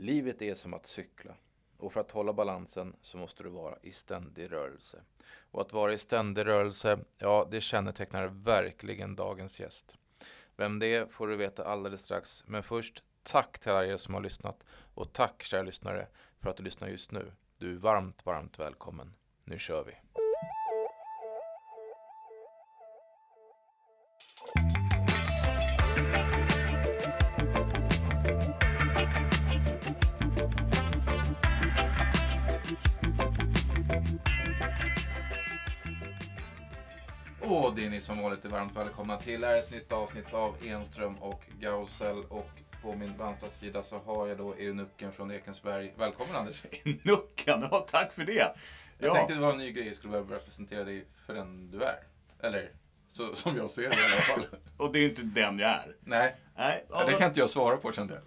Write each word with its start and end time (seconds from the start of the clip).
Livet 0.00 0.42
är 0.42 0.54
som 0.54 0.74
att 0.74 0.86
cykla. 0.86 1.34
Och 1.76 1.92
för 1.92 2.00
att 2.00 2.10
hålla 2.10 2.32
balansen 2.32 2.96
så 3.00 3.18
måste 3.18 3.42
du 3.42 3.48
vara 3.48 3.78
i 3.82 3.92
ständig 3.92 4.52
rörelse. 4.52 5.02
Och 5.50 5.60
att 5.60 5.72
vara 5.72 5.92
i 5.92 5.98
ständig 5.98 6.46
rörelse, 6.46 6.98
ja 7.18 7.48
det 7.50 7.60
kännetecknar 7.60 8.26
verkligen 8.26 9.16
dagens 9.16 9.60
gäst. 9.60 9.96
Vem 10.56 10.78
det 10.78 10.86
är 10.86 11.06
får 11.06 11.26
du 11.26 11.36
veta 11.36 11.64
alldeles 11.64 12.00
strax. 12.00 12.44
Men 12.46 12.62
först, 12.62 13.02
tack 13.22 13.58
till 13.58 13.70
alla 13.70 13.86
er 13.86 13.96
som 13.96 14.14
har 14.14 14.20
lyssnat. 14.20 14.64
Och 14.94 15.12
tack 15.12 15.42
kära 15.42 15.62
lyssnare 15.62 16.08
för 16.40 16.50
att 16.50 16.56
du 16.56 16.62
lyssnar 16.62 16.88
just 16.88 17.12
nu. 17.12 17.32
Du 17.58 17.72
är 17.72 17.76
varmt, 17.76 18.26
varmt 18.26 18.58
välkommen. 18.58 19.14
Nu 19.44 19.58
kör 19.58 19.84
vi! 19.84 20.17
Ni 37.98 38.02
som 38.02 38.22
vanligt 38.22 38.44
är 38.44 38.48
varmt 38.48 38.76
välkomna 38.76 39.16
till 39.16 39.44
är 39.44 39.58
ett 39.58 39.70
nytt 39.70 39.92
avsnitt 39.92 40.34
av 40.34 40.56
Enström 40.66 41.14
och 41.18 41.42
Gausel. 41.60 42.24
Och 42.28 42.50
på 42.82 42.94
min 42.94 43.16
vänstra 43.16 43.48
sida 43.48 43.82
så 43.82 43.98
har 43.98 44.26
jag 44.26 44.38
då 44.38 44.54
eunucken 44.54 45.12
från 45.12 45.30
Ekensberg. 45.30 45.92
Välkommen 45.96 46.36
Anders! 46.36 46.62
Nucken, 47.02 47.68
ja 47.70 47.86
tack 47.90 48.12
för 48.12 48.24
det. 48.24 48.32
Jag 48.32 48.52
Ja. 48.98 49.14
tänkte 49.14 49.34
det 49.34 49.40
var 49.40 49.52
en 49.52 49.58
ny 49.58 49.72
grej, 49.72 49.86
jag 49.86 49.96
skulle 49.96 50.22
börja 50.22 50.40
presentera 50.40 50.84
dig 50.84 51.04
för 51.26 51.34
den 51.34 51.70
du 51.70 51.82
är. 51.82 51.96
Eller 52.40 52.70
så, 53.08 53.34
som 53.34 53.56
jag 53.56 53.70
ser 53.70 53.82
det 53.90 53.96
i 53.96 54.04
alla 54.12 54.22
fall. 54.22 54.46
Och 54.76 54.92
det 54.92 54.98
är 54.98 55.08
inte 55.08 55.22
den 55.22 55.58
jag 55.58 55.70
är. 55.70 55.96
Nej, 56.00 56.34
Nej, 56.56 56.84
ja, 56.90 57.04
det 57.04 57.12
kan 57.12 57.28
inte 57.28 57.40
jag 57.40 57.50
svara 57.50 57.76
på 57.76 57.92
kände 57.92 58.14
jag. 58.14 58.22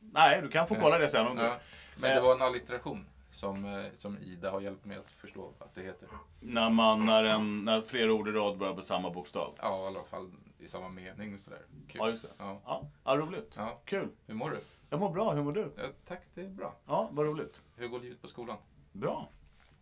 Nej 0.00 0.42
du 0.42 0.48
kan 0.48 0.66
få 0.68 0.74
kolla 0.74 0.98
det 0.98 1.08
sen 1.08 1.26
om 1.26 1.36
du... 1.36 1.42
Ja. 1.42 1.58
Men 1.96 2.14
det 2.14 2.20
var 2.20 2.34
en 2.34 2.42
allitteration 2.42 3.06
som, 3.34 3.64
eh, 3.64 3.84
som 3.96 4.18
Ida 4.18 4.50
har 4.50 4.60
hjälpt 4.60 4.84
mig 4.84 4.96
att 4.96 5.10
förstå 5.10 5.52
att 5.58 5.74
det 5.74 5.82
heter. 5.82 6.08
När, 6.40 6.70
man, 6.70 7.06
när, 7.06 7.24
en, 7.24 7.64
när 7.64 7.80
flera 7.80 8.12
ord 8.12 8.28
i 8.28 8.32
rad 8.32 8.58
börjar 8.58 8.74
på 8.74 8.82
samma 8.82 9.10
bokstav. 9.10 9.54
Ja, 9.58 9.84
i 9.84 9.86
alla 9.86 10.04
fall 10.04 10.30
i 10.58 10.68
samma 10.68 10.88
mening 10.88 11.38
sådär. 11.38 11.62
Kul. 11.88 11.98
Ja, 12.00 12.10
just 12.10 12.22
det. 12.22 12.28
Ja. 12.38 12.60
Ja, 12.64 12.90
ja 13.04 13.16
roligt. 13.16 13.54
Ja. 13.56 13.80
Kul. 13.84 14.08
Hur 14.26 14.34
mår 14.34 14.50
du? 14.50 14.58
Jag 14.90 15.00
mår 15.00 15.10
bra, 15.10 15.32
hur 15.32 15.42
mår 15.42 15.52
du? 15.52 15.72
Ja, 15.76 15.82
tack, 16.08 16.22
det 16.34 16.40
är 16.40 16.48
bra. 16.48 16.74
Ja, 16.86 17.08
vad 17.12 17.26
roligt. 17.26 17.60
Hur 17.76 17.88
går 17.88 18.00
livet 18.00 18.22
på 18.22 18.28
skolan? 18.28 18.56
Bra. 18.92 19.28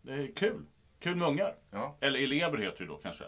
Det 0.02 0.12
är 0.12 0.32
kul. 0.32 0.66
Kul 1.00 1.16
med 1.16 1.28
ungar. 1.28 1.54
Ja, 1.70 1.96
Eller 2.00 2.22
elever 2.22 2.58
heter 2.58 2.78
det 2.78 2.86
då 2.86 2.96
kanske. 2.96 3.24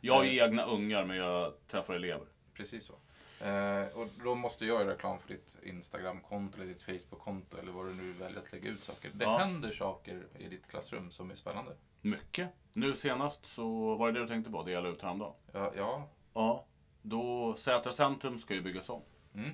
Jag 0.00 0.14
har 0.14 0.24
ju 0.24 0.38
egna 0.40 0.64
ungar 0.64 1.04
men 1.04 1.16
jag 1.16 1.52
träffar 1.66 1.94
elever. 1.94 2.26
precis 2.54 2.84
så. 2.84 2.94
Eh, 3.40 3.82
och 3.98 4.08
då 4.24 4.34
måste 4.34 4.66
jag 4.66 4.80
göra 4.82 4.92
reklam 4.92 5.18
för 5.18 5.28
ditt 5.28 5.56
Instagram-konto 5.62 6.56
eller 6.56 6.66
ditt 6.66 6.82
Facebook-konto 6.82 7.56
eller 7.58 7.72
vad 7.72 7.86
du 7.86 7.94
nu 7.94 8.12
väljer 8.12 8.38
att 8.38 8.52
lägga 8.52 8.70
ut 8.70 8.84
saker. 8.84 9.10
Det 9.14 9.24
Ja. 9.24 9.38
händer 9.38 9.72
saker 9.72 10.22
i 10.38 10.48
ditt 10.48 10.66
klassrum 10.66 11.10
som 11.10 11.30
är 11.30 11.34
spännande. 11.34 11.72
Mycket. 12.00 12.48
Nu 12.72 12.94
senast 12.94 13.46
så 13.46 13.94
var 13.94 14.06
det 14.12 14.18
det 14.18 14.24
du 14.24 14.28
tänkte 14.28 14.50
på, 14.52 14.62
det 14.62 14.70
jag 14.70 14.84
la 14.84 14.90
ut 14.90 15.02
häromdagen. 15.02 15.34
Ja, 15.52 15.72
ja. 15.76 16.08
Ja, 16.34 16.64
då 17.02 17.54
Sätra 17.54 17.92
centrum 17.92 18.38
ska 18.38 18.54
ju 18.54 18.62
byggas 18.62 18.90
om. 18.90 19.02
Mm. 19.34 19.50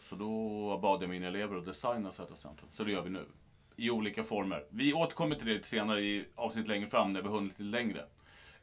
Så 0.00 0.16
då 0.16 0.78
bad 0.82 1.02
jag 1.02 1.10
mina 1.10 1.26
elever 1.26 1.56
att 1.56 1.64
designa 1.64 2.10
Sätra 2.10 2.36
centrum. 2.36 2.68
Så 2.70 2.84
det 2.84 2.92
gör 2.92 3.02
vi 3.02 3.10
nu. 3.10 3.24
I 3.76 3.90
olika 3.90 4.24
former. 4.24 4.64
Vi 4.68 4.92
återkommer 4.94 5.36
till 5.36 5.46
det 5.46 5.52
lite 5.54 5.68
senare 5.68 6.00
i 6.00 6.24
avsnitt 6.34 6.68
längre 6.68 6.86
fram 6.88 7.12
när 7.12 7.22
vi 7.22 7.28
hunnit 7.28 7.58
lite 7.58 7.62
längre. 7.62 8.04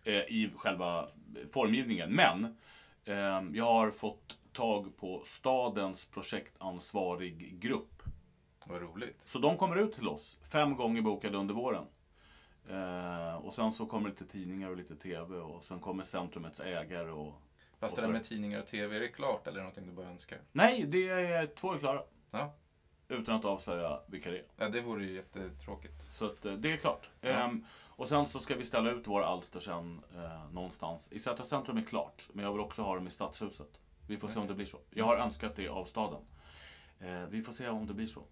Eh, 0.04 0.14
I 0.14 0.52
själva 0.58 1.08
formgivningen. 1.52 2.12
Men 2.16 2.58
eh, 3.06 3.44
jag 3.58 3.66
har 3.66 3.92
fått 3.92 4.36
tag 4.54 4.98
på 4.98 5.22
stadens 5.26 6.06
projektansvarig 6.06 7.60
grupp. 7.60 8.04
vad 8.66 8.82
roligt. 8.82 9.22
Så 9.26 9.40
de 9.40 9.58
kommer 9.58 9.76
ut 9.76 9.94
till 9.94 10.08
oss. 10.08 10.38
Fem 10.52 10.76
gånger 10.76 11.02
bokade 11.02 11.38
under 11.38 11.54
våren. 11.54 11.86
Eh, 12.70 13.36
och 13.36 13.54
sen 13.54 13.72
så 13.72 13.86
kommer 13.86 14.10
det 14.10 14.20
lite 14.20 14.32
tidningar 14.32 14.70
och 14.70 14.78
lite 14.78 14.96
TV 14.96 15.38
och 15.38 15.64
sen 15.64 15.80
kommer 15.80 16.04
centrumets 16.04 16.60
ägare 16.60 17.12
och 17.12 17.42
Fast 17.80 17.94
Och 17.96 18.02
det 18.02 18.08
där 18.08 18.14
med 18.14 18.24
tidningar 18.24 18.60
och 18.60 18.68
tv, 18.68 18.96
är 18.96 19.00
det 19.00 19.08
klart 19.08 19.48
eller 19.48 19.60
är 19.60 19.64
det 19.64 19.64
någonting 19.64 19.86
du 19.86 19.92
bara 19.92 20.08
önskar? 20.08 20.40
Nej, 20.52 20.86
det 20.88 21.10
är 21.10 21.48
två 21.48 21.74
är 21.74 21.78
klara. 21.78 22.04
Ja, 22.32 22.54
Utan 23.08 23.36
att 23.36 23.46
avslöja 23.46 24.00
vilka 24.08 24.32
det 24.32 24.38
är. 24.38 24.46
ja 24.58 24.70
det 24.70 24.82
vore 24.82 25.06
ju 25.06 25.14
jättetråkigt. 25.14 26.12
Så 26.12 26.26
att, 26.26 26.46
eh, 26.46 26.54
det 26.54 26.74
är 26.74 26.78
klart. 26.78 27.10
Ja. 27.22 27.30
Ehm, 27.30 27.66
och 27.96 28.08
sen 28.08 28.28
så 28.28 28.40
ska 28.40 28.56
vi 28.56 28.66
ställa 28.66 28.92
ut 28.92 29.08
våra 29.08 29.26
alster 29.26 29.60
sen 29.60 30.02
eh, 30.16 30.52
någonstans. 30.52 31.12
I 31.12 31.20
Sätra 31.20 31.44
centrum 31.44 31.78
är 31.78 31.82
klart, 31.82 32.30
men 32.34 32.46
jag 32.46 32.52
vill 32.52 32.62
också 32.62 32.82
ha 32.82 32.96
dem 32.96 33.08
i 33.08 33.12
stadshuset. 33.12 33.80
Vi 34.12 34.18
får 34.18 34.28
se 34.28 34.40
om 34.40 34.48
det 34.48 34.54
blir 34.54 34.66
så. 34.66 34.78
Jag 34.90 35.06
har 35.06 35.18
önskat 35.18 35.56
det 35.56 35.68
av 35.70 35.86
staden. 35.86 36.22
Eh, 37.00 37.26
vi 37.30 37.42
får 37.42 37.52
se 37.52 37.70
om 37.70 37.88
det 37.88 37.94
blir 37.94 38.08
så. 38.08 38.24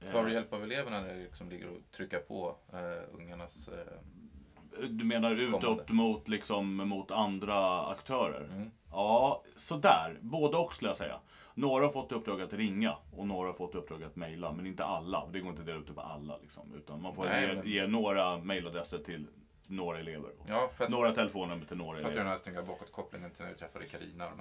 Eh, 0.00 0.12
Tar 0.12 0.24
du 0.24 0.32
hjälp 0.32 0.52
av 0.52 0.62
eleverna 0.62 1.00
när 1.00 1.08
det 1.14 1.22
liksom 1.22 1.48
ligger 1.50 1.68
och 1.68 1.90
trycker 1.90 2.18
på 2.18 2.56
eh, 2.72 3.14
ungarnas... 3.14 3.68
Eh, 3.68 4.82
Du 4.88 5.04
menar 5.04 5.30
Kommande. 5.36 5.56
utåt 5.58 5.88
mot, 5.90 6.28
liksom, 6.28 6.76
mot 6.76 7.10
andra 7.10 7.86
aktörer? 7.86 8.44
mm. 8.52 8.70
Ja, 8.90 9.42
sådär. 9.56 10.18
Både 10.20 10.56
och 10.56 10.74
skulle 10.74 10.88
jag 10.90 10.96
säga. 10.96 11.20
Några 11.54 11.84
har 11.84 11.92
fått 11.92 12.12
i 12.12 12.14
uppdrag 12.14 12.40
att 12.42 12.52
ringa 12.52 12.96
och 13.16 13.26
några 13.26 13.48
har 13.48 13.54
fått 13.54 13.74
i 13.74 13.78
uppdrag 13.78 14.02
att 14.02 14.16
mejla. 14.16 14.52
Men 14.52 14.66
inte 14.66 14.84
alla. 14.84 15.26
Det 15.32 15.40
går 15.40 15.50
inte 15.50 15.60
att 15.60 15.66
dela 15.66 15.78
ut 15.78 15.86
det 15.86 15.92
på 15.92 16.00
alla. 16.00 16.38
Liksom, 16.38 16.74
utan 16.76 17.02
man 17.02 17.14
får 17.14 17.24
Nej, 17.24 17.60
ge, 17.64 17.70
ge 17.80 17.86
några 17.86 18.38
mejladresser 18.38 18.98
till 18.98 19.26
några 19.70 19.98
elever. 19.98 20.30
Ja, 20.46 20.70
för 20.76 20.84
att, 20.84 20.90
Några 20.90 21.12
telefonnummer 21.12 21.64
till 21.66 21.76
några 21.76 21.90
för 21.90 21.96
att 21.98 22.02
göra 22.02 22.08
elever. 22.12 22.24
den 22.24 22.30
här 22.30 22.36
snygga 22.36 22.62
bakåtkopplingen 22.62 23.30
till 23.30 23.42
när 23.44 23.52
vi 23.52 23.58
träffade 23.58 23.84
Carina 23.86 24.28
och 24.30 24.38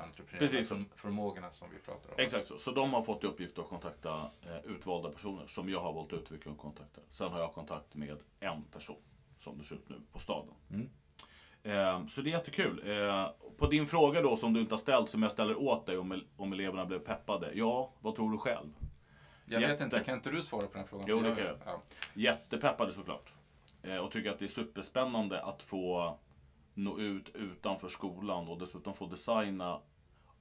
de 0.69 0.85
förmågorna 0.95 1.51
som 1.51 1.67
vi 1.71 1.79
pratar 1.79 2.09
om. 2.09 2.15
Exakt 2.17 2.45
så. 2.47 2.57
Så 2.57 2.71
de 2.71 2.93
har 2.93 3.01
fått 3.03 3.23
i 3.23 3.27
uppgift 3.27 3.59
att 3.59 3.67
kontakta 3.67 4.31
eh, 4.45 4.71
utvalda 4.71 5.09
personer 5.09 5.47
som 5.47 5.69
jag 5.69 5.79
har 5.79 5.93
valt 5.93 6.13
ut 6.13 6.31
vilka 6.31 6.49
de 6.49 6.57
kontaktar. 6.57 7.03
Sen 7.09 7.31
har 7.31 7.39
jag 7.39 7.53
kontakt 7.53 7.95
med 7.95 8.17
en 8.39 8.63
person 8.63 9.01
som 9.39 9.57
det 9.57 9.63
ser 9.63 9.75
ut 9.75 9.89
nu 9.89 9.95
på 10.11 10.19
staden. 10.19 10.53
Mm. 10.71 10.89
Eh, 11.63 12.07
så 12.07 12.21
det 12.21 12.29
är 12.29 12.31
jättekul. 12.31 12.89
Eh, 13.07 13.29
på 13.57 13.67
din 13.67 13.87
fråga 13.87 14.21
då 14.21 14.35
som 14.35 14.53
du 14.53 14.59
inte 14.59 14.73
har 14.73 14.79
ställt 14.79 15.09
som 15.09 15.23
jag 15.23 15.31
ställer 15.31 15.55
åt 15.59 15.85
dig 15.85 15.97
om, 15.97 16.21
om 16.37 16.53
eleverna 16.53 16.85
blev 16.85 16.99
peppade. 16.99 17.51
Ja, 17.53 17.93
vad 17.99 18.15
tror 18.15 18.31
du 18.31 18.37
själv? 18.37 18.69
Jag 19.45 19.59
vet 19.59 19.69
Jätte- 19.69 19.83
inte, 19.83 19.99
kan 19.99 20.15
inte 20.15 20.29
du 20.31 20.41
svara 20.41 20.67
på 20.67 20.77
den 20.77 20.87
frågan? 20.87 21.05
Jo, 21.09 21.19
det 21.19 21.35
kan 21.35 21.45
jag. 21.45 21.57
Ja. 21.65 21.81
Jättepeppade 22.13 22.91
såklart. 22.91 23.33
Eh, 23.83 23.97
och 23.97 24.11
tycker 24.11 24.31
att 24.31 24.39
det 24.39 24.45
är 24.45 24.49
superspännande 24.49 25.41
att 25.43 25.63
få 25.63 26.17
nå 26.73 26.99
ut 26.99 27.29
utanför 27.35 27.89
skolan 27.89 28.47
och 28.47 28.57
dessutom 28.59 28.93
få 28.93 29.05
designa 29.07 29.81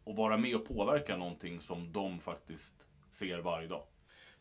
och 0.04 0.16
vara 0.16 0.36
med 0.36 0.56
och 0.56 0.66
påverka 0.68 1.16
någonting 1.16 1.60
som 1.60 1.92
de 1.92 2.20
faktiskt 2.20 2.74
ser 3.10 3.38
varje 3.38 3.68
dag. 3.68 3.82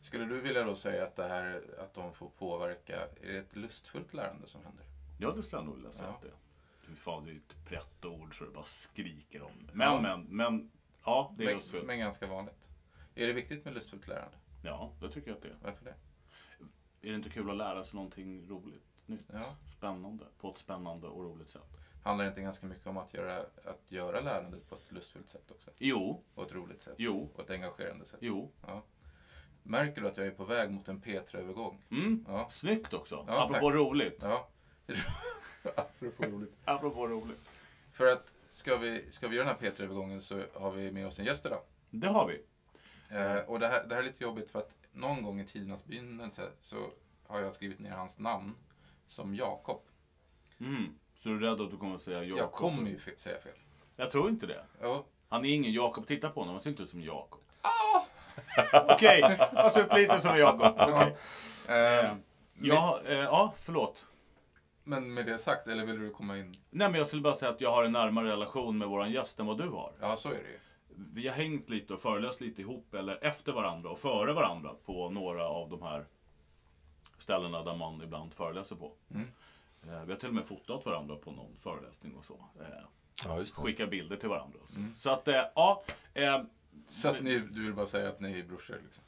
Skulle 0.02 0.26
du 0.26 0.42
vilja 0.42 0.64
då 0.64 0.76
säga 0.76 1.04
att 1.04 1.16
det 1.16 1.28
här 1.28 1.62
att 1.80 1.94
de 1.94 2.14
får 2.14 2.30
påverka, 2.30 3.02
är 3.22 3.32
det 3.34 3.38
ett 3.38 3.56
lustfullt 3.56 4.14
lärande 4.14 4.48
som 4.48 4.64
händer? 4.66 4.86
Ja, 5.20 5.32
det 5.32 5.44
skulle 5.44 5.60
jag 5.60 5.66
nog 5.66 5.76
vilja 5.76 5.92
säga 5.92 6.08
Ja. 6.08 6.14
att 6.16 6.22
det 6.22 6.28
är. 6.28 6.96
Fan, 6.96 7.26
det 7.26 7.32
är 7.32 7.36
ett 7.36 7.66
brett 7.70 8.06
ord 8.06 8.38
så 8.38 8.44
det 8.44 8.52
bara 8.52 8.64
skriker 8.66 9.42
om 9.42 9.52
det. 9.68 9.74
Men, 9.74 9.88
Ja. 9.94 10.02
men, 10.02 10.22
men. 10.24 10.72
Ja, 11.06 11.34
det 11.38 11.44
är 11.44 11.46
men, 11.46 11.56
lustfullt. 11.56 11.86
men 11.86 12.00
ganska 12.00 12.28
vanligt. 12.28 12.68
Är 13.16 13.28
det 13.28 13.34
viktigt 13.34 13.66
med 13.66 13.74
lustfullt 13.74 14.08
lärande? 14.08 14.38
Ja, 14.64 14.92
det 15.02 15.10
tycker 15.10 15.28
jag 15.28 15.36
att 15.38 15.42
det 15.44 15.50
är. 15.50 15.56
Varför 15.64 15.86
det? 15.86 15.96
Är 17.06 17.10
det 17.10 17.16
inte 17.16 17.30
kul 17.30 17.50
att 17.50 17.58
lära 17.58 17.84
sig 17.84 17.96
någonting 17.96 18.48
roligt, 18.50 18.84
nytt, 19.06 19.22
Ja. 19.34 19.56
spännande, 19.78 20.26
på 20.40 20.50
ett 20.52 20.58
spännande 20.58 21.08
och 21.08 21.24
roligt 21.24 21.50
sätt? 21.50 21.62
Handlar 22.04 22.26
det 22.26 22.30
inte 22.30 22.42
ganska 22.42 22.66
mycket 22.66 22.88
om 22.88 22.98
att 22.98 23.14
göra, 23.14 23.38
att 23.66 23.92
göra 23.92 24.22
lärandet 24.22 24.70
på 24.70 24.76
ett 24.76 24.92
lustfullt 24.92 25.30
sätt 25.30 25.52
också? 25.52 25.72
Jo, 25.80 26.24
Och 26.36 26.44
ett 26.46 26.54
roligt 26.54 26.82
sätt? 26.82 26.96
jo, 26.98 27.30
Och 27.36 27.44
ett 27.44 27.50
engagerande 27.50 28.06
sätt? 28.06 28.20
jo. 28.22 28.52
Ja. 28.68 28.84
Märker 29.64 30.02
du 30.02 30.08
att 30.08 30.18
jag 30.18 30.28
är 30.28 30.32
på 30.32 30.44
väg 30.46 30.72
mot 30.72 30.88
en 30.88 31.02
P3-övergång? 31.02 31.82
Mm. 31.92 32.26
Ja. 32.28 32.48
Snyggt 32.52 32.94
också. 32.94 33.26
Ja, 33.28 33.44
Apropå 33.44 33.60
tack. 33.70 33.74
roligt. 33.76 34.20
Ja. 34.22 34.48
Apropå 35.76 36.24
roligt. 36.26 36.54
Apropå 36.66 37.08
roligt. 37.08 37.50
För 37.92 38.06
att 38.12 38.32
ska 38.50 38.78
vi, 38.78 39.12
ska 39.12 39.28
vi 39.28 39.36
göra 39.36 39.48
den 39.48 39.56
här 39.60 39.72
P3-övergången 39.72 40.22
så 40.22 40.44
har 40.54 40.72
vi 40.72 40.92
med 40.92 41.08
oss 41.08 41.20
en 41.20 41.26
gäst 41.26 41.46
idag. 41.46 41.62
Det 41.90 42.08
har 42.08 42.28
vi. 42.28 42.42
Eh, 43.10 43.36
och 43.38 43.60
det 43.60 43.68
här, 43.68 43.84
det 43.84 43.96
här 43.96 44.02
är 44.02 44.06
lite 44.06 44.24
jobbigt 44.24 44.52
för 44.52 44.60
att 44.60 44.76
någon 44.92 45.24
gång 45.24 45.40
i 45.40 45.46
tidernas 45.46 45.86
begynnelse 45.86 46.50
så 46.62 46.76
har 47.28 47.40
jag 47.42 47.54
skrivit 47.54 47.80
ner 47.80 47.92
hans 47.92 48.20
namn 48.20 48.56
som 49.08 49.36
Jakob. 49.36 49.82
Mm. 50.60 50.96
Så 51.16 51.30
du 51.30 51.36
är 51.36 51.40
rädd 51.40 51.62
att 51.62 51.72
du 51.72 51.78
kommer 51.78 51.96
att 51.96 52.02
säga 52.02 52.24
Jakob? 52.24 52.38
Jag 52.40 52.52
kommer 52.52 52.90
ju 52.90 52.98
fe- 52.98 53.18
säga 53.18 53.40
fel. 53.40 53.54
Jag 53.96 54.12
tror 54.12 54.30
inte 54.30 54.46
det. 54.46 54.64
Jo, 54.82 55.06
Han 55.30 55.46
är 55.46 55.50
ingen 55.54 55.74
Jakob. 55.74 56.08
Titta 56.08 56.30
på 56.30 56.40
honom, 56.40 56.54
han 56.56 56.62
ser 56.64 56.70
inte 56.70 56.84
ut 56.84 56.90
som 56.90 57.02
Jakob. 57.02 57.42
Ah! 57.62 58.02
Okej, 58.94 59.22
han 59.54 59.72
ser 59.72 59.86
ut 59.86 59.94
lite 59.94 60.20
som 60.20 60.38
Jakob. 60.38 60.76
Okej. 60.90 61.16
eh, 61.68 61.76
Eh, 62.06 62.16
Ja, 62.62 63.02
eh, 63.06 63.14
ja, 63.20 63.54
förlåt. 63.60 64.06
men 64.84 65.14
med 65.14 65.26
det 65.26 65.38
sagt, 65.38 65.68
eller 65.68 65.86
vill 65.86 66.00
du 66.00 66.10
komma 66.10 66.38
in? 66.38 66.58
Nej, 66.70 66.90
men 66.90 66.98
jag 66.98 67.08
skulle 67.08 67.22
bara 67.22 67.34
säga 67.34 67.52
att 67.52 67.62
jag 67.62 67.72
har 67.72 67.84
en 67.84 67.92
närmare 67.92 68.28
relation 68.32 68.78
med 68.78 68.88
våran 68.88 69.12
gäst 69.12 69.40
än 69.40 69.46
vad 69.46 69.58
du 69.58 69.70
har. 69.70 69.92
Ja, 70.02 70.16
så 70.16 70.30
är 70.30 70.34
det 70.34 70.40
ju. 70.50 70.60
Vi 71.14 71.28
har 71.28 71.36
hängt 71.36 71.70
lite 71.70 71.94
och 71.94 72.02
föreläst 72.02 72.42
lite 72.42 72.62
ihop, 72.62 72.94
eller 72.94 73.24
efter 73.24 73.52
varandra 73.52 73.90
och 73.90 74.00
före 74.00 74.34
varandra 74.34 74.72
på 74.86 75.10
några 75.10 75.48
av 75.48 75.70
de 75.70 75.82
här 75.82 76.06
ställena 77.18 77.64
där 77.64 77.76
man 77.76 78.02
ibland 78.02 78.34
föreläser 78.34 78.76
på. 78.76 78.92
Mm. 79.14 79.28
Eh, 79.84 80.04
Vi 80.06 80.12
har 80.12 80.20
till 80.20 80.28
och 80.30 80.36
med 80.36 80.46
fotat 80.46 80.86
varandra 80.86 81.16
på 81.16 81.32
någon 81.32 81.56
föreläsning 81.62 82.16
och 82.16 82.26
så. 82.26 82.34
Eh, 82.62 82.68
Ja, 83.26 83.38
just 83.40 83.56
det. 83.56 83.62
Skicka 83.62 83.88
bilder 83.88 84.18
till 84.18 84.30
varandra. 84.30 84.60
Och 84.64 84.70
så 84.70 84.76
Mm. 84.76 84.96
så 84.96 85.10
att, 85.10 85.28
eh, 85.28 85.42
ja. 85.56 85.84
Eh, 86.14 86.42
Så 86.88 87.10
att 87.10 87.22
ni, 87.24 87.40
du 87.40 87.64
vill 87.64 87.74
bara 87.74 87.88
säga 87.88 88.10
att 88.10 88.20
ni 88.20 88.40
är 88.40 88.44
brorsor 88.44 88.80
liksom? 88.84 89.04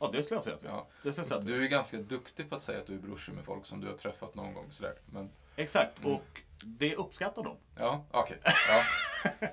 Ja, 0.00 0.10
det 0.12 0.22
skulle 0.22 0.36
jag 0.36 0.44
säga 0.44 0.56
att 0.56 0.62
vi. 0.64 0.68
Ja. 0.68 0.86
Det 1.02 1.12
skulle 1.12 1.22
jag 1.22 1.28
säga 1.28 1.40
att. 1.40 1.46
Du 1.46 1.64
är 1.64 1.68
ganska 1.68 1.96
duktig 1.96 2.50
på 2.50 2.56
att 2.56 2.62
säga 2.62 2.80
att 2.80 2.86
du 2.86 2.94
är 2.94 2.98
brorsor 2.98 3.32
med 3.32 3.44
folk 3.44 3.66
som 3.66 3.80
du 3.80 3.86
har 3.86 3.96
träffat 3.96 4.34
någon 4.34 4.54
gång. 4.54 4.66
Sådär. 4.72 4.94
Men, 5.06 5.30
Exakt, 5.56 5.98
Mm. 5.98 6.12
och 6.12 6.42
det 6.64 6.96
uppskattar 6.96 7.42
de. 7.42 7.56
ja, 7.76 8.04
okej. 8.10 8.38
Ja. 8.68 8.84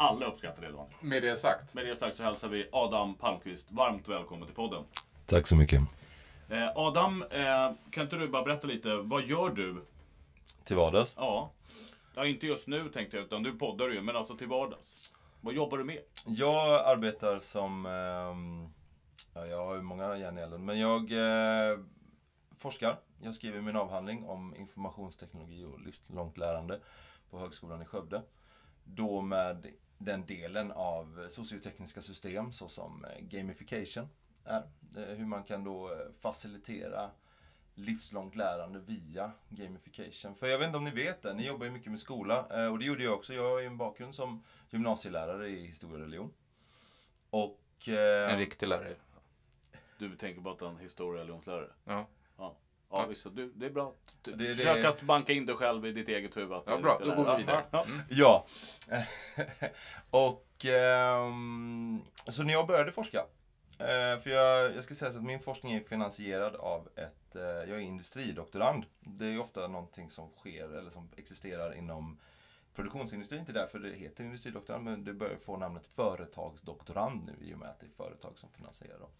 Alla 0.00 0.26
uppskattar 0.26 0.62
det, 0.62 0.68
Daniel. 0.68 0.94
Med 1.00 1.22
det 1.22 1.36
sagt. 1.36 1.74
Med 1.74 1.86
det 1.86 1.96
sagt 1.96 2.16
så 2.16 2.22
hälsar 2.22 2.48
vi 2.48 2.68
Adam 2.72 3.14
Palmqvist 3.14 3.72
varmt 3.72 4.08
välkommen 4.08 4.46
till 4.46 4.54
podden. 4.54 4.84
Tack 5.26 5.46
så 5.46 5.56
mycket. 5.56 5.80
Eh, 6.48 6.68
Adam, 6.74 7.22
eh, 7.22 7.72
kan 7.90 8.04
inte 8.04 8.16
du 8.16 8.28
bara 8.28 8.42
berätta 8.42 8.66
lite, 8.66 8.96
vad 8.96 9.24
gör 9.24 9.50
du? 9.50 9.84
Till 10.64 10.76
vardags? 10.76 11.14
Ja, 11.16 11.50
ja 12.14 12.26
inte 12.26 12.46
just 12.46 12.66
nu 12.66 12.88
tänkte 12.88 13.16
jag, 13.16 13.26
utan 13.26 13.42
du 13.42 13.58
poddar 13.58 13.88
ju, 13.88 14.02
men 14.02 14.16
alltså 14.16 14.36
till 14.36 14.46
vardags. 14.46 15.12
Vad 15.40 15.54
jobbar 15.54 15.78
du 15.78 15.84
med? 15.84 15.98
Jag 16.26 16.86
arbetar 16.86 17.38
som... 17.38 17.86
ehm, 17.86 18.68
ja, 19.34 19.46
jag 19.46 19.66
har 19.66 19.74
ju 19.74 19.82
många 19.82 20.16
järn 20.16 20.38
i 20.38 20.40
elden, 20.40 20.64
men 20.64 20.78
jag 20.78 21.12
eh, 21.12 21.78
forskar. 22.58 22.96
Jag 23.22 23.34
skriver 23.34 23.60
min 23.60 23.76
avhandling 23.76 24.24
om 24.24 24.54
informationsteknologi 24.56 25.64
och 25.64 25.80
livslångt 25.80 26.38
lärande 26.38 26.80
på 27.30 27.38
Högskolan 27.38 27.82
i 27.82 27.84
Skövde. 27.84 28.22
Då 28.84 29.20
med 29.20 29.66
den 29.98 30.26
delen 30.26 30.72
av 30.72 31.26
sociotekniska 31.28 32.02
system 32.02 32.52
såsom 32.52 33.04
eh, 33.04 33.20
gamification 33.20 34.08
är. 34.44 34.62
Hur 34.94 35.24
man 35.24 35.42
kan 35.44 35.64
då 35.64 35.92
eh, 35.92 35.98
facilitera 36.20 37.10
livslångt 37.74 38.34
lärande 38.36 38.78
via 38.78 39.32
gamification. 39.48 40.34
För 40.34 40.46
jag 40.46 40.58
vet 40.58 40.66
inte 40.66 40.78
om 40.78 40.84
ni 40.84 40.90
vet 40.90 41.22
det, 41.22 41.34
ni 41.34 41.46
jobbar 41.46 41.66
ju 41.66 41.72
mycket 41.72 41.90
med 41.90 42.00
skola 42.00 42.46
eh, 42.50 42.72
och 42.72 42.78
det 42.78 42.84
gjorde 42.84 43.04
jag 43.04 43.14
också. 43.14 43.34
Jag 43.34 43.50
har 43.50 43.58
ju 43.58 43.66
en 43.66 43.76
bakgrund 43.76 44.14
som 44.14 44.42
gymnasielärare 44.70 45.48
i 45.48 45.66
historia 45.66 45.94
och 45.96 46.00
religion. 46.00 46.32
Och... 47.30 47.88
eh, 47.88 48.32
En 48.32 48.38
riktig 48.38 48.66
lärare. 48.68 48.94
Du 49.98 50.16
tänker 50.16 50.40
på 50.42 50.50
att 50.50 50.62
en 50.62 50.78
historia 50.78 51.22
eller 51.22 51.32
religionslärare? 51.32 51.70
Ja. 51.84 52.06
Ja, 52.90 53.06
visst. 53.08 53.26
Du, 53.36 53.52
det 53.54 53.66
är 53.66 53.70
bra. 53.70 53.94
Du, 54.22 54.32
Det- 54.32 54.48
det- 54.48 54.56
försök 54.56 54.84
att 54.84 55.02
banka 55.02 55.32
in 55.32 55.46
dig 55.46 55.54
själv 55.56 55.86
i 55.86 55.92
ditt 55.92 56.08
eget 56.08 56.36
huvud. 56.36 56.58
Ja, 56.66 56.78
bra. 56.78 56.98
Då 57.04 57.14
går 57.14 57.36
vi 57.36 57.42
vidare. 57.42 57.64
Ja, 57.70 57.84
Mm. 57.88 58.00
Ja. 58.10 58.46
och 60.10 60.64
ehm, 60.64 62.00
så 62.28 62.42
när 62.42 62.52
jag 62.52 62.66
började 62.66 62.92
forska. 62.92 63.18
Eh, 63.78 64.18
för 64.18 64.30
jag, 64.30 64.76
jag 64.76 64.84
ska 64.84 64.94
säga 64.94 65.12
så 65.12 65.18
att 65.18 65.24
min 65.24 65.40
forskning 65.40 65.72
är 65.74 65.80
finansierad 65.80 66.56
av 66.56 66.88
ett, 66.96 67.36
eh, 67.36 67.42
jag 67.42 67.70
är 67.70 67.78
industridoktorand. 67.78 68.84
Det 69.00 69.26
är 69.26 69.40
ofta 69.40 69.68
någonting 69.68 70.10
som 70.10 70.30
sker 70.36 70.76
eller 70.78 70.90
som 70.90 71.10
existerar 71.16 71.74
inom 71.74 72.18
produktionsindustrin. 72.74 73.44
Det 73.44 73.52
är 73.52 73.54
därför 73.54 73.78
det 73.78 73.90
heter 73.94 74.24
industridoktorand. 74.24 74.84
Men 74.84 75.04
det 75.04 75.12
börjar 75.12 75.36
få 75.36 75.56
namnet 75.56 75.86
företagsdoktorand 75.86 77.24
nu 77.26 77.46
i 77.50 77.54
och 77.54 77.58
med 77.58 77.68
att 77.68 77.80
det 77.80 77.86
är 77.86 77.90
företag 78.04 78.38
som 78.38 78.48
finansierar 78.50 78.98
dem. 78.98 79.10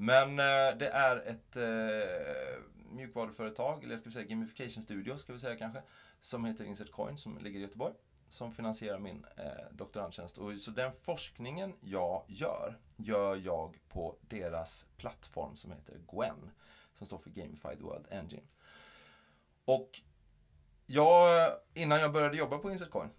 Men 0.00 0.38
eh, 0.38 0.78
det 0.78 0.88
är 0.88 1.16
ett 1.16 1.56
eh, 1.56 2.62
mjukvaruföretag, 2.90 3.84
eller 3.84 3.96
ska 3.96 4.08
vi 4.08 4.12
säga 4.12 4.26
gamification 4.26 4.82
studio 4.82 5.16
ska 5.16 5.32
vi 5.32 5.38
säga 5.38 5.56
kanske, 5.56 5.82
som 6.20 6.44
heter 6.44 6.64
Insert 6.64 6.90
Coin 6.90 7.18
som 7.18 7.38
ligger 7.38 7.58
i 7.58 7.62
Göteborg. 7.62 7.94
Som 8.28 8.52
finansierar 8.52 8.98
min 8.98 9.26
eh, 9.36 9.72
doktorandtjänst. 9.72 10.38
Och, 10.38 10.60
så 10.60 10.70
den 10.70 10.92
forskningen 10.92 11.74
jag 11.80 12.24
gör, 12.28 12.78
gör 12.96 13.36
jag 13.36 13.78
på 13.88 14.16
deras 14.20 14.86
plattform 14.96 15.56
som 15.56 15.72
heter 15.72 16.00
Gwen. 16.12 16.50
Som 16.94 17.06
står 17.06 17.18
för 17.18 17.30
Gamified 17.30 17.80
World 17.80 18.06
Engine. 18.10 18.46
Och 19.64 20.00
jag, 20.86 21.52
innan 21.74 22.00
jag 22.00 22.12
började 22.12 22.36
jobba 22.36 22.58
på 22.58 22.70
Insert 22.70 22.90
Coin, 22.90 23.10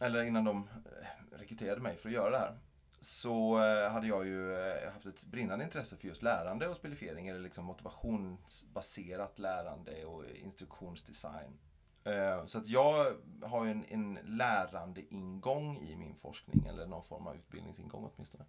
eller 0.00 0.22
innan 0.22 0.44
de 0.44 0.68
eh, 0.68 1.36
rekryterade 1.38 1.80
mig 1.80 1.96
för 1.96 2.08
att 2.08 2.14
göra 2.14 2.30
det 2.30 2.38
här, 2.38 2.58
så 3.02 3.58
eh, 3.64 3.92
hade 3.92 4.06
jag 4.06 4.26
ju 4.26 4.54
eh, 4.54 4.92
haft 4.92 5.06
ett 5.06 5.24
brinnande 5.24 5.64
intresse 5.64 5.96
för 5.96 6.08
just 6.08 6.22
lärande 6.22 6.68
och 6.68 6.76
spelifiering, 6.76 7.28
eller 7.28 7.40
liksom 7.40 7.64
motivationsbaserat 7.64 9.38
lärande 9.38 10.04
och 10.04 10.24
instruktionsdesign. 10.26 11.58
Eh, 12.04 12.44
så 12.44 12.58
att 12.58 12.66
jag 12.68 13.16
har 13.42 13.64
ju 13.64 13.70
en, 13.70 13.84
en 13.88 14.18
lärande 14.24 15.14
ingång 15.14 15.76
i 15.76 15.96
min 15.96 16.14
forskning, 16.14 16.66
eller 16.66 16.86
någon 16.86 17.04
form 17.04 17.26
av 17.26 17.36
utbildningsingång 17.36 18.10
åtminstone. 18.14 18.44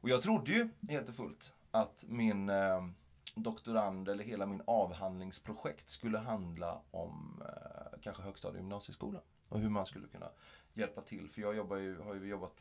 Och 0.00 0.08
jag 0.08 0.22
trodde 0.22 0.52
ju 0.52 0.68
helt 0.88 1.08
och 1.08 1.14
fullt 1.14 1.52
att 1.70 2.04
min 2.08 2.48
eh, 2.48 2.86
doktorand, 3.34 4.08
eller 4.08 4.24
hela 4.24 4.46
min 4.46 4.62
avhandlingsprojekt 4.66 5.90
skulle 5.90 6.18
handla 6.18 6.80
om 6.90 7.42
eh, 7.46 8.00
kanske 8.02 8.22
högstadie 8.22 8.58
och 8.58 8.62
gymnasieskolan. 8.62 9.22
Och 9.48 9.60
hur 9.60 9.68
man 9.68 9.86
skulle 9.86 10.08
kunna 10.08 10.30
hjälpa 10.74 11.00
till. 11.00 11.28
För 11.28 11.40
jag 11.42 11.56
jobbar 11.56 11.76
ju, 11.76 12.00
har 12.00 12.14
ju 12.14 12.26
jobbat 12.26 12.52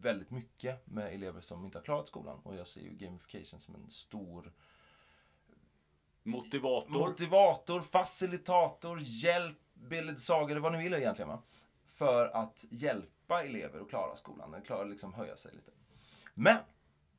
väldigt 0.00 0.30
mycket 0.30 0.86
med 0.86 1.14
elever 1.14 1.40
som 1.40 1.64
inte 1.64 1.78
har 1.78 1.82
klarat 1.82 2.08
skolan. 2.08 2.40
Och 2.42 2.56
jag 2.56 2.68
ser 2.68 2.80
ju 2.80 2.90
gamification 2.90 3.60
som 3.60 3.74
en 3.74 3.90
stor 3.90 4.52
Motivator. 6.22 6.90
motivator, 6.90 7.80
facilitator, 7.80 8.98
hjälp, 9.02 9.58
bildsaga 9.74 10.50
eller 10.50 10.60
vad 10.60 10.72
ni 10.72 10.78
vill 10.78 10.94
egentligen. 10.94 11.28
Va? 11.28 11.42
För 11.86 12.28
att 12.28 12.64
hjälpa 12.70 13.44
elever 13.44 13.80
att 13.80 13.88
klara 13.88 14.16
skolan, 14.16 14.54
eller 14.54 14.64
klara 14.64 14.84
liksom 14.84 15.14
höja 15.14 15.36
sig 15.36 15.52
lite. 15.54 15.70
Men 16.34 16.58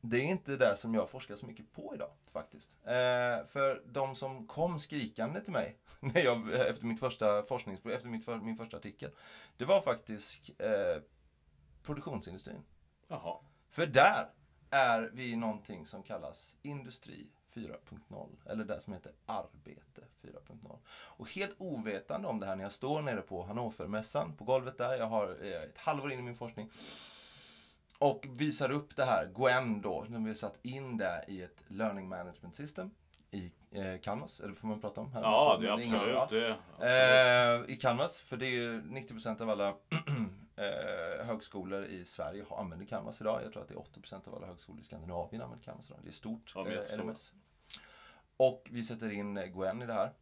det 0.01 0.17
är 0.17 0.23
inte 0.23 0.55
det 0.55 0.77
som 0.77 0.93
jag 0.93 1.09
forskar 1.09 1.35
så 1.35 1.45
mycket 1.45 1.71
på 1.71 1.95
idag 1.95 2.11
faktiskt. 2.33 2.77
Eh, 2.83 3.45
för 3.47 3.81
de 3.85 4.15
som 4.15 4.47
kom 4.47 4.79
skrikande 4.79 5.41
till 5.41 5.53
mig 5.53 5.77
när 5.99 6.21
jag, 6.21 6.53
efter 6.53 6.85
mitt 6.85 6.99
första 6.99 7.43
forskningsprojekt, 7.43 7.97
efter 7.97 8.09
mitt 8.09 8.25
för, 8.25 8.37
min 8.37 8.57
första 8.57 8.77
artikel. 8.77 9.11
Det 9.57 9.65
var 9.65 9.81
faktiskt 9.81 10.49
eh, 10.57 11.03
produktionsindustrin. 11.89 12.63
Jaha. 13.07 13.37
För 13.69 13.85
där 13.85 14.29
är 14.69 15.09
vi 15.13 15.35
någonting 15.35 15.85
som 15.85 16.03
kallas 16.03 16.57
Industri 16.61 17.27
4.0. 17.53 18.29
Eller 18.45 18.65
det 18.65 18.81
som 18.81 18.93
heter 18.93 19.11
Arbete 19.25 20.01
4.0. 20.21 20.77
Och 20.89 21.31
helt 21.31 21.55
ovetande 21.57 22.27
om 22.27 22.39
det 22.39 22.45
här 22.45 22.55
när 22.55 22.63
jag 22.63 22.71
står 22.71 23.01
nere 23.01 23.21
på 23.21 23.43
Hannovermässan, 23.43 24.35
på 24.35 24.43
golvet 24.43 24.77
där. 24.77 24.97
Jag 24.97 25.05
har 25.05 25.37
eh, 25.41 25.63
ett 25.63 25.77
halvår 25.77 26.11
in 26.11 26.19
i 26.19 26.21
min 26.21 26.35
forskning. 26.35 26.71
Och 27.99 28.25
visar 28.29 28.71
upp 28.71 28.95
det 28.95 29.05
här, 29.05 29.31
Gwen 29.35 29.81
då, 29.81 30.05
när 30.09 30.19
vi 30.19 30.27
har 30.27 30.35
satt 30.35 30.57
in 30.61 30.97
det 30.97 31.25
i 31.27 31.41
ett 31.41 31.63
Learning 31.67 32.09
Management 32.09 32.55
System 32.55 32.91
i 33.31 33.51
eh, 33.71 33.99
Canvas. 34.01 34.39
Eller 34.39 34.53
får 34.53 34.67
man 34.67 34.81
prata 34.81 35.01
om? 35.01 35.13
Här? 35.13 35.21
Ja, 35.21 35.57
det 35.61 35.67
är 35.67 35.71
absolut. 35.71 36.29
Det, 36.29 36.57
absolut. 36.79 37.67
Eh, 37.67 37.73
I 37.73 37.77
Canvas, 37.81 38.19
för 38.19 38.37
det 38.37 38.45
är 38.45 38.51
ju 38.51 38.81
90% 38.81 39.41
av 39.41 39.49
alla 39.49 39.67
eh, 40.55 40.98
högskolor 41.29 41.85
i 41.85 42.05
Sverige 42.05 42.45
har, 42.49 42.57
använder 42.57 42.85
Canvas 42.85 43.21
idag. 43.21 43.43
Jag 43.43 43.53
tror 43.53 43.61
att 43.61 43.67
det 43.67 43.73
är 43.73 43.77
80% 43.77 44.27
av 44.27 44.35
alla 44.35 44.47
högskolor 44.47 44.79
i 44.79 44.83
Skandinavien 44.83 45.41
använder 45.41 45.65
Canvas 45.65 45.89
idag. 45.89 45.99
Det 46.03 46.09
är 46.09 46.11
stort. 46.11 46.51
Ja, 46.55 46.67
eh. 46.69 46.97
LMS. 46.97 47.33
Och 48.37 48.67
vi 48.71 48.83
sätter 48.83 49.11
in 49.11 49.37
eh, 49.37 49.45
Gwen 49.45 49.81
i 49.81 49.85
det 49.85 49.93
här. 49.93 50.13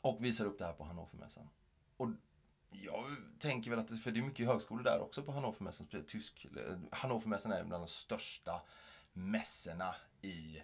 Och 0.00 0.24
visar 0.24 0.44
upp 0.44 0.58
det 0.58 0.64
här 0.64 0.72
på 0.72 0.84
Hannovermässan. 0.84 1.48
Och 1.96 2.08
jag 2.70 3.04
tänker 3.38 3.70
väl 3.70 3.78
att, 3.78 3.88
det, 3.88 3.96
för 3.96 4.10
det 4.10 4.20
är 4.20 4.22
mycket 4.22 4.46
högskolor 4.46 4.82
där 4.82 5.00
också 5.00 5.22
på 5.22 5.32
Hannovermässan. 5.32 5.86
Tysk, 6.06 6.46
eh, 6.56 6.76
Hannovermässan 6.92 7.52
är 7.52 7.64
bland 7.64 7.82
de 7.82 7.88
största 7.88 8.62
mässorna 9.12 9.94
i 10.20 10.62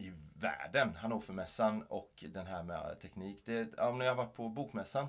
i 0.00 0.12
världen. 0.34 0.96
Hannovermässan 0.96 1.82
och 1.82 2.24
den 2.28 2.46
här 2.46 2.62
med 2.62 3.00
teknik. 3.00 3.42
Det, 3.44 3.68
ja, 3.76 3.88
om 3.88 3.98
ni 3.98 4.06
har 4.06 4.14
varit 4.14 4.34
på 4.34 4.48
bokmässan, 4.48 5.08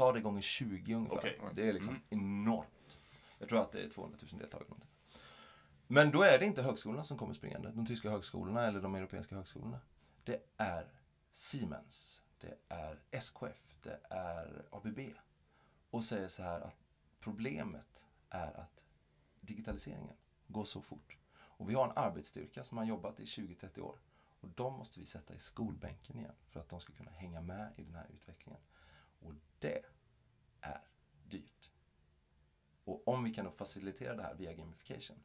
ta 0.00 0.12
det 0.12 0.20
gånger 0.20 0.40
20 0.40 0.94
ungefär. 0.94 1.16
Okej. 1.18 1.38
Det 1.54 1.68
är 1.68 1.72
liksom 1.72 1.94
Mm. 1.94 2.02
enormt. 2.08 2.98
Jag 3.38 3.48
tror 3.48 3.60
att 3.60 3.72
det 3.72 3.82
är 3.82 3.88
200 3.88 4.18
000 4.32 4.40
deltagare. 4.40 4.68
någonting. 4.68 4.90
Men 5.86 6.10
då 6.10 6.22
är 6.22 6.38
det 6.38 6.46
inte 6.46 6.62
högskolorna 6.62 7.04
som 7.04 7.18
kommer 7.18 7.34
springande. 7.34 7.70
De 7.70 7.86
tyska 7.86 8.10
högskolorna 8.10 8.66
eller 8.66 8.80
de 8.80 8.94
europeiska 8.94 9.34
högskolorna. 9.36 9.80
Det 10.24 10.42
är 10.56 10.86
Siemens. 11.32 12.22
Det 12.40 12.58
är 12.68 12.98
SKF. 13.10 13.76
Det 13.82 14.00
är 14.10 14.64
ABB. 14.70 15.00
Och 15.90 16.04
säger 16.04 16.28
så 16.28 16.42
här 16.42 16.60
att 16.60 16.76
problemet 17.20 18.04
är 18.30 18.60
att 18.60 18.80
digitaliseringen 19.40 20.16
går 20.46 20.64
så 20.64 20.82
fort. 20.82 21.16
Och 21.32 21.70
vi 21.70 21.74
har 21.74 21.84
en 21.84 21.96
arbetsstyrka 21.96 22.64
som 22.64 22.78
har 22.78 22.84
jobbat 22.84 23.20
i 23.20 23.24
20-30 23.24 23.80
år. 23.80 23.98
Och 24.40 24.48
de 24.48 24.72
måste 24.72 25.00
vi 25.00 25.06
sätta 25.06 25.34
i 25.34 25.38
skolbänken 25.38 26.18
igen 26.18 26.34
för 26.50 26.60
att 26.60 26.68
de 26.68 26.80
ska 26.80 26.92
kunna 26.92 27.10
hänga 27.10 27.40
med 27.40 27.72
i 27.76 27.82
den 27.82 27.94
här 27.94 28.06
utvecklingen. 28.14 28.60
Och 29.20 29.32
det 29.58 29.84
är 30.60 30.80
dyrt. 31.24 31.70
Och 32.84 33.08
om 33.08 33.24
vi 33.24 33.34
kan 33.34 33.44
då 33.44 33.50
facilitera 33.50 34.16
det 34.16 34.22
här 34.22 34.34
via 34.34 34.52
gamification, 34.52 35.16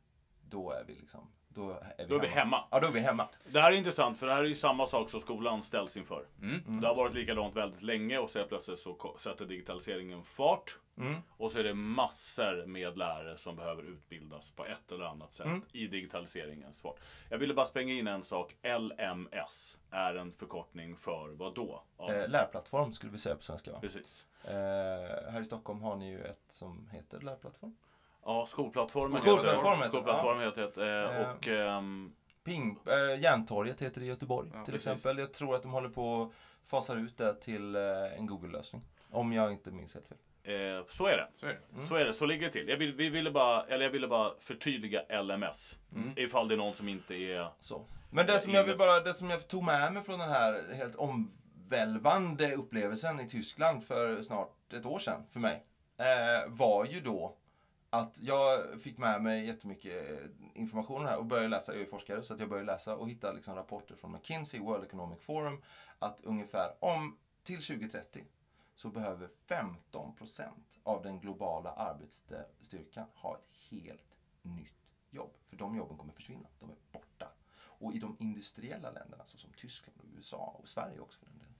då 0.49 0.71
är 0.71 0.83
vi 0.83 0.95
liksom, 0.95 1.31
då 1.47 1.71
är 1.71 1.95
vi, 1.97 2.05
Då 2.05 2.15
är 2.15 2.19
vi 2.19 2.27
hemma. 2.27 2.63
Ja, 2.71 2.79
då 2.79 2.87
är 2.87 2.91
vi 2.91 2.99
hemma. 2.99 3.27
Det 3.45 3.61
här 3.61 3.71
är 3.71 3.75
intressant, 3.75 4.19
för 4.19 4.27
det 4.27 4.33
här 4.33 4.43
är 4.43 4.47
ju 4.47 4.55
samma 4.55 4.85
sak 4.85 5.09
som 5.09 5.19
skolan 5.19 5.63
ställs 5.63 5.97
inför. 5.97 6.25
Mm. 6.41 6.81
Det 6.81 6.87
har 6.87 6.95
varit 6.95 7.13
likadant 7.13 7.55
väldigt 7.55 7.81
länge 7.81 8.17
och 8.17 8.29
så 8.29 8.39
helt 8.39 8.49
plötsligt 8.49 8.79
så 8.79 9.15
sätter 9.19 9.45
digitaliseringen 9.45 10.23
fart. 10.23 10.79
Mm. 10.97 11.15
Och 11.37 11.51
så 11.51 11.59
är 11.59 11.63
det 11.63 11.73
massor 11.73 12.65
med 12.65 12.97
lärare 12.97 13.37
som 13.37 13.55
behöver 13.55 13.83
utbildas 13.83 14.51
på 14.51 14.65
ett 14.65 14.91
eller 14.91 15.05
annat 15.05 15.33
sätt 15.33 15.45
Mm. 15.45 15.61
i 15.71 15.87
digitaliseringens 15.87 16.81
fart. 16.81 16.99
Jag 17.29 17.37
ville 17.37 17.53
bara 17.53 17.65
spränga 17.65 17.93
in 17.93 18.07
en 18.07 18.23
sak. 18.23 18.55
LMS 18.63 19.77
är 19.91 20.15
en 20.15 20.31
förkortning 20.31 20.95
för 20.95 21.29
vad 21.29 21.55
då? 21.55 21.83
Ja, 21.97 22.13
Eh, 22.13 22.29
lärplattform 22.29 22.93
skulle 22.93 23.11
vi 23.11 23.17
säga 23.19 23.35
på 23.35 23.41
svenska. 23.43 23.71
Va? 23.71 23.79
Precis. 23.81 24.27
Eh, 24.43 24.51
här 25.31 25.41
i 25.41 25.45
Stockholm 25.45 25.81
har 25.81 25.95
ni 25.95 26.09
ju 26.09 26.23
ett 26.23 26.43
som 26.47 26.89
heter 26.91 27.19
lärplattform. 27.21 27.75
Ja, 28.25 28.45
skolplattformen 28.45 29.17
Skolplattformen 29.17 29.77
heter 29.77 29.89
Skolplattformen 29.89 30.43
heter 30.43 30.71
det. 30.75 31.03
eh, 31.03 31.21
Eh. 31.21 31.31
Och 31.31 31.47
ehm, 31.47 32.13
Ping, 32.43 32.79
äh, 32.85 33.21
Järntorget 33.21 33.81
heter 33.81 33.99
det 34.01 34.05
i 34.05 34.09
Göteborg 34.09 34.49
Ja, 34.53 34.65
till 34.65 34.73
precis. 34.73 34.87
exempel. 34.87 35.17
Jag 35.19 35.33
tror 35.33 35.55
att 35.55 35.61
de 35.61 35.71
håller 35.71 35.89
på 35.89 36.21
att 36.23 36.31
fasa 36.69 36.93
ut 36.93 37.17
det 37.17 37.33
till 37.41 37.75
eh, 37.75 37.81
en 38.17 38.25
Google-lösning. 38.27 38.81
Om 39.11 39.33
jag 39.33 39.51
inte 39.51 39.71
minns 39.71 39.93
helt 39.93 40.07
fel. 40.07 40.17
Eh, 40.43 40.85
så 40.89 41.07
är 41.07 41.17
det. 41.17 41.27
Så 41.35 41.45
är 41.45 41.49
det. 41.49 41.59
Mm. 41.75 41.87
Så 41.87 41.95
är 41.95 42.05
det, 42.05 42.13
så 42.13 42.25
ligger 42.25 42.45
det 42.45 42.51
till. 42.51 42.67
Jag, 42.69 42.77
vill, 42.77 42.93
vi 42.93 43.09
ville 43.09 43.31
bara, 43.31 43.63
eller 43.65 43.85
jag 43.85 43.91
ville 43.91 44.07
bara 44.07 44.31
förtydliga 44.39 45.21
LMS. 45.21 45.79
Mm. 45.95 46.11
Ifall 46.15 46.47
det 46.47 46.55
är 46.55 46.57
någon 46.57 46.73
som 46.73 46.89
inte 46.89 47.15
är... 47.15 47.47
Så. 47.59 47.85
Men 48.09 48.25
det 48.25 48.39
som 48.39 48.53
jag 48.53 48.63
vill 48.63 48.77
bara, 48.77 48.99
det 48.99 49.13
som 49.13 49.29
jag 49.29 49.47
tog 49.47 49.63
med 49.63 49.93
mig 49.93 50.03
från 50.03 50.19
den 50.19 50.29
här 50.29 50.73
helt 50.75 50.95
omvälvande 50.95 52.55
upplevelsen 52.55 53.19
i 53.19 53.29
Tyskland 53.29 53.83
för 53.83 54.21
snart 54.21 54.73
ett 54.73 54.85
år 54.85 54.99
sedan 54.99 55.23
för 55.31 55.39
mig. 55.39 55.63
Eh, 55.97 56.49
var 56.51 56.85
ju 56.85 57.01
då 57.01 57.35
att 57.95 58.19
jag 58.21 58.81
fick 58.81 58.97
med 58.97 59.23
mig 59.23 59.45
jättemycket 59.45 60.21
information 60.53 61.05
här 61.05 61.17
och 61.17 61.25
började 61.25 61.49
läsa, 61.49 61.73
jag 61.73 61.81
är 61.81 61.85
forskare, 61.85 62.23
så 62.23 62.33
att 62.33 62.39
jag 62.39 62.49
började 62.49 62.71
läsa 62.71 62.95
och 62.95 63.09
hitta 63.09 63.31
liksom 63.31 63.55
rapporter 63.55 63.95
från 63.95 64.11
McKinsey, 64.11 64.59
World 64.59 64.83
Economic 64.83 65.19
Forum, 65.19 65.61
att 65.99 66.21
ungefär 66.21 66.83
om 66.83 67.17
till 67.43 67.61
2030 67.61 68.23
så 68.75 68.89
behöver 68.89 69.29
15% 69.47 70.49
av 70.83 71.03
den 71.03 71.19
globala 71.19 71.71
arbetsstyrkan 71.71 73.07
ha 73.13 73.35
ett 73.35 73.49
helt 73.69 74.17
nytt 74.41 74.73
jobb. 75.09 75.31
För 75.49 75.55
de 75.55 75.75
jobben 75.75 75.97
kommer 75.97 76.13
försvinna, 76.13 76.47
de 76.59 76.69
är 76.69 76.77
borta. 76.91 77.31
Och 77.57 77.93
i 77.93 77.99
de 77.99 78.17
industriella 78.19 78.91
länderna, 78.91 79.25
såsom 79.25 79.53
Tyskland 79.53 79.99
och 79.99 80.05
USA 80.15 80.59
och 80.61 80.69
Sverige 80.69 80.99
också 80.99 81.19
för 81.19 81.25
den 81.25 81.37
delen, 81.37 81.55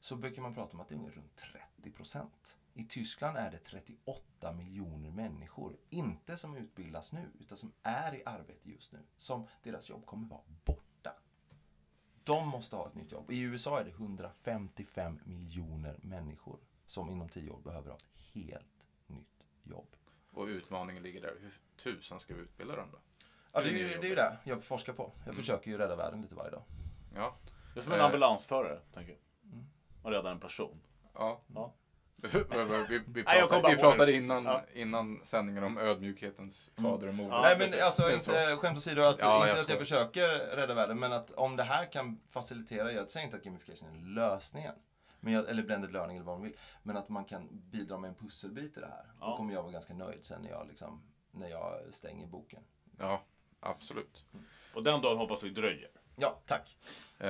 så 0.00 0.16
brukar 0.16 0.42
man 0.42 0.54
prata 0.54 0.72
om 0.72 0.80
att 0.80 0.88
det 0.88 0.94
är 0.94 0.98
runt 0.98 1.36
30 1.36 1.90
procent. 1.90 2.58
I 2.76 2.84
Tyskland 2.84 3.36
är 3.36 3.50
det 3.50 3.58
38 3.58 4.52
miljoner 4.52 5.10
människor, 5.10 5.76
inte 5.90 6.36
som 6.36 6.56
utbildas 6.56 7.12
nu, 7.12 7.30
utan 7.40 7.58
som 7.58 7.72
är 7.82 8.14
i 8.14 8.22
arbete 8.26 8.70
just 8.70 8.92
nu, 8.92 8.98
som 9.16 9.46
deras 9.62 9.88
jobb 9.88 10.06
kommer 10.06 10.28
vara 10.28 10.40
borta. 10.64 11.12
De 12.24 12.48
måste 12.48 12.76
ha 12.76 12.86
ett 12.86 12.94
nytt 12.94 13.12
jobb. 13.12 13.30
I 13.30 13.40
USA 13.40 13.80
är 13.80 13.84
det 13.84 13.90
155 13.90 15.20
miljoner 15.24 15.98
människor 16.02 16.58
som 16.86 17.10
inom 17.10 17.28
10 17.28 17.50
år 17.50 17.60
behöver 17.60 17.90
ha 17.90 17.96
ett 17.96 18.04
helt 18.34 18.86
nytt 19.06 19.44
jobb. 19.62 19.96
Och 20.30 20.44
utmaningen 20.46 21.02
ligger 21.02 21.20
där. 21.20 21.34
Hur 21.40 21.58
tusan 21.76 22.20
ska 22.20 22.34
vi 22.34 22.40
utbilda 22.40 22.76
dem 22.76 22.88
då? 22.92 22.98
Ja, 23.52 23.60
det 23.60 23.68
är 23.68 23.72
Det 23.72 23.80
är 23.80 23.88
ju 23.94 24.00
det 24.00 24.10
är 24.10 24.16
det 24.16 24.38
jag 24.44 24.64
forskar 24.64 24.92
på. 24.92 25.12
Jag 25.26 25.34
försöker 25.34 25.70
ju 25.70 25.78
rädda 25.78 25.96
världen 25.96 26.22
lite 26.22 26.34
varje 26.34 26.50
dag. 26.50 26.62
Ja. 27.14 27.36
Det 27.74 27.80
är 27.80 27.84
som 27.84 27.92
en 27.92 27.98
Eh. 27.98 28.04
ambulansförare, 28.04 28.80
tänker 28.92 29.12
jag. 29.12 29.52
Mm. 29.52 29.66
Och 30.02 30.10
rädda 30.10 30.30
en 30.30 30.40
person. 30.40 30.80
Ja. 31.14 31.40
Ja. 31.54 31.74
vi, 32.88 33.00
vi, 33.06 33.24
pratade, 33.24 33.62
bara 33.62 33.74
vi 33.74 33.76
pratade 33.80 34.12
innan, 34.12 34.44
Ja. 34.44 34.62
innan 34.72 35.20
sändningen 35.24 35.64
om 35.64 35.78
ödmjukhetens 35.78 36.70
fader 36.76 37.08
och 37.08 37.14
moder. 37.14 37.36
Ja, 37.36 37.42
Nej 37.42 37.56
precis. 37.56 37.74
men 37.74 37.84
alltså 37.84 38.10
inte 38.12 38.56
skämt 38.56 38.76
åsido 38.78 39.02
att, 39.02 39.16
Ja, 39.20 39.36
inte 39.36 39.48
jag 39.48 39.58
att 39.60 39.68
jag 39.68 39.78
försöker 39.78 40.28
rädda 40.56 40.74
världen 40.74 40.98
men 40.98 41.12
att 41.12 41.30
om 41.30 41.56
det 41.56 41.62
här 41.62 41.92
kan 41.92 42.20
facilitera, 42.30 42.92
jag 42.92 43.10
säger 43.10 43.24
inte 43.24 43.36
att 43.36 43.44
gamification 43.44 43.88
är 43.88 44.14
lösningen. 44.14 44.74
Men 45.20 45.32
jag, 45.32 45.48
eller 45.48 45.62
blended 45.62 45.92
learning 45.92 46.16
eller 46.16 46.26
vad 46.26 46.34
man 46.36 46.44
vill. 46.44 46.56
Men 46.82 46.96
att 46.96 47.08
man 47.08 47.24
kan 47.24 47.48
bidra 47.50 47.98
med 47.98 48.08
en 48.08 48.14
pusselbit 48.14 48.76
i 48.76 48.80
det 48.80 48.86
här. 48.86 49.04
Ja. 49.20 49.26
Då 49.26 49.36
kommer 49.36 49.54
jag 49.54 49.62
vara 49.62 49.72
ganska 49.72 49.94
nöjd 49.94 50.24
sen 50.24 50.42
när 50.42 50.50
jag, 50.50 50.68
liksom, 50.68 51.02
när 51.30 51.48
jag 51.48 51.80
stänger 51.90 52.26
boken. 52.26 52.62
Ja, 52.98 53.22
absolut. 53.60 54.24
Och 54.74 54.82
den 54.82 55.00
dagen 55.02 55.18
hoppas 55.18 55.42
vi 55.42 55.50
dröjer. 55.50 55.90
Ja, 56.16 56.38
tack. 56.46 56.76
Eh, 57.18 57.28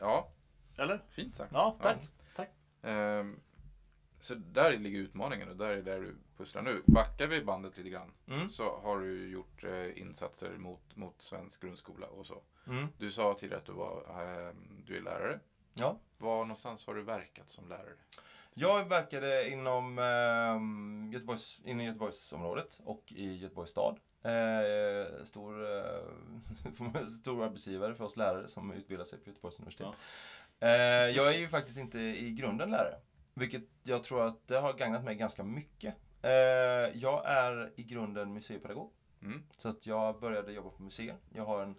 ja, 0.00 0.28
Eller? 0.76 1.00
fint 1.10 1.36
sagt. 1.36 1.52
Ja, 1.52 1.76
tack. 1.82 1.98
tack. 2.36 2.50
Ehm, 2.82 3.40
så 4.24 4.34
där 4.34 4.78
ligger 4.78 4.98
utmaningen 5.00 5.48
och 5.48 5.56
där 5.56 5.68
är 5.70 5.82
där 5.82 6.00
du 6.00 6.16
pusslar 6.36 6.62
nu. 6.62 6.82
Backar 6.86 7.26
vi 7.26 7.44
bandet 7.44 7.76
lite 7.76 7.90
grann 7.90 8.10
Mm. 8.28 8.48
så 8.48 8.78
har 8.82 8.98
du 9.00 9.28
gjort 9.28 9.64
eh, 9.64 9.98
insatser 10.00 10.50
mot, 10.50 10.96
mot 10.96 11.22
svensk 11.22 11.60
grundskola 11.62 12.06
och 12.06 12.26
så. 12.26 12.42
Mm. 12.66 12.86
Du 12.98 13.12
sa 13.12 13.34
tidigare 13.34 13.60
att 13.60 13.66
du, 13.66 13.72
var, 13.72 14.20
ehm, 14.20 14.82
du 14.86 14.96
är 14.96 15.00
lärare. 15.00 15.40
Ja. 15.74 15.98
Var 16.18 16.38
någonstans 16.44 16.86
har 16.86 16.94
du 16.94 17.02
verkat 17.02 17.48
som 17.48 17.68
lärare? 17.68 17.92
Jag 18.54 18.88
verkade 18.88 19.48
inom, 19.50 19.98
eh, 19.98 21.12
Göteborgs, 21.14 21.60
inom 21.64 21.84
Göteborgsområdet 21.84 22.80
och 22.84 23.12
i 23.12 23.36
Göteborgs 23.36 23.70
stad. 23.70 23.98
Eh, 24.22 25.24
stor, 25.24 25.76
eh, 25.76 27.04
stor 27.20 27.44
arbetsgivare 27.44 27.94
för 27.94 28.04
oss 28.04 28.16
lärare 28.16 28.48
som 28.48 28.72
utbildar 28.72 29.04
sig 29.04 29.18
på 29.18 29.30
Göteborgs 29.30 29.58
universitet. 29.58 29.88
Eh, 30.60 30.70
jag 31.16 31.34
är 31.34 31.38
ju 31.38 31.48
faktiskt 31.48 31.78
inte 31.78 31.98
i 31.98 32.30
grunden 32.30 32.70
lärare. 32.70 32.96
Vilket 33.34 33.62
jag 33.82 34.04
tror 34.04 34.26
att 34.26 34.48
det 34.48 34.58
har 34.58 34.72
gagnat 34.72 35.04
mig 35.04 35.14
ganska 35.14 35.42
mycket. 35.42 35.94
Eh, 36.22 36.30
jag 36.94 37.26
är 37.26 37.72
i 37.76 37.82
grunden 37.82 38.32
museipedagog. 38.32 38.92
Mm. 39.22 39.42
Så 39.56 39.68
att 39.68 39.86
jag 39.86 40.20
började 40.20 40.52
jobba 40.52 40.70
på 40.70 40.82
museer. 40.82 41.16
Jag 41.32 41.44
har, 41.44 41.62
en, 41.62 41.76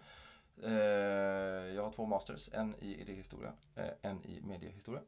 eh, 0.64 1.76
jag 1.76 1.84
har 1.84 1.92
två 1.92 2.06
masters, 2.06 2.50
en 2.54 2.76
i 2.76 3.02
idéhistoria, 3.02 3.54
eh, 3.76 3.92
en 4.02 4.26
i 4.26 4.42
mediehistoria. 4.42 5.02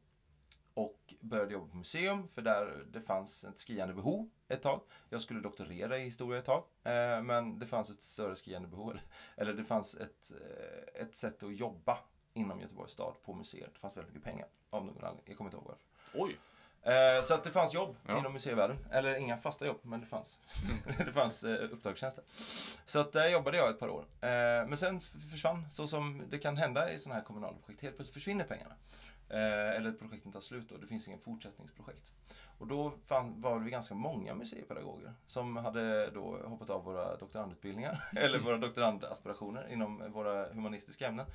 Och 0.74 1.14
började 1.20 1.52
jobba 1.52 1.66
på 1.66 1.76
museum 1.76 2.28
för 2.28 2.42
där 2.42 2.84
det 2.92 3.00
fanns 3.00 3.44
ett 3.44 3.58
skriande 3.58 3.94
behov 3.94 4.30
ett 4.48 4.62
tag. 4.62 4.80
Jag 5.08 5.20
skulle 5.20 5.40
doktorera 5.40 5.98
i 5.98 6.04
historia 6.04 6.38
ett 6.38 6.44
tag. 6.44 6.64
Eh, 6.82 7.22
men 7.22 7.58
det 7.58 7.66
fanns 7.66 7.90
ett 7.90 8.02
större 8.02 8.36
skriande 8.36 8.68
behov. 8.68 8.98
Eller, 9.36 9.54
det 9.54 9.64
fanns 9.64 9.94
ett, 9.94 10.32
eh, 10.40 11.02
ett 11.02 11.14
sätt 11.16 11.42
att 11.42 11.56
jobba 11.56 11.98
inom 12.32 12.60
Göteborgs 12.60 12.92
stad 12.92 13.14
på 13.22 13.34
museer. 13.34 13.70
Det 13.72 13.78
fanns 13.78 13.96
väldigt 13.96 14.14
mycket 14.14 14.30
pengar 14.30 14.48
av 14.70 14.84
någon 14.84 15.04
anledning. 15.04 15.24
Jag 15.26 15.36
kommer 15.36 15.48
inte 15.48 15.56
ihåg 15.56 15.66
varför. 15.66 15.87
Oj. 16.14 16.38
Eh, 16.82 17.22
så 17.22 17.34
att 17.34 17.44
det 17.44 17.50
fanns 17.50 17.74
jobb 17.74 17.96
Ja. 18.06 18.18
inom 18.18 18.32
museivärlden. 18.32 18.78
Eller 18.90 19.14
inga 19.14 19.36
fasta 19.36 19.66
jobb, 19.66 19.78
men 19.82 20.00
det 20.00 20.06
fanns. 20.06 20.40
det 20.98 21.12
fanns 21.12 21.44
eh, 21.44 21.72
uppdragstjänster. 21.72 22.24
Så 22.86 23.00
att 23.00 23.12
där 23.12 23.28
jobbade 23.28 23.56
jag 23.56 23.70
ett 23.70 23.78
par 23.78 23.88
år. 23.88 24.04
Eh, 24.20 24.28
men 24.68 24.76
sen 24.76 25.00
försvann, 25.30 25.70
så 25.70 25.86
som 25.86 26.22
det 26.30 26.38
kan 26.38 26.56
hända 26.56 26.92
i 26.92 26.98
sådana 26.98 27.18
här 27.18 27.24
kommunala 27.26 27.56
projekt. 27.56 27.82
Helt 27.82 27.96
plötsligt 27.96 28.14
försvinner 28.14 28.44
pengarna. 28.44 28.74
Eller 29.30 29.92
projekten 29.92 30.32
tar 30.32 30.40
slut 30.40 30.72
och 30.72 30.80
det 30.80 30.86
finns 30.86 31.08
ingen 31.08 31.20
fortsättningsprojekt. 31.20 32.12
Och 32.58 32.66
då 32.66 32.92
fann, 33.06 33.40
var 33.40 33.58
vi 33.58 33.70
ganska 33.70 33.94
många 33.94 34.34
museipedagoger 34.34 35.14
som 35.26 35.56
hade 35.56 36.10
då 36.10 36.38
hoppat 36.44 36.70
av 36.70 36.84
våra 36.84 37.16
doktorandutbildningar, 37.16 38.08
eller 38.16 38.38
våra 38.38 38.56
doktorandaspirationer 38.56 39.68
inom 39.72 40.12
våra 40.12 40.48
humanistiska 40.48 41.06
ämnen. 41.06 41.26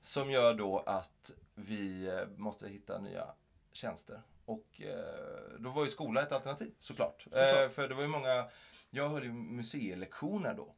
Som 0.00 0.30
gör 0.30 0.54
då 0.54 0.78
att 0.78 1.30
vi 1.54 2.10
måste 2.36 2.68
hitta 2.68 2.98
nya 2.98 3.26
tjänster. 3.72 4.22
Och 4.44 4.80
eh, 4.80 5.58
då 5.58 5.70
var 5.70 5.84
ju 5.84 5.90
skola 5.90 6.22
ett 6.22 6.32
alternativ 6.32 6.74
såklart. 6.80 7.22
Såklart. 7.22 7.62
Eh, 7.64 7.68
för 7.68 7.88
det 7.88 7.94
var 7.94 8.02
ju 8.02 8.08
många, 8.08 8.48
jag 8.90 9.08
höll 9.08 9.24
ju 9.24 9.32
museilektioner 9.32 10.54
då. 10.54 10.74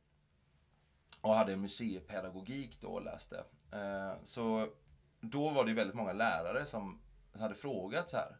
Och 1.21 1.35
hade 1.35 1.57
museipedagogik 1.57 2.81
då 2.81 2.89
och 2.89 3.05
läste. 3.05 3.45
Eh, 3.73 4.13
så 4.25 4.69
då 5.21 5.51
var 5.51 5.65
det 5.65 5.71
ju 5.71 5.77
väldigt 5.77 5.97
många 5.97 6.13
lärare 6.13 6.67
som 6.67 7.01
hade 7.33 7.55
frågat 7.55 8.11
så 8.11 8.17
här. 8.17 8.37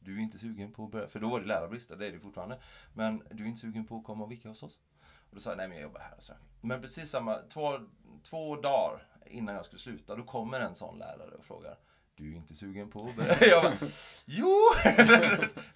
Du 0.00 0.16
är 0.16 0.20
inte 0.20 0.38
sugen 0.38 0.72
på 0.72 0.84
att 0.84 0.90
börja, 0.90 1.08
för 1.08 1.20
då 1.20 1.28
var 1.28 1.40
det 1.40 1.46
lärarbrist, 1.46 1.98
det 1.98 2.06
är 2.06 2.12
det 2.12 2.20
fortfarande. 2.20 2.58
Men 2.94 3.22
du 3.30 3.44
är 3.44 3.48
inte 3.48 3.60
sugen 3.60 3.86
på 3.86 3.96
att 3.96 4.04
komma 4.04 4.24
och 4.24 4.32
vicka 4.32 4.48
hos 4.48 4.62
oss? 4.62 4.80
Och 5.00 5.34
då 5.34 5.40
sa 5.40 5.50
jag, 5.50 5.56
nej 5.56 5.68
men 5.68 5.76
jag 5.76 5.82
jobbar 5.82 6.00
här. 6.00 6.16
Så. 6.18 6.32
Men 6.60 6.80
precis 6.80 7.10
samma, 7.10 7.38
två, 7.38 7.78
två 8.22 8.56
dagar 8.56 9.02
innan 9.26 9.54
jag 9.54 9.64
skulle 9.64 9.80
sluta, 9.80 10.16
då 10.16 10.22
kommer 10.22 10.60
en 10.60 10.74
sån 10.74 10.98
lärare 10.98 11.34
och 11.34 11.44
frågar. 11.44 11.78
Du 12.18 12.32
är 12.32 12.36
inte 12.36 12.54
sugen 12.54 12.90
på 12.90 13.12
att? 13.18 13.40
Jag 13.46 13.62
bara, 13.62 13.76
jo! 14.26 14.56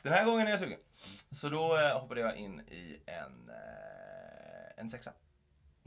Den 0.02 0.12
här 0.12 0.25
gången 0.25 0.46
är 0.46 0.50
jag 0.50 0.61
sugen. 0.61 0.78
Så 1.30 1.49
då 1.49 1.78
eh, 1.78 2.00
hoppade 2.00 2.20
jag 2.20 2.37
in 2.37 2.61
i 2.61 3.02
en, 3.06 3.49
eh, 3.50 4.72
en 4.80 4.90
sexa. 4.90 5.12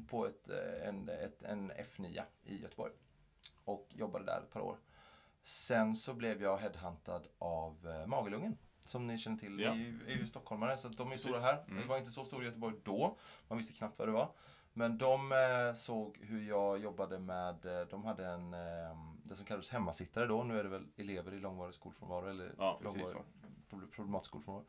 På 0.08 0.28
ett, 0.28 0.50
eh, 0.50 0.88
en, 0.88 1.10
ett, 1.10 1.44
en 1.44 1.72
F9 1.72 2.22
i 2.44 2.62
Göteborg. 2.62 2.94
Och 3.66 3.88
jobbade 3.90 4.26
där 4.26 4.38
ett 4.38 4.52
par 4.52 4.60
år. 4.60 4.78
Sen 5.44 5.96
så 5.96 6.14
blev 6.14 6.42
jag 6.42 6.58
headhuntad 6.58 7.22
av 7.40 8.04
Magelungen. 8.08 8.58
Som 8.84 9.08
ni 9.08 9.18
känner 9.18 9.38
till, 9.38 9.60
Ja. 9.60 9.72
är 9.72 9.76
ju, 9.76 10.00
är 10.08 10.12
ju 10.16 10.26
stockholmare 10.28 10.78
så 10.78 10.88
de 10.88 11.12
är 11.12 11.18
stora 11.18 11.40
här. 11.40 11.64
Mm. 11.68 11.82
Det 11.82 11.88
var 11.88 11.98
inte 11.98 12.12
så 12.12 12.26
stor 12.26 12.44
i 12.44 12.46
Göteborg 12.46 12.76
då. 12.84 13.18
Man 13.48 13.58
visste 13.58 13.74
knappt 13.74 14.00
vad 14.00 14.08
det 14.08 14.12
var. 14.12 14.32
Men 14.74 14.98
de 14.98 15.74
såg 15.76 16.18
hur 16.22 16.48
jag 16.48 16.80
jobbade 16.80 17.20
med, 17.20 17.56
de 17.90 18.06
hade 18.06 18.26
en, 18.28 18.54
eh, 18.54 18.98
det 19.28 19.36
som 19.36 19.46
kallades 19.46 19.70
hemmasittare 19.70 20.26
då. 20.26 20.44
Nu 20.44 20.60
är 20.60 20.64
det 20.64 20.70
väl 20.70 20.88
elever 20.98 21.34
i 21.34 21.40
långvarig 21.40 21.74
skolfrånvaro 21.74 22.30
eller 22.30 22.56
Ja, 22.58 22.80
långvarig 22.84 23.18
problematisk 23.92 24.30
skolfrånvaro. 24.30 24.66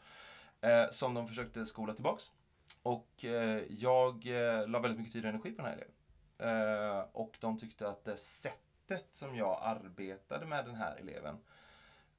Eh, 0.61 0.91
som 0.91 1.15
de 1.15 1.27
försökte 1.27 1.67
skola 1.67 1.95
tillbaks. 1.95 2.31
Och 2.83 3.25
eh, 3.25 3.63
jag 3.69 4.27
eh, 4.27 4.69
la 4.69 4.79
väldigt 4.79 4.99
mycket 4.99 5.13
tid 5.13 5.25
och 5.25 5.29
energi 5.29 5.53
på 5.53 5.63
den 5.63 5.71
här 5.71 5.77
eleven. 5.77 5.93
Eh, 6.99 7.05
och 7.13 7.37
de 7.41 7.59
tyckte 7.59 7.89
att 7.89 8.05
det 8.05 8.17
sättet 8.17 9.09
som 9.13 9.37
jag 9.37 9.59
arbetade 9.63 10.47
med 10.47 10.65
den 10.65 10.75
här 10.75 10.97
eleven 10.97 11.39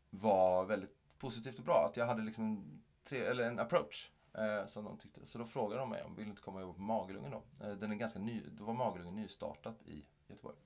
var 0.10 0.66
väldigt 0.66 1.20
positivt 1.20 1.60
och 1.60 1.66
bra. 1.66 1.88
Att 1.90 1.98
jag 1.98 2.06
hade 2.06 2.22
liksom 2.22 2.44
en, 2.44 2.84
tre, 3.04 3.20
eller 3.20 3.44
en 3.44 3.60
approach 3.60 4.12
eh, 4.34 4.66
som 4.66 4.84
de 4.84 4.98
tyckte. 4.98 5.26
Så 5.26 5.38
då 5.38 5.46
frågade 5.46 5.82
de 5.82 5.90
mig 5.90 6.04
om 6.04 6.12
jag 6.12 6.18
ville 6.18 6.30
inte 6.30 6.42
komma 6.42 6.58
och 6.58 6.62
jobba 6.62 6.74
på 6.74 6.82
Magelungen 6.82 7.32
då. 7.32 7.66
Eh, 7.66 7.74
den 7.74 7.92
är 7.92 7.96
ganska 7.96 8.20
ny, 8.20 8.44
då 8.52 8.64
var 8.64 8.74
Magelungen 8.74 9.16
nystartat 9.16 9.82
i 9.86 10.06
Göteborg. 10.28 10.58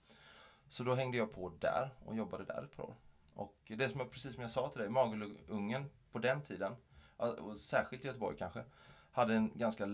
Så 0.72 0.84
då 0.84 0.96
hängde 0.96 1.18
jag 1.18 1.34
på 1.34 1.51
där 1.60 1.90
och 2.06 2.16
jobbade 2.16 2.44
där 2.44 2.63
ett 2.63 2.78
par 2.78 2.84
år. 2.84 2.96
Och 3.34 3.72
det 3.78 3.90
som 3.90 4.00
jag, 4.00 4.12
precis 4.12 4.34
som 4.34 4.42
jag 4.42 4.51
sa 4.51 4.70
till 4.70 4.82
dig, 4.82 4.90
Magelungen 4.90 5.90
på 6.12 6.20
den 6.20 6.42
tiden, 6.42 6.75
och 7.18 7.60
särskilt 7.60 8.06
i 8.06 8.08
Göteborg 8.08 8.38
kanske, 8.38 8.63
hade 9.12 9.34
en 9.34 9.51
ganska 9.56 9.86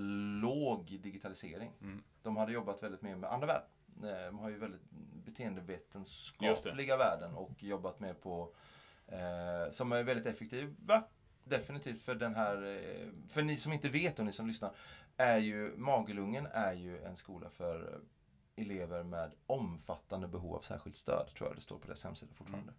låg 0.42 0.86
digitalisering. 0.86 1.72
Mm. 1.82 2.04
De 2.22 2.38
hade 2.38 2.52
jobbat 2.52 2.84
väldigt 2.84 3.02
mycket 3.02 3.18
med 3.18 3.32
andra 3.32 3.48
världen. 3.48 3.70
Eh, 4.04 4.26
de 4.26 4.40
har 4.40 4.50
ju 4.50 4.58
väldigt 4.58 4.82
beteendevetenskapliga 5.26 6.98
värden 6.98 7.36
och 7.36 7.64
jobbat 7.64 8.00
med 8.00 8.22
på 8.22 8.54
eh, 9.08 9.72
som 9.72 9.92
är 9.92 10.04
väldigt 10.04 10.26
effektiva. 10.26 11.04
Definitivt 11.44 12.02
för 12.02 12.16
den 12.16 12.36
här, 12.36 12.64
eh, 12.64 13.08
för 13.30 13.44
ni 13.44 13.58
som 13.58 13.74
inte 13.74 13.90
vet 13.90 14.20
och 14.20 14.26
ni 14.26 14.32
som 14.32 14.48
lyssnar, 14.48 14.72
är 15.18 15.38
ju 15.38 15.78
Magelungen 15.78 16.48
är 16.52 16.74
ju 16.74 17.04
en 17.04 17.18
skola 17.18 17.50
för 17.50 18.02
elever 18.58 19.04
med 19.04 19.32
omfattande 19.48 20.28
behov 20.28 20.56
av 20.56 20.62
särskilt 20.62 20.96
stöd, 20.96 21.28
tror 21.36 21.50
jag 21.50 21.58
det 21.58 21.62
står 21.62 21.80
på 21.80 21.88
deras 21.88 22.04
hemsida 22.04 22.34
fortfarande. 22.34 22.74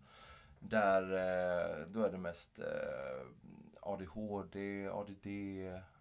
Där, 0.61 1.02
eh, 1.02 1.87
då 1.87 2.02
är 2.02 2.11
det 2.11 2.18
mest 2.18 2.58
eh, 2.58 3.26
ADHD, 3.80 4.88
ADD, 4.88 5.26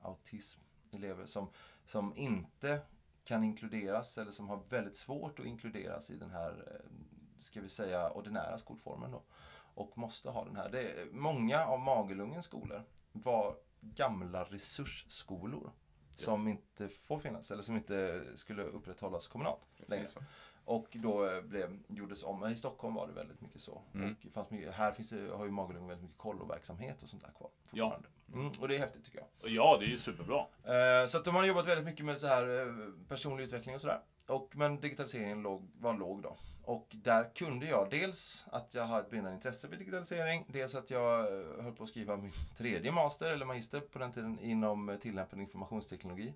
autism, 0.01 0.62
elever 0.91 1.25
som, 1.25 1.50
som 1.86 2.17
inte 2.17 2.81
kan 3.24 3.43
inkluderas 3.43 4.17
eller 4.17 4.31
som 4.31 4.50
har 4.50 4.60
väldigt 4.69 4.96
svårt 4.96 5.39
att 5.39 5.46
inkluderas 5.46 6.10
i 6.10 6.17
den 6.17 6.31
här, 6.31 6.51
eh, 6.51 6.91
ska 7.39 7.62
vi 7.62 7.69
säga, 7.69 8.10
ordinära 8.10 8.57
skolformen 8.57 9.12
då. 9.12 9.24
Och 9.74 9.98
måste 9.98 10.29
ha 10.29 10.46
den 10.46 10.55
här. 10.55 10.69
Det 10.69 10.91
är, 10.91 11.05
många 11.12 11.65
av 11.65 11.79
Magelungens 11.79 12.46
skolor 12.46 12.84
var 13.12 13.55
gamla 13.81 14.43
resursskolor. 14.43 15.72
Som 16.26 16.48
inte 16.48 16.90
får 16.90 17.20
finnas 17.20 17.52
eller 17.52 17.64
som 17.64 17.76
inte 17.76 18.24
skulle 18.36 18.64
upprätthållas 18.64 19.28
kommunalt 19.28 19.62
längre. 19.88 20.08
Och 20.68 20.88
då 20.92 21.30
eh, 21.30 21.42
blev, 21.42 21.80
gjordes 21.88 22.24
om. 22.24 22.46
I 22.46 22.56
Stockholm 22.56 22.96
var 22.96 23.08
det 23.08 23.14
väldigt 23.14 23.42
mycket 23.42 23.62
så. 23.62 23.82
Mm. 23.94 24.16
Och 24.26 24.34
fanns 24.34 24.50
mycket, 24.50 24.74
här 24.74 24.92
finns 24.92 25.10
det, 25.10 25.30
har 25.36 25.46
ju 25.46 25.52
Magelungen 25.52 25.88
väldigt 25.88 26.04
mycket 26.04 26.18
kolloverksamhet 26.18 27.04
och 27.04 27.10
sånt 27.10 27.24
där 27.24 27.32
kvar. 27.32 27.50
Ja. 27.72 28.00
Mm, 28.34 28.52
och 28.60 28.68
det 28.68 28.76
är 28.76 28.80
häftigt 28.80 29.06
tycker 29.06 29.20
jag. 29.20 29.52
Ja, 29.52 29.78
det 29.80 29.86
är 29.86 29.90
ju 29.90 29.98
superbra. 29.98 30.46
Eh, 30.64 31.08
så 31.08 31.18
att 31.18 31.26
de 31.26 31.36
har 31.36 31.46
jobbat 31.46 31.68
väldigt 31.68 31.86
mycket 31.86 32.06
med 32.06 32.20
så 32.20 32.28
här 32.28 32.60
eh, 32.60 32.74
personlig 33.08 33.44
utveckling 33.44 33.76
och 33.76 33.82
sådär. 33.82 34.00
Och, 34.28 34.52
men 34.56 34.80
digitaliseringen 34.80 35.42
låg, 35.42 35.68
var 35.80 35.98
låg 35.98 36.22
då. 36.22 36.38
Och 36.68 36.88
där 36.90 37.36
kunde 37.36 37.66
jag 37.66 37.90
dels 37.90 38.46
att 38.52 38.74
jag 38.74 38.84
har 38.84 39.00
ett 39.00 39.10
brinnande 39.10 39.36
intresse 39.36 39.68
för 39.68 39.76
digitalisering. 39.76 40.46
Dels 40.48 40.76
att 40.76 40.92
jag 40.92 41.20
eh, 41.20 41.64
höll 41.64 41.74
på 41.74 41.84
att 41.84 41.90
skriva 41.90 42.18
min 42.18 42.32
tredje 42.58 42.92
master, 42.92 43.32
eller 43.32 43.46
magister 43.46 43.80
på 43.80 44.00
den 44.00 44.12
tiden, 44.12 44.40
inom 44.40 44.90
eh, 44.90 44.98
tillämpad 44.98 45.40
informationsteknologi. 45.40 46.34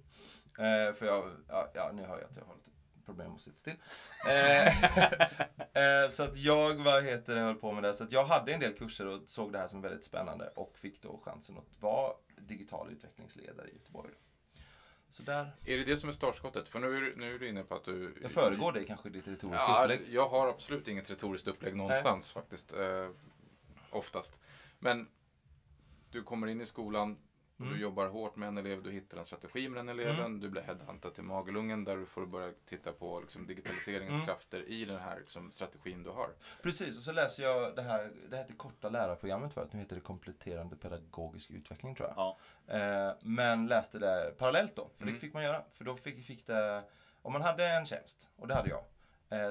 Eh, 0.57 0.93
för 0.93 1.05
jag, 1.05 1.29
ja, 1.47 1.71
ja, 1.73 1.91
nu 1.93 2.01
hör 2.01 2.19
jag 2.19 2.29
att 2.29 2.35
jag 2.35 2.45
har 2.45 2.55
lite 2.55 2.69
problem 3.05 3.35
att 3.35 3.41
sitta 3.41 3.57
still. 3.57 3.75
Eh, 4.27 4.83
eh, 6.03 6.09
så 6.09 6.23
att 6.23 6.37
jag, 6.37 6.75
vad 6.75 7.03
heter 7.03 7.35
det, 7.35 7.41
höll 7.41 7.55
på 7.55 7.71
med 7.71 7.83
det. 7.83 7.93
Så 7.93 8.03
att 8.03 8.11
jag 8.11 8.25
hade 8.25 8.53
en 8.53 8.59
del 8.59 8.73
kurser 8.73 9.07
och 9.07 9.21
såg 9.25 9.51
det 9.51 9.59
här 9.59 9.67
som 9.67 9.81
väldigt 9.81 10.03
spännande 10.03 10.47
och 10.55 10.77
fick 10.77 11.01
då 11.01 11.21
chansen 11.23 11.57
att 11.57 11.81
vara 11.81 12.13
digital 12.37 12.89
utvecklingsledare 12.91 13.67
i 13.67 13.73
Göteborg. 13.73 14.11
Så 15.11 15.23
där, 15.23 15.51
Är 15.65 15.77
det 15.77 15.83
det 15.83 15.97
som 15.97 16.09
är 16.09 16.13
startskottet? 16.13 16.69
För 16.69 16.79
nu 16.79 16.97
är, 16.97 17.15
nu 17.15 17.35
är 17.35 17.39
du 17.39 17.49
inne 17.49 17.63
på 17.63 17.75
att 17.75 17.83
du... 17.85 18.15
jag 18.21 18.31
föregår 18.31 18.71
dig 18.71 18.85
kanske 18.85 19.09
i 19.09 19.11
ditt 19.11 19.27
retoriska 19.27 19.65
Ja, 19.67 19.83
upplägg. 19.83 20.01
jag 20.13 20.29
har 20.29 20.47
absolut 20.47 20.87
inget 20.87 21.09
retoriskt 21.09 21.47
upplägg 21.47 21.75
någonstans 21.75 22.31
faktiskt. 22.31 22.73
Eh, 22.73 23.09
oftast. 23.89 24.39
Men 24.79 25.07
du 26.11 26.23
kommer 26.23 26.47
in 26.47 26.61
i 26.61 26.65
skolan, 26.65 27.17
och 27.61 27.67
Mm. 27.67 27.77
du 27.77 27.83
jobbar 27.83 28.07
hårt 28.07 28.35
med 28.35 28.47
en 28.47 28.57
elev, 28.57 28.83
du 28.83 28.91
hittar 28.91 29.17
en 29.17 29.25
strategi 29.25 29.69
med 29.69 29.79
den 29.79 29.89
eleven, 29.89 30.39
du 30.39 30.49
blir 30.49 30.61
headhuntad 30.61 31.13
till 31.13 31.23
Magelungen 31.23 31.83
där 31.83 31.97
du 31.97 32.05
får 32.05 32.25
börja 32.25 32.53
titta 32.69 32.91
på 32.91 33.19
liksom, 33.19 33.47
digitaliseringens 33.47 34.13
Mm. 34.13 34.25
krafter 34.25 34.69
i 34.69 34.85
den 34.85 34.99
här 34.99 35.19
liksom, 35.19 35.51
strategin 35.51 36.03
du 36.03 36.09
har. 36.09 36.29
Precis, 36.61 36.97
och 36.97 37.03
så 37.03 37.11
läser 37.11 37.43
jag 37.43 37.75
det 37.75 37.81
här, 37.81 38.11
det 38.29 38.37
hette 38.37 38.53
korta 38.53 38.89
lärarprogrammet 38.89 39.53
förut, 39.53 39.69
nu 39.73 39.79
heter 39.79 39.95
det 39.95 40.01
kompletterande 40.01 40.75
pedagogisk 40.75 41.51
utveckling 41.51 41.95
tror 41.95 42.07
jag. 42.09 42.17
Ja. 42.17 42.37
Eh, 42.77 43.15
men 43.21 43.67
läste 43.67 43.99
det 43.99 44.33
parallellt 44.37 44.75
då, 44.75 44.89
för 44.97 45.03
Mm. 45.03 45.13
det 45.13 45.19
fick 45.19 45.33
man 45.33 45.43
göra. 45.43 45.63
För 45.73 45.83
då 45.83 45.95
fick, 45.95 46.25
fick 46.25 46.47
det, 46.47 46.83
om 47.21 47.33
man 47.33 47.41
hade 47.41 47.67
en 47.67 47.85
tjänst, 47.85 48.29
och 48.35 48.47
det 48.47 48.53
hade 48.55 48.69
jag, 48.69 48.83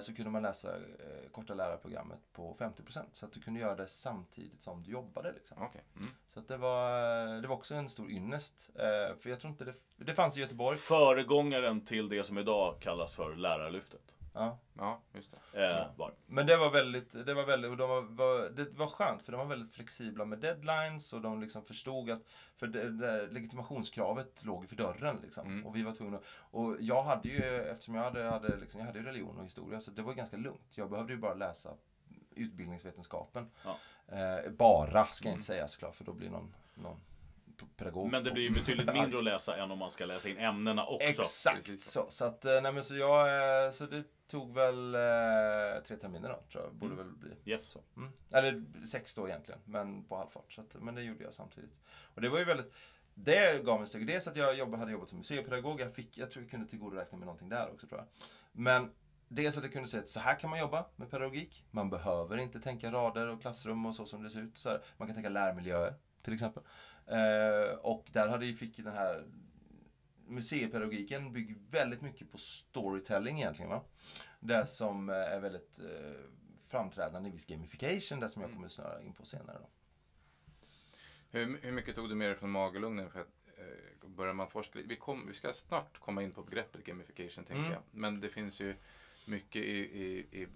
så 0.00 0.14
kunde 0.14 0.30
man 0.30 0.42
läsa 0.42 0.76
eh, 0.76 1.30
korta 1.32 1.54
lärarprogrammet 1.54 2.20
på 2.32 2.56
50%. 2.58 3.02
Så 3.12 3.26
att 3.26 3.32
du 3.32 3.40
kunde 3.40 3.60
göra 3.60 3.74
det 3.74 3.88
samtidigt 3.88 4.62
som 4.62 4.82
du 4.82 4.90
jobbade. 4.90 5.32
Liksom. 5.32 5.62
Okej. 5.62 5.84
Mm. 5.94 6.06
Så 6.26 6.40
att 6.40 6.48
det, 6.48 6.56
var, 6.56 7.42
det 7.42 7.48
var 7.48 7.56
också 7.56 7.74
en 7.74 7.88
stor 7.88 8.10
ynnest. 8.10 8.70
Eh, 8.74 9.16
för 9.16 9.30
jag 9.30 9.40
tror 9.40 9.50
inte 9.50 9.64
det, 9.64 9.74
det 9.96 10.14
fanns 10.14 10.36
i 10.36 10.40
Göteborg. 10.40 10.78
Föregångaren 10.78 11.84
till 11.84 12.08
det 12.08 12.24
som 12.24 12.38
idag 12.38 12.80
kallas 12.80 13.14
för 13.14 13.36
Lärarlyftet. 13.36 14.14
Ja. 14.32 14.58
Ja, 14.78 15.00
just 15.12 15.34
det. 15.52 15.64
Eh. 15.66 15.86
Men 16.26 16.46
det 16.46 16.56
var 16.56 16.70
väldigt, 16.70 17.26
det 17.26 17.34
var 17.34 17.46
väldigt, 17.46 17.70
och 17.70 17.76
de 17.76 17.88
var, 17.90 18.02
var, 18.02 18.48
det 18.48 18.70
var 18.70 18.86
skönt 18.86 19.22
för 19.22 19.32
de 19.32 19.38
var 19.38 19.46
väldigt 19.46 19.74
flexibla 19.74 20.24
med 20.24 20.38
deadlines 20.38 21.12
och 21.12 21.20
de 21.20 21.40
liksom 21.40 21.64
förstod 21.64 22.10
att, 22.10 22.22
för 22.56 22.66
det, 22.66 22.90
det, 22.90 23.26
legitimationskravet 23.26 24.44
låg 24.44 24.68
för 24.68 24.76
dörren 24.76 25.18
liksom. 25.22 25.46
Mm. 25.46 25.66
Och 25.66 25.76
vi 25.76 25.82
var 25.82 25.92
tvungna, 25.92 26.18
och 26.50 26.76
jag 26.80 27.02
hade 27.02 27.28
ju, 27.28 27.62
eftersom 27.62 27.94
jag 27.94 28.02
hade, 28.02 28.24
hade 28.24 28.56
liksom, 28.56 28.80
jag 28.80 28.86
hade 28.86 28.98
ju 28.98 29.04
religion 29.04 29.38
och 29.38 29.44
historia 29.44 29.80
så 29.80 29.90
det 29.90 30.02
var 30.02 30.14
ganska 30.14 30.36
lugnt. 30.36 30.72
Jag 30.74 30.90
behövde 30.90 31.12
ju 31.12 31.18
bara 31.18 31.34
läsa 31.34 31.70
utbildningsvetenskapen. 32.34 33.50
Ja. 33.64 33.76
Eh, 34.16 34.50
bara, 34.50 35.06
ska 35.06 35.24
jag 35.24 35.30
Mm. 35.30 35.38
inte 35.38 35.46
säga 35.46 35.68
såklart, 35.68 35.94
för 35.94 36.04
då 36.04 36.12
blir 36.12 36.30
någon, 36.30 36.54
någon 36.74 37.00
pedagog. 37.66 38.10
Men 38.10 38.24
det 38.24 38.30
blir 38.30 38.42
ju 38.42 38.50
betydligt 38.50 38.92
mindre 38.94 39.18
att 39.18 39.24
läsa 39.24 39.56
än 39.56 39.70
om 39.70 39.78
man 39.78 39.90
ska 39.90 40.04
läsa 40.06 40.28
in 40.28 40.38
ämnena 40.38 40.86
också. 40.86 41.22
Exakt 41.22 41.56
Precis 41.66 41.84
så. 41.90 42.06
Så, 42.10 42.24
att, 42.24 42.44
eh, 42.44 42.60
nej, 42.60 42.72
men 42.72 42.84
så, 42.84 42.96
jag, 42.96 43.64
eh, 43.66 43.70
så 43.70 43.86
det 43.86 44.04
tog 44.26 44.54
väl 44.54 44.94
eh, 44.94 45.00
tre 45.84 45.96
terminer 45.96 46.28
då, 46.28 46.42
tror 46.52 46.64
jag. 46.64 46.74
Borde 46.74 46.94
Mm. 46.94 47.06
väl 47.06 47.16
bli. 47.16 47.52
Yes. 47.52 47.66
Så. 47.66 47.80
Mm. 47.96 48.12
Eller 48.30 48.64
sex 48.86 49.14
då 49.14 49.28
egentligen, 49.28 49.60
men 49.64 50.04
på 50.04 50.16
halvfart. 50.16 50.52
Så 50.52 50.60
att, 50.60 50.74
men 50.82 50.94
det 50.94 51.02
gjorde 51.02 51.24
jag 51.24 51.34
samtidigt. 51.34 51.76
Och 52.14 52.20
det 52.20 52.28
var 52.28 52.38
ju 52.38 52.44
väldigt 52.44 52.72
det 53.14 53.64
gav 53.64 53.78
mig 53.78 53.88
styrka. 53.88 54.06
Dels 54.06 54.28
att 54.28 54.36
jag 54.36 54.54
jobb, 54.54 54.74
hade 54.74 54.92
jobbat 54.92 55.08
som 55.08 55.18
museipedagog. 55.18 55.80
Jag, 55.80 55.94
fick, 55.94 56.18
jag 56.18 56.30
tror 56.30 56.44
jag 56.44 56.50
kunde 56.50 56.66
tillgodoräkna 56.66 57.18
mig 57.18 57.26
någonting 57.26 57.48
där 57.48 57.72
också 57.72 57.86
tror 57.86 58.00
jag. 58.00 58.06
Men 58.52 58.90
dels 59.28 59.56
att 59.56 59.62
jag 59.62 59.72
kunde 59.72 59.88
säga 59.88 60.02
att 60.02 60.08
så 60.08 60.20
här 60.20 60.38
kan 60.38 60.50
man 60.50 60.58
jobba 60.58 60.86
med 60.96 61.10
pedagogik. 61.10 61.64
Man 61.70 61.90
behöver 61.90 62.36
inte 62.36 62.60
tänka 62.60 62.92
rader 62.92 63.26
och 63.26 63.40
klassrum 63.40 63.86
och 63.86 63.94
så 63.94 64.06
som 64.06 64.22
det 64.22 64.30
ser 64.30 64.40
ut. 64.40 64.58
Så 64.58 64.68
här. 64.68 64.82
Man 64.96 65.08
kan 65.08 65.14
tänka 65.14 65.30
lärmiljöer 65.30 65.94
till 66.22 66.34
exempel. 66.34 66.62
Eh, 67.10 67.74
och 67.74 68.06
där 68.12 68.28
hade 68.28 68.46
ju 68.46 68.56
fick 68.56 68.76
den 68.76 68.92
här 68.92 69.24
museipedagogiken 70.26 71.32
bygger 71.32 71.56
väldigt 71.70 72.02
mycket 72.02 72.30
på 72.32 72.38
storytelling 72.38 73.38
egentligen. 73.40 73.70
Va? 73.70 73.84
Det 74.40 74.66
som 74.66 75.08
eh, 75.08 75.14
är 75.16 75.40
väldigt 75.40 75.78
eh, 75.78 76.20
framträdande 76.66 77.28
i 77.28 77.32
viss 77.32 77.46
gamification, 77.46 78.20
det 78.20 78.28
som 78.28 78.42
jag 78.42 78.48
Mm. 78.48 78.56
kommer 78.58 78.68
snöra 78.68 79.02
in 79.02 79.12
på 79.12 79.24
senare. 79.26 79.58
Då. 79.60 79.68
Hur, 81.30 81.58
hur 81.62 81.72
mycket 81.72 81.94
tog 81.94 82.08
du 82.08 82.14
med 82.14 82.28
dig 82.28 82.36
från 82.36 82.50
Magelungen 82.50 83.10
för 83.10 83.20
att 83.20 83.48
eh, 83.58 84.08
börjar 84.08 84.32
man 84.32 84.48
forska? 84.50 84.78
Vi, 84.84 84.96
kom, 84.96 85.26
vi 85.28 85.34
ska 85.34 85.52
snart 85.52 85.98
komma 85.98 86.22
in 86.22 86.32
på 86.32 86.42
begreppet 86.42 86.84
gamification 86.84 87.44
tänker 87.44 87.60
Mm. 87.62 87.72
jag. 87.72 87.82
Men 87.90 88.20
det 88.20 88.28
finns 88.28 88.60
ju 88.60 88.74
mycket 89.24 89.62
i, 89.62 89.78
i, 89.78 90.26
i 90.42 90.46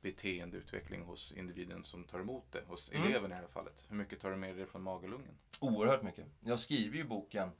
beteendeutveckling 0.00 1.02
hos 1.02 1.32
individen 1.32 1.84
som 1.84 2.04
tar 2.04 2.20
emot 2.20 2.52
det. 2.52 2.62
Hos 2.66 2.90
Mm. 2.90 3.06
eleven 3.06 3.30
i 3.30 3.34
det 3.34 3.40
här 3.40 3.48
fallet. 3.48 3.86
Hur 3.88 3.96
mycket 3.96 4.20
tar 4.20 4.30
du 4.30 4.36
med 4.36 4.56
dig 4.56 4.66
från 4.66 4.82
Magelungen? 4.82 5.38
Oerhört 5.60 6.02
mycket. 6.02 6.26
Jag 6.40 6.58
skriver 6.60 6.96
ju 6.96 7.04
boken 7.04 7.50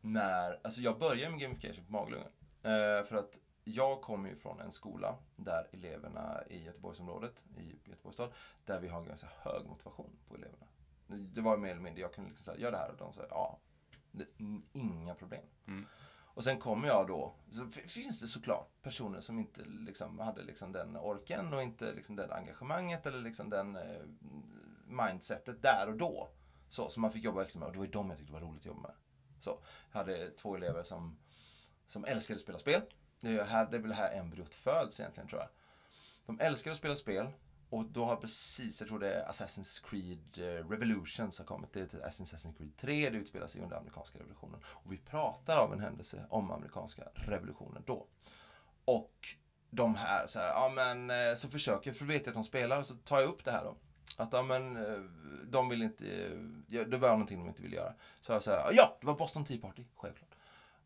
när, 0.00 0.60
alltså 0.62 0.80
jag 0.80 0.98
börjar 0.98 1.30
med 1.30 1.40
gamification 1.40 1.84
på 1.84 1.92
Magelungen. 1.92 2.28
Eh, 2.62 3.04
för 3.04 3.14
att 3.14 3.40
jag 3.64 4.00
kommer 4.00 4.28
ju 4.28 4.36
från 4.36 4.60
en 4.60 4.72
skola 4.72 5.18
där 5.36 5.68
eleverna 5.72 6.42
i 6.50 6.64
Göteborgsområdet, 6.64 7.44
i 7.56 7.90
Göteborgs 7.90 8.14
stad, 8.14 8.32
där 8.64 8.80
vi 8.80 8.88
har 8.88 9.04
ganska 9.04 9.28
hög 9.38 9.66
motivation 9.66 10.10
på 10.28 10.34
eleverna. 10.34 10.66
Det, 11.06 11.40
var 11.40 11.56
mer 11.56 11.70
eller 11.70 11.80
mindre, 11.80 12.00
jag 12.00 12.14
kunde 12.14 12.30
liksom 12.30 12.44
säga, 12.44 12.58
gör 12.58 12.70
det 12.70 12.76
här 12.78 12.90
och 12.90 12.96
de 12.96 13.12
sa 13.12 13.26
ja, 13.30 13.58
det, 14.10 14.26
inga 14.72 15.14
problem. 15.14 15.44
Mm. 15.66 15.86
Och 16.40 16.44
sen 16.44 16.58
kommer 16.58 16.88
jag 16.88 17.06
då, 17.06 17.34
så 17.50 17.66
finns 17.70 18.20
det 18.20 18.26
såklart 18.26 18.82
personer 18.82 19.20
som 19.20 19.38
inte 19.38 19.60
liksom 19.64 20.18
hade 20.18 20.42
liksom 20.42 20.72
den 20.72 20.96
orken 20.96 21.54
och 21.54 21.62
inte 21.62 21.92
liksom 21.92 22.16
det 22.16 22.34
engagemanget 22.34 23.06
eller 23.06 23.18
liksom 23.18 23.50
den 23.50 23.76
eh, 23.76 24.02
mindsetet 24.86 25.62
där 25.62 25.86
och 25.88 25.96
då. 25.96 26.30
Så, 26.68 26.88
som 26.88 27.00
man 27.00 27.12
fick 27.12 27.24
jobba 27.24 27.42
extra 27.42 27.60
med 27.60 27.66
och 27.66 27.72
det 27.72 27.78
var 27.78 27.84
ju 27.84 27.90
de 27.90 28.10
jag 28.10 28.18
tyckte 28.18 28.32
var 28.32 28.40
roligt 28.40 28.60
att 28.60 28.66
jobba 28.66 28.80
med. 28.80 28.92
Så, 29.40 29.62
jag 29.92 29.98
hade 29.98 30.30
två 30.30 30.56
elever 30.56 30.82
som, 30.82 31.18
som 31.86 32.04
älskade 32.04 32.36
att 32.36 32.42
spela 32.42 32.58
spel. 32.58 32.82
Det 33.20 33.28
är, 33.28 33.78
väl 33.78 33.92
här 33.92 34.18
embryot 34.18 34.54
föds 34.54 35.00
egentligen 35.00 35.28
tror 35.28 35.40
jag. 35.40 35.48
De 36.26 36.40
älskade 36.40 36.72
att 36.72 36.78
spela 36.78 36.96
spel 36.96 37.26
och 37.70 37.84
då 37.84 38.04
har 38.04 38.16
precis, 38.16 38.80
jag 38.80 38.88
tror 38.88 38.98
det 38.98 39.14
är 39.14 39.28
Assassin's 39.28 39.84
Creed 39.84 40.38
eh, 40.38 40.68
Revolution 40.68 41.32
som 41.32 41.42
har 41.42 41.56
kommit. 41.56 41.72
Det 41.72 41.80
är 41.80 41.86
typ 41.86 42.04
Assassin's 42.04 42.56
Creed 42.58 42.76
3, 42.76 43.10
det 43.10 43.18
utspelar 43.18 43.46
sig 43.46 43.62
under 43.62 43.76
amerikanska 43.76 44.18
revolutionen. 44.18 44.60
Och 44.66 44.92
vi 44.92 44.98
pratar 44.98 45.56
av 45.56 45.72
en 45.72 45.80
händelse 45.80 46.26
om 46.30 46.50
amerikanska 46.50 47.02
revolutionen 47.14 47.82
då. 47.86 48.06
Och 48.84 49.28
de 49.70 49.94
här 49.94 50.26
så 50.26 50.38
här, 50.38 50.48
ja 50.48 50.72
men 50.74 51.10
eh, 51.10 51.34
så 51.34 51.48
försöker, 51.48 51.92
för 51.92 52.04
vet 52.04 52.26
jag 52.26 52.28
att 52.28 52.34
de 52.34 52.44
spelar, 52.44 52.82
så 52.82 52.94
tar 52.94 53.20
jag 53.20 53.28
upp 53.28 53.44
det 53.44 53.50
här 53.52 53.64
då. 53.64 53.76
Att 54.16 54.32
ja 54.32 54.42
men, 54.42 54.76
eh, 54.76 55.00
de 55.44 55.68
vill 55.68 55.82
inte, 55.82 56.04
det 56.66 56.96
var 56.96 57.10
någonting 57.10 57.38
de 57.38 57.48
inte 57.48 57.62
ville 57.62 57.76
göra. 57.76 57.94
Så 58.20 58.32
jag 58.32 58.42
säger, 58.42 58.68
ja 58.72 58.96
det 59.00 59.06
var 59.06 59.14
Boston 59.14 59.44
Tea 59.44 59.60
Party, 59.60 59.84
självklart. 59.96 60.34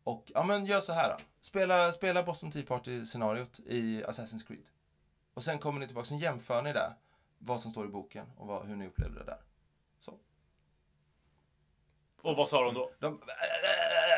Och 0.03 0.31
ja 0.33 0.43
men 0.43 0.65
gör 0.65 0.79
så 0.79 0.93
här 0.93 1.09
då. 1.09 1.23
Spela, 1.41 1.93
spela 1.93 2.23
Boston 2.23 2.51
Tea 2.51 2.63
Party-scenariot 2.63 3.59
i 3.59 4.03
Assassin's 4.03 4.47
Creed. 4.47 4.65
Och 5.35 5.43
sen 5.43 5.59
kommer 5.59 5.79
ni 5.79 5.85
tillbaka, 5.85 6.05
sen 6.05 6.17
jämför 6.19 6.61
ni 6.61 6.73
det. 6.73 6.93
Vad 7.37 7.61
som 7.61 7.71
står 7.71 7.85
i 7.85 7.89
boken 7.89 8.31
och 8.37 8.47
vad, 8.47 8.65
hur 8.67 8.75
ni 8.75 8.87
upplevde 8.87 9.19
det 9.19 9.25
där. 9.25 9.41
Så. 9.99 10.19
Och 12.21 12.35
vad 12.35 12.49
sa 12.49 12.63
de 12.63 12.73
då? 12.73 12.91
De, 12.99 13.21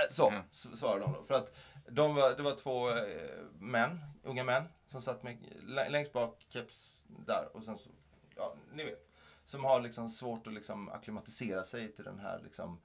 så 0.09 0.29
Mm. 0.29 0.43
s- 0.51 0.79
svarar 0.79 0.99
de 0.99 1.13
då. 1.13 1.23
För 1.23 1.33
att 1.33 1.55
De 1.89 2.15
var, 2.15 2.35
det 2.35 2.43
var 2.43 2.55
två 2.55 2.89
eh, 2.89 3.37
män, 3.59 3.99
unga 4.23 4.43
män, 4.43 4.63
som 4.87 5.01
satt 5.01 5.23
med, 5.23 5.37
lä- 5.63 5.89
längst 5.89 6.13
bak, 6.13 6.45
keps 6.49 7.03
där 7.07 7.49
och 7.53 7.63
sen 7.63 7.77
så, 7.77 7.89
ja, 8.35 8.55
ni 8.73 8.83
vet. 8.83 9.07
Som 9.45 9.63
har 9.63 9.79
liksom 9.81 10.09
svårt 10.09 10.47
att 10.47 10.53
liksom 10.53 10.89
akklimatisera 10.89 11.63
sig 11.63 11.91
till 11.91 12.03
den 12.05 12.19
här 12.19 12.39
liksom 12.43 12.79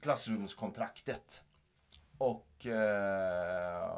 klassrumskontraktet. 0.00 1.44
Och, 2.22 2.66
eh, 2.66 3.88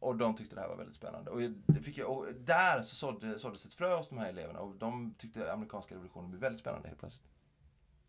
och 0.00 0.16
de 0.16 0.36
tyckte 0.36 0.54
det 0.54 0.60
här 0.60 0.68
var 0.68 0.76
väldigt 0.76 0.96
spännande. 0.96 1.30
Och, 1.30 1.40
det 1.66 1.82
fick 1.82 1.98
jag, 1.98 2.10
och 2.10 2.26
där 2.34 2.82
så 2.82 2.94
sådde, 2.94 3.38
såddes 3.38 3.64
ett 3.64 3.74
frö 3.74 3.96
hos 3.96 4.08
de 4.08 4.18
här 4.18 4.28
eleverna 4.28 4.60
och 4.60 4.74
de 4.74 5.14
tyckte 5.18 5.52
amerikanska 5.52 5.94
revolutionen 5.94 6.30
blev 6.30 6.40
väldigt 6.40 6.60
spännande 6.60 6.88
helt 6.88 7.00
plötsligt. 7.00 7.26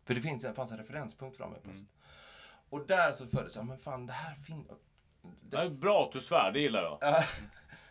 För 0.04 0.14
det 0.14 0.20
finns, 0.20 0.42
det 0.42 0.54
fanns 0.54 0.70
en 0.70 0.78
referenspunkt 0.78 1.36
för 1.36 1.44
dem 1.44 1.52
helt 1.52 1.64
plötsligt. 1.64 1.90
Och 2.70 2.86
där 2.86 3.12
så 3.12 3.26
föddes, 3.26 3.56
ja 3.56 3.62
men 3.62 3.78
fan 3.78 4.06
det 4.06 4.12
här 4.12 4.34
finns... 4.34 4.66
Det 5.40 5.56
är 5.56 5.70
bra 5.70 6.04
att 6.04 6.12
du 6.12 6.20
svär, 6.20 6.52
det 6.52 6.60
gillar 6.60 6.82
jag. 6.82 6.98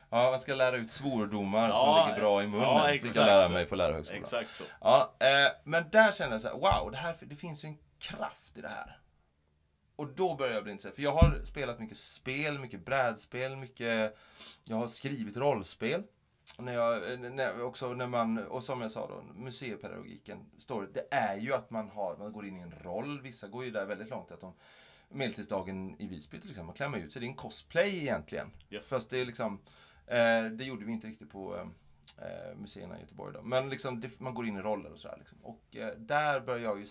Ja, 0.09 0.29
man 0.31 0.39
ska 0.39 0.55
lära 0.55 0.75
ut 0.75 0.91
svordomar 0.91 1.69
Ja, 1.69 1.75
som 1.75 2.09
ligger 2.09 2.21
bra 2.21 2.43
i 2.43 2.47
munnen. 2.47 2.67
ja, 2.67 2.89
exakt 2.89 3.15
jag 3.15 3.25
lära 3.25 3.49
mig 3.49 3.65
på 3.65 3.75
lärarhögskolan. 3.75 4.23
Exakt 4.23 4.53
så. 4.53 4.63
Ja, 4.81 5.13
eh, 5.19 5.51
men 5.63 5.89
där 5.89 6.11
kände 6.11 6.35
jag 6.35 6.41
så 6.41 6.47
här, 6.47 6.55
wow, 6.55 6.91
det, 6.91 6.97
här, 6.97 7.15
det 7.21 7.35
finns 7.35 7.65
ju 7.65 7.69
en 7.69 7.77
kraft 7.99 8.57
i 8.57 8.61
det 8.61 8.67
här. 8.67 8.97
Och 9.95 10.07
då 10.07 10.35
började 10.35 10.55
jag 10.55 10.63
bli 10.63 10.71
intresserad. 10.71 10.95
För 10.95 11.03
jag 11.03 11.13
har 11.13 11.39
spelat 11.43 11.79
mycket 11.79 11.97
spel, 11.97 12.59
mycket 12.59 12.85
brädspel, 12.85 13.55
mycket... 13.55 14.17
Jag 14.63 14.77
har 14.77 14.87
skrivit 14.87 15.37
rollspel. 15.37 16.03
Och 16.57 16.63
När 16.63 16.73
jag, 16.73 17.19
när, 17.19 17.61
också 17.61 17.93
när 17.93 18.07
man, 18.07 18.37
och 18.37 18.63
som 18.63 18.81
jag 18.81 18.91
sa 18.91 19.07
då, 19.07 19.23
museipedagogiken, 19.41 20.45
story, 20.57 20.87
det 20.93 21.07
är 21.11 21.37
ju 21.37 21.53
att 21.53 21.69
man, 21.69 21.89
har, 21.89 22.17
man 22.17 22.33
går 22.33 22.45
in 22.45 22.57
i 22.57 22.61
en 22.61 22.71
roll. 22.71 23.21
Vissa 23.21 23.47
går 23.47 23.65
ju 23.65 23.71
där 23.71 23.85
väldigt 23.85 24.09
långt. 24.09 24.31
Att 24.31 24.41
de, 24.41 24.53
Medeltidsdagen 25.09 25.95
i 26.01 26.07
Visby 26.07 26.39
till 26.39 26.49
exempel, 26.49 26.65
man 26.65 26.75
klämmer 26.75 26.97
ut 26.97 27.13
sig. 27.13 27.19
Det 27.19 27.25
är 27.25 27.29
en 27.29 27.35
cosplay 27.35 27.97
egentligen. 27.97 28.51
Yes. 28.69 28.87
Fast 28.87 29.09
det 29.09 29.21
är 29.21 29.25
liksom, 29.25 29.59
eh, 30.07 30.43
det 30.43 30.63
gjorde 30.63 30.85
vi 30.85 30.91
inte 30.91 31.07
riktigt 31.07 31.31
på 31.31 31.55
eh, 32.21 32.57
museerna 32.57 32.97
i 32.97 33.01
Göteborg 33.01 33.33
då. 33.33 33.41
Men 33.41 33.69
liksom, 33.69 34.01
det, 34.01 34.19
man 34.19 34.33
går 34.33 34.47
in 34.47 34.57
i 34.57 34.61
roller 34.61 34.91
och 34.91 34.99
sådär. 34.99 35.17
Liksom. 35.19 35.37
Och 35.41 35.75
eh, 35.75 35.93
där 35.97 36.39
börjar 36.39 36.63
jag 36.63 36.79
ju, 36.79 36.85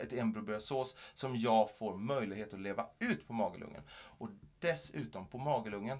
ett 0.00 0.12
embryo 0.12 0.44
börjar 0.44 0.60
sås 0.60 0.96
som 1.14 1.36
jag 1.36 1.76
får 1.76 1.96
möjlighet 1.96 2.54
att 2.54 2.60
leva 2.60 2.86
ut 2.98 3.26
på 3.26 3.32
Magelungen. 3.32 3.82
Och 3.90 4.28
dessutom 4.58 5.26
på 5.26 5.38
Magelungen 5.38 5.98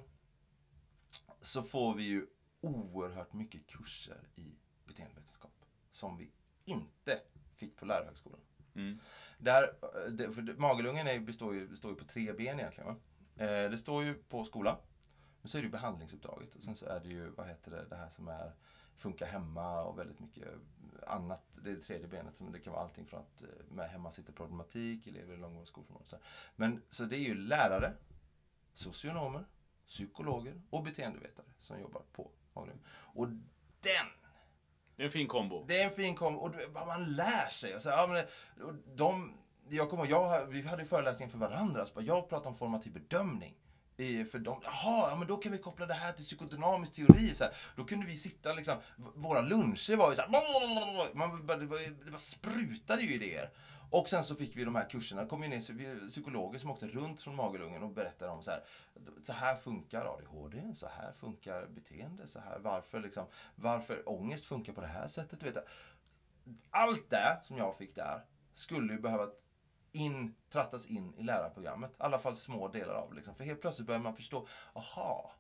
så 1.41 1.63
får 1.63 1.95
vi 1.95 2.03
ju 2.03 2.27
oerhört 2.61 3.33
mycket 3.33 3.67
kurser 3.67 4.29
i 4.35 4.55
beteendevetenskap. 4.87 5.53
Som 5.91 6.17
vi 6.17 6.31
inte 6.65 7.21
fick 7.55 7.77
på 7.77 7.85
lärarhögskolan. 7.85 8.41
Mm. 8.75 8.99
Där, 9.39 9.63
eh, 10.21 10.31
för 10.31 10.59
Magelungen 10.59 11.07
är, 11.07 11.21
består, 11.21 11.55
ju, 11.55 11.69
består 11.69 11.91
ju 11.91 11.97
på 11.97 12.05
tre 12.05 12.33
ben 12.33 12.61
egentligen. 12.61 12.87
Va? 12.87 12.97
Eh, 13.45 13.71
det 13.71 13.79
står 13.79 14.05
ju 14.05 14.15
på 14.15 14.45
skola. 14.45 14.79
Men 15.43 15.49
så 15.49 15.59
är 15.59 15.63
det 15.63 15.67
ju 15.67 15.73
behandlingsuppdraget. 15.73 16.55
Och 16.55 16.63
sen 16.63 16.77
så 16.77 16.87
är 16.87 17.01
det 17.01 17.09
ju, 17.09 17.31
vad 17.31 17.47
heter 17.47 17.71
det, 17.71 17.87
det 17.89 17.97
här 17.97 18.11
som 18.11 18.29
är 18.29 18.53
funka 18.97 19.27
hemma 19.27 19.83
och 19.83 19.99
väldigt 19.99 20.21
mycket 20.21 20.49
annat. 21.07 21.59
Det 21.65 21.71
är 21.71 21.75
det 21.75 21.81
tredje 21.81 22.09
benet. 22.09 22.37
Som 22.37 22.53
det 22.53 22.59
kan 22.61 22.73
vara 22.73 22.83
allting 22.83 23.07
från 23.07 23.21
att 23.21 23.43
eh, 23.43 23.49
med 23.69 23.91
hemmasittarproblematik, 23.91 25.07
elever 25.07 25.35
i 25.35 25.37
långvarig 25.37 25.69
skolfrånvaro. 25.69 26.19
Men 26.57 26.83
så 26.89 27.05
det 27.05 27.17
är 27.17 27.21
ju 27.21 27.35
lärare, 27.35 27.93
socionomer, 28.75 29.45
psykologer 29.87 30.63
och 30.71 30.83
beteendevetare 30.83 31.47
som 31.59 31.81
jobbar 31.81 32.03
på 32.13 32.31
Magelungen. 32.53 32.85
Och 32.89 33.29
den 33.81 34.07
Det 34.97 35.03
är 35.03 35.07
en 35.07 35.13
fin 35.13 35.29
kombo. 35.29 35.65
det 35.69 35.81
är 35.81 35.85
en 35.85 35.91
fin 35.91 36.15
kom 36.15 36.39
och 36.39 36.55
vad 36.69 36.87
man 36.87 37.05
lär 37.05 37.49
sig. 37.49 37.75
Och 37.75 37.83
så, 37.83 37.89
ja, 37.89 38.07
men, 38.07 38.27
de, 38.97 39.39
jag 39.69 39.91
kommer 39.91 40.07
jag, 40.07 40.47
vi 40.47 40.63
hade 40.63 40.85
föreläsningar 40.85 41.31
för 41.31 41.39
varandra. 41.39 41.87
Så 41.87 42.03
jag 42.03 42.29
pratade 42.29 42.49
om 42.49 42.55
formativ 42.55 42.93
bedömning. 42.93 43.55
I, 43.97 44.25
för 44.25 44.39
dem, 44.39 44.61
jaha, 44.65 45.11
ja, 45.11 45.17
men 45.19 45.29
då 45.29 45.37
kan 45.37 45.53
vi 45.53 45.59
koppla 45.59 45.87
det 45.87 45.95
här 45.95 46.13
till 46.13 46.25
psykodynamisk 46.25 46.93
teori. 46.93 47.35
Så 47.35 47.45
här. 47.45 47.53
Då 47.77 47.85
kunde 47.85 48.07
vi 48.07 48.17
sitta 48.17 48.53
liksom, 48.55 48.77
våra 49.15 49.41
luncher 49.41 49.97
var 49.97 50.11
ju 50.11 50.17
så 50.17 50.23
här, 50.23 50.29
man, 51.15 51.47
det, 51.47 51.67
var, 51.67 52.05
det 52.05 52.11
bara 52.11 52.19
sprutade 52.19 53.03
ju 53.03 53.15
idéer. 53.15 53.51
Och 53.91 54.09
sen 54.09 54.25
så 54.25 54.35
fick 54.35 54.57
vi 54.57 54.65
de 54.65 54.75
här 54.75 54.89
kurserna, 54.91 55.23
det 55.23 55.29
kom 55.29 55.43
ju 55.43 55.49
ner 55.49 56.09
psykologer 56.09 56.59
som 56.59 56.71
åkte 56.71 56.89
runt 56.89 57.23
från 57.23 57.37
Magelungen 57.37 57.83
och 57.83 57.91
berättade 57.91 58.31
om 58.31 58.43
så 58.43 58.51
här, 58.51 58.65
så 59.23 59.33
här 59.33 59.57
funkar 59.57 60.05
ADHD, 60.05 60.75
så 60.75 60.87
här 60.87 61.13
funkar 61.13 61.67
beteende, 61.67 62.27
så 62.27 62.41
här, 62.41 62.59
varför 62.59 63.01
liksom, 63.01 63.27
varför 63.55 64.09
ångest 64.09 64.45
funkar 64.45 64.73
på 64.73 64.81
det 64.81 64.87
här 64.87 65.09
sättet. 65.09 65.43
Vet, 65.43 65.67
allt 66.71 67.11
det 67.11 67.39
som 67.43 67.59
jag 67.59 67.77
fick 67.77 67.95
där 67.95 68.25
skulle 68.55 68.93
ju 68.93 69.01
behöva 69.01 69.29
in, 69.97 70.35
trattas 70.53 70.87
in 70.87 71.15
i 71.19 71.23
lärarprogrammet. 71.23 71.91
I 71.91 71.95
alla 71.99 72.19
fall 72.19 72.37
små 72.37 72.69
delar 72.69 72.95
av 72.95 73.15
liksom. 73.15 73.35
För 73.35 73.45
helt 73.45 73.61
plötsligt 73.61 73.87
börjar 73.87 74.01
man 74.01 74.15
förstå, 74.17 74.47
aha. 74.73 75.33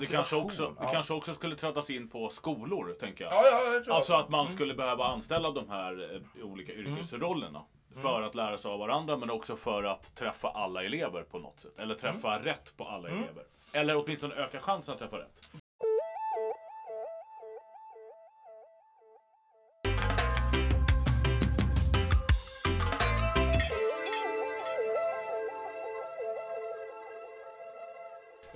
Det 0.00 0.06
kanske, 0.06 0.36
också, 0.36 0.66
det 0.68 0.74
ja. 0.84 0.88
kanske 0.92 1.14
också 1.14 1.32
skulle 1.32 1.56
trattas 1.56 1.90
in 1.90 2.08
på 2.10 2.28
skolor, 2.28 2.96
tänker 3.00 3.24
jag. 3.24 3.32
Ja, 3.32 3.42
ja, 3.46 3.72
jag 3.72 3.84
tror 3.84 3.94
Alltså 3.94 4.14
att 4.14 4.28
man 4.28 4.40
Mm. 4.46 4.56
skulle 4.56 4.74
behöva 4.74 5.04
anställa 5.04 5.50
de 5.50 5.68
här 5.70 6.14
eh, 6.36 6.44
olika 6.44 6.72
yrkesrollerna. 6.72 7.64
För 8.02 8.22
att 8.22 8.34
lära 8.34 8.58
sig 8.58 8.70
av 8.70 8.78
varandra 8.78 9.16
men 9.16 9.30
också 9.30 9.56
för 9.56 9.84
att 9.84 10.14
träffa 10.14 10.48
alla 10.48 10.84
elever 10.84 11.22
på 11.22 11.38
något 11.38 11.60
sätt. 11.60 11.78
Eller 11.78 11.94
träffa 11.94 12.38
rätt 12.44 12.76
på 12.76 12.84
alla 12.84 13.08
elever. 13.08 13.44
Eller 13.74 13.96
åtminstone 13.96 14.34
öka 14.34 14.60
chansen 14.60 14.92
att 14.92 14.98
träffa 14.98 15.18
rätt. 15.18 15.50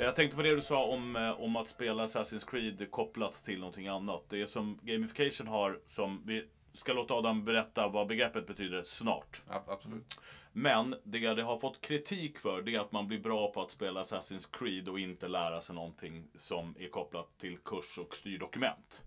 Jag 0.09 0.17
tänkte 0.17 0.37
på 0.37 0.43
det 0.43 0.55
du 0.55 0.63
sa 0.63 0.85
om, 0.85 1.17
eh, 1.17 1.41
om 1.41 1.57
att 1.57 1.69
spela 1.69 2.07
Assassin's 2.07 2.51
Creed 2.51 2.91
kopplat 2.91 3.45
till 3.45 3.59
någonting 3.59 3.89
annat. 3.89 4.25
Det 4.29 4.41
är 4.43 4.47
som 4.47 4.79
gamification 4.83 5.47
har, 5.47 5.79
som 5.87 6.23
vi 6.27 6.45
ska 6.75 6.93
låta 6.93 7.15
Adam 7.15 7.45
berätta 7.45 7.89
vad 7.89 8.07
begreppet 8.07 8.47
betyder 8.47 8.83
snart. 8.85 9.43
Ja, 9.49 9.65
absolut. 9.69 10.21
Men 10.53 10.95
det 11.05 11.35
det 11.35 11.43
har 11.43 11.59
fått 11.59 11.81
kritik 11.81 12.39
för 12.39 12.63
det 12.63 12.75
är 12.75 12.81
att 12.81 12.93
man 12.93 13.09
blir 13.09 13.19
bra 13.19 13.53
på 13.53 13.63
att 13.63 13.71
spela 13.71 14.03
Assassin's 14.03 14.59
Creed 14.59 14.89
och 14.89 15.01
inte 15.01 15.29
lära 15.29 15.61
sig 15.61 15.75
någonting 15.75 16.25
som 16.35 16.75
är 16.79 16.89
kopplat 16.89 17.39
till 17.41 17.59
kurs 17.59 17.99
och 17.99 18.17
styrdokument. 18.17 19.05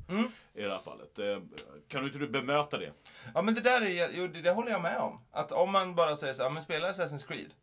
I 0.54 0.62
det 0.62 0.70
här 0.70 0.82
fallet. 0.82 1.20
Eh, 1.20 1.40
Kan 1.88 2.02
du 2.02 2.08
inte 2.08 2.20
du 2.20 2.28
bemöta 2.28 2.78
det? 2.78 2.94
Ja 3.34 3.42
men 3.42 3.54
det 3.56 3.62
där 3.62 3.82
är, 3.82 4.10
jo, 4.14 4.28
det, 4.28 4.42
det 4.42 4.52
håller 4.52 4.72
jag 4.72 4.82
med 4.82 4.98
om. 4.98 5.20
Att 5.32 5.52
om 5.52 5.72
man 5.72 5.96
bara 5.96 6.16
säger 6.16 6.34
så 6.34 6.44
här, 6.44 6.50
men 6.50 6.62
spela 6.64 6.92
Assassin's 6.92 7.28
Creed. 7.28 7.54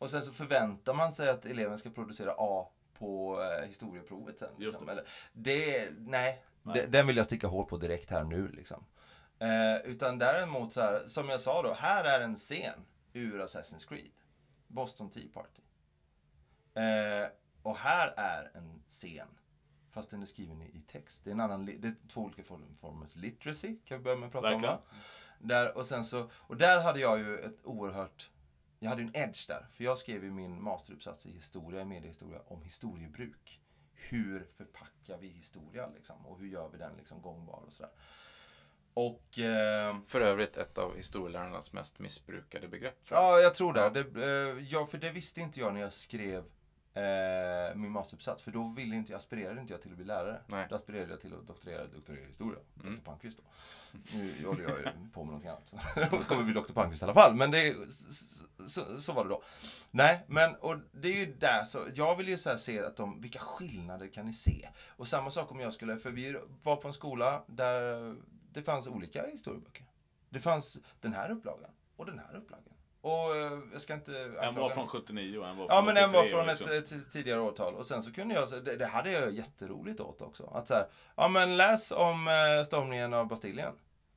Och 0.00 0.10
sen 0.10 0.22
så 0.22 0.32
förväntar 0.32 0.94
man 0.94 1.12
sig 1.12 1.28
att 1.28 1.44
eleven 1.44 1.78
ska 1.78 1.90
producera 1.90 2.34
A 2.38 2.68
på 2.98 3.42
eh, 3.42 3.66
historieprovet 3.68 4.38
sen. 4.38 4.48
Liksom. 4.58 4.86
det. 4.86 4.92
Eller, 4.92 5.04
det, 5.32 5.90
nej, 5.98 6.44
Nej. 6.62 6.74
Det, 6.74 6.86
den 6.86 7.06
vill 7.06 7.16
jag 7.16 7.26
sticka 7.26 7.46
hål 7.46 7.66
på 7.66 7.76
direkt 7.76 8.10
här 8.10 8.24
nu 8.24 8.48
liksom. 8.48 8.84
Eh, 9.38 9.76
utan 9.84 10.18
däremot 10.18 10.72
så 10.72 10.80
här, 10.80 11.02
som 11.06 11.28
jag 11.28 11.40
sa 11.40 11.62
då, 11.62 11.72
här 11.74 12.04
är 12.04 12.20
en 12.20 12.36
scen 12.36 12.86
ur 13.12 13.40
Assassin's 13.42 13.88
Creed. 13.88 14.10
Boston 14.66 15.10
Tea 15.10 15.28
Party. 15.34 15.62
Eh, 16.74 17.28
och 17.62 17.76
här 17.76 18.14
är 18.16 18.50
en 18.54 18.82
scen. 18.88 19.28
Fast 19.90 20.10
den 20.10 20.22
är 20.22 20.26
skriven 20.26 20.62
i, 20.62 20.82
text. 20.92 21.20
Det 21.24 21.30
är, 21.30 21.34
en 21.34 21.40
annan, 21.40 21.66
det 21.66 21.88
är 21.88 21.94
två 22.08 22.20
olika 22.20 22.42
form- 22.42 22.76
formers 22.80 23.16
literacy, 23.16 23.76
kan 23.84 23.98
vi 23.98 24.04
börja 24.04 24.16
med 24.16 24.26
att 24.26 24.32
prata 24.32 24.48
Verkligen. 24.50 24.74
om. 24.74 24.80
Va? 24.80 24.96
Där, 25.38 25.76
och, 25.76 25.86
sen 25.86 26.04
så, 26.04 26.30
och 26.34 26.56
där 26.56 26.80
hade 26.80 27.00
jag 27.00 27.18
ju 27.18 27.38
ett 27.38 27.58
oerhört... 27.64 28.30
Jag 28.82 28.90
hade 28.90 29.02
en 29.02 29.16
edge 29.16 29.48
där. 29.48 29.66
För 29.72 29.84
jag 29.84 29.98
skrev 29.98 30.24
ju 30.24 30.30
min 30.30 30.62
masteruppsats 30.62 31.26
i 31.26 31.30
historia, 31.30 31.80
i 31.80 31.84
mediehistoria, 31.84 32.40
om 32.46 32.62
historiebruk. 32.62 33.60
Hur 33.94 34.46
förpackar 34.56 35.18
vi 35.18 35.28
historia 35.28 35.88
liksom? 35.94 36.26
Och 36.26 36.38
hur 36.38 36.46
gör 36.46 36.68
vi 36.68 36.78
den 36.78 36.96
liksom 36.96 37.22
gångbar 37.22 37.62
och 37.66 37.72
sådär. 37.72 37.90
Och... 38.94 39.38
Eh, 39.38 39.96
För 40.06 40.20
övrigt 40.20 40.56
ett 40.56 40.78
av 40.78 40.96
historielärarnas 40.96 41.72
mest 41.72 41.98
missbrukade 41.98 42.68
begrepp. 42.68 42.98
Ja, 43.10 43.40
jag 43.40 43.54
tror 43.54 43.72
det. 43.72 43.90
det 43.90 44.24
eh, 44.24 44.64
ja, 44.64 44.86
för 44.86 44.98
det 44.98 45.10
visste 45.10 45.40
inte 45.40 45.60
jag 45.60 45.74
när 45.74 45.80
jag 45.80 45.92
skrev 45.92 46.44
eh, 47.00 47.76
min 47.76 47.90
masteruppsats. 47.90 48.42
För 48.42 48.50
då 48.50 48.68
ville 48.68 48.96
inte 48.96 49.12
jag, 49.12 49.18
aspirerade 49.18 49.60
inte 49.60 49.72
jag 49.72 49.82
till 49.82 49.90
att 49.90 49.96
bli 49.96 50.06
lärare. 50.06 50.40
Nej. 50.46 50.66
Då 50.70 50.76
aspirerade 50.76 51.10
jag 51.10 51.20
till 51.20 51.34
att 51.34 51.46
doktorera, 51.46 51.86
doktorera 51.86 52.20
i 52.20 52.26
historia. 52.26 52.60
Mm. 52.80 52.96
Dr. 52.96 53.00
Palmqvist 53.04 53.38
då. 53.38 53.42
Nu 54.12 54.46
håller 54.46 54.62
jag 54.62 54.78
ju 54.78 54.84
på 55.12 55.24
med 55.24 55.26
någonting 55.26 55.50
annat. 55.50 55.74
Jag 55.96 56.26
kommer 56.26 56.44
bli 56.44 56.52
Dr. 56.52 56.72
Palmqvist 56.72 57.02
i 57.02 57.04
alla 57.04 57.14
fall. 57.14 57.34
Men 57.34 57.50
det, 57.50 57.74
så, 58.66 59.00
så, 59.00 59.12
var 59.12 59.24
det 59.24 59.30
då. 59.30 59.42
Nej, 59.90 60.24
men 60.26 60.54
och 60.54 60.76
det 60.92 61.08
är 61.08 61.26
ju 61.26 61.34
där 61.34 61.64
så. 61.64 61.86
Jag 61.94 62.16
vill 62.16 62.28
ju 62.28 62.38
så 62.38 62.58
se 62.58 62.84
att 62.84 62.96
de, 62.96 63.20
vilka 63.20 63.38
skillnader 63.38 64.06
kan 64.06 64.26
ni 64.26 64.32
se? 64.32 64.68
Och 64.88 65.08
samma 65.08 65.30
sak 65.30 65.50
om 65.50 65.60
jag 65.60 65.72
skulle, 65.72 65.96
för 65.96 66.10
vi 66.10 66.36
var 66.62 66.76
på 66.76 66.88
en 66.88 66.94
skola 66.94 67.44
där 67.46 68.16
det 68.52 68.62
fanns 68.62 68.88
olika 68.88 69.26
historieböcker. 69.26 69.84
Det 70.28 70.40
fanns 70.40 70.78
den 71.00 71.12
här 71.12 71.30
upplagan 71.30 71.70
och 71.96 72.06
den 72.06 72.18
här 72.18 72.36
upplagan. 72.36 72.74
Och 73.02 73.36
eh, 73.36 73.58
jag 73.72 73.80
ska 73.82 73.94
inte 73.94 74.32
En 74.42 74.54
var 74.54 74.70
från 74.70 74.88
79 74.88 75.38
och 75.38 75.46
en 75.48 75.56
var 75.56 75.66
från 75.66 75.76
Ja 75.76 75.82
men 75.82 75.96
en 75.96 76.12
var 76.12 76.20
83, 76.20 76.36
från 76.36 76.46
liksom. 76.46 76.66
ett, 76.70 76.92
ett 76.92 77.12
tidigare 77.12 77.40
årtal 77.40 77.74
och 77.74 77.86
sen 77.86 78.02
så 78.02 78.12
kunde 78.12 78.34
jag, 78.34 78.64
det, 78.64 78.76
det 78.76 78.86
hade 78.86 79.10
jag 79.10 79.32
jätteroligt 79.32 80.00
åt 80.00 80.22
också. 80.22 80.50
Att 80.54 80.68
så 80.68 80.74
här, 80.74 80.86
ja 81.16 81.28
men 81.28 81.56
läs 81.56 81.92
om 81.92 82.28
eh, 82.28 82.64
stormningen 82.64 83.14
av 83.14 83.28
Bastiljen 83.28 83.72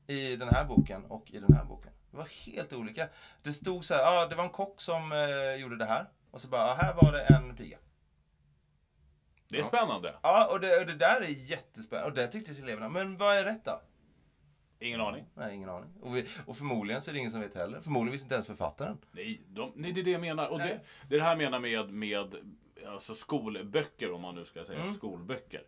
i 0.06 0.36
den 0.36 0.48
här 0.48 0.64
boken 0.64 1.04
och 1.04 1.30
i 1.30 1.38
den 1.38 1.52
här 1.54 1.64
boken. 1.64 1.92
Det 2.10 2.16
var 2.16 2.46
helt 2.46 2.72
olika. 2.72 3.08
Det 3.42 3.52
stod 3.52 3.84
så 3.84 3.94
här, 3.94 4.02
ja 4.02 4.26
det 4.26 4.34
var 4.34 4.44
en 4.44 4.50
kock 4.50 4.80
som 4.80 5.12
eh, 5.12 5.54
gjorde 5.54 5.76
det 5.76 5.84
här 5.84 6.06
Och 6.30 6.40
så 6.40 6.48
bara, 6.48 6.62
ah, 6.62 6.74
här 6.74 6.94
var 6.94 7.12
det 7.12 7.22
en 7.22 7.56
piga. 7.56 7.78
Det 9.48 9.56
är 9.56 9.60
Ja. 9.62 9.68
spännande. 9.68 10.14
Ja, 10.22 10.48
och 10.52 10.60
det, 10.60 10.80
och 10.80 10.86
det 10.86 10.94
där 10.94 11.20
är 11.20 11.28
jättespännande. 11.28 12.10
Och 12.10 12.16
det 12.16 12.26
tyckte 12.26 12.62
eleverna, 12.62 12.88
men 12.88 13.16
vad 13.16 13.36
är 13.36 13.44
rätt 13.44 13.64
då? 13.64 13.80
Ingen 14.84 15.00
aning. 15.00 15.24
Nej, 15.34 15.54
ingen 15.54 15.68
aning. 15.68 15.90
Och, 16.02 16.16
vi, 16.16 16.24
och 16.46 16.56
förmodligen 16.56 17.02
så 17.02 17.10
är 17.10 17.12
det 17.12 17.18
ingen 17.18 17.30
som 17.30 17.40
vet 17.40 17.54
heller. 17.54 17.80
Förmodligen 17.80 18.12
visste 18.12 18.24
inte 18.24 18.34
ens 18.34 18.46
författaren. 18.46 18.98
Nej, 19.12 19.40
de, 19.48 19.72
nej, 19.74 19.92
det 19.92 20.00
är 20.00 20.04
det 20.04 20.10
jag 20.10 20.20
menar. 20.20 20.48
Och 20.48 20.58
det, 20.58 20.80
det 21.08 21.14
är 21.14 21.18
det 21.18 21.24
här 21.24 21.30
jag 21.30 21.38
menar 21.38 21.58
med, 21.60 21.90
med 21.92 22.34
alltså 22.86 23.14
skolböcker, 23.14 24.12
om 24.12 24.20
man 24.20 24.34
nu 24.34 24.44
ska 24.44 24.64
säga 24.64 24.80
Mm. 24.80 24.92
skolböcker. 24.92 25.62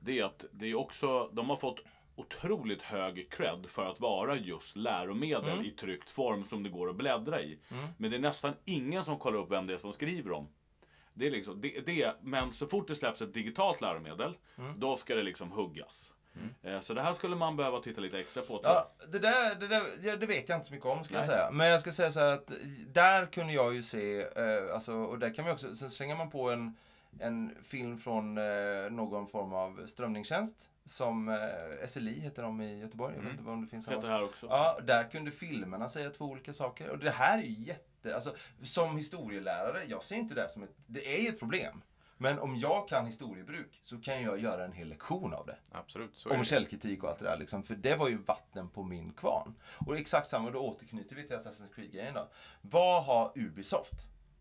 Det 0.00 0.18
är 0.18 0.24
att 0.24 0.44
det 0.52 0.66
är 0.66 0.74
också, 0.74 1.30
de 1.32 1.50
har 1.50 1.56
fått 1.56 1.80
otroligt 2.16 2.82
hög 2.82 3.30
cred 3.30 3.66
för 3.68 3.86
att 3.90 4.00
vara 4.00 4.36
just 4.36 4.76
läromedel 4.76 5.50
Mm. 5.52 5.64
i 5.64 5.70
tryckt 5.70 6.10
form 6.10 6.44
som 6.44 6.62
det 6.62 6.68
går 6.68 6.90
att 6.90 6.96
bläddra 6.96 7.42
i. 7.42 7.58
Men 7.98 8.10
det 8.10 8.16
är 8.16 8.20
nästan 8.20 8.52
ingen 8.64 9.04
som 9.04 9.18
kollar 9.18 9.38
upp 9.38 9.50
vem 9.50 9.66
det 9.66 9.74
är 9.74 9.78
som 9.78 9.92
skriver 9.92 10.30
dem. 10.30 10.48
Det 11.14 11.26
är 11.26 11.30
liksom, 11.30 11.60
det, 11.60 11.80
det, 11.86 12.16
men 12.22 12.52
så 12.52 12.66
fort 12.66 12.88
det 12.88 12.94
släpps 12.94 13.22
ett 13.22 13.34
digitalt 13.34 13.80
läromedel, 13.80 14.36
Mm. 14.58 14.80
då 14.80 14.96
ska 14.96 15.14
det 15.14 15.22
liksom 15.22 15.52
huggas. 15.52 16.14
Eh, 16.62 16.80
Så 16.80 16.94
det 16.94 17.02
här 17.02 17.12
skulle 17.12 17.36
man 17.36 17.56
behöva 17.56 17.80
titta 17.80 18.00
lite 18.00 18.18
extra 18.18 18.42
på. 18.42 18.60
Ja, 18.62 18.90
det 19.08 19.18
där, 19.18 19.54
det, 19.54 19.66
där 19.66 20.16
det 20.16 20.26
vet 20.26 20.48
jag 20.48 20.58
inte 20.58 20.66
så 20.68 20.74
mycket 20.74 20.88
om 20.88 21.04
ska 21.04 21.14
jag 21.14 21.26
säga. 21.26 21.50
Men 21.50 21.66
jag 21.66 21.80
ska 21.80 21.92
säga 21.92 22.10
så 22.12 22.20
här 22.20 22.32
att 22.32 22.52
där 22.88 23.26
kunde 23.26 23.52
jag 23.52 23.74
ju 23.74 23.82
se, 23.82 24.20
eh, 24.22 24.74
alltså, 24.74 24.94
och 24.94 25.18
där 25.18 25.34
kan 25.34 25.44
man 25.44 25.54
också, 25.54 25.74
sen 25.74 25.90
slänger 25.90 26.16
man 26.16 26.30
på 26.30 26.50
en, 26.50 26.76
en 27.20 27.54
film 27.62 27.98
från 27.98 28.38
eh, 28.38 28.44
någon 28.90 29.26
form 29.26 29.52
av 29.52 29.86
strömningstjänst. 29.86 30.66
Som 30.84 31.28
eh, 31.28 31.86
SLI 31.86 32.20
heter 32.20 32.42
de 32.42 32.60
i 32.60 32.78
Göteborg. 32.80 33.14
Jag 33.16 33.22
vet 33.22 33.32
inte 33.38 33.50
om 33.50 33.62
det 33.62 33.68
finns. 33.68 33.88
Heter 33.88 34.08
här 34.08 34.24
också. 34.24 34.46
Ja, 34.46 34.78
där 34.84 35.04
kunde 35.10 35.30
filmerna 35.30 35.88
säga 35.88 36.10
två 36.10 36.24
olika 36.24 36.52
saker. 36.52 36.88
Och 36.88 36.98
det 36.98 37.10
här 37.10 37.38
är 37.38 37.42
ju 37.42 37.64
jätte, 37.64 38.14
alltså 38.14 38.34
som 38.62 38.96
historielärare, 38.96 39.82
jag 39.86 40.02
ser 40.02 40.16
inte 40.16 40.34
det 40.34 40.48
som 40.48 40.62
ett, 40.62 40.70
det 40.86 41.16
är 41.16 41.22
ju 41.22 41.28
ett 41.28 41.38
problem. 41.38 41.82
Men 42.22 42.38
om 42.38 42.56
jag 42.56 42.88
kan 42.88 43.06
historiebruk 43.06 43.80
så 43.82 43.98
kan 43.98 44.22
jag 44.22 44.40
göra 44.40 44.64
en 44.64 44.72
hel 44.72 44.88
lektion 44.88 45.34
av 45.34 45.46
det. 45.46 45.56
Absolut, 45.72 46.26
Om 46.30 46.38
det. 46.38 46.44
källkritik 46.44 47.02
och 47.02 47.10
allt 47.10 47.18
det 47.18 47.24
där 47.24 47.36
liksom. 47.36 47.62
För 47.62 47.74
det 47.74 47.96
var 47.96 48.08
ju 48.08 48.16
vatten 48.16 48.68
på 48.68 48.82
min 48.82 49.12
kvarn. 49.12 49.54
Och 49.86 49.98
exakt 49.98 50.30
samma, 50.30 50.50
då 50.50 50.58
återknyter 50.58 51.16
vi 51.16 51.28
till 51.28 51.36
Assassin's 51.36 51.74
Creed-grejen 51.74 52.14
då. 52.14 52.28
Vad 52.60 53.04
har 53.04 53.32
Ubisoft? 53.34 53.94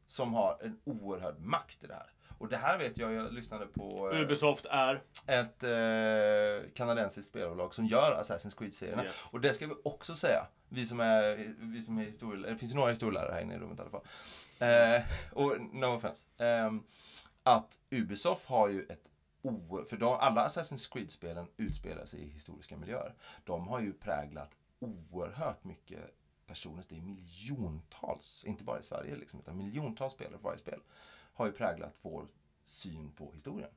Som 0.07 0.33
har 0.33 0.57
en 0.61 0.79
oerhörd 0.83 1.39
makt 1.39 1.83
i 1.83 1.87
det 1.87 1.93
här. 1.93 2.11
Och 2.37 2.47
det 2.47 2.57
här 2.57 2.77
vet 2.77 2.97
jag, 2.97 3.13
jag 3.13 3.33
lyssnade 3.33 3.65
på 3.65 4.11
eh, 4.13 4.21
Ubisoft 4.21 4.65
är... 4.65 5.03
ett 5.27 5.63
eh, 5.63 6.71
kanadensiskt 6.73 7.29
spelbolag 7.29 7.73
som 7.73 7.85
gör 7.85 8.23
Assassin's 8.23 8.57
Creed-serierna. 8.57 9.03
Yes. 9.03 9.27
Och 9.31 9.41
det 9.41 9.53
ska 9.53 9.67
vi 9.67 9.73
också 9.83 10.15
säga. 10.15 10.47
Vi 10.69 10.85
som 10.85 10.99
är, 10.99 11.53
vi 11.59 11.81
som 11.81 11.97
är 11.97 12.03
historielärare, 12.03 12.53
det 12.53 12.59
finns 12.59 12.71
ju 12.71 12.75
några 12.75 12.89
historielärare 12.89 13.33
här 13.33 13.41
inne 13.41 13.55
i 13.55 13.57
rummet 13.57 13.79
i 13.79 13.81
alla 13.81 13.91
fall. 13.91 14.05
Eh, 14.59 15.03
och 15.31 15.61
no 15.73 15.85
offense. 15.85 16.25
Ehm, 16.37 16.83
att 17.55 17.79
Ubisoft 17.89 18.45
har 18.45 18.67
ju 18.67 18.83
ett 18.83 19.09
o... 19.41 19.83
För 19.89 19.97
de, 19.97 20.13
alla 20.13 20.47
Assassin's 20.47 20.93
Creed-spelen 20.93 21.47
utspelar 21.57 22.05
sig 22.05 22.19
i 22.19 22.29
historiska 22.29 22.77
miljöer. 22.77 23.15
De 23.43 23.67
har 23.67 23.79
ju 23.79 23.93
präglat 23.93 24.51
oerhört 24.79 25.63
mycket 25.63 26.15
personer. 26.47 26.83
Det 26.89 26.97
är 26.97 27.01
miljontals, 27.01 28.43
inte 28.47 28.63
bara 28.63 28.79
i 28.79 28.83
Sverige 28.83 29.15
liksom, 29.15 29.39
utan 29.39 29.57
miljontals 29.57 30.13
spelare 30.13 30.37
på 30.37 30.47
varje 30.47 30.59
spel. 30.59 30.79
Har 31.33 31.45
ju 31.45 31.51
präglat 31.51 31.93
vår 32.01 32.27
syn 32.65 33.11
på 33.11 33.31
historien. 33.33 33.69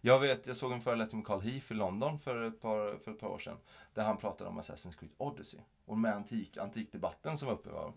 Jag 0.00 0.20
vet, 0.20 0.46
jag 0.46 0.56
såg 0.56 0.72
en 0.72 0.80
föreläsning 0.80 1.18
med 1.18 1.26
Carl 1.26 1.40
Heath 1.40 1.72
i 1.72 1.74
London 1.74 2.18
för 2.18 2.42
ett, 2.42 2.60
par, 2.60 2.98
för 2.98 3.10
ett 3.10 3.20
par 3.20 3.28
år 3.28 3.38
sedan. 3.38 3.56
Där 3.94 4.04
han 4.04 4.16
pratade 4.16 4.50
om 4.50 4.60
Assassin's 4.60 4.96
Creed 4.98 5.12
Odyssey. 5.16 5.60
Och 5.84 5.98
med 5.98 6.14
antik, 6.14 6.56
antikdebatten 6.56 7.38
som 7.38 7.48
var 7.48 7.54
uppe 7.54 7.70
var. 7.70 7.86
Mm. 7.86 7.94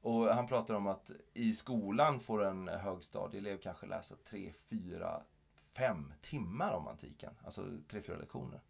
Och 0.00 0.24
han 0.24 0.46
pratade 0.46 0.76
om 0.76 0.86
att 0.86 1.10
i 1.34 1.54
skolan 1.54 2.20
får 2.20 2.44
en 2.44 2.68
högstadieelev 2.68 3.58
kanske 3.58 3.86
läsa 3.86 4.14
tre, 4.24 4.52
fyra, 4.52 5.22
fem 5.72 6.12
timmar 6.20 6.72
om 6.72 6.88
antiken. 6.88 7.34
Alltså 7.44 7.66
tre, 7.88 8.02
fyra 8.02 8.16
lektioner. 8.16 8.60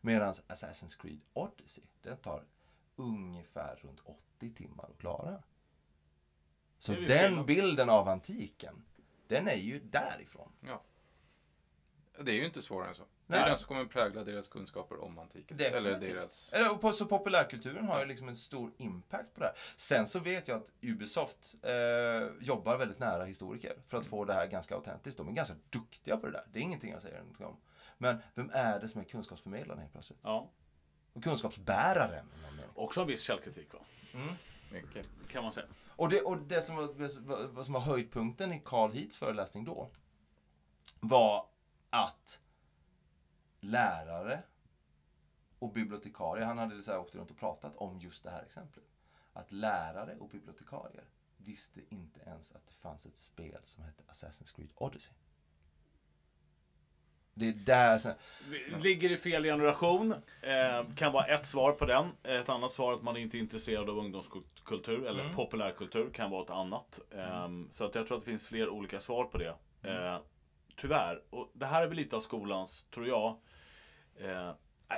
Medan 0.00 0.34
Assassin's 0.34 1.00
Creed 1.00 1.20
Odyssey, 1.32 1.84
den 2.02 2.16
tar 2.16 2.44
ungefär 2.96 3.76
runt 3.82 4.00
80 4.04 4.54
timmar 4.54 4.84
att 4.84 4.98
klara. 4.98 5.42
Så 6.78 6.92
den 6.92 7.46
bilden 7.46 7.90
av 7.90 8.08
antiken, 8.08 8.84
den 9.26 9.48
är 9.48 9.56
ju 9.56 9.80
därifrån. 9.80 10.52
Ja. 10.60 10.82
Det 12.20 12.30
är 12.30 12.34
ju 12.34 12.44
inte 12.44 12.62
svårare 12.62 12.88
än 12.88 12.94
så. 12.94 13.02
Det 13.02 13.08
Nej. 13.26 13.40
är 13.40 13.46
den 13.46 13.56
som 13.56 13.68
kommer 13.68 13.84
prägla 13.84 14.24
deras 14.24 14.48
kunskaper 14.48 15.02
om 15.02 15.18
antiken. 15.18 15.60
Eller 15.60 15.70
Definitivt. 15.70 16.14
deras... 16.14 16.52
Eller, 16.52 16.70
och 16.70 16.80
på, 16.80 16.92
så 16.92 17.06
populärkulturen 17.06 17.88
har 17.88 18.00
ju 18.00 18.06
liksom 18.06 18.28
en 18.28 18.36
stor 18.36 18.72
impact 18.76 19.34
på 19.34 19.40
det 19.40 19.46
här. 19.46 19.54
Sen 19.76 20.06
så 20.06 20.18
vet 20.18 20.48
jag 20.48 20.56
att 20.56 20.70
Ubisoft 20.82 21.54
eh, 21.62 21.72
jobbar 22.40 22.76
väldigt 22.76 22.98
nära 22.98 23.24
historiker 23.24 23.76
för 23.88 23.98
att 23.98 24.06
få 24.06 24.24
det 24.24 24.32
här 24.32 24.46
ganska 24.46 24.74
autentiskt. 24.74 25.18
De 25.18 25.28
är 25.28 25.32
ganska 25.32 25.54
duktiga 25.70 26.16
på 26.16 26.26
det 26.26 26.32
där. 26.32 26.44
Det 26.52 26.58
är 26.58 26.62
ingenting 26.62 26.90
jag 26.90 27.02
säger 27.02 27.18
någonting 27.18 27.46
om. 27.46 27.56
Men 27.98 28.18
vem 28.34 28.50
är 28.52 28.80
det 28.80 28.88
som 28.88 29.00
är 29.00 29.04
kunskapsförmedlaren 29.04 29.80
helt 29.80 29.92
plötsligt? 29.92 30.18
Ja. 30.22 30.50
Och 31.12 31.24
kunskapsbäraren. 31.24 32.26
Också 32.74 33.00
en 33.00 33.06
viss 33.06 33.22
källkritik 33.22 33.72
va? 33.72 33.80
Mycket. 34.72 35.08
Kan 35.28 35.42
man 35.42 35.52
säga. 35.52 35.66
Och 35.88 36.08
det, 36.08 36.20
och 36.20 36.38
det 36.38 36.62
som, 36.62 36.76
var, 36.76 37.62
som 37.62 37.74
var 37.74 37.80
höjdpunkten 37.80 38.52
i 38.52 38.62
Carl 38.64 38.92
Heats 38.92 39.16
föreläsning 39.16 39.64
då 39.64 39.90
var 41.00 41.46
att 41.94 42.40
lärare 43.60 44.42
och 45.58 45.72
bibliotekarier, 45.72 46.46
han 46.46 46.58
hade 46.58 46.82
så 46.82 46.90
här 46.92 46.98
åkt 46.98 47.14
runt 47.14 47.30
och 47.30 47.38
pratat 47.38 47.76
om 47.76 48.00
just 48.00 48.22
det 48.22 48.30
här 48.30 48.42
exemplet. 48.42 48.84
Att 49.32 49.52
lärare 49.52 50.16
och 50.16 50.28
bibliotekarier 50.28 51.04
visste 51.36 51.80
inte 51.88 52.20
ens 52.26 52.52
att 52.52 52.66
det 52.66 52.74
fanns 52.74 53.06
ett 53.06 53.18
spel 53.18 53.60
som 53.64 53.84
hette 53.84 54.02
Assassin's 54.02 54.56
Creed 54.56 54.70
Odyssey. 54.74 55.12
Det 57.34 57.48
är 57.48 57.52
där, 57.52 57.98
sen, 57.98 58.14
Ligger 58.80 59.10
i 59.12 59.16
fel 59.16 59.44
generation. 59.44 60.12
Eh, 60.42 60.94
kan 60.96 61.12
vara 61.12 61.26
ett 61.26 61.46
svar 61.46 61.72
på 61.72 61.86
den. 61.86 62.12
Ett 62.22 62.48
annat 62.48 62.72
svar 62.72 62.92
att 62.92 63.02
man 63.02 63.16
inte 63.16 63.36
är 63.36 63.38
intresserad 63.38 63.90
av 63.90 63.98
ungdomskultur 63.98 65.06
eller 65.06 65.20
Mm. 65.22 65.34
populärkultur 65.34 66.10
kan 66.10 66.30
vara 66.30 66.44
ett 66.44 66.50
annat. 66.50 67.00
Eh, 67.10 67.48
så 67.70 67.84
att 67.84 67.94
jag 67.94 68.06
tror 68.06 68.16
att 68.18 68.24
det 68.24 68.30
finns 68.30 68.48
fler 68.48 68.68
olika 68.68 69.00
svar 69.00 69.24
på 69.24 69.38
det. 69.38 69.54
Eh, 69.82 70.18
tyvärr. 70.76 71.22
Och 71.30 71.50
det 71.54 71.66
här 71.66 71.82
är 71.82 71.86
väl 71.86 71.96
lite 71.96 72.16
av 72.16 72.20
skolans, 72.20 72.84
tror 72.90 73.06
jag. 73.06 73.36
Eh, 74.16 74.50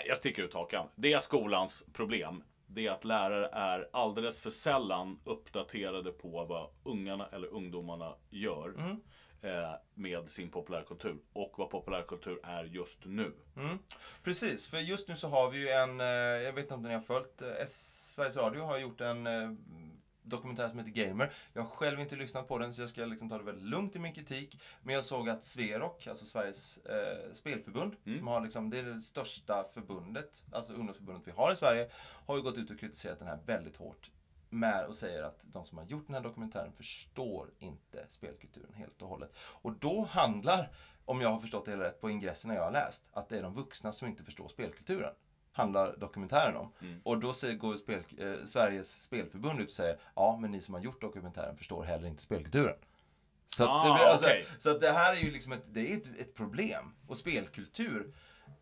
jag 0.06 0.16
sticker 0.16 0.42
ut 0.42 0.54
hakan. 0.54 0.88
Det 0.94 1.12
är 1.12 1.20
skolans 1.20 1.86
problem. 1.92 2.42
Det 2.66 2.86
är 2.86 2.90
att 2.90 3.04
lärare 3.04 3.48
är 3.52 3.88
alldeles 3.92 4.40
för 4.40 4.50
sällan 4.50 5.20
uppdaterade 5.24 6.12
på 6.12 6.44
vad 6.44 6.70
ungarna 6.82 7.28
eller 7.32 7.48
ungdomarna 7.48 8.14
gör. 8.30 8.68
Mm. 8.78 9.00
eh, 9.42 9.70
Med 9.94 10.30
sin 10.30 10.50
populärkultur. 10.50 11.18
Och 11.32 11.54
vad 11.58 11.70
populärkultur 11.70 12.40
är 12.42 12.64
just 12.64 13.04
nu. 13.04 13.32
Mm, 13.56 13.78
precis, 14.22 14.68
för 14.68 14.78
just 14.78 15.08
nu 15.08 15.16
så 15.16 15.28
har 15.28 15.50
vi 15.50 15.58
ju 15.58 15.68
en, 15.68 16.00
eh, 16.00 16.06
jag 16.06 16.52
vet 16.52 16.62
inte 16.62 16.74
om 16.74 16.82
ni 16.82 16.94
har 16.94 17.00
följt, 17.00 17.42
eh, 17.42 17.66
Sveriges 17.66 18.36
Radio 18.36 18.62
har 18.62 18.78
gjort 18.78 19.00
en 19.00 19.26
dokumentär 20.26 20.68
som 20.68 20.78
heter 20.78 20.90
Gamer. 20.90 21.32
Jag 21.52 21.62
har 21.62 21.68
själv 21.68 22.00
inte 22.00 22.16
lyssnat 22.16 22.48
på 22.48 22.58
den 22.58 22.74
så 22.74 22.82
jag 22.82 22.90
ska 22.90 23.04
liksom 23.04 23.28
ta 23.28 23.38
det 23.38 23.44
väldigt 23.44 23.64
lugnt 23.64 23.96
i 23.96 23.98
min 23.98 24.14
kritik. 24.14 24.60
Men 24.82 24.94
jag 24.94 25.04
såg 25.04 25.28
att 25.28 25.44
Sverok, 25.44 26.06
alltså 26.06 26.24
Sveriges 26.26 26.78
eh, 26.78 27.32
spelförbund, 27.32 27.96
Mm. 28.06 28.18
som 28.18 28.26
har 28.28 28.40
liksom, 28.40 28.70
det 28.70 28.78
är 28.78 28.82
det 28.82 29.00
största 29.00 29.64
förbundet, 29.74 30.44
alltså 30.52 30.72
ungdomsförbundet 30.72 31.26
vi 31.28 31.32
har 31.32 31.52
i 31.52 31.56
Sverige, 31.56 31.90
har 32.26 32.36
ju 32.36 32.42
gått 32.42 32.58
ut 32.58 32.70
och 32.70 32.80
kritiserat 32.80 33.18
den 33.18 33.28
här 33.28 33.38
väldigt 33.46 33.76
hårt. 33.76 34.10
Med 34.50 34.86
och 34.86 34.94
säger 34.94 35.22
att 35.22 35.40
de 35.42 35.64
som 35.64 35.78
har 35.78 35.84
gjort 35.84 36.06
den 36.06 36.14
här 36.14 36.22
dokumentären 36.22 36.72
förstår 36.72 37.50
inte 37.58 38.06
spelkulturen 38.08 38.74
helt 38.74 39.02
och 39.02 39.08
hållet. 39.08 39.36
Och 39.38 39.72
då 39.72 40.04
handlar, 40.04 40.70
om 41.04 41.20
jag 41.20 41.28
har 41.28 41.40
förstått 41.40 41.64
det 41.64 41.70
hela 41.70 41.84
rätt 41.84 42.00
på 42.00 42.10
ingresserna 42.10 42.54
jag 42.54 42.62
har 42.64 42.70
läst, 42.72 43.04
att 43.12 43.28
det 43.28 43.38
är 43.38 43.42
de 43.42 43.54
vuxna 43.54 43.92
som 43.92 44.08
inte 44.08 44.24
förstår 44.24 44.48
spelkulturen. 44.48 45.14
Handlar 45.56 45.96
dokumentären 45.96 46.56
om. 46.56 46.72
Mm. 46.80 47.00
Och 47.04 47.18
då 47.20 47.32
säger, 47.32 47.54
går 47.56 47.76
spel, 47.76 48.02
eh, 48.18 48.44
Sveriges 48.44 49.02
spelförbund 49.02 49.60
ut 49.60 49.68
och 49.68 49.74
säger 49.74 49.98
ja, 50.14 50.38
men 50.40 50.50
ni 50.50 50.60
som 50.60 50.74
har 50.74 50.80
gjort 50.80 51.00
dokumentären 51.00 51.56
förstår 51.56 51.84
heller 51.84 52.08
inte 52.08 52.22
spelkulturen. 52.22 52.76
Så, 53.46 53.62
att, 53.62 53.68
det 53.68 53.90
Ah, 53.90 53.94
blir, 53.94 54.04
alltså, 54.06 54.26
okej. 54.26 54.46
så 54.58 54.70
att 54.70 54.80
det 54.80 54.90
här 54.92 55.12
är 55.16 55.20
ju 55.20 55.30
liksom 55.30 55.52
ett, 55.52 55.64
det 55.66 55.92
är 55.92 55.96
ett, 55.96 56.18
ett 56.18 56.34
problem. 56.34 56.94
Och 57.06 57.16
spelkultur, 57.16 58.14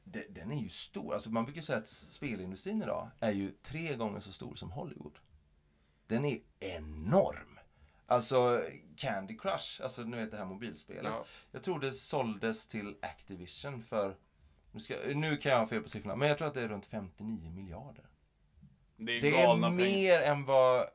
det, 0.05 0.35
den 0.35 0.53
är 0.53 0.61
ju 0.63 0.69
stor. 0.69 1.15
Alltså 1.15 1.31
man 1.31 1.45
brukar 1.45 1.63
säga 1.63 1.79
att 1.79 1.89
spelindustrin 1.89 2.83
idag 2.83 3.11
är 3.21 3.33
ju 3.33 3.51
tre 3.63 3.97
gånger 3.97 4.21
så 4.21 4.33
stor 4.33 4.55
som 4.55 4.71
Hollywood. 4.71 5.19
Den 6.07 6.25
är 6.25 6.39
enorm. 6.61 7.59
Alltså 8.07 8.63
Candy 8.97 9.39
Crush, 9.39 9.83
alltså 9.83 10.03
ni 10.03 10.17
vet 10.17 10.31
det 10.31 10.37
här 10.37 10.45
mobilspelet. 10.45 11.13
Ja. 11.13 11.25
Jag 11.51 11.63
tror 11.63 11.81
det 11.81 11.93
såldes 11.93 12.67
till 12.67 12.97
Activision 13.03 13.83
för, 13.83 14.17
nu, 14.75 14.81
ska, 14.81 14.97
nu 15.15 15.37
kan 15.37 15.53
jag 15.53 15.59
ha 15.59 15.67
fel 15.67 15.83
på 15.83 15.89
siffrorna, 15.89 16.17
men 16.17 16.29
jag 16.29 16.39
tror 16.39 16.49
att 16.49 16.55
det 16.55 16.63
är 16.63 16.69
runt 16.69 16.87
59 16.87 17.51
miljarder. 17.51 18.05
Det 18.97 19.13
är, 19.19 19.23
Det 19.23 19.29
är 19.29 19.33
galna 19.47 19.67
pengar. 19.69 19.81
mer 19.85 20.21
än 20.21 20.45
vad 20.45 20.89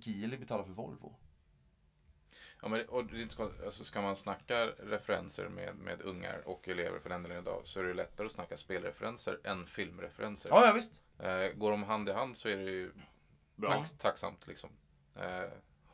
Geely 0.00 0.36
betalar 0.36 0.64
för 0.64 0.72
Volvo. 0.72 1.14
Ja, 2.62 2.68
men, 2.68 2.88
och 2.88 3.04
det 3.04 3.32
så, 3.32 3.50
alltså, 3.64 3.84
ska 3.84 4.02
man 4.02 4.16
snacka 4.16 4.66
referenser 4.66 5.48
med, 5.48 5.74
med 5.76 6.00
ungar 6.02 6.48
och 6.48 6.68
elever 6.68 6.98
för 6.98 7.08
den 7.08 7.22
delen 7.22 7.38
idag 7.38 7.62
så 7.64 7.80
är 7.80 7.84
det 7.84 7.94
lättare 7.94 8.26
att 8.26 8.32
snacka 8.32 8.56
spelreferenser 8.56 9.40
än 9.44 9.66
filmreferenser. 9.66 10.48
Ja, 10.50 10.66
ja 10.66 10.72
visst. 10.72 10.92
Eh, 11.18 11.48
går 11.58 11.70
de 11.70 11.82
hand 11.82 12.08
i 12.08 12.12
hand 12.12 12.36
så 12.36 12.48
är 12.48 12.56
det 12.56 12.62
ju 12.70 12.92
Bra. 13.56 13.72
tack, 13.72 13.98
tacksamt 13.98 14.46
liksom. 14.46 14.70
Eh, 15.16 15.42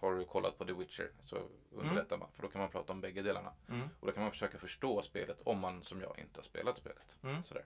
har 0.05 0.15
du 0.15 0.25
kollat 0.25 0.59
på 0.59 0.65
The 0.65 0.73
Witcher 0.73 1.11
så 1.25 1.49
underlättar 1.73 2.19
man. 2.19 2.29
För 2.33 2.43
då 2.43 2.49
kan 2.49 2.61
man 2.61 2.71
prata 2.71 2.93
om 2.93 3.01
bägge 3.01 3.23
delarna. 3.23 3.53
Mm. 3.69 3.89
Och 4.01 4.07
då 4.07 4.13
kan 4.13 4.23
man 4.23 4.33
försöka 4.33 4.59
förstå 4.59 5.03
spelet 5.03 5.41
om 5.45 5.59
man 5.59 5.83
som 5.83 6.01
jag 6.01 6.19
inte 6.19 6.39
har 6.39 6.45
spelat 6.45 6.79
spelet. 6.79 7.17
Mm. 7.23 7.43
Sådär. 7.43 7.65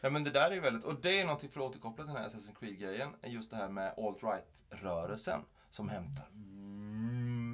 Ja 0.00 0.10
men 0.10 0.24
det 0.24 0.30
där 0.30 0.50
är 0.50 0.60
väldigt, 0.60 0.84
och 0.84 1.00
det 1.00 1.20
är 1.20 1.24
någonting 1.24 1.50
för 1.50 1.60
att 1.60 1.70
återkoppla 1.70 2.04
till 2.04 2.14
den 2.14 2.22
här 2.22 2.28
Assassin's 2.28 2.58
Creed-grejen, 2.60 3.14
är 3.22 3.28
just 3.28 3.50
det 3.50 3.56
här 3.56 3.68
med 3.68 3.94
alt-right-rörelsen 3.96 5.44
som 5.70 5.88
hämtar 5.88 6.26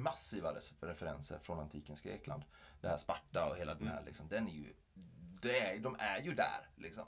massiva 0.03 0.53
referenser 0.81 1.39
från 1.39 1.59
antikens 1.59 2.01
Grekland. 2.01 2.43
Det 2.81 2.87
här 2.87 2.97
Sparta 2.97 3.49
och 3.49 3.57
hela 3.57 3.75
den 3.75 3.87
här 3.87 4.03
liksom, 4.05 4.27
den 4.27 4.47
är 4.47 4.53
ju, 4.53 4.73
det 5.41 5.59
är, 5.59 5.79
de 5.79 5.95
är 5.99 6.21
ju 6.21 6.33
där 6.33 6.69
liksom. 6.75 7.07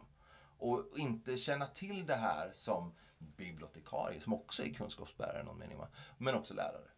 Och 0.58 0.98
inte 0.98 1.38
känna 1.38 1.68
till 1.68 2.06
det 2.06 2.15
här 2.15 2.52
som 2.54 2.96
bibliotekarie, 3.18 4.22
som 4.22 4.34
också 4.34 4.63
är 4.63 4.74
kunskapsbärare 4.74 5.42
i 5.42 5.44
någon 5.44 5.58
mening? 5.58 5.82
Men 6.18 6.36
också 6.36 6.54
lärare. 6.54 6.89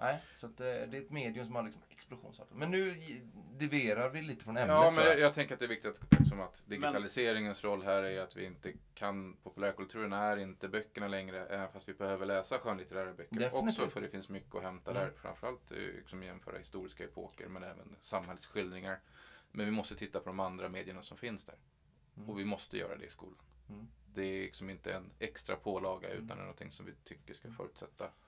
Nej, 0.00 0.18
så 0.34 0.46
att 0.46 0.56
det, 0.56 0.86
det 0.86 0.96
är 0.96 1.02
ett 1.02 1.10
medium 1.10 1.46
som 1.46 1.54
har 1.54 1.62
liksom 1.62 1.82
explosionsartat. 1.88 2.56
Men 2.56 2.70
nu 2.70 2.94
diverar 3.58 4.08
vi 4.08 4.22
lite 4.22 4.44
från 4.44 4.56
ämnet 4.56 4.74
Ja, 4.76 4.92
men 4.96 5.04
jag, 5.04 5.18
jag. 5.20 5.34
tänker 5.34 5.54
att 5.54 5.60
det 5.60 5.66
är 5.66 5.68
viktigt 5.68 5.90
att, 5.92 6.12
eftersom 6.12 6.40
att 6.40 6.62
digitaliseringens 6.66 7.64
roll 7.64 7.82
här 7.82 8.02
är 8.02 8.20
att 8.22 8.36
vi 8.36 8.44
inte 8.44 8.72
kan, 8.94 9.36
populärkulturen 9.42 10.12
är 10.12 10.36
inte 10.36 10.68
böckerna 10.68 11.08
längre, 11.08 11.46
även 11.46 11.68
fast 11.72 11.88
vi 11.88 11.92
behöver 11.94 12.26
läsa 12.26 12.58
skönlitterära 12.58 13.12
böcker 13.12 13.36
Definitivt. 13.36 13.68
också, 13.80 13.90
för 13.90 14.00
det 14.00 14.08
finns 14.08 14.28
mycket 14.28 14.54
att 14.54 14.62
hämta 14.62 14.90
Mm. 14.90 15.02
där. 15.02 15.12
Framförallt 15.16 15.70
eh, 15.70 15.76
liksom 15.78 16.22
jämföra 16.22 16.58
historiska 16.58 17.04
epoker, 17.04 17.48
men 17.48 17.62
även 17.62 17.96
samhällsskildringar. 18.00 19.00
Men 19.52 19.66
vi 19.66 19.72
måste 19.72 19.96
titta 19.96 20.20
på 20.20 20.28
de 20.28 20.40
andra 20.40 20.68
medierna 20.68 21.02
som 21.02 21.16
finns 21.16 21.44
där. 21.44 21.54
Mm. 22.16 22.30
Och 22.30 22.38
vi 22.38 22.44
måste 22.44 22.78
göra 22.78 22.96
det 22.96 23.04
i 23.04 23.10
skolan. 23.10 23.44
Mm. 23.68 23.86
Det 24.14 24.22
är 24.22 24.42
liksom 24.42 24.70
inte 24.70 24.92
en 24.94 25.10
extra 25.18 25.56
pålaga, 25.56 26.08
utan 26.08 26.30
är 26.38 26.42
någonting 26.42 26.70
som 26.72 26.86
vi 26.86 26.92
tycker 27.04 27.34
ska 27.34 27.50
förutsätta 27.50 28.04
Precis. 28.04 28.25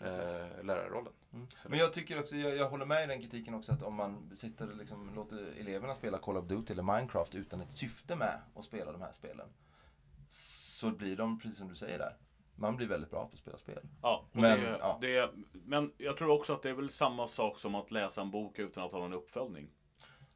Eh, 0.00 0.64
lärarrollen. 0.64 1.12
Mm. 1.32 1.46
Men 1.68 1.78
jag 1.78 1.92
tycker 1.92 2.18
också, 2.20 2.36
jag, 2.36 2.56
jag 2.56 2.68
håller 2.70 2.86
med 2.86 3.04
i 3.04 3.06
den 3.06 3.20
kritiken 3.20 3.54
också 3.54 3.72
att 3.72 3.82
om 3.82 3.94
man 3.94 4.30
sitter 4.36 4.70
och 4.70 4.76
liksom 4.76 5.14
låter 5.14 5.54
eleverna 5.60 5.94
spela 5.94 6.18
Call 6.18 6.36
of 6.36 6.46
Duty 6.46 6.72
eller 6.72 6.82
Minecraft 6.82 7.34
utan 7.34 7.60
ett 7.60 7.72
syfte 7.72 8.16
med 8.16 8.40
att 8.54 8.64
spela 8.64 8.92
de 8.92 9.00
här 9.00 9.12
spelen. 9.12 9.48
Så 10.28 10.90
blir 10.90 11.16
de, 11.16 11.38
precis 11.38 11.58
som 11.58 11.68
du 11.68 11.74
säger 11.74 11.98
där, 11.98 12.16
man 12.54 12.76
blir 12.76 12.86
väldigt 12.86 13.10
bra 13.10 13.26
på 13.26 13.32
att 13.32 13.38
spela 13.38 13.56
spel. 13.58 13.80
Ja, 14.02 14.24
Men, 14.32 14.60
det, 14.60 14.76
ja. 14.80 14.98
det, 15.00 15.30
men 15.52 15.92
jag 15.98 16.16
tror 16.16 16.30
också 16.30 16.52
att 16.52 16.62
det 16.62 16.70
är 16.70 16.74
väl 16.74 16.90
samma 16.90 17.28
sak 17.28 17.58
som 17.58 17.74
att 17.74 17.90
läsa 17.90 18.20
en 18.20 18.30
bok 18.30 18.58
utan 18.58 18.84
att 18.84 18.92
ha 18.92 19.04
en 19.04 19.12
uppföljning. 19.12 19.70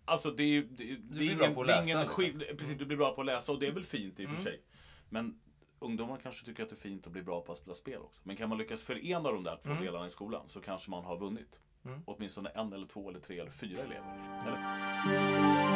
Alltså 0.04 0.30
det 0.30 0.42
är 0.42 0.46
ju... 0.46 0.62
Det, 0.68 0.84
det 0.84 0.96
blir 1.00 1.32
är 1.32 1.36
bra 1.36 1.44
ingen, 1.44 1.54
på 1.54 1.60
att 1.60 1.66
det 1.66 1.72
läsa, 1.72 1.90
ingen 1.90 2.08
liksom. 2.18 2.56
Precis, 2.58 2.78
du 2.78 2.86
blir 2.86 2.96
bra 2.96 3.14
på 3.14 3.20
att 3.20 3.26
läsa 3.26 3.52
och 3.52 3.60
det 3.60 3.66
är 3.66 3.72
väl 3.72 3.84
fint 3.84 4.20
i 4.20 4.24
och 4.24 4.28
för 4.28 4.34
Mm. 4.36 4.44
sig. 4.44 4.60
Men 5.08 5.40
ungdomar 5.78 6.16
kanske 6.22 6.44
tycker 6.46 6.62
att 6.62 6.68
det 6.68 6.74
är 6.74 6.80
fint 6.80 7.06
att 7.06 7.12
bli 7.12 7.22
bra 7.22 7.40
på 7.40 7.52
att 7.52 7.58
spela 7.58 7.74
spel 7.74 8.00
också. 8.00 8.20
Men 8.24 8.36
kan 8.36 8.48
man 8.48 8.58
lyckas 8.58 8.82
förena 8.82 9.32
de 9.32 9.44
där 9.44 9.56
två 9.62 9.70
Mm. 9.70 9.84
delarna 9.84 10.06
i 10.06 10.10
skolan 10.10 10.44
så 10.48 10.60
kanske 10.60 10.90
man 10.90 11.04
har 11.04 11.16
vunnit. 11.18 11.60
Mm. 11.84 12.00
Åtminstone 12.06 12.48
en 12.48 12.72
eller 12.72 12.86
två 12.86 13.08
eller 13.08 13.20
tre 13.20 13.38
eller 13.38 13.50
fyra 13.50 13.80
elever. 13.82 14.40
Eller? 14.46 15.66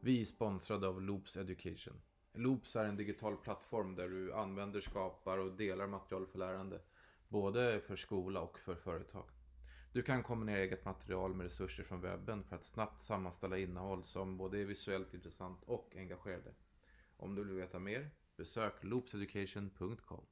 Vi 0.00 0.20
är 0.20 0.24
sponsrade 0.24 0.88
av 0.88 1.02
Loops 1.02 1.36
Education. 1.36 1.94
Loops 2.34 2.76
är 2.76 2.84
en 2.84 2.96
digital 2.96 3.36
plattform 3.36 3.94
där 3.94 4.08
du 4.08 4.34
använder, 4.34 4.80
skapar 4.80 5.38
och 5.38 5.52
delar 5.52 5.86
material 5.86 6.26
för 6.26 6.38
lärande. 6.38 6.80
Både 7.28 7.80
för 7.80 7.96
skola 7.96 8.40
och 8.40 8.58
för 8.58 8.74
företag. 8.74 9.24
Du 9.98 10.02
kan 10.02 10.22
kombinera 10.22 10.58
eget 10.58 10.84
material 10.84 11.34
med 11.34 11.44
resurser 11.44 11.82
från 11.84 12.00
webben 12.00 12.44
för 12.44 12.56
att 12.56 12.64
snabbt 12.64 13.00
sammanställa 13.00 13.58
innehåll 13.58 14.04
som 14.04 14.36
både 14.36 14.58
är 14.60 14.64
visuellt 14.64 15.14
intressant 15.14 15.62
och 15.62 15.92
engagerande. 15.96 16.50
Om 17.16 17.34
du 17.34 17.44
vill 17.44 17.56
veta 17.56 17.78
mer, 17.78 18.10
besök 18.36 18.74
loopseducation.com. 18.84 20.24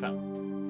Fem. 0.00 0.18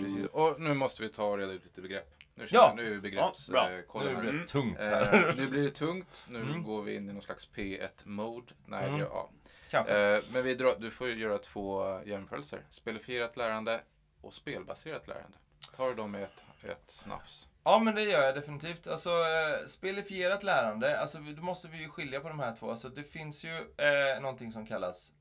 Precis, 0.00 0.26
och 0.26 0.60
nu 0.60 0.74
måste 0.74 1.02
vi 1.02 1.08
ta 1.08 1.24
och 1.24 1.38
reda 1.38 1.52
ut 1.52 1.64
lite 1.64 1.80
begrepp. 1.80 2.14
Nu, 2.34 2.46
Ja. 2.50 2.68
känner, 2.76 2.82
nu 2.82 2.96
är 2.96 3.00
begrepps, 3.00 3.48
Ja, 3.48 3.52
bra. 3.52 3.70
eh, 3.70 4.04
Nu 4.06 4.14
här. 4.14 4.20
blir 4.20 4.30
det 4.32 4.36
Mm. 4.36 4.46
tungt 4.46 4.78
Eh, 4.78 4.84
här. 4.86 5.34
nu 5.36 5.48
blir 5.48 5.62
det 5.62 5.70
tungt. 5.70 6.24
Nu 6.30 6.40
Mm. 6.40 6.62
går 6.64 6.82
vi 6.82 6.94
in 6.94 7.08
i 7.10 7.12
någon 7.12 7.22
slags 7.22 7.48
P1-mode. 7.54 8.52
Nej, 8.66 8.88
Mm. 8.88 9.00
ja. 9.00 9.30
Kanske. 9.70 10.16
Eh, 10.16 10.22
men 10.32 10.44
vi 10.44 10.54
drar, 10.54 10.76
du 10.78 10.90
får 10.90 11.08
ju 11.08 11.14
göra 11.18 11.38
två 11.38 12.00
jämförelser. 12.04 12.62
Spelifierat 12.70 13.36
lärande 13.36 13.80
och 14.20 14.34
spelbaserat 14.34 15.08
lärande. 15.08 15.36
Tar 15.76 15.88
du 15.88 15.94
dem 15.94 16.10
med 16.10 16.22
ett, 16.22 16.42
ett 16.64 16.90
snafs? 16.90 17.48
Ja 17.64 17.78
men 17.78 17.94
det 17.94 18.02
gör 18.02 18.22
jag 18.22 18.34
definitivt. 18.34 18.86
Alltså 18.86 19.10
eh, 19.10 19.66
spelifierat 19.66 20.42
lärande, 20.42 21.00
alltså 21.00 21.18
då 21.18 21.42
måste 21.42 21.68
vi 21.68 21.78
ju 21.78 21.88
skilja 21.88 22.20
på 22.20 22.28
de 22.28 22.40
här 22.40 22.56
två. 22.56 22.70
Alltså 22.70 22.88
det 22.88 23.04
finns 23.04 23.44
ju 23.44 23.56
eh, 23.56 24.20
någonting 24.20 24.52
som 24.52 24.66
kallas, 24.66 25.12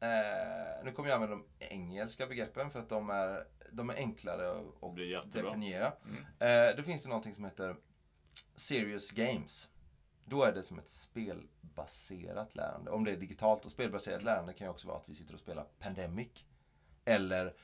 eh, 0.00 0.84
nu 0.84 0.92
kommer 0.92 1.08
jag 1.08 1.14
använda 1.22 1.36
de 1.36 1.44
engelska 1.58 2.26
begreppen 2.26 2.70
för 2.70 2.78
att 2.80 2.88
de 2.88 3.10
är, 3.10 3.44
de 3.72 3.90
är 3.90 3.94
enklare 3.94 4.50
att- 4.50 5.32
definiera. 5.32 5.92
Mm. 6.38 6.68
Eh, 6.70 6.76
då 6.76 6.82
finns 6.82 7.02
det 7.02 7.08
någonting 7.08 7.34
som 7.34 7.44
heter 7.44 7.76
Serious 8.56 9.10
Games. 9.10 9.68
Då 10.30 10.42
är 10.42 10.52
det 10.52 10.62
som 10.62 10.78
ett 10.78 10.88
spelbaserat 10.88 12.54
lärande. 12.54 12.90
Om 12.90 13.04
det 13.04 13.12
är 13.12 13.16
digitalt 13.16 13.64
och 13.64 13.70
spelbaserat 13.70 14.22
lärande 14.22 14.52
kan 14.52 14.66
ju 14.66 14.70
också 14.70 14.88
vara 14.88 14.98
att 14.98 15.08
vi 15.08 15.14
sitter 15.14 15.34
och 15.34 15.40
spelar 15.40 15.64
Pandemic. 15.78 16.44
Eller 17.04 17.54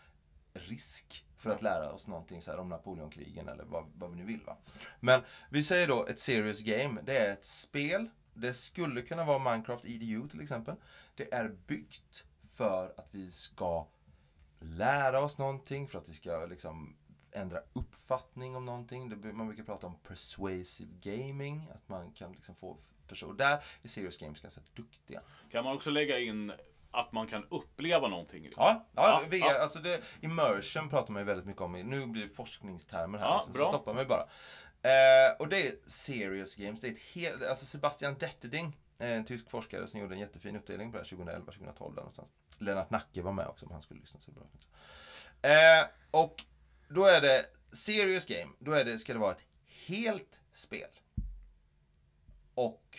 Risk. 0.53 1.25
För 1.37 1.51
att 1.51 1.63
lära 1.63 1.93
oss 1.93 2.07
någonting 2.07 2.43
så 2.43 2.51
här 2.51 2.59
om 2.59 2.69
Napoleonkrigen 2.69 3.49
eller 3.49 3.65
vad, 3.65 3.85
vad 3.95 4.11
vi 4.11 4.17
nu 4.17 4.25
vill. 4.25 4.41
Va? 4.47 4.57
Men 5.01 5.21
vi 5.51 5.63
säger 5.63 5.89
då 5.89 6.07
ett 6.07 6.19
serious 6.19 6.61
game. 6.61 7.01
Det 7.03 7.19
är 7.19 7.33
ett 7.33 7.45
spel. 7.45 8.09
Det 8.35 8.55
skulle 8.55 9.03
kunna 9.03 9.25
vara 9.25 9.39
Minecraft 9.39 9.85
EDU 9.85 10.29
till 10.29 10.41
exempel. 10.41 10.77
Det 11.15 11.35
är 11.35 11.49
byggt 11.67 12.25
för 12.49 12.95
att 12.97 13.09
vi 13.11 13.31
ska 13.31 13.87
lära 14.59 15.21
oss 15.21 15.39
någonting, 15.39 15.89
för 15.89 15.99
att 15.99 16.09
vi 16.09 16.15
ska 16.15 16.47
liksom 16.47 16.97
ändra 17.37 17.61
uppfattning 17.73 18.57
om 18.57 18.65
någonting. 18.65 19.09
Det, 19.09 19.33
man 19.33 19.47
brukar 19.47 19.63
prata 19.65 19.87
om 19.87 19.97
persuasive 20.09 20.91
gaming, 21.01 21.71
att 21.75 21.89
man 21.89 22.13
kan 22.13 22.33
liksom 22.33 22.55
få 22.55 22.77
personer. 23.09 23.35
Där 23.35 23.65
är 23.83 23.89
serious 23.89 24.19
games 24.19 24.41
ganska 24.41 24.61
duktiga. 24.75 25.21
Kan 25.51 25.65
man 25.65 25.77
också 25.77 25.91
lägga 25.91 26.19
in 26.19 26.53
att 26.91 27.13
man 27.13 27.27
kan 27.27 27.45
uppleva 27.51 28.09
någonting? 28.09 28.49
Ja, 28.57 28.87
ja, 28.95 29.23
Ja, 29.31 29.37
ja. 29.37 29.63
Alltså 29.63 29.79
det, 29.79 30.01
immersion 30.21 30.89
pratar 30.89 31.13
man 31.13 31.23
ju 31.23 31.27
väldigt 31.27 31.47
mycket 31.47 31.63
om. 31.63 31.73
Nu 31.73 32.07
blir 32.07 32.23
det 32.23 32.29
forskningstermer 32.29 33.19
här, 33.19 33.27
Ja, 33.27 33.35
liksom, 33.37 33.53
så 33.53 33.59
bra. 33.59 33.69
stoppa 33.69 33.93
mig 33.93 34.05
bara. 34.07 34.27
Eh, 34.83 35.37
och 35.39 35.49
det 35.49 35.67
är 35.69 35.75
serious 35.87 36.55
games. 36.55 36.81
Det 36.81 36.89
är 36.89 36.93
ett 36.93 36.99
helt, 37.15 37.43
alltså 37.43 37.67
Sebastian 37.67 38.15
Detterding, 38.19 38.77
eh, 38.99 39.11
en 39.11 39.25
tysk 39.25 39.51
forskare 39.51 39.87
som 39.87 40.01
gjorde 40.01 40.15
en 40.15 40.21
jättefin 40.21 40.57
uppdelning 40.57 40.93
på 40.93 40.99
det 40.99 41.05
här 41.05 41.09
2011, 41.09 41.53
2012 41.53 41.95
där 41.95 42.03
någonstans. 42.03 42.29
Lennart 42.59 42.91
Nacke 42.91 43.23
var 43.23 43.33
med 43.33 43.47
också 43.47 43.67
om 43.67 43.73
han 43.73 43.83
skulle 43.83 44.01
lyssna 44.01 44.21
så 44.21 44.31
bra. 44.33 44.45
Eh, 45.51 45.87
och 46.11 46.45
då 46.89 47.05
är 47.05 47.21
det 47.21 47.47
serious 47.73 48.27
game, 48.27 48.53
då 48.59 48.73
är 48.73 48.85
det, 48.85 48.99
ska 48.99 49.13
det 49.13 49.19
vara 49.19 49.33
ett 49.33 49.45
helt 49.87 50.41
spel. 50.53 50.91
Och 52.55 52.99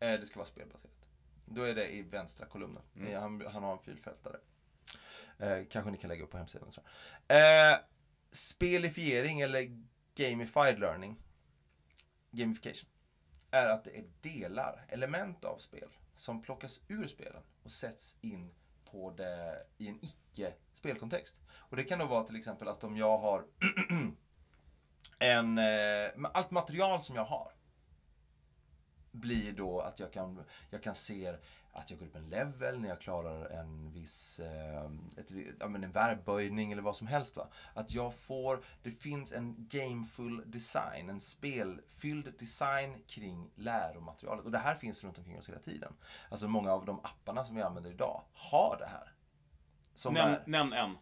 eh, 0.00 0.20
det 0.20 0.26
ska 0.26 0.38
vara 0.38 0.48
spelbaserat. 0.48 1.06
Då 1.46 1.62
är 1.62 1.74
det 1.74 1.88
i 1.88 2.02
vänstra 2.02 2.46
kolumnen. 2.46 2.82
Mm. 2.96 3.12
Eh, 3.12 3.20
Han, 3.20 3.46
han 3.46 3.62
har 3.62 3.72
en 3.72 3.78
fyrfältare. 3.78 4.36
Eh, 5.38 5.64
kanske 5.70 5.90
ni 5.90 5.98
kan 5.98 6.08
lägga 6.08 6.24
upp 6.24 6.30
på 6.30 6.38
hemsidan. 6.38 6.72
Så. 6.72 6.80
Eh, 7.34 7.78
spelifiering 8.30 9.40
eller 9.40 9.84
gamified 10.14 10.78
learning, 10.78 11.16
gamification, 12.30 12.88
är 13.50 13.68
att 13.68 13.84
det 13.84 13.98
är 13.98 14.04
delar, 14.20 14.86
element 14.88 15.44
av 15.44 15.58
spel 15.58 15.88
som 16.14 16.42
plockas 16.42 16.80
ur 16.88 17.06
spelen 17.06 17.42
och 17.62 17.72
sätts 17.72 18.16
in 18.20 18.54
på 18.94 19.10
det 19.10 19.66
i 19.78 19.88
en 19.88 19.98
icke-spelkontext. 20.04 21.36
Och 21.52 21.76
det 21.76 21.84
kan 21.84 21.98
då 21.98 22.06
vara 22.06 22.24
till 22.24 22.36
exempel 22.36 22.68
att 22.68 22.84
om 22.84 22.96
jag 22.96 23.18
har 23.18 23.44
en, 25.18 25.58
eh, 25.58 26.10
allt 26.34 26.50
material 26.50 27.02
som 27.02 27.16
jag 27.16 27.24
har 27.24 27.52
blir 29.10 29.52
då 29.52 29.80
att 29.80 30.00
jag 30.00 30.12
kan, 30.12 30.44
jag 30.70 30.82
kan 30.82 30.94
se 30.94 31.36
att 31.74 31.90
jag 31.90 31.98
går 31.98 32.06
upp 32.06 32.16
en 32.16 32.28
level 32.28 32.80
när 32.80 32.88
jag 32.88 33.00
klarar 33.00 33.50
en 33.50 33.92
viss, 33.92 34.40
eh, 34.40 34.84
ett, 35.16 35.30
ja, 35.60 35.68
men 35.68 35.84
en 35.84 35.92
verbböjning 35.92 36.72
eller 36.72 36.82
vad 36.82 36.96
som 36.96 37.06
helst. 37.06 37.36
Va? 37.36 37.48
Att 37.74 37.94
jag 37.94 38.14
får, 38.14 38.62
det 38.82 38.90
finns 38.90 39.32
en 39.32 39.68
gameful 39.70 40.42
design, 40.46 41.08
en 41.10 41.20
spelfylld 41.20 42.38
design 42.38 43.02
kring 43.06 43.50
läromaterialet. 43.54 44.44
Och 44.44 44.50
det 44.50 44.58
här 44.58 44.74
finns 44.74 45.04
runt 45.04 45.18
omkring 45.18 45.38
oss 45.38 45.48
hela 45.48 45.58
tiden. 45.58 45.92
Alltså 46.28 46.48
många 46.48 46.72
av 46.72 46.84
de 46.84 47.00
apparna 47.02 47.44
som 47.44 47.56
vi 47.56 47.62
använder 47.62 47.90
idag 47.90 48.22
har 48.32 48.76
det 48.78 48.86
här. 48.86 49.12
Som 49.94 50.14
Nämn, 50.14 50.34
är, 50.34 50.42
nämn 50.46 50.72
en. 50.72 50.96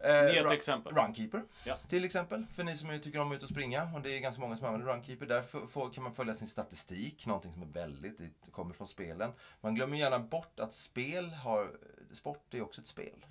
Eh, 0.00 0.10
Ge 0.32 0.38
ett 0.38 0.46
Run- 0.46 0.52
exempel. 0.52 0.94
Runkeeper 0.94 1.42
Ja. 1.64 1.76
till 1.88 2.04
exempel. 2.04 2.46
För 2.54 2.64
ni 2.64 2.76
som 2.76 3.00
tycker 3.00 3.18
om 3.20 3.32
att 3.32 3.36
ut 3.36 3.42
och 3.42 3.48
springa. 3.48 3.90
Och 3.94 4.00
det 4.00 4.16
är 4.16 4.18
ganska 4.20 4.42
många 4.42 4.56
som 4.56 4.66
använder 4.66 4.92
Runkeeper. 4.92 5.26
Där 5.26 5.92
kan 5.94 6.04
man 6.04 6.14
följa 6.14 6.34
sin 6.34 6.48
statistik. 6.48 7.26
Någonting 7.26 7.52
som 7.52 7.62
är 7.62 7.66
väldigt, 7.66 8.18
det 8.18 8.50
kommer 8.50 8.74
från 8.74 8.86
spelen. 8.86 9.32
Man 9.60 9.74
glömmer 9.74 9.96
gärna 9.96 10.18
bort 10.18 10.60
att 10.60 10.72
spel 10.74 11.30
har, 11.30 11.70
sport 12.12 12.54
är 12.54 12.62
också 12.62 12.80
ett 12.80 12.86
spel. 12.86 13.24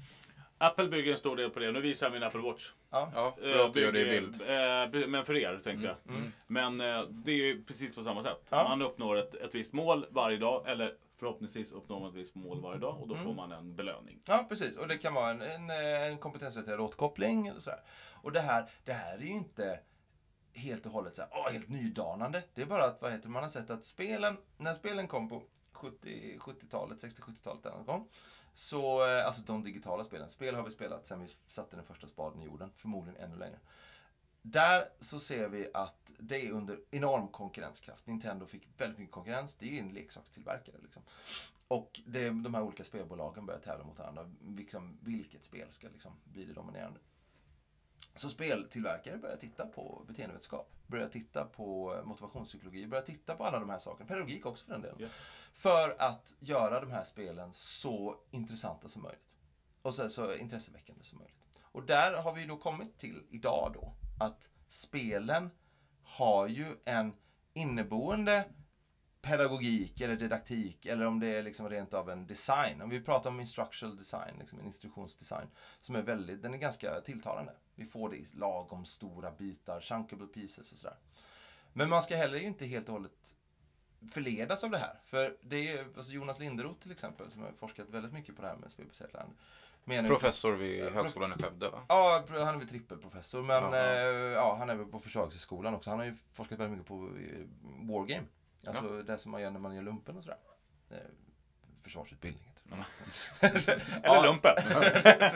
Apple 0.57 0.87
bygger 0.87 1.11
en 1.11 1.17
stor 1.17 1.35
del 1.35 1.49
på 1.49 1.59
det. 1.59 1.71
Nu 1.71 1.81
visar 1.81 2.05
jag 2.05 2.13
min 2.13 2.23
Apple 2.23 2.41
Watch. 2.41 2.71
Ja. 2.89 3.11
Ja, 3.15 3.37
Eh, 3.43 3.53
bra 3.57 3.65
att 3.65 3.73
du 3.73 3.81
gör 3.81 3.91
det 3.91 4.01
i 4.01 4.05
bild. 4.21 4.41
eh, 4.41 5.07
men 5.07 5.25
för 5.25 5.37
er, 5.37 5.59
tänkte 5.63 5.87
jag. 5.87 6.15
Mm. 6.15 6.31
Men 6.47 6.81
eh, 6.81 7.01
det 7.09 7.31
är 7.31 7.35
ju 7.35 7.63
precis 7.63 7.95
på 7.95 8.03
samma 8.03 8.23
sätt. 8.23 8.41
Ja. 8.49 8.63
Man 8.69 8.81
uppnår 8.81 9.15
ett, 9.17 9.35
ett 9.35 9.55
visst 9.55 9.73
mål 9.73 10.05
varje 10.09 10.37
dag, 10.37 10.63
eller 10.69 10.93
förhoppningsvis 11.17 11.71
uppnår 11.71 11.99
man 11.99 12.09
ett 12.09 12.15
visst 12.15 12.35
mål 12.35 12.61
varje 12.61 12.79
dag 12.79 13.01
och 13.01 13.07
då 13.07 13.13
Mm. 13.13 13.25
får 13.25 13.33
man 13.33 13.51
en 13.51 13.75
belöning. 13.75 14.21
Ja, 14.27 14.45
precis. 14.49 14.77
Och 14.77 14.87
det 14.87 14.97
kan 14.97 15.13
vara 15.13 15.29
en, 15.31 15.41
en, 15.41 15.69
eh, 15.69 16.01
en 16.03 16.17
kompetensrelaterad 16.17 16.79
återkoppling 16.79 17.47
eller 17.47 17.59
sådär. 17.59 17.79
Och 18.21 18.31
det 18.31 18.39
här, 18.39 18.69
det 18.83 18.93
här 18.93 19.13
är 19.17 19.21
ju 19.21 19.27
inte 19.35 19.79
helt 20.55 20.85
och 20.85 20.91
hållet 20.91 21.15
så 21.15 21.21
här, 21.21 21.31
åh, 21.33 21.51
helt 21.51 21.69
nydanande. 21.69 22.43
Det 22.53 22.61
är 22.61 22.65
bara 22.65 22.85
att 22.85 23.01
vad 23.01 23.11
heter, 23.11 23.29
man 23.29 23.43
har 23.43 23.49
sett 23.49 23.69
att 23.69 23.85
spelen, 23.85 24.37
när 24.57 24.73
spelen 24.73 25.07
kom 25.07 25.29
på 25.29 25.43
70, 25.71 26.37
70-talet, 26.39 27.03
60-70-talet 27.03 27.63
där 27.63 27.71
någon 27.71 27.85
gång. 27.85 28.07
Så, 28.53 29.07
eh, 29.07 29.25
alltså 29.25 29.41
de 29.41 29.63
digitala 29.63 30.03
spelen. 30.03 30.29
Spel 30.29 30.55
har 30.55 30.63
vi 30.63 30.71
spelat 30.71 31.07
sedan 31.07 31.19
vi 31.21 31.27
satte 31.47 31.75
den 31.75 31.85
första 31.85 32.07
spaden 32.07 32.41
i 32.41 32.45
jorden. 32.45 32.71
Förmodligen 32.75 33.21
ännu 33.21 33.35
längre. 33.37 33.59
Där 34.47 34.89
så 34.99 35.19
ser 35.19 35.47
vi 35.47 35.69
att 35.73 36.11
det 36.19 36.47
är 36.47 36.51
under 36.51 36.79
enorm 36.91 37.27
konkurrenskraft. 37.27 38.07
Nintendo 38.07 38.45
fick 38.45 38.67
väldigt 38.77 38.99
mycket 38.99 39.13
konkurrens. 39.13 39.55
Det 39.55 39.65
är 39.65 39.69
ju 39.69 39.79
en 39.79 39.93
leksakstillverkare. 39.93 40.75
Liksom. 40.83 41.01
Och 41.67 42.01
det, 42.05 42.29
de 42.29 42.53
här 42.53 42.61
olika 42.61 42.83
spelbolagen 42.83 43.45
börjar 43.45 43.59
tävla 43.59 43.85
mot 43.85 43.99
varandra. 43.99 44.31
Liksom, 44.47 44.97
vilket 45.01 45.43
spel 45.43 45.71
ska 45.71 45.87
liksom 45.87 46.11
bli 46.23 46.45
det 46.45 46.53
dominerande? 46.53 46.99
Så 48.15 48.29
speltillverkare 48.29 49.17
börjar 49.17 49.37
titta 49.37 49.65
på 49.65 50.03
beteendevetenskap, 50.07 50.71
börjar 50.87 51.07
titta 51.07 51.45
på 51.45 52.01
motivationspsykologi, 52.05 52.87
börjar 52.87 53.03
titta 53.05 53.35
på 53.35 53.45
alla 53.45 53.59
de 53.59 53.69
här 53.69 53.79
sakerna. 53.79 54.07
Pedagogik 54.07 54.45
också 54.45 54.65
för 54.65 54.71
den 54.71 54.81
delen. 54.81 54.97
Ja. 54.99 55.07
För 55.53 55.95
att 55.99 56.35
göra 56.39 56.79
de 56.79 56.91
här 56.91 57.03
spelen 57.03 57.53
så 57.53 58.17
intressanta 58.31 58.89
som 58.89 59.01
möjligt. 59.01 59.21
Och 59.81 59.93
så, 59.93 60.09
så 60.09 60.35
intresseväckande 60.35 61.03
som 61.03 61.17
möjligt. 61.17 61.35
Och 61.61 61.83
där 61.83 62.13
har 62.13 62.33
vi 62.33 62.45
då 62.45 62.57
kommit 62.57 62.97
till 62.97 63.23
idag 63.29 63.71
då 63.73 63.93
att 64.19 64.49
spelen 64.69 65.49
har 66.03 66.47
ju 66.47 66.77
en 66.85 67.13
inneboende 67.53 68.45
pedagogik 69.21 70.01
eller 70.01 70.15
didaktik 70.15 70.85
eller 70.85 71.05
om 71.05 71.19
det 71.19 71.27
är 71.27 71.43
liksom 71.43 71.69
rent 71.69 71.93
av 71.93 72.09
en 72.09 72.27
design. 72.27 72.81
Om 72.81 72.89
vi 72.89 73.01
pratar 73.01 73.29
om 73.29 73.39
instructional 73.39 73.97
design, 73.97 74.35
liksom 74.39 74.59
en 74.59 74.65
instruktionsdesign, 74.65 75.47
som 75.79 75.95
är 75.95 76.01
väldigt, 76.01 76.41
den 76.41 76.53
är 76.53 76.57
ganska 76.57 77.01
tilltalande. 77.01 77.53
Vi 77.75 77.85
får 77.85 78.09
det 78.09 78.15
i 78.15 78.25
lagom 78.33 78.85
stora 78.85 79.31
bitar, 79.31 79.81
chunkable 79.81 80.27
pieces 80.27 80.71
och 80.71 80.77
sådär. 80.77 80.97
Men 81.73 81.89
man 81.89 82.03
ska 82.03 82.15
heller 82.15 82.37
inte 82.37 82.65
helt 82.65 82.87
och 82.87 82.93
hållet 82.93 83.37
förledas 84.11 84.63
av 84.63 84.71
det 84.71 84.77
här. 84.77 84.99
För 85.05 85.37
det 85.41 85.69
är 85.69 85.87
alltså 85.97 86.11
Jonas 86.11 86.39
Linderoth 86.39 86.79
till 86.79 86.91
exempel, 86.91 87.31
som 87.31 87.41
har 87.41 87.51
forskat 87.51 87.89
väldigt 87.89 88.13
mycket 88.13 88.35
på 88.35 88.41
det 88.41 88.47
här 88.47 88.55
med 88.55 88.71
spelbaserat 88.71 89.13
lärande 89.13 89.35
menar 89.85 90.09
Professor 90.09 90.51
vid 90.53 90.79
Ja, 90.79 90.85
prof- 90.89 90.93
Högskolan 90.93 91.33
i 91.39 91.41
Skövde 91.43 91.69
va? 91.69 91.81
Ja, 91.89 92.25
han 92.29 92.55
är 92.55 92.57
väl 92.57 92.67
trippelprofessor. 92.67 93.43
Men 93.43 93.63
Jaha. 93.63 93.95
eh, 93.95 94.05
ja, 94.15 94.55
han 94.59 94.69
är 94.69 94.75
väl 94.75 94.85
på 94.87 94.99
Försvarshögskolan 94.99 95.75
också. 95.75 95.89
Han 95.89 95.99
har 95.99 96.05
ju 96.05 96.15
forskat 96.33 96.59
väldigt 96.59 96.71
mycket 96.77 96.87
på 96.87 96.95
eh, 96.95 97.87
Wargame. 97.89 98.25
Alltså 98.67 99.01
det 99.03 99.17
som 99.17 99.31
man 99.31 99.41
gör 99.41 99.51
när 99.51 99.59
man 99.59 99.75
gör 99.75 99.81
lumpen 99.83 100.17
och 100.17 100.23
sådär. 100.23 100.37
Eh, 100.89 100.97
försvarsutbildning. 101.81 102.43
heter 102.45 102.85
det. 103.41 103.47
Eller 103.47 103.83
Ja. 104.03 104.23
lumpen. 104.23 104.55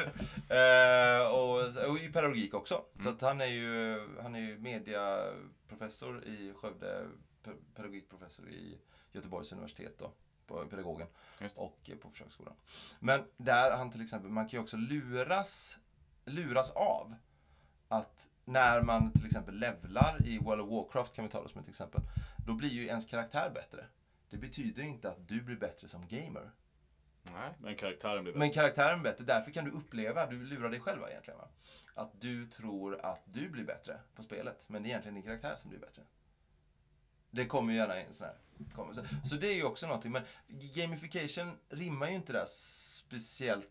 Eh, 0.50 1.28
och, 1.28 1.88
och 1.89 2.00
i 2.00 2.10
pedagogik 2.14 2.54
också. 2.54 2.86
Så 3.04 3.10
att 3.10 3.22
han 3.22 3.41
är 3.41 3.45
ju, 3.45 4.00
han 4.22 4.36
är 4.36 4.39
ju 4.39 4.58
mediaprofessor 4.58 6.24
i 6.26 6.54
Skövde, 6.56 7.06
pe- 7.43 7.76
pedagogikprofessor 7.76 8.50
i 8.50 8.80
Göteborgs 9.12 9.52
universitet 9.52 9.95
då, 10.00 10.12
på 10.50 10.66
pedagogen. 10.66 11.08
Och 11.56 11.89
på 12.02 12.10
Försöksskolan. 12.10 12.54
Men 13.00 13.24
där 13.38 13.78
han 13.78 13.91
till 13.91 14.02
exempel, 14.02 14.32
man 14.32 14.50
kan 14.50 14.58
ju 14.58 14.64
också 14.64 14.78
luras, 14.78 15.80
luras 16.26 16.72
av 16.72 17.16
att 17.88 18.30
när 18.45 18.82
man 18.82 19.12
till 19.12 19.26
exempel 19.26 19.60
levlar 19.60 20.28
i 20.28 20.39
World 20.39 20.62
of 20.62 20.70
Warcraft 20.70 21.16
kan 21.16 21.26
vi 21.26 21.32
ta 21.32 21.43
det 21.43 21.50
som 21.50 21.62
ett 21.62 21.70
exempel. 21.70 22.02
Då 22.45 22.54
blir 22.54 22.70
ju 22.70 22.86
ens 22.88 23.06
karaktär 23.06 23.50
bättre. 23.50 23.86
Det 24.30 24.38
betyder 24.38 24.84
inte 24.84 25.10
att 25.10 25.28
du 25.28 25.41
blir 25.41 25.56
bättre 25.56 25.88
som 25.88 26.08
gamer. 26.08 26.52
Nej. 27.24 27.54
Men 27.60 27.76
karaktären 27.76 28.24
blir 28.24 28.34
bättre. 28.34 28.39
Men 28.39 28.52
karaktären 28.52 29.02
blir 29.02 29.12
bättre. 29.12 29.24
Därför 29.24 29.52
kan 29.52 29.66
du 29.66 29.72
uppleva, 29.72 30.26
du 30.26 30.43
lurar 30.43 30.70
dig 30.70 30.80
själv 30.80 31.02
egentligen 31.10 31.38
va? 31.38 31.47
Att 31.93 32.22
du 32.22 32.47
tror 32.47 33.06
att 33.06 33.22
du 33.26 33.50
blir 33.50 33.64
bättre 33.64 34.00
på 34.16 34.24
spelet. 34.24 34.70
Men 34.70 34.84
det 34.84 34.88
är 34.88 34.89
egentligen 34.89 35.16
din 35.16 35.24
karaktär 35.24 35.56
som 35.56 35.70
blir 35.70 35.80
bättre. 35.80 36.02
Det 37.32 37.45
kommer 37.45 37.73
ju 37.73 37.80
gärna 37.80 37.99
i 37.99 38.03
en 38.03 38.13
sån 38.13 38.27
här. 38.27 38.36
Så, 38.93 39.03
så 39.25 39.36
det 39.36 39.47
är 39.47 39.55
ju 39.55 39.63
också 39.63 39.88
någonting. 39.88 40.11
Men 40.11 40.23
gamification 40.47 41.51
rimmar 41.69 42.09
ju 42.09 42.15
inte 42.15 42.34
där 42.34 42.45
speciellt. 42.45 43.69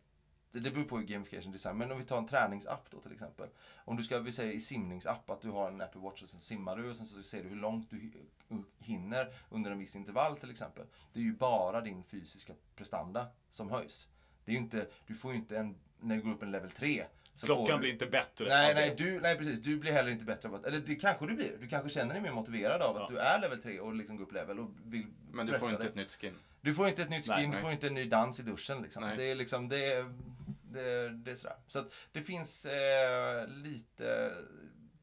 Det 0.53 0.71
beror 0.71 0.85
på 0.85 0.99
hur 0.99 1.05
gamification 1.05 1.53
design. 1.53 1.79
Men 1.79 1.93
om 1.93 1.99
vi 1.99 2.05
tar 2.05 2.19
en 2.19 2.27
träningsapp 2.27 2.91
då 2.91 3.01
till 3.01 3.13
exempel. 3.13 3.49
Om 3.85 3.97
du 3.97 4.03
ska, 4.03 4.19
vi 4.19 4.33
säger 4.33 4.53
i 4.53 4.61
simningsapp 4.61 5.31
att 5.31 5.41
du 5.41 5.51
har 5.51 5.69
en 5.69 5.81
Apple 5.81 6.01
Watch 6.01 6.23
och 6.23 6.29
sen 6.29 6.41
simmar 6.41 6.77
du 6.77 6.91
och 6.91 6.97
sen 6.97 7.07
så 7.07 7.23
ser 7.23 7.43
du 7.43 7.49
hur 7.49 7.57
långt 7.57 7.91
du 7.91 7.97
uh, 7.97 8.61
hinner 8.79 9.33
under 9.51 9.71
en 9.71 9.79
viss 9.79 9.97
intervall 9.97 10.37
till 10.37 10.51
exempel. 10.51 10.87
Det 11.13 11.21
är 11.21 11.25
ju 11.25 11.33
bara 11.33 11.81
din 11.81 12.05
fysiska 12.05 12.53
prestanda 12.77 13.27
som 13.51 13.71
höjs. 13.71 14.09
Det 14.45 14.53
är 14.53 14.55
ju 14.55 14.63
inte, 14.63 14.87
du 15.07 15.15
får 15.15 15.33
ju 15.33 15.39
inte 15.39 15.59
en, 15.59 15.77
när 16.01 16.17
du 16.17 16.23
går 16.23 16.31
upp 16.31 16.43
en 16.43 16.51
level 16.51 16.71
3. 16.71 17.05
Klockan 17.47 17.77
du, 17.77 17.79
blir 17.81 17.93
inte 17.93 18.07
bättre. 18.07 18.49
Nej, 18.49 18.75
nej, 18.75 18.95
det. 18.99 19.05
du, 19.05 19.21
nej, 19.21 19.39
precis. 19.39 19.59
Du 19.59 19.77
blir 19.79 19.93
heller 19.93 20.11
inte 20.11 20.25
bättre 20.25 20.49
av 20.49 20.55
att, 20.55 20.65
eller 20.65 20.79
det 20.81 20.95
kanske 20.95 21.27
du 21.27 21.35
blir. 21.35 21.57
Du 21.61 21.69
kanske 21.69 21.91
känner 21.91 22.15
dig 22.15 22.23
mer 22.23 22.33
motiverad 22.33 22.83
av 22.83 22.97
att 22.97 23.03
Ja. 23.03 23.09
du 23.11 23.19
är 23.19 23.41
level 23.41 23.63
3 23.63 23.81
och 23.81 23.95
liksom 23.95 24.17
går 24.17 24.25
upp 24.25 24.33
level 24.33 24.59
och 24.59 24.71
vill 24.85 25.07
Men 25.33 25.47
du 25.47 25.59
får 25.59 25.69
inte 25.71 25.83
dig. 25.83 25.89
ett 25.89 25.95
nytt 25.97 26.13
skin. 26.13 26.35
Du 26.61 26.75
får 26.75 26.89
inte 26.89 27.03
ett 27.03 27.11
nytt 27.11 27.25
skin, 27.25 27.35
Nej, 27.37 27.45
du 27.47 27.49
nej. 27.53 27.61
får 27.61 27.73
inte 27.73 27.87
en 27.87 27.95
ny 27.95 28.05
dans 28.09 28.41
i 28.41 28.43
duschen 28.43 28.83
liksom. 28.83 29.03
Nej. 29.03 29.17
Det 29.17 29.25
är 29.31 29.35
liksom, 29.35 29.69
det 29.69 29.93
är, 29.93 30.15
det, 30.63 30.81
är- 30.91 31.09
det 31.11 31.31
är 31.31 31.35
sådär. 31.37 31.57
Så 31.69 31.79
att 31.79 31.93
det 32.13 32.23
finns 32.23 32.67
eh, 32.67 33.47
lite 33.49 34.33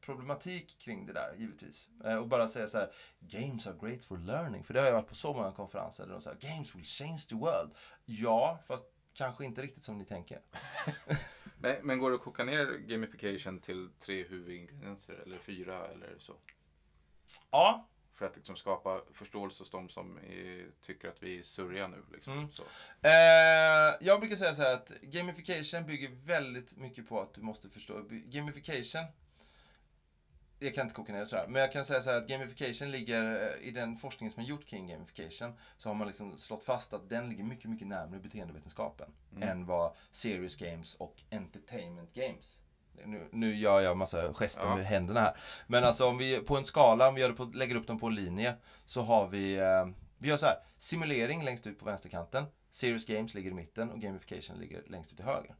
problematik 0.00 0.78
kring 0.78 1.06
det 1.06 1.12
där, 1.12 1.34
givetvis. 1.38 1.88
Eh, 2.04 2.16
och 2.16 2.28
bara 2.28 2.48
säga 2.48 2.68
så 2.68 2.78
här, 2.78 2.90
games 3.20 3.66
are 3.66 3.74
great 3.80 4.04
for 4.04 4.18
learning. 4.18 4.64
För 4.64 4.74
det 4.74 4.80
har 4.80 4.86
jag 4.86 4.94
varit 4.94 5.08
på 5.08 5.14
så 5.14 5.32
många 5.32 5.52
konferenser 5.52 6.06
där 6.06 6.12
de 6.12 6.22
säger, 6.22 6.36
games 6.50 6.74
will 6.74 6.84
change 6.84 7.20
the 7.28 7.34
world. 7.34 7.70
Ja, 8.04 8.58
fast 8.66 8.84
kanske 9.14 9.44
inte 9.44 9.62
riktigt 9.62 9.84
som 9.84 9.98
ni 9.98 10.04
tänker. 10.04 10.40
Men, 11.66 11.86
men 11.86 11.98
går 11.98 12.10
det 12.10 12.16
att 12.16 12.22
koka 12.22 12.44
ner 12.44 12.78
gamification 12.78 13.60
till 13.60 13.88
tre 14.00 14.24
huvudingredienser 14.24 15.14
eller 15.26 15.38
fyra 15.38 15.86
eller 15.88 16.18
så? 16.18 16.32
Ja, 17.50 17.88
För 18.14 18.26
att 18.26 18.36
liksom 18.36 18.56
skapa 18.56 19.00
förståelse 19.12 19.62
hos 19.62 19.70
de 19.70 19.88
som 19.88 20.18
är, 20.18 20.66
tycker 20.82 21.08
att 21.08 21.22
vi 21.22 21.38
är 21.38 21.42
surriga 21.42 21.88
nu. 21.88 22.04
Liksom. 22.12 22.32
Mm. 22.32 22.52
Så. 22.52 22.62
Eh, 23.02 23.94
jag 24.00 24.20
brukar 24.20 24.36
säga 24.36 24.54
så 24.54 24.62
här 24.62 24.74
att 24.74 24.92
gamification 25.00 25.86
bygger 25.86 26.08
väldigt 26.26 26.76
mycket 26.76 27.08
på 27.08 27.20
att 27.20 27.34
du 27.34 27.42
måste 27.42 27.68
förstå. 27.68 28.02
Gamification, 28.10 29.04
jag 30.58 30.74
kan 30.74 30.82
inte 30.82 30.94
koka 30.94 31.12
ner 31.12 31.20
det 31.20 31.26
sådär, 31.26 31.46
men 31.48 31.62
jag 31.62 31.72
kan 31.72 31.84
säga 31.84 32.00
så 32.00 32.10
här 32.10 32.16
att 32.16 32.26
gamification 32.28 32.90
ligger, 32.90 33.48
eh, 33.60 33.68
i 33.68 33.70
den 33.70 33.96
forskningen 33.96 34.32
som 34.32 34.42
är 34.42 34.46
gjort 34.46 34.66
kring 34.66 34.88
gamification, 34.88 35.52
så 35.76 35.88
har 35.88 35.94
man 35.94 36.06
liksom 36.06 36.38
slått 36.38 36.64
fast 36.64 36.94
att 36.94 37.08
den 37.08 37.28
ligger 37.28 37.44
mycket, 37.44 37.70
mycket 37.70 37.86
närmare 37.88 38.20
beteendevetenskapen 38.20 39.10
än 39.40 39.66
vad 39.66 39.92
serious 40.12 40.56
games 40.56 40.94
och 40.94 41.22
entertainment 41.30 42.14
games 42.14 42.60
nu, 43.04 43.28
nu 43.32 43.56
gör 43.56 43.80
jag 43.80 43.96
massa 43.96 44.32
gester 44.32 44.62
Ja. 44.64 44.76
med 44.76 44.86
händerna 44.86 45.20
här. 45.20 45.36
Men 45.66 45.84
alltså 45.84 46.06
om 46.06 46.18
vi 46.18 46.38
på 46.38 46.56
en 46.56 46.64
skala, 46.64 47.08
om 47.08 47.14
vi 47.14 47.20
gör 47.20 47.28
det 47.28 47.34
på, 47.34 47.44
lägger 47.44 47.74
upp 47.76 47.86
dem 47.86 47.98
på 48.00 48.06
en 48.06 48.14
linje, 48.14 48.54
så 48.84 49.02
har 49.02 49.28
vi, 49.28 49.56
eh, 49.56 49.86
vi 50.18 50.28
gör 50.28 50.36
så 50.36 50.46
här, 50.46 50.56
simulering 50.78 51.44
längst 51.44 51.66
ut 51.66 51.78
på 51.78 51.84
vänsterkanten, 51.84 52.44
serious 52.70 53.06
games 53.06 53.34
ligger 53.34 53.50
i 53.50 53.54
mitten 53.54 53.90
och 53.90 54.00
gamification 54.00 54.58
ligger 54.58 54.82
längst 54.86 55.10
ut 55.12 55.16
till 55.16 55.26
höger. 55.26 55.54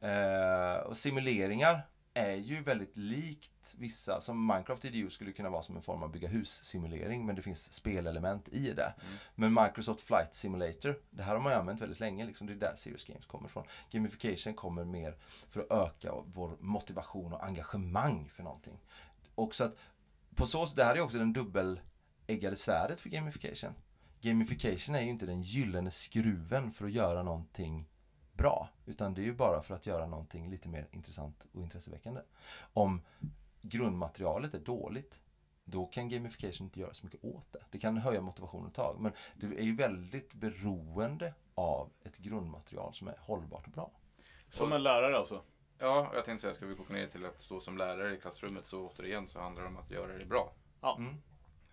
Eh, 0.00 0.80
och 0.80 0.96
simuleringar 0.96 1.80
är 2.14 2.34
ju 2.34 2.62
väldigt 2.62 2.96
likt 2.96 3.74
vissa, 3.78 4.20
som 4.20 4.46
Minecraft 4.46 4.84
IDU 4.84 5.10
skulle 5.10 5.32
kunna 5.32 5.50
vara 5.50 5.62
som 5.62 5.76
en 5.76 5.82
form 5.82 6.02
av 6.02 6.12
bygga 6.12 6.28
hus-simulering, 6.28 7.26
men 7.26 7.36
det 7.36 7.42
finns 7.42 7.72
spelelement 7.72 8.48
i 8.48 8.72
det. 8.72 8.94
Men 9.34 9.54
Microsoft 9.54 10.00
Flight 10.00 10.34
Simulator, 10.34 10.98
det 11.10 11.22
här 11.22 11.34
har 11.34 11.40
man 11.40 11.52
ju 11.52 11.58
använt 11.58 11.80
väldigt 11.80 12.00
länge, 12.00 12.26
liksom, 12.26 12.46
det 12.46 12.52
är 12.52 12.56
där 12.56 12.76
Serious 12.76 13.04
Games 13.04 13.26
kommer 13.26 13.46
ifrån. 13.48 13.64
Gamification 13.90 14.54
kommer 14.54 14.84
mer 14.84 15.16
för 15.50 15.60
att 15.60 15.70
öka 15.70 16.12
vår 16.26 16.56
motivation 16.60 17.32
och 17.32 17.44
engagemang 17.44 18.28
för 18.28 18.42
någonting. 18.42 18.80
Och 19.34 19.54
så 19.54 19.64
att, 19.64 19.76
på 20.34 20.46
så 20.46 20.66
sätt, 20.66 20.76
det 20.76 20.84
här 20.84 20.96
är 20.96 21.00
också 21.00 21.18
den 21.18 21.32
dubbeläggade 21.32 22.56
svärdet 22.56 23.00
för 23.00 23.08
gamification. 23.08 23.74
Gamification 24.20 24.94
är 24.94 25.02
ju 25.02 25.10
inte 25.10 25.26
den 25.26 25.42
gyllene 25.42 25.90
skruven 25.90 26.72
för 26.72 26.84
att 26.84 26.92
göra 26.92 27.22
någonting 27.22 27.86
bra. 28.34 28.68
Utan 28.86 29.14
det 29.14 29.20
är 29.20 29.24
ju 29.24 29.34
bara 29.34 29.62
för 29.62 29.74
att 29.74 29.86
göra 29.86 30.06
någonting 30.06 30.50
lite 30.50 30.68
mer 30.68 30.88
intressant 30.90 31.46
och 31.52 31.60
intresseväckande. 31.60 32.20
Om 32.72 33.02
grundmaterialet 33.62 34.54
är 34.54 34.58
dåligt, 34.58 35.20
då 35.64 35.86
kan 35.86 36.08
gamification 36.08 36.66
inte 36.66 36.80
göra 36.80 36.94
så 36.94 37.06
mycket 37.06 37.24
åt 37.24 37.52
det. 37.52 37.64
Det 37.70 37.78
kan 37.78 37.96
höja 37.96 38.20
motivationen 38.20 38.66
ett 38.66 38.74
tag, 38.74 38.96
men 39.00 39.12
det 39.34 39.46
är 39.46 39.64
ju 39.64 39.76
väldigt 39.76 40.34
beroende 40.34 41.34
av 41.54 41.90
ett 42.04 42.18
grundmaterial 42.18 42.94
som 42.94 43.08
är 43.08 43.16
hållbart 43.20 43.66
och 43.66 43.72
bra. 43.72 43.90
Som 44.50 44.72
en 44.72 44.82
lärare 44.82 45.18
alltså. 45.18 45.42
Ja, 45.78 46.10
jag 46.14 46.24
tänkte 46.24 46.42
säga, 46.42 46.54
ska 46.54 46.66
vi 46.66 46.74
koka 46.74 46.92
ner 46.92 47.06
till 47.06 47.24
att 47.26 47.40
stå 47.40 47.60
som 47.60 47.78
lärare 47.78 48.14
i 48.14 48.20
klassrummet 48.20 48.66
så 48.66 48.88
återigen 48.88 49.28
så 49.28 49.40
handlar 49.40 49.62
det 49.62 49.68
om 49.68 49.76
att 49.76 49.90
göra 49.90 50.18
det 50.18 50.24
bra. 50.24 50.52
Ja. 50.80 50.96
Mm. 50.98 51.22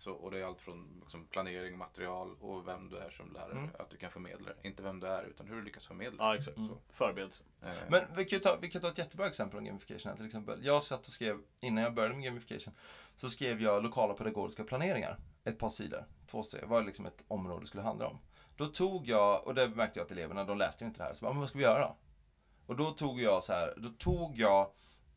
Så, 0.02 0.12
och 0.12 0.30
det 0.30 0.38
är 0.38 0.44
allt 0.44 0.60
från 0.60 1.00
liksom, 1.00 1.26
planering, 1.26 1.78
material 1.78 2.34
och 2.40 2.68
vem 2.68 2.88
du 2.88 2.98
är 2.98 3.10
som 3.10 3.32
lärare. 3.32 3.52
Mm. 3.58 3.70
Att 3.78 3.90
du 3.90 3.96
kan 3.96 4.10
förmedla 4.10 4.48
det. 4.48 4.68
Inte 4.68 4.82
vem 4.82 5.00
du 5.00 5.06
är, 5.06 5.22
utan 5.22 5.46
hur 5.46 5.56
du 5.56 5.62
lyckas 5.62 5.86
förmedla. 5.86 6.24
Ja, 6.24 6.36
exakt. 6.36 6.56
Mm. 6.56 6.74
Förberedelse. 6.92 7.44
Eh, 7.62 7.68
Men 7.88 8.04
vi 8.16 8.24
kan, 8.24 8.40
ta, 8.40 8.56
vi 8.60 8.70
kan 8.70 8.82
ta 8.82 8.88
ett 8.88 8.98
jättebra 8.98 9.26
exempel 9.26 9.58
om 9.58 9.64
gamification 9.64 10.10
här 10.10 10.16
till 10.16 10.26
exempel. 10.26 10.64
Jag 10.64 10.82
satt 10.82 11.06
och 11.06 11.12
skrev, 11.12 11.38
innan 11.60 11.84
jag 11.84 11.94
började 11.94 12.14
med 12.14 12.24
gamification, 12.24 12.74
så 13.16 13.30
skrev 13.30 13.62
jag 13.62 13.82
lokala 13.82 14.14
pedagogiska 14.14 14.64
planeringar. 14.64 15.18
Ett 15.44 15.58
par 15.58 15.70
sidor, 15.70 16.04
två 16.26 16.42
sidor, 16.42 16.66
vad 16.66 16.86
liksom 16.86 17.06
ett 17.06 17.24
område 17.28 17.66
skulle 17.66 17.82
handla 17.82 18.06
om. 18.06 18.18
Då 18.56 18.66
tog 18.66 19.08
jag, 19.08 19.46
och 19.46 19.54
det 19.54 19.68
märkte 19.68 19.98
jag 19.98 20.04
att 20.04 20.12
eleverna, 20.12 20.44
de 20.44 20.58
läste 20.58 20.84
inte 20.84 20.98
det 20.98 21.04
här, 21.04 21.14
så 21.14 21.24
bara, 21.24 21.32
men 21.32 21.40
vad 21.40 21.48
ska 21.48 21.58
vi 21.58 21.64
göra 21.64 21.80
då? 21.80 21.96
Och 22.66 22.76
då 22.76 22.90
tog 22.90 23.20
jag 23.20 23.44
så 23.44 23.52
här, 23.52 23.74
då 23.76 23.88
tog 23.88 24.38
jag, 24.38 24.70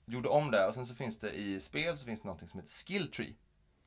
gjorde 0.05 0.29
om 0.29 0.51
det 0.51 0.67
och 0.67 0.73
sen 0.73 0.85
så 0.85 0.95
finns 0.95 1.19
det 1.19 1.31
i 1.31 1.59
spel 1.59 1.97
så 1.97 2.05
finns 2.05 2.21
det 2.21 2.27
något 2.27 2.49
som 2.49 2.59
heter 2.59 2.85
skill 2.85 3.11
tree. 3.11 3.35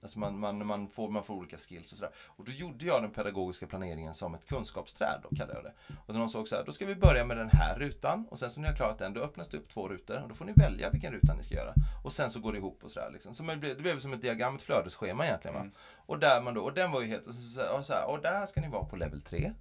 Alltså 0.02 0.18
man, 0.18 0.38
man, 0.38 0.66
man, 0.66 0.88
får, 0.88 1.08
man 1.08 1.24
får 1.24 1.34
olika 1.34 1.56
skills 1.56 1.92
och 1.92 1.98
sådär. 1.98 2.14
Och 2.26 2.44
då 2.44 2.52
gjorde 2.52 2.84
jag 2.84 3.02
den 3.02 3.10
pedagogiska 3.10 3.66
planeringen 3.66 4.14
som 4.14 4.34
ett 4.34 4.46
kunskapsträd, 4.46 5.20
då 5.22 5.36
kallade 5.36 5.54
jag 5.54 5.64
det. 5.64 5.72
Och 6.06 6.14
de 6.14 6.28
såg 6.28 6.48
så 6.48 6.56
här, 6.56 6.64
då 6.64 6.72
ska 6.72 6.86
vi 6.86 6.94
börja 6.94 7.24
med 7.24 7.36
den 7.36 7.50
här 7.52 7.78
rutan 7.78 8.26
och 8.30 8.38
sen 8.38 8.50
så 8.50 8.60
när 8.60 8.68
ni 8.68 8.70
har 8.70 8.76
klarat 8.76 8.98
den, 8.98 9.14
då 9.14 9.20
öppnas 9.20 9.48
det 9.48 9.56
upp 9.56 9.68
två 9.68 9.88
rutor 9.88 10.22
och 10.22 10.28
då 10.28 10.34
får 10.34 10.44
ni 10.44 10.52
välja 10.56 10.90
vilken 10.90 11.12
ruta 11.12 11.34
ni 11.34 11.42
ska 11.42 11.54
göra. 11.54 11.74
Och 12.04 12.12
sen 12.12 12.30
så 12.30 12.40
går 12.40 12.52
det 12.52 12.58
ihop 12.58 12.84
och 12.84 12.90
sådär 12.90 13.10
liksom. 13.12 13.34
Så 13.34 13.42
det 13.42 13.56
blev, 13.56 13.76
det 13.76 13.82
blev 13.82 13.98
som 13.98 14.12
ett 14.12 14.22
diagram, 14.22 14.56
ett 14.56 14.62
flödesschema 14.62 15.26
egentligen. 15.26 15.56
Mm. 15.56 15.72
Och 15.96 16.18
där 16.18 16.42
man 16.42 16.54
då, 16.54 16.60
och 16.60 16.74
den 16.74 16.90
var 16.90 17.00
ju 17.00 17.06
helt, 17.06 17.26
och 17.26 17.34
så, 17.34 17.76
och 17.78 17.86
så 17.86 17.92
här, 17.92 18.06
och 18.06 18.22
där 18.22 18.46
ska 18.46 18.60
ni 18.60 18.68
vara 18.68 18.84
på 18.84 18.96
level 18.96 19.22
3. 19.22 19.52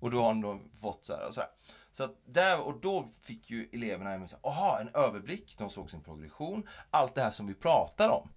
Och 0.00 0.10
då 0.10 0.22
har 0.22 0.34
ni 0.34 0.42
då 0.42 0.60
fått 0.80 1.04
så 1.04 1.12
här 1.12 1.28
och 1.28 1.34
så 1.34 1.40
här. 1.40 1.50
Så 1.90 2.08
där, 2.24 2.60
och 2.60 2.80
då 2.80 3.08
fick 3.22 3.50
ju 3.50 3.68
eleverna 3.72 4.12
en, 4.12 4.28
aha, 4.42 4.78
en 4.80 4.88
överblick, 4.94 5.54
de 5.58 5.70
såg 5.70 5.90
sin 5.90 6.00
progression, 6.00 6.68
allt 6.90 7.14
det 7.14 7.22
här 7.22 7.30
som 7.30 7.46
vi 7.46 7.54
pratar 7.54 8.08
om. 8.08 8.28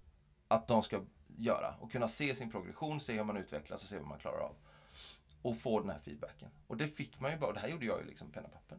Att 0.48 0.68
de 0.68 0.82
ska 0.82 1.00
göra 1.38 1.74
och 1.80 1.92
kunna 1.92 2.08
se 2.08 2.34
sin 2.34 2.50
progression, 2.50 3.00
se 3.00 3.12
hur 3.16 3.24
man 3.24 3.36
utvecklas 3.36 3.82
och 3.82 3.88
se 3.88 3.98
vad 3.98 4.06
man 4.06 4.18
klarar 4.18 4.38
av. 4.40 4.54
Och 5.42 5.58
få 5.58 5.80
den 5.80 5.90
här 5.90 5.98
feedbacken. 5.98 6.48
Och 6.66 6.76
det 6.76 6.88
fick 6.88 7.20
man 7.20 7.30
ju 7.32 7.38
bara, 7.38 7.46
och 7.46 7.54
det 7.54 7.60
här 7.60 7.68
gjorde 7.68 7.86
jag 7.86 8.00
ju 8.00 8.06
liksom 8.06 8.30
penna 8.30 8.46
och 8.46 8.52
papper. 8.52 8.78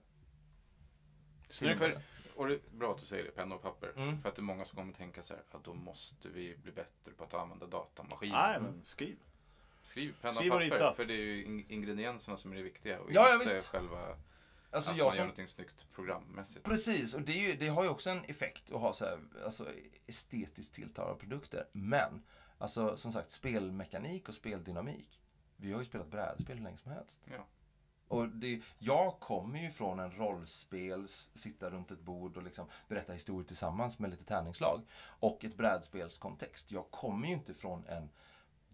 Snyggt. 1.49 1.80
För, 1.80 2.01
och 2.36 2.47
det 2.47 2.53
är 2.53 2.60
bra 2.72 2.91
att 2.91 2.99
du 2.99 3.05
säger 3.05 3.24
det, 3.24 3.32
penna 3.32 3.55
och 3.55 3.62
papper. 3.62 3.93
Mm. 3.95 4.22
För 4.22 4.30
att 4.30 4.36
det 4.36 4.39
är 4.39 4.43
många 4.43 4.66
som 4.66 4.76
kommer 4.78 4.93
tänka 4.93 5.24
så 5.24 5.34
här, 5.34 5.43
att 5.51 5.64
då 5.64 5.74
måste 5.74 6.30
vi 6.30 6.57
bli 6.57 6.72
bättre 6.72 7.12
på 7.18 7.24
att 7.24 7.34
använda 7.34 7.66
datamaskiner. 7.68 8.49
Nej, 8.51 8.60
men 8.62 8.82
skriv. 8.84 9.18
Skriv 9.84 10.16
penna 10.22 10.34
Skriv 10.39 10.51
och 10.53 10.62
och 10.62 10.64
papper, 10.70 10.76
rita. 10.76 10.93
för 10.93 11.05
det 11.05 11.14
är 11.14 11.18
ju 11.26 11.45
in- 11.45 11.66
ingredienserna 11.70 12.38
som 12.38 12.51
är 12.51 12.55
det 12.55 12.62
viktiga. 12.64 12.99
Och 12.99 13.12
Ja, 13.12 13.30
ja, 13.30 13.41
inte 13.41 13.55
visst. 13.55 13.68
själva 13.68 14.18
Alltså 14.72 14.91
att 14.91 14.97
jag 14.97 15.05
man 15.05 15.07
gör 15.07 15.16
som, 15.16 15.26
någonting 15.26 15.47
snyggt 15.47 15.88
programmässigt. 15.95 16.66
Precis, 16.66 17.14
och 17.14 17.22
det, 17.22 17.32
är 17.32 17.49
ju, 17.49 17.53
det 17.55 17.68
har 17.68 17.84
ju 17.84 17.89
också 17.89 18.10
en 18.10 18.24
effekt 18.26 18.72
att 18.72 18.80
ha 18.82 18.93
så 18.93 19.05
här, 19.05 19.20
alltså, 19.45 19.68
estetiskt 20.07 20.74
tilltalande 20.74 21.20
produkter. 21.20 21.68
Men, 21.72 22.24
alltså 22.60 22.97
som 22.97 23.12
sagt, 23.12 23.32
spelmekanik 23.32 24.30
och 24.30 24.36
speldynamik. 24.36 25.20
Vi 25.57 25.72
har 25.72 25.80
ju 25.80 25.86
spelat 25.86 26.07
brädspel 26.07 26.57
hur 26.57 26.64
länge 26.64 26.78
som 26.78 26.91
helst. 26.91 27.22
Ja. 27.26 27.45
Och 28.07 28.30
det, 28.30 28.62
jag 28.80 29.20
kommer 29.20 29.60
ju 29.60 29.72
från 29.72 29.99
en 29.99 30.12
rollspel, 30.12 31.05
s- 31.05 31.30
sitta 31.34 31.70
runt 31.70 31.91
ett 31.91 31.99
bord 32.01 32.38
och 32.38 32.43
liksom 32.43 32.66
berätta 32.88 33.14
historier 33.14 33.47
tillsammans 33.47 33.99
med 33.99 34.10
lite 34.10 34.24
tärningslag. 34.24 34.82
Och 35.20 35.45
ett 35.45 35.55
brädspelskontext. 35.57 36.72
Jag 36.72 36.91
kommer 36.91 37.28
ju 37.28 37.34
inte 37.34 37.53
från 37.53 37.86
en 37.88 38.10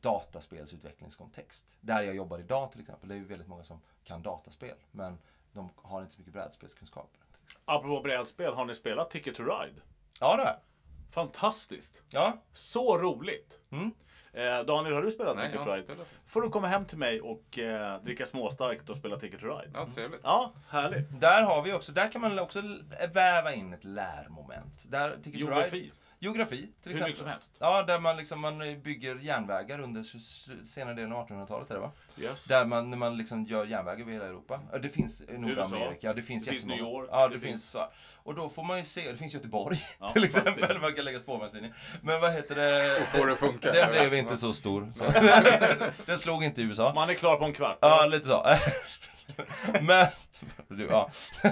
dataspelsutvecklingskontext. 0.01 1.77
Där 1.81 2.01
jag 2.01 2.15
jobbar 2.15 2.39
idag 2.39 2.71
till 2.71 2.81
exempel. 2.81 3.09
Det 3.09 3.15
är 3.15 3.19
ju 3.19 3.25
väldigt 3.25 3.47
många 3.47 3.63
som 3.63 3.81
kan 4.03 4.21
dataspel. 4.21 4.75
Men 4.91 5.17
de 5.53 5.69
har 5.75 6.01
inte 6.01 6.13
så 6.13 6.19
mycket 6.19 6.33
brädspelskunskaper. 6.33 7.19
Apropå 7.65 8.01
brädspel, 8.03 8.53
har 8.53 8.65
ni 8.65 8.75
spelat 8.75 9.11
Ticket 9.11 9.35
to 9.35 9.43
Ride? 9.43 9.81
Ja, 10.19 10.37
det 10.37 10.43
har. 10.43 10.59
Fantastiskt! 11.15 12.01
Ja. 12.09 12.37
Så 12.53 12.97
roligt! 12.97 13.59
Mm. 13.71 13.91
Eh, 14.33 14.65
Daniel, 14.65 14.93
har 14.95 15.01
du 15.01 15.11
spelat 15.11 15.35
Nej, 15.35 15.43
jag 15.45 15.51
Ticket 15.51 15.59
har 15.59 15.65
to 15.65 15.71
inte 15.77 15.91
Ride? 15.91 15.93
spelat 15.93 16.07
det. 16.25 16.29
Får 16.31 16.41
du 16.41 16.49
komma 16.49 16.67
hem 16.67 16.85
till 16.85 16.97
mig 16.97 17.21
och 17.21 17.59
eh, 17.59 18.01
dricka 18.03 18.25
småstarkt 18.25 18.89
och 18.89 18.95
spela 18.95 19.19
Ticket 19.19 19.39
to 19.39 19.45
Ride. 19.45 19.71
Ja, 19.73 19.87
trevligt. 19.95 20.19
Ja, 20.23 20.53
härligt. 20.69 21.21
Där 21.21 21.41
har 21.43 21.63
vi 21.63 21.73
också, 21.73 21.91
där 21.91 22.11
kan 22.11 22.21
man 22.21 22.39
också 22.39 22.61
väva 23.13 23.53
in 23.53 23.73
ett 23.73 23.83
lärmoment. 23.83 24.83
Där, 24.91 25.17
Ticket 25.23 25.41
to 25.41 25.47
Ride- 25.47 25.91
Geografi. 26.19 26.57
Till 26.57 26.67
Hur 26.83 26.91
exempel. 26.91 27.07
mycket 27.07 27.19
som 27.19 27.27
helst. 27.29 27.51
Ja, 27.59 27.83
där 27.83 27.99
man, 27.99 28.17
liksom, 28.17 28.41
man 28.41 28.81
bygger 28.81 29.15
järnvägar 29.15 29.79
under 29.79 30.03
senare 30.65 30.93
delen 30.95 31.13
av 31.13 31.27
1800-talet, 31.27 31.69
är 31.71 31.73
det 31.75 31.79
va? 31.81 31.91
Yes. 32.17 32.45
Där 32.45 32.65
man, 32.65 32.89
när 32.89 32.97
man 32.97 33.17
liksom 33.17 33.43
gör 33.45 33.65
järnvägar 33.65 34.01
över 34.01 34.11
hela 34.11 34.25
Europa. 34.25 34.59
Det 34.81 34.89
finns 34.89 35.21
i 35.21 35.37
Nordamerika, 35.37 36.13
det 36.13 36.21
finns 36.21 36.45
Det 36.45 36.51
finns. 36.51 36.65
New 36.65 36.77
York, 36.79 37.09
Ja, 37.11 37.27
det 37.27 37.33
det, 37.35 37.39
finns- 37.39 37.71
finns. 37.71 37.85
Och 38.23 38.35
då 38.35 38.49
får 38.49 38.63
man 38.63 38.77
ju 38.77 38.83
se, 38.83 39.11
det 39.11 39.17
finns 39.17 39.33
Göteborg 39.33 39.77
Ja, 39.99 40.09
till 40.13 40.23
exempel, 40.23 40.53
faktiskt. 40.53 40.81
man 40.81 40.93
kan 40.93 41.05
lägga 41.05 41.19
spårvagnslinjer. 41.19 41.73
Men 42.01 42.21
vad 42.21 42.33
heter 42.33 42.55
det? 42.55 43.05
Får 43.11 43.27
det 43.27 43.35
funka? 43.35 43.71
Den 43.71 43.91
blev 43.91 44.13
inte 44.13 44.37
så 44.37 44.53
stor. 44.53 44.91
Så. 44.95 45.03
Den 46.05 46.17
slog 46.19 46.43
inte 46.43 46.61
i 46.61 46.63
USA. 46.65 46.91
Man 46.95 47.09
är 47.09 47.13
klar 47.13 47.37
på 47.37 47.45
en 47.45 47.53
kvart. 47.53 47.77
Ja, 47.81 48.05
lite 48.11 48.27
så. 48.27 48.43
Men, 49.81 50.07
du, 50.67 50.85
ja. 50.85 51.09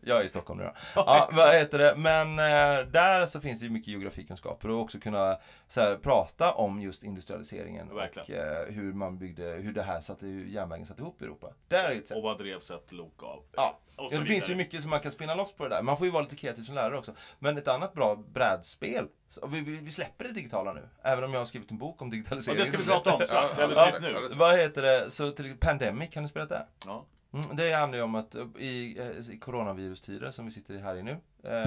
Jag 0.00 0.20
är 0.20 0.24
i 0.24 0.28
Stockholm 0.28 0.58
nu 0.60 0.64
då. 0.64 0.72
Ja, 0.94 1.30
vad 1.32 1.54
heter 1.54 1.78
det? 1.78 1.94
Men 1.96 2.38
eh, 2.38 2.86
där 2.86 3.26
så 3.26 3.40
finns 3.40 3.60
det 3.60 3.66
ju 3.66 3.72
mycket 3.72 3.88
geografikunskaper 3.88 4.70
och 4.70 4.80
också 4.80 4.98
kunna 5.00 5.38
så 5.68 5.80
här, 5.80 5.96
prata 5.96 6.52
om 6.52 6.80
just 6.80 7.02
industrialiseringen 7.02 7.94
Verkligen. 7.94 8.38
och 8.40 8.44
eh, 8.44 8.66
hur 8.74 8.92
man 8.92 9.18
byggde, 9.18 9.44
hur 9.44 9.72
det 9.72 9.82
här 9.82 10.00
satte, 10.00 10.26
hur 10.26 10.46
järnvägen 10.46 10.86
satte 10.86 11.02
ihop 11.02 11.22
Europa. 11.22 11.52
Där 11.68 11.84
är 11.84 11.94
ett 11.94 12.08
sätt. 12.08 12.16
Och 12.16 12.22
vad 12.22 12.38
drevs 12.38 12.70
ett 12.70 12.92
lok 12.92 13.22
av? 13.22 13.42
Ja, 13.56 13.78
Och 13.96 14.08
ja 14.12 14.18
det 14.20 14.26
finns 14.26 14.50
ju 14.50 14.54
mycket 14.54 14.80
som 14.82 14.90
man 14.90 15.00
kan 15.00 15.12
spinna 15.12 15.34
loss 15.34 15.52
på 15.52 15.68
det 15.68 15.74
där. 15.74 15.82
Man 15.82 15.96
får 15.96 16.06
ju 16.06 16.10
vara 16.12 16.22
lite 16.22 16.36
kreativ 16.36 16.62
som 16.62 16.74
lärare 16.74 16.98
också. 16.98 17.12
Men 17.38 17.58
ett 17.58 17.68
annat 17.68 17.94
bra 17.94 18.16
brädspel, 18.16 19.06
vi, 19.48 19.60
vi, 19.60 19.76
vi 19.82 19.90
släpper 19.90 20.24
det 20.24 20.32
digitala 20.32 20.72
nu. 20.72 20.88
Även 21.02 21.24
om 21.24 21.32
jag 21.32 21.40
har 21.40 21.46
skrivit 21.46 21.70
en 21.70 21.78
bok 21.78 22.02
om 22.02 22.08
Och 22.08 22.12
digitalisering. 22.12 22.58
det 22.58 22.66
ska 22.66 22.78
vi 22.78 22.84
prata 22.84 23.14
om 23.14 23.20
strax, 23.20 23.58
Ja, 23.58 23.64
eller 23.64 23.76
ja, 23.76 23.92
nu. 24.00 24.08
ja. 24.30 24.36
Vad 24.36 24.58
heter 24.58 24.82
det? 24.82 25.10
Så 25.10 25.30
till 25.30 25.56
Pandemic, 25.56 26.14
har 26.14 26.22
ni 26.22 26.28
spelat 26.28 26.48
det? 26.48 26.66
Ja. 26.86 27.04
Mm, 27.32 27.56
det 27.56 27.72
handlar 27.72 27.98
ju 27.98 28.04
om 28.04 28.14
att 28.14 28.36
i, 28.58 28.98
eh, 28.98 29.34
i 29.34 29.38
coronavirustider 29.38 30.30
som 30.30 30.44
vi 30.44 30.50
sitter 30.50 30.78
här 30.78 30.96
i 30.96 31.02
nu, 31.02 31.16
eh, 31.44 31.62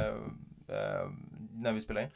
eh, 0.78 1.09
när 1.53 1.71
vi 1.71 1.82
spelar 1.82 2.01
in, 2.01 2.09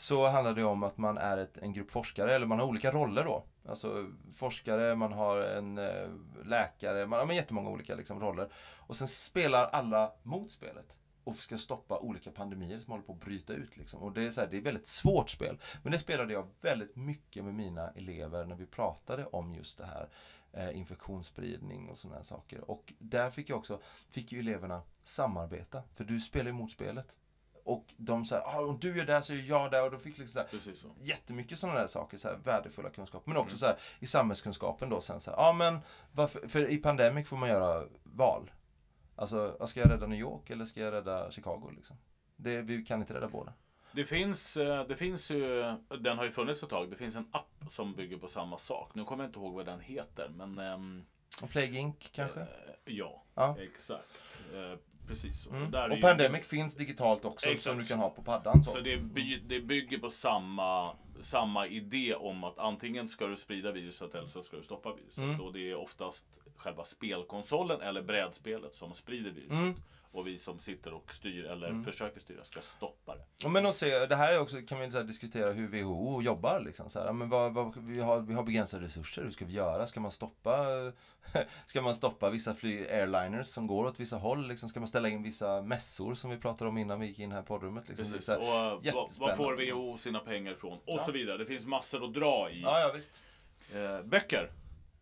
så 0.00 0.26
handlar 0.26 0.54
det 0.54 0.64
om 0.64 0.82
att 0.82 0.98
man 0.98 1.18
är 1.18 1.38
ett, 1.38 1.58
en 1.58 1.72
grupp 1.72 1.90
forskare, 1.90 2.34
eller 2.34 2.46
man 2.46 2.58
har 2.58 2.66
olika 2.66 2.92
roller 2.92 3.24
då. 3.24 3.44
Alltså 3.68 4.06
forskare, 4.34 4.94
man 4.94 5.12
har 5.12 5.40
en 5.40 5.78
eh, 5.78 6.08
läkare, 6.44 7.06
man 7.06 7.18
har 7.18 7.26
men 7.26 7.36
jättemånga 7.36 7.70
olika 7.70 7.94
liksom, 7.94 8.20
roller. 8.20 8.48
Och 8.76 8.96
sen 8.96 9.08
spelar 9.08 9.66
alla 9.66 10.12
mot 10.22 10.50
spelet 10.50 10.98
och 11.24 11.36
ska 11.36 11.58
stoppa 11.58 11.98
olika 11.98 12.30
pandemier 12.30 12.78
som 12.78 12.90
håller 12.90 13.04
på 13.04 13.12
att 13.12 13.20
bryta 13.20 13.52
ut. 13.52 13.76
Liksom. 13.76 14.02
Och 14.02 14.12
det 14.12 14.22
är, 14.22 14.30
så 14.30 14.40
här, 14.40 14.48
det 14.48 14.56
är 14.56 14.58
ett 14.58 14.66
väldigt 14.66 14.86
svårt 14.86 15.30
spel. 15.30 15.58
Men 15.82 15.92
det 15.92 15.98
spelade 15.98 16.32
jag 16.32 16.48
väldigt 16.60 16.96
mycket 16.96 17.44
med 17.44 17.54
mina 17.54 17.90
elever 17.90 18.44
när 18.44 18.56
vi 18.56 18.66
pratade 18.66 19.26
om 19.26 19.54
just 19.54 19.78
det 19.78 19.86
här 19.86 20.08
eh, 20.52 20.78
infektionsspridning 20.78 21.88
och 21.88 21.98
sådana 21.98 22.16
här 22.16 22.24
saker. 22.24 22.70
Och 22.70 22.92
där 22.98 23.30
fick 23.30 23.50
jag 23.50 23.58
också, 23.58 23.80
fick 24.10 24.32
ju 24.32 24.38
eleverna 24.38 24.82
samarbeta. 25.02 25.82
För 25.94 26.04
du 26.04 26.20
spelar 26.20 26.46
ju 26.46 26.52
mot 26.52 26.72
spelet. 26.72 27.14
Och 27.68 27.84
de 27.96 28.24
sa, 28.24 28.40
ah, 28.40 28.60
om 28.60 28.78
du 28.80 28.96
gör 28.98 29.04
det 29.04 29.12
här 29.12 29.20
så 29.20 29.34
gör 29.34 29.58
jag 29.62 29.70
det. 29.70 29.80
Och 29.82 29.90
då 29.90 29.98
fick 29.98 30.18
liksom 30.18 30.44
så 30.50 30.58
här, 30.58 30.74
så. 30.74 30.88
jättemycket 31.00 31.58
sådana 31.58 31.78
där 31.80 31.86
saker, 31.86 32.18
så 32.18 32.28
här, 32.28 32.36
värdefulla 32.44 32.90
kunskaper. 32.90 33.28
Men 33.30 33.36
också 33.36 33.52
Mm. 33.52 33.58
så 33.58 33.66
här, 33.66 33.76
i 34.00 34.06
samhällskunskapen 34.06 34.88
då 34.88 35.00
sen 35.00 35.20
så 35.20 35.30
ja 35.30 35.52
men 35.52 35.78
varför, 36.12 36.48
för 36.48 36.70
i 36.70 36.76
Pandemic 36.76 37.28
får 37.28 37.36
man 37.36 37.48
göra 37.48 37.84
val. 38.02 38.50
Alltså, 39.16 39.66
ska 39.66 39.80
jag 39.80 39.90
rädda 39.90 40.06
New 40.06 40.18
York 40.20 40.50
eller 40.50 40.64
ska 40.64 40.80
jag 40.80 40.92
rädda 40.92 41.30
Chicago 41.30 41.70
liksom? 41.76 41.96
Det, 42.36 42.62
vi 42.62 42.84
kan 42.84 43.00
inte 43.00 43.14
rädda 43.14 43.28
båda. 43.28 43.52
Det 43.92 44.04
finns, 44.04 44.56
eh, 44.56 44.86
det 44.86 44.96
finns 44.96 45.30
ju, 45.30 45.62
den 46.00 46.18
har 46.18 46.24
ju 46.24 46.30
funnits 46.30 46.62
ett 46.62 46.70
tag, 46.70 46.90
det 46.90 46.96
finns 46.96 47.16
en 47.16 47.28
app 47.32 47.64
som 47.70 47.94
bygger 47.94 48.16
på 48.16 48.28
samma 48.28 48.58
sak. 48.58 48.94
Nu 48.94 49.04
kommer 49.04 49.24
jag 49.24 49.28
inte 49.28 49.38
ihåg 49.38 49.54
vad 49.54 49.66
den 49.66 49.80
heter, 49.80 50.28
men 50.28 51.06
Och 51.42 51.50
Plague 51.50 51.78
Inc 51.78 51.96
kanske? 52.12 52.40
eh, 52.40 52.46
ja, 52.84 53.22
Ja. 53.34 53.56
exakt. 53.60 54.08
Eh, 54.54 54.78
precis 55.08 55.42
så. 55.42 55.50
Mm. 55.50 55.70
Där 55.70 55.82
är 55.82 55.90
Och 55.90 55.96
ju- 55.96 56.02
Pandemic 56.02 56.46
finns 56.46 56.74
digitalt 56.74 57.24
också 57.24 57.46
Exakt. 57.48 57.62
som 57.64 57.78
du 57.78 57.84
kan 57.84 57.98
ha 57.98 58.10
på 58.10 58.22
paddan. 58.22 58.62
Så. 58.64 58.70
Så 58.70 58.80
det, 58.80 58.96
by, 58.96 59.36
det 59.46 59.60
bygger 59.60 59.98
på 59.98 60.10
samma, 60.10 60.92
samma 61.22 61.66
idé 61.66 62.14
om 62.14 62.44
att 62.44 62.58
antingen 62.58 63.08
ska 63.08 63.26
du 63.26 63.36
sprida 63.36 63.72
viruset 63.72 64.14
eller 64.14 64.28
så 64.28 64.42
ska 64.42 64.56
du 64.56 64.62
stoppa 64.62 64.94
viruset. 64.94 65.18
Mm. 65.18 65.40
Och 65.40 65.52
det 65.52 65.70
är 65.70 65.74
oftast 65.74 66.26
själva 66.56 66.84
spelkonsolen 66.84 67.80
eller 67.80 68.02
brädspelet 68.02 68.74
som 68.74 68.94
sprider 68.94 69.30
viruset. 69.30 69.52
Mm. 69.52 69.74
Och 70.18 70.26
vi 70.26 70.38
som 70.38 70.58
sitter 70.58 70.92
och 70.92 71.12
styr 71.12 71.44
eller 71.44 71.82
försöker 71.82 72.20
styra 72.20 72.44
ska 72.44 72.60
stoppa 72.60 73.14
det. 73.16 73.22
Ja, 73.38 73.48
Men 73.48 73.66
att 73.66 73.74
se, 73.74 74.06
det 74.06 74.16
här 74.16 74.32
är 74.32 74.40
också, 74.40 74.56
kan 74.68 74.80
vi 74.80 74.90
så 74.90 74.96
här 74.96 75.04
diskutera 75.04 75.52
hur 75.52 75.68
WHO 75.82 76.22
jobbar. 76.22 76.60
Liksom, 76.60 76.90
så 76.90 77.00
här, 77.00 77.12
men 77.12 77.28
vad, 77.28 77.54
vad, 77.54 77.76
vi, 77.76 78.00
har, 78.00 78.20
vi 78.20 78.34
har 78.34 78.42
begränsade 78.42 78.84
resurser, 78.84 79.22
hur 79.22 79.30
ska 79.30 79.44
vi 79.44 79.52
göra? 79.52 79.86
Ska 79.86 80.00
man 80.00 80.10
stoppa, 80.10 80.66
ska 81.66 81.82
man 81.82 81.94
stoppa 81.94 82.30
vissa 82.30 82.54
fly, 82.54 82.86
airliners 82.86 83.46
som 83.46 83.66
går 83.66 83.84
åt 83.86 84.00
vissa 84.00 84.16
håll? 84.16 84.48
Liksom, 84.48 84.68
ska 84.68 84.80
man 84.80 84.88
ställa 84.88 85.08
in 85.08 85.22
vissa 85.22 85.62
mässor 85.62 86.14
som 86.14 86.30
vi 86.30 86.36
pratade 86.36 86.70
om 86.70 86.78
innan 86.78 87.00
vi 87.00 87.06
gick 87.06 87.18
in 87.18 87.32
här 87.32 87.40
i 87.40 87.44
poddrummet? 87.44 87.88
Liksom, 87.88 88.06
Precis. 88.06 88.24
så 88.24 88.32
här, 88.32 88.38
Och 88.74 88.84
vad, 88.94 89.10
vad 89.20 89.36
får. 89.36 89.72
WHO 89.72 89.98
sina 89.98 90.20
pengar 90.20 90.52
ifrån? 90.52 90.72
Och 90.72 90.80
Ja. 90.86 91.04
så 91.04 91.12
vidare. 91.12 91.36
Det 91.38 91.46
finns 91.46 91.66
massor 91.66 92.04
att 92.04 92.14
dra 92.14 92.50
i. 92.50 92.62
ja, 92.62 92.80
ja, 92.80 92.92
visst. 92.94 93.22
Eh, 93.74 94.02
böcker. 94.02 94.50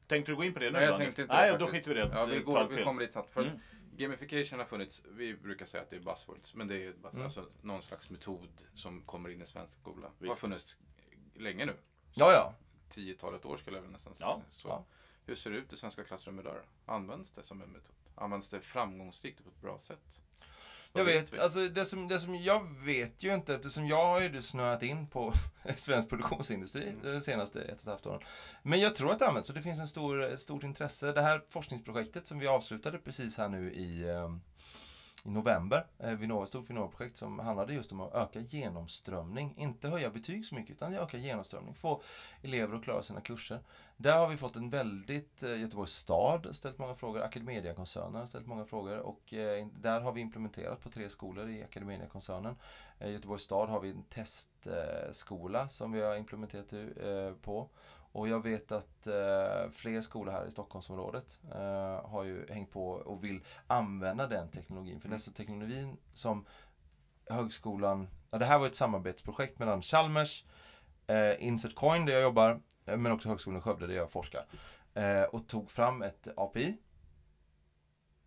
Tänkte 0.06 0.32
du 0.32 0.36
gå 0.36 0.44
in 0.44 0.52
på 0.54 0.58
det 0.60 0.66
nu 0.66 0.72
Nej, 0.72 0.84
jag 0.84 0.96
tänkte 0.96 1.22
inte 1.22 1.34
Nej, 1.34 1.52
det 1.52 1.58
då 1.58 1.66
skiter 1.66 1.94
vi 1.94 2.00
i 2.00 2.04
det. 2.04 2.10
Ja, 2.14 2.24
vi, 2.24 2.38
går, 2.40 2.68
vi 2.70 2.82
kommer 2.82 3.00
dit. 3.00 3.12
För 3.12 3.42
Mm. 3.42 3.58
Gamification 3.97 4.59
har 4.59 4.66
funnits, 4.66 5.03
vi 5.11 5.34
brukar 5.36 5.66
säga 5.66 5.82
att 5.82 5.90
det 5.90 5.97
är 5.97 6.01
buzzwords, 6.01 6.55
men 6.55 6.68
det 6.68 6.84
är 6.86 6.92
bara- 6.92 7.12
Mm. 7.12 7.24
alltså, 7.24 7.49
någon 7.62 7.82
slags 7.82 8.11
metod 8.11 8.49
som 8.74 9.03
kommer 9.03 9.28
in 9.28 9.42
i 9.42 9.47
svensk 9.47 9.80
skola. 9.80 10.11
Det 10.18 10.28
har 10.28 10.34
funnits 10.34 10.76
länge 11.34 11.64
nu. 11.66 11.74
Ja, 12.14 12.32
ja. 12.32 12.55
tiotalet 12.90 13.44
år 13.44 13.57
skulle 13.57 13.76
jag 13.76 13.82
väl 13.82 13.90
nästan 13.92 14.12
Ja, 14.20 14.26
säga. 14.26 14.44
Så 14.51 14.68
ja. 14.68 14.84
Hur 15.26 15.34
ser 15.34 15.51
det 15.51 15.57
ut 15.57 15.72
i 15.72 15.76
svenska 15.76 16.05
klassrum 16.05 16.38
idag? 16.40 16.57
Används 16.86 17.30
det 17.30 17.42
som 17.42 17.62
en 17.62 17.68
metod? 17.68 17.94
Används 18.14 18.49
det 18.49 18.61
framgångsrikt 18.61 19.38
och 19.40 19.44
på 19.44 19.51
ett 19.51 19.61
bra 19.61 19.78
sätt? 19.78 20.20
Jag 20.99 21.05
vet, 21.05 21.34
vi? 21.34 21.38
alltså 21.38 21.68
det 21.68 21.84
som, 21.84 22.09
det 22.09 22.18
som 22.18 22.34
jag 22.34 22.66
vet 22.84 23.22
ju 23.22 23.34
inte 23.34 23.55
eftersom 23.55 23.86
jag 23.86 24.05
har 24.07 24.20
ju 24.20 24.42
snöat 24.42 24.82
in 24.82 25.07
på 25.07 25.32
svensk 25.76 26.09
produktionsindustri 26.09 26.82
Mm. 26.82 27.14
de 27.14 27.20
senaste 27.20 27.62
ett 27.62 27.72
och 27.74 27.80
ett 27.80 27.86
halvt 27.86 28.07
åren. 28.07 28.20
Men 28.62 28.80
jag 28.80 28.94
tror 28.94 29.12
att 29.12 29.18
det 29.18 29.26
används 29.26 29.49
och 29.49 29.55
det 29.57 29.62
finns 29.62 29.80
en 29.80 29.88
stor, 29.88 30.22
ett 30.22 30.40
stort 30.40 30.62
intresse. 30.62 31.12
Det 31.12 31.22
här 31.22 31.42
forskningsprojektet 31.49 32.26
som 32.26 32.38
vi 32.38 32.47
avslutade 32.47 32.99
precis 32.99 33.38
här 33.38 33.49
nu 33.49 33.72
i, 33.72 34.09
eh, 34.09 34.36
i 35.26 35.30
november, 35.30 35.86
eh, 35.98 36.12
Vinnova, 36.12 36.42
ett 36.42 36.48
stort 36.48 36.70
Vinnova-projekt 36.70 37.16
som 37.16 37.38
handlade 37.38 37.74
just 37.74 37.92
om 37.92 38.00
att 38.00 38.14
öka 38.14 38.40
genomströmning. 38.40 39.54
Inte 39.56 39.88
höja 39.88 40.10
betyg 40.10 40.46
så 40.46 40.54
mycket 40.54 40.70
utan 40.70 40.94
öka 40.94 41.18
genomströmning. 41.18 41.74
Få 41.74 42.02
elever 42.42 42.76
att 42.76 42.84
klara 42.84 43.02
sina 43.02 43.20
kurser. 43.20 43.60
Där 43.96 44.18
har 44.18 44.28
vi 44.28 44.36
fått 44.36 44.56
en 44.56 44.70
väldigt, 44.70 45.42
eh, 45.42 45.60
Göteborgs 45.60 45.92
stad 45.92 46.46
har 46.46 46.52
ställt 46.52 46.78
många 46.78 46.94
frågor, 46.94 47.22
Academedia-koncernen 47.22 48.14
har 48.14 48.26
ställt 48.26 48.46
många 48.46 48.64
frågor 48.64 48.98
och 48.98 49.34
eh, 49.34 49.66
där 49.66 50.00
har 50.00 50.12
vi 50.12 50.20
implementerat 50.20 50.82
på 50.82 50.90
tre 50.90 51.10
skolor 51.10 51.48
i 51.48 51.62
Academedia-koncernen. 51.62 52.56
Eh, 52.98 53.10
Göteborgs 53.12 53.42
stad 53.42 53.68
har 53.68 53.80
vi 53.80 53.90
en 53.90 54.02
testskola 54.02 55.68
som 55.68 55.92
vi 55.92 56.00
har 56.00 56.16
implementerat 56.16 56.72
eh, 56.72 57.32
på. 57.42 57.68
Och 58.16 58.28
jag 58.28 58.42
vet 58.42 58.72
att 58.72 59.06
eh, 59.06 59.70
fler 59.70 60.00
skolor 60.00 60.32
här 60.32 60.46
i 60.46 60.50
Stockholmsområdet 60.50 61.40
eh, 61.54 62.10
har 62.10 62.24
ju 62.24 62.46
hängt 62.48 62.70
på 62.70 62.88
och 62.88 63.24
vill 63.24 63.40
använda 63.66 64.26
den 64.26 64.48
teknologin. 64.50 65.00
För 65.00 65.08
den 65.08 65.20
så 65.20 65.30
teknologin 65.30 65.96
som 66.14 66.46
högskolan, 67.30 68.08
ja, 68.30 68.38
det 68.38 68.44
här 68.44 68.58
var 68.58 68.66
ett 68.66 68.74
samarbetsprojekt 68.74 69.58
mellan 69.58 69.82
Chalmers, 69.82 70.44
eh, 71.06 71.44
Insert 71.46 71.74
Coin 71.74 72.06
där 72.06 72.12
jag 72.12 72.22
jobbar, 72.22 72.60
eh, 72.86 72.96
men 72.96 73.12
också 73.12 73.28
Högskolan 73.28 73.58
i 73.58 73.62
Skövde 73.62 73.86
där 73.86 73.94
jag 73.94 74.10
forskar. 74.10 74.46
Eh, 74.94 75.22
och 75.22 75.48
tog 75.48 75.70
fram 75.70 76.02
ett 76.02 76.28
API. 76.36 76.78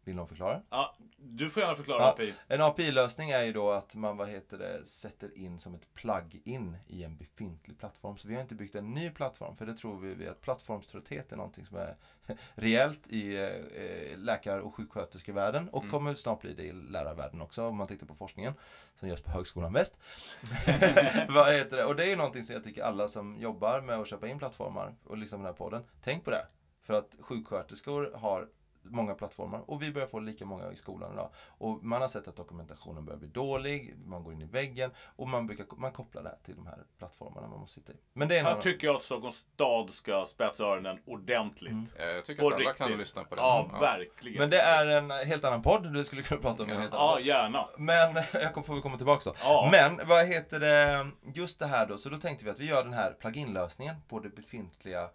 Vill 0.10 0.16
någon 0.16 0.28
förklara? 0.28 0.62
Ja, 0.70 0.95
du 1.18 1.49
får 1.49 1.62
gärna 1.64 1.76
förklara 1.76 2.01
Ja. 2.01 2.10
API. 2.10 2.34
En 2.47 2.62
API-lösning 2.62 3.30
är 3.30 3.43
ju 3.43 3.53
då 3.53 3.72
att 3.72 3.95
man 3.95 4.18
vad 4.18 4.30
heter 4.30 4.57
det, 4.57 4.86
sätter 4.86 5.38
in 5.38 5.60
som 5.60 5.76
ett 5.76 5.93
plug-in 5.93 6.78
i 6.88 7.03
en 7.03 7.18
befintlig 7.18 7.78
plattform. 7.80 8.18
Så 8.18 8.28
vi 8.28 8.34
har 8.34 8.41
inte 8.41 8.55
byggt 8.55 8.76
en 8.76 8.93
ny 8.93 9.10
plattform, 9.10 9.55
för 9.57 9.66
det 9.66 9.74
tror 9.74 9.99
vi 9.99 10.28
att 10.28 10.41
plattformströtthet 10.41 11.32
är 11.32 11.36
någonting 11.38 11.66
som 11.66 11.78
är 11.78 11.95
rejält 12.55 13.07
i 13.07 13.38
eh, 13.38 14.18
läkar 14.18 14.60
och 14.60 14.76
sjuksköterskevärlden 14.76 15.70
och 15.70 15.82
Mm. 15.84 15.91
kommer 15.91 16.14
snart 16.14 16.41
bli 16.41 16.53
det 16.53 16.64
i 16.64 16.72
lärarvärlden 16.72 17.41
också 17.41 17.68
om 17.68 17.76
man 17.78 17.88
tittar 17.88 18.07
på 18.07 18.16
forskningen 18.16 18.53
som 18.95 19.10
görs 19.10 19.22
på 19.22 19.32
Högskolan 19.32 19.74
Väst. 19.74 19.97
vad 21.30 21.53
heter 21.53 21.78
det? 21.78 21.86
Och 21.86 21.95
det 21.95 22.03
är 22.03 22.10
ju 22.10 22.16
någonting 22.16 22.43
som 22.43 22.53
jag 22.53 22.64
tycker 22.64 22.84
alla 22.84 23.07
som 23.07 23.38
jobbar 23.38 23.82
med 23.82 23.99
att 23.99 24.07
köpa 24.07 24.28
in 24.28 24.39
plattformar 24.39 24.95
och 25.03 25.18
liksom 25.18 25.39
den 25.39 25.45
här 25.45 25.53
podden, 25.53 25.84
tänk 26.03 26.24
på 26.26 26.32
det. 26.32 26.45
För 26.82 26.93
att 26.93 27.16
sjuksköterskor 27.20 28.12
har 28.16 28.47
många 28.84 29.13
plattformar 29.13 29.61
och 29.69 29.82
vi 29.82 29.91
börjar 29.91 30.07
få 30.07 30.19
lika 30.19 30.45
många 30.45 30.71
i 30.71 30.75
skolan 30.75 31.13
idag. 31.13 31.30
Och 31.47 31.84
man 31.84 32.01
har 32.01 32.07
sett 32.07 32.27
att 32.27 32.36
dokumentationen 32.36 33.05
börjar 33.05 33.19
bli 33.19 33.27
dålig, 33.27 33.95
man 34.05 34.23
går 34.23 34.34
in 34.34 34.41
i 34.41 34.45
väggen 34.45 34.91
och 35.15 35.27
man, 35.27 35.47
brukar, 35.47 35.65
man 35.77 35.91
kopplar 35.91 36.23
det 36.23 36.30
här 36.30 36.38
till 36.45 36.55
de 36.55 36.67
här 36.67 36.77
plattformarna 36.97 37.47
man 37.47 37.59
måste 37.59 37.75
sitta 37.80 37.93
i. 37.93 37.95
Men 38.13 38.27
det 38.27 38.36
är 38.36 38.39
en 38.39 38.45
Här 38.45 38.61
tycker 38.61 38.88
jag 38.88 38.95
att 38.95 39.03
Stockholms 39.03 39.36
stad 39.36 39.89
ska 39.89 40.25
spetsa 40.25 40.63
öronen 40.63 40.99
ordentligt. 41.05 41.71
Mm. 41.71 41.86
Jag 41.97 42.25
tycker 42.25 42.41
På 42.41 42.47
att 42.47 42.53
alla 42.53 42.73
kan 42.73 42.97
lyssna 42.97 43.23
på 43.23 43.36
det. 43.36 43.41
Ja, 43.41 43.69
verkligen. 43.82 44.39
Men 44.39 44.49
det 44.49 44.61
är 44.61 44.86
en 44.86 45.11
helt 45.11 45.43
annan 45.43 45.61
podd, 45.61 45.93
du 45.93 46.03
skulle 46.03 46.21
kunna 46.21 46.41
prata 46.41 46.63
om 46.63 46.69
en 46.69 46.75
Ja. 46.75 46.82
helt 46.82 46.93
annan 46.93 47.07
Ja, 47.07 47.19
gärna. 47.19 47.69
Men 47.77 48.15
jag 48.34 48.53
kommer, 48.53 48.65
får 48.65 48.75
vi 48.75 48.82
komma 48.82 48.97
tillbaka 48.97 49.30
då. 49.30 49.36
Ja. 49.43 49.69
Men 49.71 50.07
vad 50.07 50.25
heter 50.25 50.59
det, 50.59 51.07
just 51.34 51.59
det 51.59 51.65
här 51.65 51.86
då, 51.86 51.97
så 51.97 52.09
då 52.09 52.17
tänkte 52.17 52.45
vi 52.45 52.51
att 52.51 52.59
vi 52.59 52.65
gör 52.65 52.84
den 52.84 52.93
här 52.93 53.13
plugin-lösningen 53.19 53.95
på 54.07 54.19
det 54.19 54.30
befintliga 54.30 55.09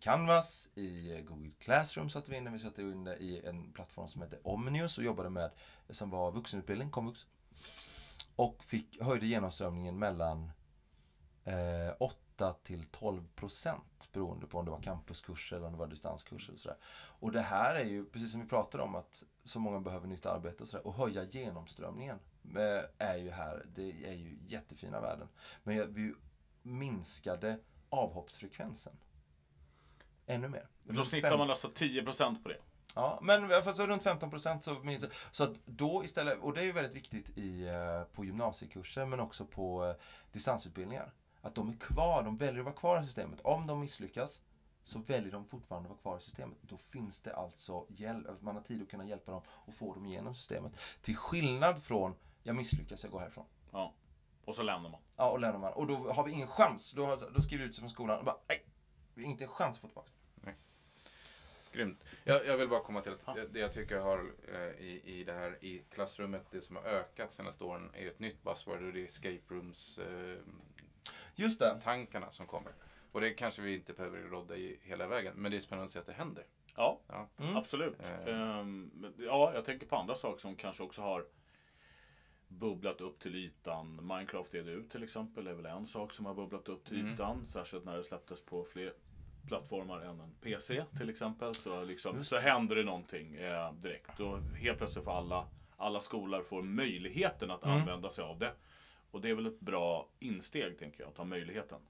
Canvas, 0.00 0.68
i 0.74 1.22
Google 1.22 1.50
Classroom 1.58 2.10
satte 2.10 2.30
vi 2.30 2.36
in 2.36 2.44
det, 2.44 2.50
vi 2.50 2.58
satte 2.58 2.82
in 2.82 3.04
det 3.04 3.16
i 3.16 3.46
en 3.46 3.72
plattform 3.72 4.08
som 4.08 4.22
heter 4.22 4.38
Omnius 4.42 4.98
och 4.98 5.04
jobbade 5.04 5.30
med, 5.30 5.50
som 5.90 6.10
var 6.10 6.32
vuxenutbildning, 6.32 6.90
komvux. 6.90 7.26
Och 8.36 8.64
fick, 8.64 9.02
höjde 9.02 9.26
genomströmningen 9.26 9.98
mellan 9.98 10.50
eh, 11.44 11.94
8 11.98 12.52
till 12.62 12.84
12 12.84 13.28
procent 13.34 14.08
beroende 14.12 14.46
på 14.46 14.58
om 14.58 14.64
det 14.64 14.70
var 14.70 14.82
campuskurser 14.82 15.56
eller 15.56 15.66
om 15.66 15.72
det 15.72 15.78
var 15.78 15.86
distanskurser 15.86 16.52
och 16.52 16.58
sådär. 16.58 16.76
Och 16.92 17.32
det 17.32 17.40
här 17.40 17.74
är 17.74 17.84
ju, 17.84 18.04
precis 18.04 18.32
som 18.32 18.40
vi 18.40 18.46
pratade 18.46 18.84
om, 18.84 18.94
att 18.94 19.24
så 19.44 19.60
många 19.60 19.80
behöver 19.80 20.06
nytt 20.06 20.26
arbete 20.26 20.62
och 20.62 20.68
sådär. 20.68 20.86
Och 20.86 20.94
höja 20.94 21.24
genomströmningen 21.24 22.18
eh, 22.56 23.08
är 23.08 23.16
ju 23.16 23.30
här, 23.30 23.66
det 23.74 24.08
är 24.08 24.14
ju 24.14 24.38
jättefina 24.46 25.00
värden. 25.00 25.28
Men 25.62 25.94
vi 25.94 26.14
minskade 26.62 27.58
avhoppsfrekvensen. 27.88 28.92
Ännu 30.30 30.48
mer. 30.48 30.68
Då 30.84 31.04
snittar 31.04 31.38
man 31.38 31.50
alltså 31.50 31.68
10% 31.68 32.42
på 32.42 32.48
det. 32.48 32.58
Ja, 32.94 33.18
men 33.22 33.50
i 33.50 33.54
alla 33.54 33.62
fall 33.62 33.74
så 33.74 33.86
runt 33.86 34.02
15 34.02 34.30
procent 34.30 34.64
så 34.64 34.74
minns 34.74 35.02
jag. 35.02 35.12
Så 35.30 35.44
att 35.44 35.52
då 35.64 36.04
istället, 36.04 36.38
och 36.40 36.54
det 36.54 36.60
är 36.60 36.64
ju 36.64 36.72
väldigt 36.72 36.94
viktigt 36.94 37.38
i, 37.38 37.68
eh, 37.68 38.02
på 38.14 38.24
gymnasiekurser 38.24 39.06
men 39.06 39.20
också 39.20 39.44
på 39.44 39.86
eh, 39.86 39.94
distansutbildningar. 40.32 41.12
Att 41.40 41.54
de 41.54 41.68
är 41.68 41.76
kvar, 41.76 42.22
de 42.22 42.36
väljer 42.36 42.58
att 42.58 42.64
vara 42.64 42.74
kvar 42.74 43.02
i 43.02 43.04
systemet. 43.04 43.40
Om 43.40 43.66
de 43.66 43.80
misslyckas 43.80 44.40
så 44.84 44.98
väljer 44.98 45.32
de 45.32 45.44
fortfarande 45.44 45.86
att 45.86 45.90
vara 45.90 46.00
kvar 46.00 46.18
i 46.18 46.20
systemet. 46.20 46.58
Då 46.62 46.76
finns 46.76 47.20
det 47.20 47.34
alltså 47.34 47.86
hjälp, 47.88 48.26
man 48.40 48.54
har 48.54 48.62
tid 48.62 48.82
att 48.82 48.88
kunna 48.88 49.06
hjälpa 49.06 49.32
dem 49.32 49.42
och 49.48 49.74
få 49.74 49.94
dem 49.94 50.06
igenom 50.06 50.34
systemet. 50.34 50.72
Till 51.02 51.16
skillnad 51.16 51.82
från, 51.82 52.14
jag 52.42 52.56
misslyckas, 52.56 53.02
jag 53.02 53.12
går 53.12 53.20
härifrån. 53.20 53.46
Ja. 53.72 53.94
Och 54.44 54.56
så 54.56 54.62
lämnar 54.62 54.90
man. 54.90 55.00
Ja, 55.16 55.30
och 55.30 55.40
lämnar 55.40 55.60
man. 55.60 55.72
Och 55.72 55.86
då 55.86 56.12
har 56.12 56.24
vi 56.24 56.32
ingen 56.32 56.48
chans. 56.48 56.92
Då, 56.92 57.16
då 57.34 57.40
skriver 57.42 57.64
vi 57.64 57.68
ut 57.68 57.74
sig 57.74 57.82
från 57.82 57.90
skolan 57.90 58.18
och 58.18 58.24
bara, 58.24 58.36
nej, 58.48 58.58
vi 59.14 59.24
har 59.24 59.30
inte 59.30 59.44
en 59.44 59.50
chans 59.50 59.76
att 59.76 59.80
få 59.80 59.86
tillbaka. 59.86 60.10
Grymt. 61.72 62.04
Jag, 62.24 62.46
jag 62.46 62.56
vill 62.56 62.68
bara 62.68 62.80
komma 62.80 63.00
till 63.00 63.12
att 63.12 63.22
Ja. 63.26 63.34
det- 63.34 63.46
det 63.46 63.58
jag 63.60 63.72
tycker 63.72 63.98
har 63.98 64.32
eh, 64.54 64.84
i, 64.84 65.02
i 65.04 65.24
det 65.24 65.32
här 65.32 65.64
i 65.64 65.82
klassrummet, 65.90 66.46
det 66.50 66.60
som 66.60 66.76
har 66.76 66.82
ökat 66.82 67.32
senaste 67.32 67.64
åren 67.64 67.90
är 67.94 68.06
ett 68.08 68.18
nytt 68.18 68.42
buzzword 68.42 68.82
och 68.82 68.92
det 68.92 69.00
är 69.00 69.04
escape 69.04 69.40
rooms 69.48 69.98
eh, 69.98 70.38
Just 71.34 71.58
det. 71.60 71.80
tankarna 71.84 72.30
som 72.30 72.46
kommer. 72.46 72.72
Och 73.12 73.20
det 73.20 73.30
kanske 73.30 73.62
vi 73.62 73.74
inte 73.74 73.92
behöver 73.92 74.18
rodda 74.22 74.56
i 74.56 74.78
hela 74.82 75.06
vägen, 75.06 75.34
men 75.36 75.50
det 75.50 75.56
är 75.56 75.60
spännande 75.60 75.84
att 75.84 75.90
se 75.90 75.98
att 75.98 76.06
det 76.06 76.12
händer. 76.12 76.44
Ja, 76.76 77.00
Ja. 77.06 77.28
Mm. 77.38 77.56
absolut. 77.56 77.94
Eh. 78.00 78.58
Ehm, 78.58 78.90
ja, 79.18 79.52
jag 79.54 79.64
tänker 79.64 79.86
på 79.86 79.96
andra 79.96 80.14
saker 80.14 80.40
som 80.40 80.56
kanske 80.56 80.82
också 80.82 81.02
har 81.02 81.24
bubblat 82.48 83.00
upp 83.00 83.20
till 83.20 83.34
ytan. 83.36 83.96
Minecraft 84.06 84.54
EDU 84.54 84.82
till 84.88 85.02
exempel 85.02 85.46
är 85.46 85.52
väl 85.54 85.66
en 85.66 85.86
sak 85.86 86.12
som 86.12 86.26
har 86.26 86.34
bubblat 86.34 86.68
upp 86.68 86.84
till 86.84 87.00
Mm. 87.00 87.12
ytan. 87.14 87.46
Särskilt 87.46 87.84
när 87.84 87.96
det 87.96 88.04
släpptes 88.04 88.44
på 88.44 88.64
fler 88.64 88.92
plattformar 89.46 90.00
än 90.00 90.20
en 90.20 90.34
PC 90.40 90.84
till 90.98 91.10
exempel. 91.10 91.54
Så, 91.54 91.84
liksom, 91.84 92.24
så 92.24 92.38
händer 92.38 92.76
det 92.76 92.82
någonting 92.84 93.34
eh, 93.36 93.72
direkt. 93.72 94.20
Och 94.20 94.38
helt 94.40 94.78
plötsligt 94.78 95.04
får 95.04 95.12
alla, 95.12 95.46
alla 95.76 96.00
skolor 96.00 96.42
får 96.42 96.62
möjligheten 96.62 97.50
att 97.50 97.64
Mm. 97.64 97.76
använda 97.80 98.10
sig 98.10 98.24
av 98.24 98.38
det. 98.38 98.52
Och 99.10 99.20
det 99.20 99.30
är 99.30 99.34
väl 99.34 99.46
ett 99.46 99.60
bra 99.60 100.08
insteg 100.18 100.78
tänker 100.78 101.00
jag, 101.02 101.08
att 101.10 101.16
ha 101.16 101.24
möjligheten. 101.24 101.80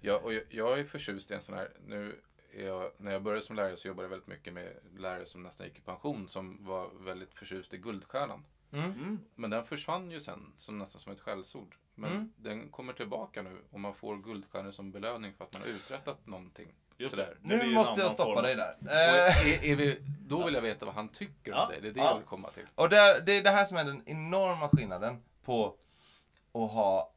Ja, 0.00 0.18
och 0.24 0.34
jag, 0.34 0.42
jag 0.50 0.80
är 0.80 0.84
förtjust 0.84 1.30
i 1.30 1.34
en 1.34 1.42
sån 1.42 1.54
här, 1.54 1.72
nu 1.86 2.20
är 2.52 2.66
jag, 2.66 2.90
när 2.98 3.12
jag 3.12 3.22
började 3.22 3.42
som 3.42 3.56
lärare 3.56 3.76
så 3.76 3.88
jobbade 3.88 4.04
jag 4.04 4.10
väldigt 4.10 4.28
mycket 4.28 4.52
med 4.52 4.72
lärare 4.96 5.26
som 5.26 5.42
nästan 5.42 5.66
gick 5.66 5.78
i 5.78 5.80
pension 5.80 6.28
som 6.28 6.64
var 6.64 6.90
väldigt 7.00 7.34
förtjust 7.34 7.74
i 7.74 7.78
Guldstjärnan. 7.78 8.44
Mm. 8.72 8.92
Mm. 8.92 9.18
Men 9.34 9.50
den 9.50 9.64
försvann 9.64 10.10
ju 10.10 10.20
sen, 10.20 10.52
som 10.56 10.78
nästan 10.78 11.00
som 11.00 11.12
ett 11.12 11.20
skällsord. 11.20 11.76
Men 11.94 12.12
Mm. 12.12 12.32
den 12.36 12.68
kommer 12.68 12.92
tillbaka 12.92 13.42
nu 13.42 13.58
och 13.70 13.80
man 13.80 13.94
får 13.94 14.16
Guldstjärnor 14.16 14.70
som 14.70 14.90
belöning 14.92 15.32
för 15.34 15.44
att 15.44 15.52
man 15.52 15.62
har 15.62 15.68
uträttat 15.68 16.26
någonting. 16.26 16.72
Just 16.98 17.10
Sådär. 17.10 17.36
det. 17.42 17.48
Det 17.48 17.56
Nu 17.56 17.60
en 17.62 17.72
måste 17.72 18.00
jag 18.00 18.10
stoppa 18.12 18.32
form. 18.34 18.42
dig 18.42 18.56
där. 18.56 18.76
Eh, 18.82 19.46
är, 19.48 19.64
är 19.64 19.76
vi, 19.76 20.02
då 20.26 20.44
vill 20.44 20.54
jag 20.54 20.62
veta 20.62 20.84
vad 20.86 20.94
han 20.94 21.08
tycker 21.08 21.50
Ja, 21.50 21.66
om 21.66 21.72
det. 21.72 21.80
Det 21.80 21.88
är 21.88 21.92
det 21.92 22.00
ja. 22.00 22.06
jag 22.06 22.16
vill 22.18 22.26
komma 22.26 22.50
till. 22.50 22.66
Och 22.74 22.88
det, 22.88 23.20
det 23.26 23.32
är 23.32 23.42
det 23.42 23.50
här 23.50 23.64
som 23.64 23.76
är 23.76 23.84
den 23.84 24.02
enorma 24.06 24.68
skillnaden 24.68 25.22
på 25.44 25.66
att 26.52 26.70
ha 26.70 27.12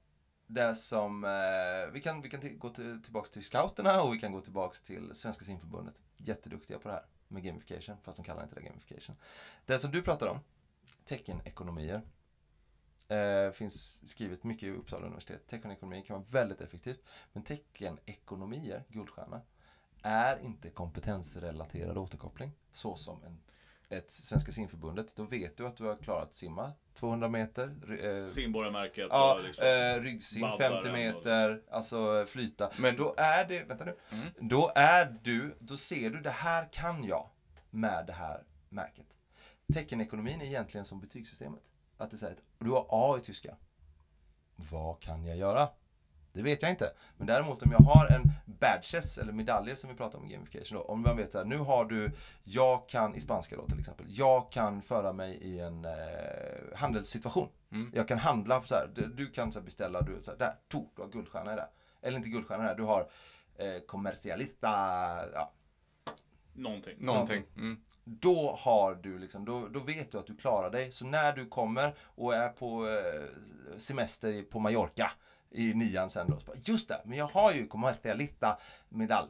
det 0.48 0.76
som, 0.76 1.24
eh, 1.24 1.92
vi 1.94 2.02
kan, 2.02 2.22
vi 2.22 2.30
kan 2.30 2.60
gå 2.60 2.70
till, 2.70 3.04
tillbaka 3.04 3.30
till 3.30 3.44
scouterna 3.44 4.02
och 4.02 4.14
vi 4.14 4.20
kan 4.20 4.32
gå 4.32 4.42
tillbaka 4.42 4.78
till 4.86 5.16
Svenska 5.16 5.46
simförbundet. 5.46 5.96
Jätteduktiga 6.18 6.80
på 6.80 6.88
det 6.88 6.94
här 6.94 7.06
med 7.28 7.44
gamification, 7.44 7.98
fast 8.04 8.18
de 8.18 8.24
kallar 8.24 8.44
inte 8.44 8.56
det 8.56 8.62
gamification. 8.62 9.16
Det 9.66 9.80
som 9.80 9.92
du 9.92 10.02
pratar 10.02 10.28
om, 10.28 10.40
teckenekonomier, 11.06 12.02
eh, 13.08 13.52
finns 13.54 14.10
skrivet 14.10 14.44
mycket 14.44 14.64
i 14.64 14.72
Uppsala 14.72 15.06
universitet. 15.06 15.48
Teckenekonomi 15.48 16.02
kan 16.08 16.16
vara 16.18 16.26
väldigt 16.30 16.62
effektivt, 16.62 17.04
men 17.34 17.44
teckenekonomier, 17.44 18.84
guldstjärna, 18.88 19.42
är 20.02 20.40
inte 20.40 20.70
kompetensrelaterad 20.70 21.98
återkoppling, 21.98 22.52
så 22.72 22.96
som 22.96 23.24
en 23.24 23.42
ett 23.92 24.12
Svenska 24.12 24.52
simförbundet, 24.52 25.16
då 25.16 25.24
vet 25.24 25.58
du 25.58 25.68
att 25.68 25.78
du 25.78 25.84
har 25.84 25.96
klarat 25.96 26.34
simma 26.34 26.72
200 26.94 27.28
meter. 27.28 27.76
Eh, 28.06 28.28
Simborgarmärket 28.28 29.08
ja, 29.10 29.40
liksom. 29.44 29.68
eh, 29.68 30.04
ryggsim 30.04 30.42
baddaren 30.42 30.84
50 30.84 30.92
meter, 30.92 31.62
alltså 31.72 32.26
flyta. 32.26 32.72
Men- 32.80 32.96
då 32.96 33.14
är 33.18 33.46
det, 33.46 33.64
vänta 33.64 33.86
nu. 33.86 33.96
Mm. 34.12 34.26
Då 34.40 34.72
är 34.76 35.18
du, 35.24 35.58
då 35.60 35.78
ser 35.78 36.10
du 36.10 36.22
det 36.22 36.30
här 36.30 36.70
kan 36.72 37.04
jag 37.04 37.30
med 37.70 38.04
det 38.08 38.14
här 38.14 38.44
märket. 38.70 39.18
Teckenekonomin 39.74 40.42
är 40.42 40.46
egentligen 40.46 40.86
som 40.86 41.00
betygssystemet. 41.00 41.62
Att 41.98 42.12
det 42.12 42.18
säger 42.18 42.34
att 42.34 42.44
du 42.60 42.70
har 42.70 42.86
A 42.90 43.18
i 43.18 43.22
tyska. 43.22 43.56
Vad 44.56 45.00
kan 45.00 45.26
jag 45.26 45.38
göra? 45.38 45.70
Det 46.34 46.42
vet 46.42 46.62
jag 46.62 46.72
inte. 46.72 46.92
Men 47.18 47.28
däremot 47.28 47.64
om 47.64 47.72
jag 47.72 47.80
har 47.80 48.08
en 48.08 48.32
badges 48.46 49.18
eller 49.18 49.34
medaljer 49.34 49.76
som 49.76 49.90
vi 49.90 49.96
pratar 49.96 50.18
om 50.20 50.26
i 50.26 50.34
gamification 50.34 50.78
då. 50.78 50.84
Om 50.84 51.02
man 51.02 51.18
vet 51.18 51.36
att 51.36 51.48
nu 51.48 51.58
har 51.58 51.86
du, 51.86 52.12
jag 52.44 52.90
kan 52.90 53.16
i 53.16 53.22
spanska 53.22 53.56
då 53.56 53.66
till 53.66 53.80
exempel, 53.80 54.06
jag 54.10 54.52
kan 54.52 54.82
föra 54.82 55.14
mig 55.14 55.36
i 55.36 55.60
en 55.60 55.86
eh, 55.86 55.92
handelssituation. 56.76 57.50
Mm. 57.72 57.92
Jag 57.96 58.08
kan 58.08 58.18
handla 58.18 58.64
så 58.64 58.76
här, 58.76 58.90
du, 58.96 59.08
du 59.08 59.30
kan 59.30 59.52
så 59.52 59.60
här, 59.60 59.66
beställa, 59.66 60.02
du, 60.02 60.20
så 60.22 60.32
här, 60.32 60.38
där, 60.38 60.56
to, 60.68 60.86
du 60.96 61.02
har 61.02 61.10
guldstjärna 61.10 61.54
i 61.54 61.56
det. 61.56 61.68
Eller 62.02 62.18
inte 62.18 62.30
guldstjärna 62.30 62.64
där, 62.64 62.76
du 62.76 62.84
har 62.84 63.10
eh, 63.58 63.80
commercialista, 63.88 64.70
ja, 65.34 65.52
Någonting. 66.54 66.96
Någonting. 67.00 67.44
Mm. 67.58 67.82
då 68.04 68.56
har 68.60 68.96
du 68.96 69.20
liksom, 69.20 69.46
då, 69.46 69.68
då 69.68 69.80
vet 69.80 70.12
du 70.12 70.18
att 70.18 70.28
du 70.28 70.36
klarar 70.36 70.70
dig. 70.70 70.92
Så 70.92 71.06
när 71.06 71.34
du 71.34 71.46
kommer 71.46 71.94
och 72.00 72.36
är 72.36 72.50
på 72.50 72.88
eh, 72.88 73.78
semester 73.78 74.44
på 74.44 74.60
Mallorca 74.60 75.12
i 75.52 75.74
nian 75.74 76.10
sen 76.10 76.30
då, 76.30 76.38
bara, 76.46 76.58
just 76.64 76.88
det, 76.88 77.02
men 77.06 77.18
jag 77.18 77.28
har 77.28 77.54
ju 77.54 77.68
commercialista 77.68 78.58
medalj. 78.90 79.30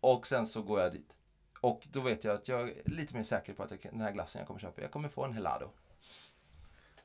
Och 0.00 0.26
sen 0.26 0.46
så 0.46 0.62
går 0.62 0.80
jag 0.80 0.92
dit. 0.92 1.12
Och 1.60 1.86
då 1.92 2.00
vet 2.00 2.24
jag 2.24 2.34
att 2.34 2.48
jag 2.48 2.68
är 2.68 2.74
lite 2.84 3.14
mer 3.16 3.22
säker 3.22 3.52
på 3.52 3.62
att 3.62 3.70
jag, 3.70 3.80
den 3.82 4.00
här 4.00 4.12
glassen 4.12 4.38
jag 4.38 4.46
kommer 4.46 4.60
köpa, 4.60 4.82
jag 4.82 4.90
kommer 4.90 5.08
få 5.08 5.24
en 5.24 5.32
helado. 5.32 5.70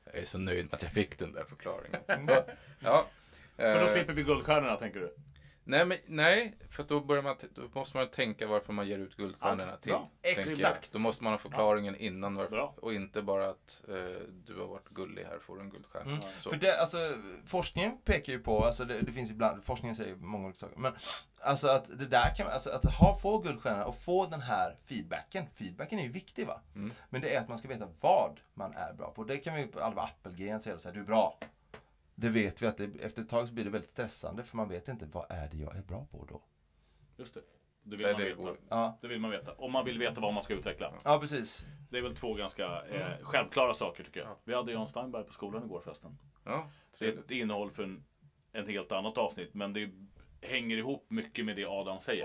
Jag 0.04 0.14
är 0.22 0.24
så 0.24 0.38
nöjd 0.38 0.64
med 0.64 0.74
att 0.74 0.82
jag 0.82 0.92
fick 0.92 1.18
den 1.18 1.32
där 1.32 1.44
förklaringen. 1.44 2.00
Så, 2.26 2.44
ja. 2.80 3.06
För 3.56 3.74
då 3.74 3.86
Eh, 3.86 3.92
slipper 3.92 4.12
vi 4.12 4.22
guldstjärnorna, 4.22 4.76
tänker 4.76 5.00
du? 5.00 5.14
Nej, 5.68 5.86
men, 5.86 5.98
nej, 6.06 6.54
för 6.70 6.82
då, 6.82 7.00
börjar 7.00 7.22
man, 7.22 7.36
då 7.54 7.62
måste 7.72 7.96
man 7.96 8.08
tänka 8.08 8.46
varför 8.46 8.72
man 8.72 8.88
ger 8.88 8.98
ut 8.98 9.16
guldstjärnorna 9.16 9.78
Ja, 9.82 10.10
till. 10.22 10.38
Exakt. 10.38 10.92
Då 10.92 10.98
måste 10.98 11.24
man 11.24 11.32
ha 11.32 11.38
förklaringen 11.38 11.96
innan 11.96 12.34
varför, 12.34 12.50
Bra. 12.50 12.74
och 12.76 12.94
inte 12.94 13.22
bara 13.22 13.48
att 13.48 13.82
eh, 13.88 13.94
du 14.46 14.58
har 14.58 14.66
varit 14.66 14.88
gullig 14.88 15.24
här 15.24 15.38
får 15.38 15.56
du 15.56 15.62
en 15.62 15.70
guldstjärna. 15.70 16.10
Mm. 16.10 16.20
För 16.42 16.56
det, 16.56 16.80
alltså, 16.80 16.98
forskningen 17.46 17.98
pekar 18.04 18.32
ju 18.32 18.38
på, 18.38 18.64
alltså 18.64 18.84
det, 18.84 19.00
det 19.00 19.12
finns 19.12 19.30
ibland, 19.30 19.64
forskningen 19.64 19.96
säger 19.96 20.16
många 20.16 20.44
olika 20.44 20.58
saker, 20.58 20.78
men 20.78 20.92
alltså 21.40 21.68
att 21.68 21.98
det 21.98 22.06
där 22.06 22.34
kan 22.34 22.46
alltså 22.46 22.70
att 22.70 22.84
ha, 22.84 23.18
få 23.18 23.38
guldstjärna 23.38 23.84
och 23.84 23.98
få 23.98 24.26
den 24.26 24.40
här 24.40 24.76
feedbacken, 24.84 25.46
feedbacken 25.54 25.98
är 25.98 26.02
ju 26.02 26.12
viktig 26.12 26.46
va? 26.46 26.60
Mm. 26.74 26.92
Men 27.10 27.20
det 27.20 27.34
är 27.34 27.40
att 27.40 27.48
man 27.48 27.58
ska 27.58 27.68
veta 27.68 27.88
vad 28.00 28.40
man 28.54 28.74
är 28.74 28.92
bra 28.92 29.10
på. 29.10 29.24
Det 29.24 29.36
kan 29.36 29.54
vi 29.54 29.66
på 29.66 29.80
Alva 29.80 30.02
Appelgren 30.02 30.60
säga, 30.60 30.78
så 30.78 30.88
här, 30.88 30.94
du 30.94 31.00
är 31.00 31.04
bra. 31.04 31.38
Det 32.18 32.28
vet 32.28 32.62
vi 32.62 32.66
att 32.66 32.76
det, 32.76 32.84
efter 33.00 33.22
ett 33.22 33.28
tag 33.28 33.48
så 33.48 33.54
blir 33.54 33.64
det 33.64 33.70
väldigt 33.70 33.90
stressande 33.90 34.42
för 34.44 34.56
man 34.56 34.68
vet 34.68 34.88
inte 34.88 35.06
vad 35.06 35.26
är 35.30 35.48
det 35.48 35.56
jag 35.56 35.76
är 35.76 35.82
bra 35.82 36.06
på 36.10 36.24
då. 36.28 36.42
Just 37.16 37.34
det. 37.34 37.40
Det 37.82 37.96
vill 37.96 38.06
Nej, 38.06 38.12
man 38.12 38.22
det 38.22 38.28
veta. 38.34 38.56
Ja, 38.68 38.98
Det 39.02 39.08
vill 39.08 39.20
man 39.20 39.30
veta. 39.30 39.52
Om 39.52 39.72
man 39.72 39.84
vill 39.84 39.98
veta 39.98 40.20
vad 40.20 40.34
man 40.34 40.42
ska 40.42 40.54
utveckla. 40.54 40.92
ja 41.04 41.18
precis. 41.20 41.64
Det 41.90 41.98
är 41.98 42.02
väl 42.02 42.16
två 42.16 42.34
ganska 42.34 42.82
eh, 42.86 43.22
självklara 43.22 43.74
saker 43.74 44.04
tycker 44.04 44.20
jag. 44.20 44.28
Ja. 44.28 44.36
Vi 44.44 44.54
hade 44.54 44.72
Jan 44.72 44.86
Steinberg 44.86 45.24
på 45.24 45.32
skolan 45.32 45.64
igår 45.64 45.80
förresten. 45.80 46.18
Ja, 46.44 46.70
Det 46.98 47.06
är 47.06 47.18
ett 47.18 47.30
innehåll 47.30 47.70
för 47.70 47.82
en, 47.82 48.04
en 48.52 48.68
helt 48.68 48.92
annat 48.92 49.18
avsnitt, 49.18 49.54
men 49.54 49.72
det 49.72 49.90
hänger 50.40 50.76
ihop 50.76 51.06
mycket 51.10 51.44
med 51.44 51.56
det 51.56 51.64
Adam 51.64 52.00
säger. 52.00 52.24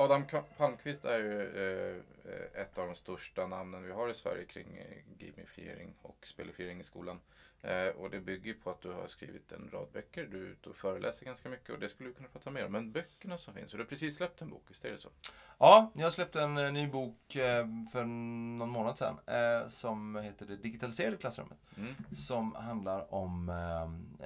Adam 0.00 0.24
Palmqvist 0.56 1.04
är 1.04 1.18
ju 1.18 1.42
eh, 1.42 2.62
ett 2.62 2.78
av 2.78 2.86
de 2.86 2.94
största 2.94 3.46
namnen 3.46 3.82
vi 3.84 3.92
har 3.92 4.08
i 4.08 4.14
Sverige 4.14 4.44
kring 4.44 4.76
eh, 4.76 5.26
gamifiering 5.26 5.94
och 6.02 6.26
spelifiering 6.26 6.80
i 6.80 6.84
skolan. 6.84 7.20
Eh, 7.62 7.88
och 7.88 8.10
det 8.10 8.20
bygger 8.20 8.54
på 8.54 8.70
att 8.70 8.80
du 8.80 8.92
har 8.92 9.06
skrivit 9.06 9.52
en 9.52 9.70
rad 9.72 9.88
böcker. 9.92 10.28
Du 10.30 10.46
är 10.46 10.50
ute 10.50 10.68
och 10.68 10.76
föreläser 10.76 11.26
ganska 11.26 11.48
mycket 11.48 11.70
och 11.70 11.78
det 11.78 11.88
skulle 11.88 12.08
vi 12.08 12.14
kunna 12.14 12.28
prata 12.28 12.50
mer 12.50 12.66
om. 12.66 12.72
Men 12.72 12.92
böckerna 12.92 13.38
som 13.38 13.54
finns, 13.54 13.72
och 13.72 13.78
du 13.78 13.84
har 13.84 13.88
precis 13.88 14.16
släppt 14.16 14.42
en 14.42 14.50
bok, 14.50 14.64
visst 14.68 14.84
är 14.84 14.90
det 14.90 14.98
så? 14.98 15.08
Ja, 15.58 15.92
jag 15.94 16.12
släppte 16.12 16.42
en 16.42 16.54
ny 16.54 16.86
bok 16.86 17.18
för 17.92 18.04
någon 18.04 18.70
månad 18.70 18.98
sedan 18.98 19.18
som 19.70 20.16
heter 20.16 20.46
Det 20.46 20.56
digitaliserade 20.56 21.16
klassrummet. 21.16 21.58
Mm. 21.76 21.94
Som 22.12 22.54
handlar 22.54 23.14
om, 23.14 23.52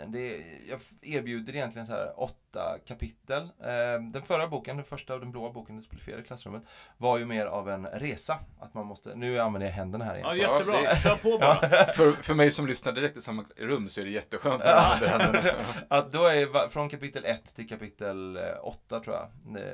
det, 0.06 0.36
jag 0.68 0.80
erbjuder 1.02 1.54
egentligen 1.56 1.86
så 1.86 1.92
här 1.92 2.20
åtta 2.20 2.78
kapitel. 2.86 3.42
Eh, 3.42 4.02
den 4.12 4.22
förra 4.22 4.48
boken, 4.48 4.76
den 4.76 4.84
första, 4.84 5.18
den 5.18 5.30
blåa 5.30 5.50
boken, 5.52 5.76
Det 5.76 5.82
spelifierade 5.82 6.22
klassrummet, 6.22 6.62
var 6.96 7.18
ju 7.18 7.24
mer 7.24 7.46
av 7.46 7.70
en 7.70 7.86
resa. 7.86 8.38
Att 8.60 8.74
man 8.74 8.86
måste, 8.86 9.14
nu 9.14 9.38
använder 9.40 9.66
jag 9.68 9.74
händerna 9.74 10.04
här 10.04 10.16
Ja, 10.16 10.34
igen. 10.34 10.50
jättebra. 10.50 10.80
det- 10.80 11.00
Kör 11.02 11.16
på 11.16 11.38
bara. 11.38 11.54
För, 11.96 12.12
för 12.22 12.34
mig 12.34 12.50
som 12.50 12.66
lyssnar 12.66 12.92
direkt 12.92 13.16
i 13.16 13.20
samma 13.20 13.44
rum 13.56 13.88
så 13.88 14.00
är 14.00 14.04
det 14.04 14.10
jätteskönt 14.10 14.62
att 14.62 14.92
använda 14.94 15.18
händerna. 15.24 15.54
Att 15.88 16.12
då 16.12 16.24
är 16.26 16.68
från 16.68 16.88
kapitel 16.88 17.24
1 17.24 17.54
till 17.56 17.68
kapitel 17.68 18.38
8 18.62 19.00
tror 19.00 19.16
jag, 19.16 19.28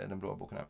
den 0.08 0.20
blåa 0.20 0.36
boken 0.36 0.58
är. 0.58 0.64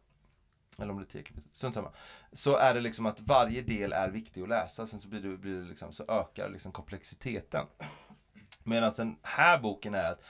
Eller 0.83 0.91
om 0.93 0.99
det 0.99 1.05
är 1.05 1.13
10 1.13 1.23
kapitel, 1.23 1.51
strunt 1.53 1.75
samma. 1.75 1.93
Så 2.33 2.57
är 2.57 2.75
det 2.75 2.81
liksom 2.81 3.07
att 3.07 3.21
varje 3.21 3.63
del 3.63 3.93
är 3.93 4.09
viktig 4.09 4.43
att 4.43 4.49
läsa, 4.49 4.87
sen 4.87 5.01
så 5.01 5.09
blir 5.09 5.21
det, 5.21 5.37
blir 5.37 5.61
det 5.61 5.69
liksom, 5.69 5.93
så 5.93 6.05
ökar 6.09 6.49
liksom 6.49 6.73
komplexiteten. 6.73 7.67
Medan 8.65 8.93
den 8.97 9.17
här 9.23 9.59
boken 9.59 9.95
är 9.95 10.11
att 10.11 10.23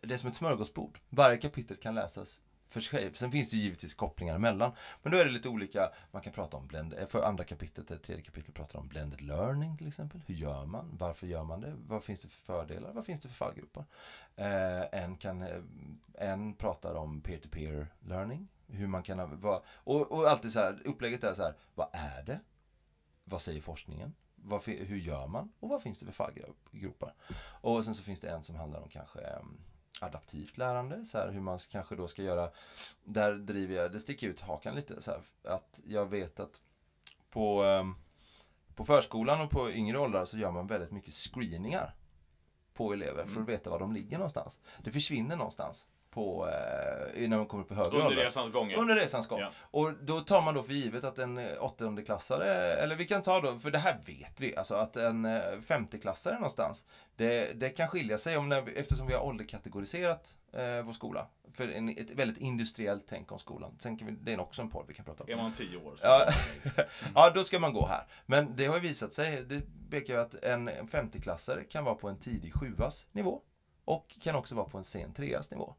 det 0.00 0.14
är 0.14 0.18
som 0.18 0.30
ett 0.30 0.36
smörgåsbord. 0.36 0.98
Varje 1.08 1.36
kapitel 1.36 1.76
kan 1.76 1.94
läsas 1.94 2.40
för 2.72 2.80
sig. 2.80 3.10
Sen 3.14 3.32
finns 3.32 3.50
det 3.50 3.56
givetvis 3.56 3.94
kopplingar 3.94 4.34
emellan. 4.34 4.72
Men 5.02 5.12
då 5.12 5.18
är 5.18 5.24
det 5.24 5.30
lite 5.30 5.48
olika, 5.48 5.90
man 6.10 6.22
kan 6.22 6.32
prata 6.32 6.56
om 6.56 6.66
blend, 6.66 6.94
eh, 6.94 7.06
för 7.06 7.22
andra 7.22 7.44
kapitlet 7.44 7.90
eller 7.90 8.00
tredje 8.00 8.24
kapitlet 8.24 8.54
pratar 8.54 8.78
om 8.78 8.88
blended 8.88 9.20
learning 9.20 9.76
till 9.76 9.88
exempel. 9.88 10.20
Hur 10.26 10.34
gör 10.34 10.64
man? 10.66 10.96
Varför 10.98 11.26
gör 11.26 11.44
man 11.44 11.60
det? 11.60 11.74
Vad 11.86 12.04
finns 12.04 12.20
det 12.20 12.28
för 12.28 12.40
fördelar? 12.40 12.92
Vad 12.92 13.04
finns 13.04 13.20
det 13.20 13.28
för 13.28 13.34
fallgropar? 13.34 13.84
Eh, 14.36 15.02
en, 15.02 15.16
kan, 15.16 15.42
eh, 15.42 15.62
en 16.14 16.54
pratar 16.54 16.94
om 16.94 17.20
peer-to-peer 17.20 17.86
learning. 18.00 18.48
Hur 18.66 18.86
man 18.86 19.02
kan, 19.02 19.40
vad, 19.40 19.62
och, 19.68 20.12
och 20.12 20.30
alltid 20.30 20.52
så 20.52 20.58
här, 20.58 20.82
upplägget 20.84 21.24
är 21.24 21.34
så 21.34 21.42
här, 21.42 21.54
vad 21.74 21.88
är 21.92 22.22
det? 22.22 22.40
Vad 23.24 23.42
säger 23.42 23.60
forskningen? 23.60 24.14
Vad, 24.44 24.62
hur 24.64 24.96
gör 24.98 25.26
man? 25.26 25.52
Och 25.60 25.68
vad 25.68 25.82
finns 25.82 25.98
det 25.98 26.06
för 26.06 26.12
fallgropar? 26.12 27.14
Och 27.60 27.84
sen 27.84 27.94
så 27.94 28.02
finns 28.02 28.20
det 28.20 28.30
en 28.30 28.42
som 28.42 28.56
handlar 28.56 28.80
om 28.80 28.88
kanske 28.88 29.20
em, 29.20 29.60
adaptivt 30.00 30.58
lärande, 30.58 31.06
så 31.06 31.18
här 31.18 31.30
hur 31.30 31.40
man 31.40 31.58
kanske 31.58 31.96
då 31.96 32.08
ska 32.08 32.22
göra, 32.22 32.50
där 33.04 33.34
driver 33.34 33.74
jag, 33.74 33.92
det 33.92 34.00
sticker 34.00 34.28
ut 34.28 34.40
hakan 34.40 34.74
lite 34.74 35.02
så 35.02 35.10
här, 35.10 35.20
att 35.54 35.80
jag 35.86 36.06
vet 36.06 36.40
att 36.40 36.60
på, 37.30 37.62
em, 37.62 37.94
på 38.74 38.84
förskolan 38.84 39.40
och 39.40 39.50
på 39.50 39.70
yngre 39.70 39.98
åldrar 39.98 40.24
så 40.24 40.38
gör 40.38 40.50
man 40.50 40.66
väldigt 40.66 40.90
mycket 40.90 41.14
screeningar 41.14 41.94
på 42.74 42.92
elever 42.92 43.24
för 43.24 43.30
Mm. 43.30 43.42
att 43.42 43.48
veta 43.48 43.70
var 43.70 43.78
de 43.78 43.92
ligger 43.92 44.18
någonstans. 44.18 44.60
Det 44.82 44.90
försvinner 44.92 45.36
någonstans 45.36 45.86
på, 46.12 46.48
eh, 46.48 47.28
när 47.28 47.36
man 47.36 47.46
kommer 47.46 47.64
på 47.64 47.74
högre 47.74 47.98
Under 47.98 48.24
resans 48.24 48.52
gång. 48.52 48.70
ja. 48.70 48.78
Under 48.78 48.96
resans 48.96 49.28
gång. 49.28 49.40
Ja. 49.40 49.50
Och 49.60 49.92
då 50.00 50.20
tar 50.20 50.42
man 50.42 50.54
då 50.54 50.62
för 50.62 50.72
givet 50.72 51.04
att 51.04 51.18
en 51.18 51.58
åttondeklassare, 51.58 52.74
eller 52.74 52.96
vi 52.96 53.04
kan 53.04 53.22
ta 53.22 53.40
då, 53.40 53.58
för 53.58 53.70
det 53.70 53.78
här 53.78 54.00
vet 54.06 54.40
vi, 54.40 54.56
alltså 54.56 54.74
att 54.74 54.96
en 54.96 55.24
eh, 55.24 55.60
femteklassare 55.68 56.34
någonstans, 56.34 56.84
det, 57.16 57.60
det 57.60 57.70
kan 57.70 57.88
skilja 57.88 58.18
sig 58.18 58.36
om 58.36 58.48
när, 58.48 58.78
eftersom 58.78 59.06
vi 59.06 59.14
har 59.14 59.22
ålderkategoriserat 59.22 60.38
eh, 60.52 60.82
vår 60.84 60.92
skola. 60.92 61.26
För 61.54 61.68
en, 61.68 61.88
ett 61.88 62.10
väldigt 62.10 62.38
industriellt 62.38 63.04
tänk 63.08 63.32
om 63.32 63.38
skolan. 63.38 63.76
Sen 63.78 63.96
vi, 63.96 64.12
det 64.12 64.32
är 64.32 64.40
också 64.40 64.62
en 64.62 64.70
podd 64.70 64.84
vi 64.88 64.94
kan 64.94 65.04
prata 65.04 65.24
om. 65.24 65.30
Är 65.30 65.36
man 65.36 65.52
tio 65.52 65.76
år 65.76 65.96
så. 65.96 66.06
Ja, 66.06 66.26
ja, 67.14 67.30
då 67.34 67.44
ska 67.44 67.58
man 67.58 67.72
gå 67.72 67.86
här. 67.86 68.06
Men 68.26 68.56
det 68.56 68.66
har 68.66 68.74
ju 68.74 68.80
visat 68.80 69.14
sig, 69.14 69.44
det 69.44 69.62
pekar 69.90 70.14
ju 70.14 70.20
att 70.20 70.34
en 70.34 70.68
en 70.68 70.88
femteklassare 70.88 71.64
kan 71.64 71.84
vara 71.84 71.94
på 71.94 72.08
en 72.08 72.18
tidig 72.18 72.54
sjuas 72.54 73.06
nivå 73.12 73.42
och 73.84 74.16
kan 74.20 74.34
också 74.34 74.54
vara 74.54 74.68
på 74.68 74.78
en 74.78 74.84
sen 74.84 75.14
treas 75.14 75.50
nivå. 75.50 75.74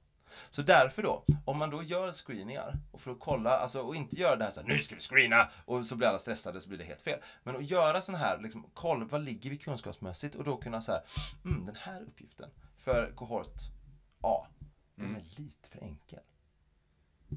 Så 0.50 0.62
därför 0.62 1.04
då, 1.04 1.24
om 1.46 1.58
man 1.58 1.70
då 1.70 1.84
gör 1.84 2.12
screeningar 2.12 2.78
och 2.92 3.02
för 3.02 3.12
att 3.12 3.20
kolla, 3.20 3.58
alltså 3.58 3.82
och 3.82 3.96
inte 3.96 4.16
göra 4.16 4.36
det 4.36 4.44
här 4.44 4.52
så 4.52 4.62
här, 4.62 4.68
nu 4.68 4.80
ska 4.80 4.96
vi 4.96 5.02
screena 5.02 5.50
och 5.66 5.86
så 5.86 5.96
blir 5.96 6.08
alla 6.08 6.20
stressade 6.20 6.62
så 6.62 6.70
blir 6.70 6.78
det 6.78 6.84
helt 6.84 7.02
fel. 7.02 7.20
Men 7.44 7.56
att 7.56 7.70
göra 7.70 8.02
sån 8.02 8.16
här, 8.16 8.40
liksom, 8.42 8.66
koll, 8.74 9.04
vad 9.10 9.22
ligger 9.22 9.50
vi 9.50 9.58
kunskapsmässigt 9.58 10.36
och 10.36 10.44
då 10.44 10.58
kunna 10.58 10.82
så 10.82 10.92
här, 10.92 11.02
mm, 11.46 11.66
den 11.66 11.76
här 11.76 12.02
uppgiften 12.02 12.50
för 12.78 13.12
kohort 13.16 13.58
A, 14.22 14.48
den 14.96 15.06
Mm. 15.06 15.16
är 15.22 15.42
lite 15.42 15.70
för 15.70 15.80
enkel. 15.84 16.20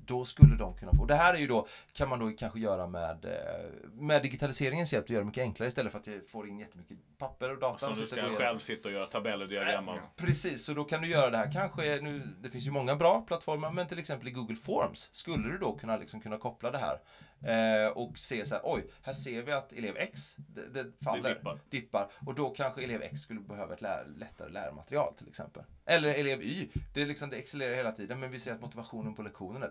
Då 0.04 0.24
skulle 0.24 0.56
de 0.56 0.76
kunna 0.76 0.92
få, 0.92 1.00
och 1.00 1.06
det 1.06 1.14
här 1.14 1.34
är 1.34 1.38
ju 1.38 1.46
då, 1.46 1.66
kan 1.92 2.08
man 2.08 2.18
då 2.18 2.30
kanske 2.38 2.60
göra 2.60 2.86
med, 2.86 3.24
eh, 3.24 3.90
med 3.92 4.22
digitaliseringens 4.22 4.92
hjälp, 4.92 5.04
att 5.04 5.10
göra 5.10 5.20
det 5.20 5.26
mycket 5.26 5.42
enklare 5.42 5.68
istället 5.68 5.92
för 5.92 5.98
att 5.98 6.06
jag 6.06 6.28
får 6.28 6.48
in 6.48 6.58
jättemycket 6.58 6.96
papper 7.18 7.50
och 7.50 7.58
data. 7.58 7.78
Som 7.78 7.90
och 7.90 7.96
du 7.96 8.02
och 8.02 8.08
ska 8.08 8.44
själv 8.44 8.58
sitta 8.58 8.88
och 8.88 8.94
göra 8.94 9.06
tabeller 9.06 9.44
och 9.44 9.50
diagram 9.50 9.88
av. 9.88 9.98
Precis, 10.16 10.64
så 10.64 10.74
då 10.74 10.84
kan 10.84 11.02
du 11.02 11.08
göra 11.08 11.30
det 11.30 11.36
här 11.36 11.52
kanske, 11.52 12.00
nu, 12.00 12.22
det 12.40 12.50
finns 12.50 12.66
ju 12.66 12.70
många 12.70 12.96
bra 12.96 13.20
plattformar, 13.20 13.70
men 13.70 13.86
till 13.86 13.98
exempel 13.98 14.28
i 14.28 14.30
Google 14.30 14.56
Forms 14.56 15.10
skulle 15.12 15.48
du 15.48 15.58
då 15.58 15.76
kunna, 15.76 15.96
liksom 15.96 16.20
kunna 16.20 16.38
koppla 16.38 16.70
det 16.70 16.78
här 16.78 16.98
eh, 17.42 17.86
och 17.86 18.18
se 18.18 18.44
så 18.44 18.54
här, 18.54 18.62
oj, 18.64 18.90
här 19.02 19.12
ser 19.12 19.42
vi 19.42 19.52
att 19.52 19.72
elev 19.72 19.96
X, 19.96 20.36
det, 20.36 20.68
det 20.68 21.04
faller, 21.04 21.34
dippar. 21.34 21.60
dippar, 21.70 22.10
och 22.26 22.34
då 22.34 22.50
kanske 22.50 22.84
elev 22.84 23.02
X 23.02 23.20
skulle 23.20 23.40
behöva 23.40 23.74
ett 23.74 23.80
lär, 23.80 24.06
lättare 24.16 24.52
lärmaterial 24.52 25.14
till 25.14 25.28
exempel. 25.28 25.62
Eller 25.84 26.14
elev 26.14 26.42
Y, 26.42 26.68
det, 26.94 27.02
är 27.02 27.06
liksom, 27.06 27.30
det 27.30 27.38
accelererar 27.38 27.76
hela 27.76 27.92
tiden, 27.92 28.20
men 28.20 28.30
vi 28.30 28.38
ser 28.38 28.52
att 28.52 28.60
motivationen 28.60 29.14
på 29.14 29.22
lektionen 29.22 29.62
är 29.62 29.70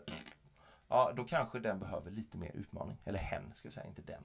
ja 0.88 1.14
då 1.16 1.24
kanske 1.24 1.60
den 1.60 1.80
behöver 1.80 2.12
lite 2.12 2.38
mer 2.38 2.52
utmaning. 2.56 2.98
Eller 3.06 3.20
hen, 3.20 3.52
ska 3.54 3.66
jag 3.66 3.74
säga, 3.74 3.88
inte 3.88 4.02
den. 4.02 4.24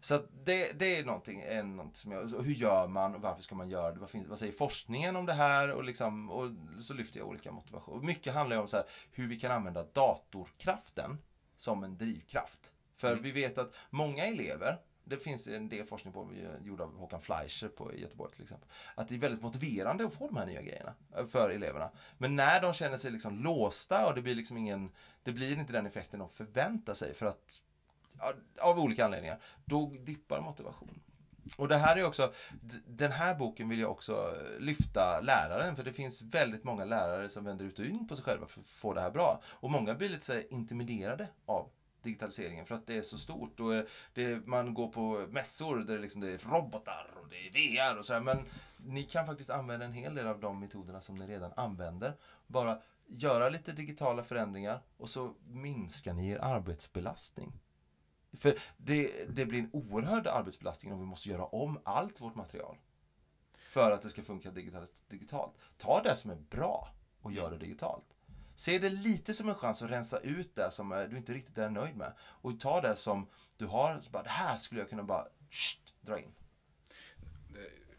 Så 0.00 0.22
det, 0.44 0.72
det 0.72 0.98
är 0.98 1.04
någonting, 1.04 1.42
en, 1.42 1.76
något 1.76 1.96
som 1.96 2.12
jag, 2.12 2.28
hur 2.28 2.54
gör 2.54 2.88
man 2.88 3.14
och 3.14 3.20
varför 3.20 3.42
ska 3.42 3.54
man 3.54 3.70
göra 3.70 3.92
det? 3.92 4.00
Vad, 4.00 4.10
finns, 4.10 4.26
vad 4.26 4.38
säger 4.38 4.52
forskningen 4.52 5.16
om 5.16 5.26
det 5.26 5.32
här? 5.32 5.70
Och, 5.70 5.84
liksom, 5.84 6.30
och 6.30 6.50
så 6.80 6.94
lyfter 6.94 7.18
jag 7.18 7.28
olika 7.28 7.52
motivationer. 7.52 8.06
Mycket 8.06 8.34
handlar 8.34 8.56
om 8.56 8.68
så 8.68 8.76
här, 8.76 8.86
hur 9.12 9.28
vi 9.28 9.40
kan 9.40 9.52
använda 9.52 9.84
datorkraften 9.92 11.18
som 11.56 11.84
en 11.84 11.98
drivkraft. 11.98 12.72
För 12.96 13.12
Mm. 13.12 13.22
vi 13.22 13.30
vet 13.30 13.58
att 13.58 13.74
många 13.90 14.26
elever, 14.26 14.78
det 15.04 15.18
finns 15.18 15.46
en 15.46 15.68
del 15.68 15.84
forskning 15.84 16.12
på, 16.12 16.30
gjord 16.64 16.80
av 16.80 16.96
Håkan 16.96 17.20
Fleischer 17.20 17.68
på 17.68 17.94
i 17.94 18.00
Göteborg 18.00 18.32
till 18.32 18.42
exempel, 18.42 18.68
att 18.94 19.08
det 19.08 19.14
är 19.14 19.18
väldigt 19.18 19.42
motiverande 19.42 20.04
att 20.04 20.14
få 20.14 20.26
de 20.26 20.36
här 20.36 20.46
nya 20.46 20.62
grejerna 20.62 20.94
eh, 21.16 21.26
för 21.26 21.50
eleverna. 21.50 21.90
Men 22.18 22.36
när 22.36 22.60
de 22.60 22.72
känner 22.74 22.96
sig 22.96 23.10
liksom 23.10 23.38
låsta 23.38 24.06
och 24.06 24.14
det 24.14 24.22
blir 24.22 24.34
liksom 24.34 24.56
ingen, 24.56 24.90
det 25.22 25.32
blir 25.32 25.58
inte 25.58 25.72
den 25.72 25.86
effekten 25.86 26.18
de 26.20 26.28
förväntar 26.28 26.94
sig 26.94 27.14
för 27.14 27.26
att, 27.26 27.62
av 28.60 28.78
olika 28.78 29.04
anledningar, 29.04 29.40
då 29.64 29.86
dippar 30.00 30.40
motivationen. 30.40 31.00
Och 31.58 31.68
det 31.68 31.76
här 31.76 31.96
är 31.96 32.04
också, 32.04 32.32
den 32.86 33.12
här 33.12 33.34
boken 33.34 33.68
vill 33.68 33.78
jag 33.78 33.90
också 33.90 34.34
lyfta 34.58 35.20
läraren, 35.20 35.76
för 35.76 35.82
det 35.82 35.92
finns 35.92 36.22
väldigt 36.22 36.64
många 36.64 36.84
lärare 36.84 37.28
som 37.28 37.44
vänder 37.44 37.64
ut 37.64 37.78
och 37.78 37.84
in 37.84 38.08
på 38.08 38.16
sig 38.16 38.24
själva 38.24 38.46
för 38.46 38.60
att 38.60 38.68
få 38.68 38.94
det 38.94 39.00
här 39.00 39.10
bra. 39.10 39.42
Och 39.46 39.70
många 39.70 39.94
blir 39.94 40.08
lite 40.08 40.24
så 40.24 40.32
här 40.32 40.52
intimiderade 40.52 41.28
av 41.46 41.70
digitaliseringen 42.02 42.66
för 42.66 42.74
att 42.74 42.86
det 42.86 42.96
är 42.96 43.02
så 43.02 43.18
stort. 43.18 43.60
Och 43.60 43.74
eh, 43.74 43.84
det, 44.14 44.46
man 44.46 44.74
går 44.74 44.88
på 44.88 45.26
mässor 45.30 45.76
där 45.76 45.94
det, 45.94 46.02
liksom, 46.02 46.20
det 46.20 46.32
är 46.32 46.50
robotar 46.50 47.10
och 47.22 47.28
det 47.28 47.36
är 47.36 47.50
VR 47.50 47.98
och 47.98 48.04
sådär. 48.04 48.20
Men 48.20 48.38
ni 48.76 49.04
kan 49.04 49.26
faktiskt 49.26 49.50
använda 49.50 49.86
en 49.86 49.92
hel 49.92 50.14
del 50.14 50.26
av 50.26 50.40
de 50.40 50.60
metoderna 50.60 51.00
som 51.00 51.16
ni 51.16 51.26
redan 51.26 51.52
använder. 51.56 52.12
Bara 52.46 52.78
göra 53.06 53.48
lite 53.48 53.72
digitala 53.72 54.24
förändringar 54.24 54.80
och 54.96 55.08
så 55.08 55.34
minskar 55.46 56.12
ni 56.12 56.30
er 56.30 56.38
arbetsbelastning. 56.38 57.52
För 58.32 58.58
det, 58.76 59.24
det 59.28 59.46
blir 59.46 59.58
en 59.58 59.70
oerhörd 59.72 60.26
arbetsbelastning 60.26 60.92
om 60.92 61.00
vi 61.00 61.06
måste 61.06 61.28
göra 61.28 61.44
om 61.44 61.78
allt 61.84 62.20
vårt 62.20 62.34
material. 62.34 62.76
För 63.54 63.90
att 63.90 64.02
det 64.02 64.10
ska 64.10 64.22
funka 64.22 64.50
digitalt. 64.50 64.90
digitalt. 65.08 65.54
Ta 65.78 66.02
det 66.02 66.16
som 66.16 66.30
är 66.30 66.36
bra 66.36 66.88
och 67.20 67.32
gör 67.32 67.50
det 67.50 67.58
digitalt. 67.58 68.04
Se 68.56 68.78
det 68.78 68.88
lite 68.90 69.34
som 69.34 69.48
en 69.48 69.54
chans 69.54 69.82
att 69.82 69.90
rensa 69.90 70.18
ut 70.18 70.54
det 70.54 70.70
som 70.70 71.06
du 71.10 71.16
inte 71.16 71.34
riktigt 71.34 71.58
är 71.58 71.70
nöjd 71.70 71.96
med. 71.96 72.12
Och 72.20 72.60
ta 72.60 72.80
det 72.80 72.96
som 72.96 73.26
du 73.56 73.66
har, 73.66 74.00
så 74.00 74.10
bara, 74.10 74.22
det 74.22 74.28
här 74.28 74.58
skulle 74.58 74.80
jag 74.80 74.90
kunna 74.90 75.02
bara 75.02 75.28
sht, 75.50 75.94
dra 76.00 76.18
in. 76.18 76.32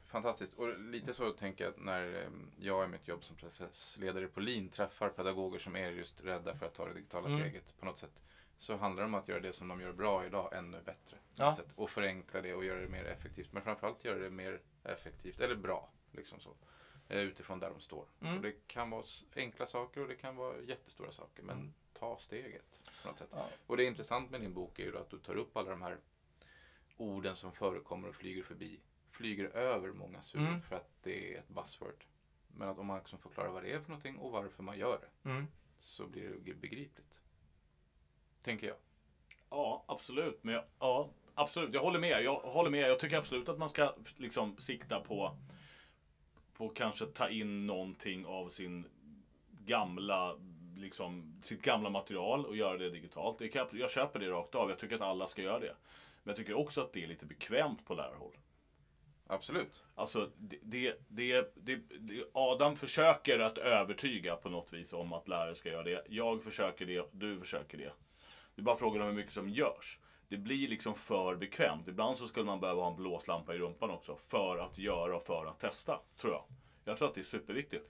Fantastiskt. 0.05 0.53
Och 0.53 0.79
lite 0.79 1.13
så 1.13 1.31
tänker 1.31 1.63
jag 1.63 1.73
när 1.77 2.21
eh, 2.21 2.29
jag 2.59 2.86
i 2.86 2.88
mitt 2.88 3.07
jobb 3.07 3.23
som 3.23 3.36
processledare 3.36 4.27
på 4.27 4.39
LIN 4.39 4.69
träffar 4.69 5.09
pedagoger 5.09 5.59
som 5.59 5.75
är 5.75 5.89
just 5.89 6.21
rädda 6.21 6.55
för 6.55 6.65
att 6.65 6.73
ta 6.73 6.86
det 6.86 6.93
digitala 6.93 7.27
Mm. 7.27 7.39
steget 7.39 7.77
på 7.79 7.86
något 7.86 7.97
sätt. 7.97 8.21
Så 8.64 8.76
handlar 8.78 9.03
det 9.03 9.05
om 9.07 9.14
att 9.16 9.28
göra 9.28 9.39
det 9.39 9.53
som 9.53 9.68
de 9.68 9.82
gör 9.82 9.93
bra 9.93 10.26
idag 10.26 10.53
ännu 10.53 10.82
bättre. 10.82 11.18
Ja. 11.36 11.57
Och 11.76 11.89
förenkla 11.89 12.41
det 12.41 12.53
och 12.53 12.66
göra 12.66 12.80
det 12.80 12.88
mer 12.88 13.05
effektivt. 13.05 13.53
Men 13.53 13.64
framförallt 13.64 14.03
göra 14.05 14.20
det 14.20 14.30
mer 14.30 14.61
effektivt, 14.84 15.39
eller 15.39 15.55
bra. 15.55 15.89
Liksom 16.11 16.39
så. 16.39 16.55
Eh, 17.09 17.18
Utifrån 17.20 17.59
där 17.59 17.70
de 17.70 17.80
står. 17.80 18.05
Mm. 18.22 18.36
Och 18.36 18.41
det 18.41 18.68
kan 18.68 18.89
vara 18.89 19.03
enkla 19.36 19.66
saker 19.66 20.01
och 20.01 20.07
det 20.07 20.16
kan 20.16 20.36
vara 20.36 20.61
jättestora 20.61 21.11
saker. 21.11 21.43
Men 21.43 21.57
Mm. 21.57 21.74
ta 21.93 22.18
steget. 22.20 22.84
På 23.01 23.07
något 23.09 23.18
sätt. 23.20 23.30
Ja. 23.32 23.49
Och 23.68 23.78
det 23.78 23.84
är 23.84 23.88
intressant 23.88 24.32
med 24.32 24.41
din 24.41 24.53
bok 24.53 24.80
är 24.80 24.84
ju 24.84 24.91
då 24.91 24.97
att 24.99 25.09
du 25.09 25.20
tar 25.20 25.36
upp 25.36 25.57
alla 25.57 25.70
de 25.70 25.82
här 25.82 25.97
orden 26.97 27.36
som 27.36 27.51
förekommer 27.51 28.07
och 28.09 28.16
flyger 28.16 28.43
förbi. 28.43 28.80
Flyger 29.11 29.45
över 29.45 29.91
mångas 29.91 30.36
huvud 30.36 30.47
Mm. 30.47 30.61
för 30.61 30.76
att 30.76 30.89
det 31.03 31.34
är 31.36 31.39
ett 31.39 31.49
buzzword. 31.49 32.05
Men 32.47 32.70
att 32.70 32.78
om 32.80 32.86
man 32.86 32.97
liksom 32.97 33.20
förklarar 33.20 33.49
vad 33.51 33.64
det 33.64 33.72
är 33.72 33.80
för 33.80 33.89
någonting 33.89 34.18
och 34.18 34.32
varför 34.32 34.64
man 34.64 34.78
gör 34.78 34.99
det 35.01 35.30
Mm. 35.30 35.47
så 35.80 36.07
blir 36.07 36.30
det 36.30 36.53
begripligt. 36.53 37.20
Tänker 38.43 38.67
jag. 38.67 38.75
Ja, 39.49 39.83
absolut. 39.87 40.43
Men 40.43 40.53
jag, 40.53 40.63
ja, 40.79 41.09
absolut. 41.35 41.73
Jag 41.73 41.81
håller 41.81 41.99
med. 41.99 42.23
Jag 42.23 42.35
håller 42.35 42.69
med. 42.69 42.89
Jag 42.89 42.99
tycker 42.99 43.17
absolut 43.17 43.49
att 43.49 43.59
man 43.59 43.69
ska 43.69 43.93
liksom 44.17 44.57
sikta 44.57 44.99
på 44.99 45.37
på 46.53 46.69
kanske 46.69 47.05
ta 47.05 47.29
in 47.29 47.67
någonting 47.67 48.25
av 48.25 48.49
sin 48.49 48.85
gamla 49.65 50.35
liksom 50.77 51.39
sitt 51.43 51.61
gamla 51.61 51.89
material 51.89 52.45
och 52.45 52.57
göra 52.57 52.77
det 52.77 52.89
digitalt. 52.89 53.51
Kan, 53.53 53.67
jag 53.71 53.91
köper 53.91 54.19
det 54.19 54.29
rakt 54.29 54.55
av. 54.55 54.69
Jag 54.69 54.79
tycker 54.79 54.95
att 54.95 55.01
alla 55.01 55.27
ska 55.27 55.41
göra 55.41 55.59
det. 55.59 55.75
Men 56.23 56.31
jag 56.31 56.35
tycker 56.35 56.53
också 56.53 56.81
att 56.81 56.93
det 56.93 57.03
är 57.03 57.07
lite 57.07 57.25
bekvämt 57.25 57.85
på 57.85 57.93
lärarhåll. 57.93 58.37
Absolut. 59.27 59.83
Alltså, 59.95 60.29
det, 60.37 60.95
det, 61.07 61.53
det, 61.55 61.81
Adam 62.33 62.77
försöker 62.77 63.39
att 63.39 63.57
övertyga 63.57 64.35
på 64.35 64.49
något 64.49 64.73
vis 64.73 64.93
om 64.93 65.13
att 65.13 65.27
lärare 65.27 65.55
ska 65.55 65.69
göra 65.69 65.83
det. 65.83 66.05
Jag 66.09 66.43
försöker 66.43 66.85
det, 66.85 67.09
du 67.11 67.39
försöker 67.39 67.77
det. 67.77 67.91
Det 68.56 68.62
är 68.62 68.64
bara 68.64 68.78
frågan 68.78 69.01
om 69.01 69.08
hur 69.08 69.14
mycket 69.16 69.34
som 69.34 69.49
görs. 69.49 69.99
Det 70.28 70.38
blir 70.38 70.68
liksom 70.68 70.95
för 70.95 71.36
bekvämt. 71.36 71.88
Ibland 71.88 72.18
så 72.18 72.28
skulle 72.28 72.45
man 72.45 72.60
behöva 72.60 72.82
ha 72.82 72.89
en 72.89 72.95
blåslampa 72.95 73.56
i 73.56 73.58
rumpan 73.58 73.89
också. 73.89 74.16
För 74.16 74.58
att 74.58 74.78
göra 74.78 75.16
och 75.16 75.24
för 75.24 75.45
att 75.45 75.60
testa, 75.60 75.99
tror 76.18 76.34
jag. 76.34 76.43
Jag 76.86 76.97
tror 76.97 77.08
att 77.08 77.16
det 77.16 77.22
är 77.22 77.24
superviktigt. 77.24 77.89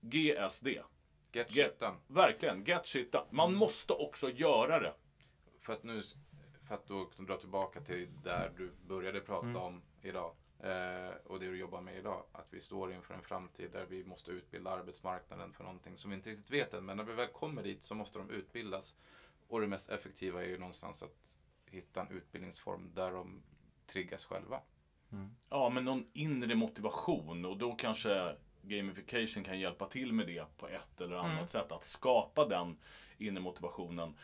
GSD. 0.00 0.66
Get 1.32 1.50
Get- 1.50 1.52
shit 1.68 1.80
done. 1.80 1.96
Verkligen, 2.06 2.64
get 2.64 2.86
shit 2.86 3.12
done. 3.12 3.24
Man 3.30 3.54
måste 3.54 3.92
också 3.92 4.30
göra 4.30 4.80
det. 4.80 4.94
För 5.60 5.72
att 5.72 5.82
nu, 5.82 6.02
för 6.68 6.74
att 6.74 6.86
då 6.86 7.10
dra 7.18 7.36
tillbaka 7.36 7.80
till 7.80 8.08
där 8.24 8.52
du 8.56 8.70
började 8.86 9.20
prata 9.20 9.46
Mm. 9.46 9.62
om 9.62 9.82
idag. 10.02 10.34
Eh, 10.60 11.14
och 11.24 11.40
det 11.40 11.46
du 11.46 11.56
jobbar 11.58 11.80
med 11.80 11.96
idag. 11.98 12.24
Att 12.32 12.46
vi 12.50 12.60
står 12.60 12.92
inför 12.92 13.14
en 13.14 13.22
framtid 13.22 13.70
där 13.72 13.86
vi 13.88 14.04
måste 14.04 14.30
utbilda 14.30 14.70
arbetsmarknaden 14.70 15.52
för 15.52 15.64
någonting 15.64 15.98
som 15.98 16.10
vi 16.10 16.16
inte 16.16 16.30
riktigt 16.30 16.50
vet 16.50 16.74
än. 16.74 16.84
Men 16.84 16.96
när 16.96 17.04
vi 17.04 17.12
väl 17.12 17.28
kommer 17.28 17.62
dit 17.62 17.84
så 17.84 17.94
måste 17.94 18.18
de 18.18 18.30
utbildas. 18.30 18.96
Och 19.52 19.60
det 19.60 19.66
mest 19.68 19.88
effektiva 19.90 20.42
är 20.42 20.46
ju 20.48 20.58
någonstans 20.58 21.02
att 21.02 21.38
hitta 21.66 22.00
en 22.00 22.10
utbildningsform 22.10 22.90
där 22.94 23.10
de 23.12 23.42
triggas 23.86 24.24
själva. 24.24 24.60
Ja, 25.50 25.68
men 25.68 25.84
någon 25.84 26.06
inre 26.12 26.54
motivation 26.54 27.44
och 27.44 27.56
då 27.56 27.74
kanske 27.74 28.36
gamification 28.62 29.44
kan 29.44 29.60
hjälpa 29.60 29.86
till 29.86 30.12
med 30.12 30.26
det 30.26 30.44
på 30.56 30.68
ett 30.68 31.00
eller 31.00 31.16
annat 31.16 31.32
Mm. 31.32 31.48
sätt. 31.48 31.72
Att 31.72 31.84
skapa 31.84 32.44
den 32.44 32.76
inre 33.18 33.40
motivationen. 33.40 34.14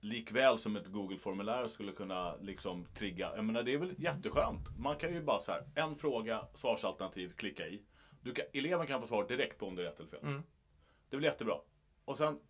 Likväl 0.00 0.58
som 0.58 0.76
ett 0.76 0.86
Google-formulär 0.86 1.66
skulle 1.68 1.92
kunna 1.92 2.36
liksom 2.36 2.86
trigga. 2.94 3.32
Jag 3.36 3.44
menar, 3.44 3.62
det 3.62 3.72
är 3.74 3.78
väl 3.78 3.94
jätteskönt. 3.98 4.78
Man 4.78 4.96
kan 4.96 5.12
ju 5.14 5.20
bara 5.22 5.40
så 5.40 5.52
här, 5.52 5.64
en 5.74 5.96
fråga, 5.96 6.46
svarsalternativ, 6.54 7.32
klicka 7.32 7.66
i. 7.68 7.82
Du 8.20 8.32
kan, 8.34 8.44
eleven 8.52 8.86
kan 8.86 9.00
få 9.00 9.06
svar 9.06 9.28
direkt 9.28 9.58
på 9.58 9.66
om 9.66 9.74
det 9.76 9.82
är 9.82 9.86
rätt 9.86 10.00
eller 10.00 10.10
fel. 10.10 10.20
Mm. 10.22 10.42
Det 11.08 11.16
blir 11.16 11.28
jättebra. 11.28 11.54
Och 12.04 12.16
sen, 12.16 12.40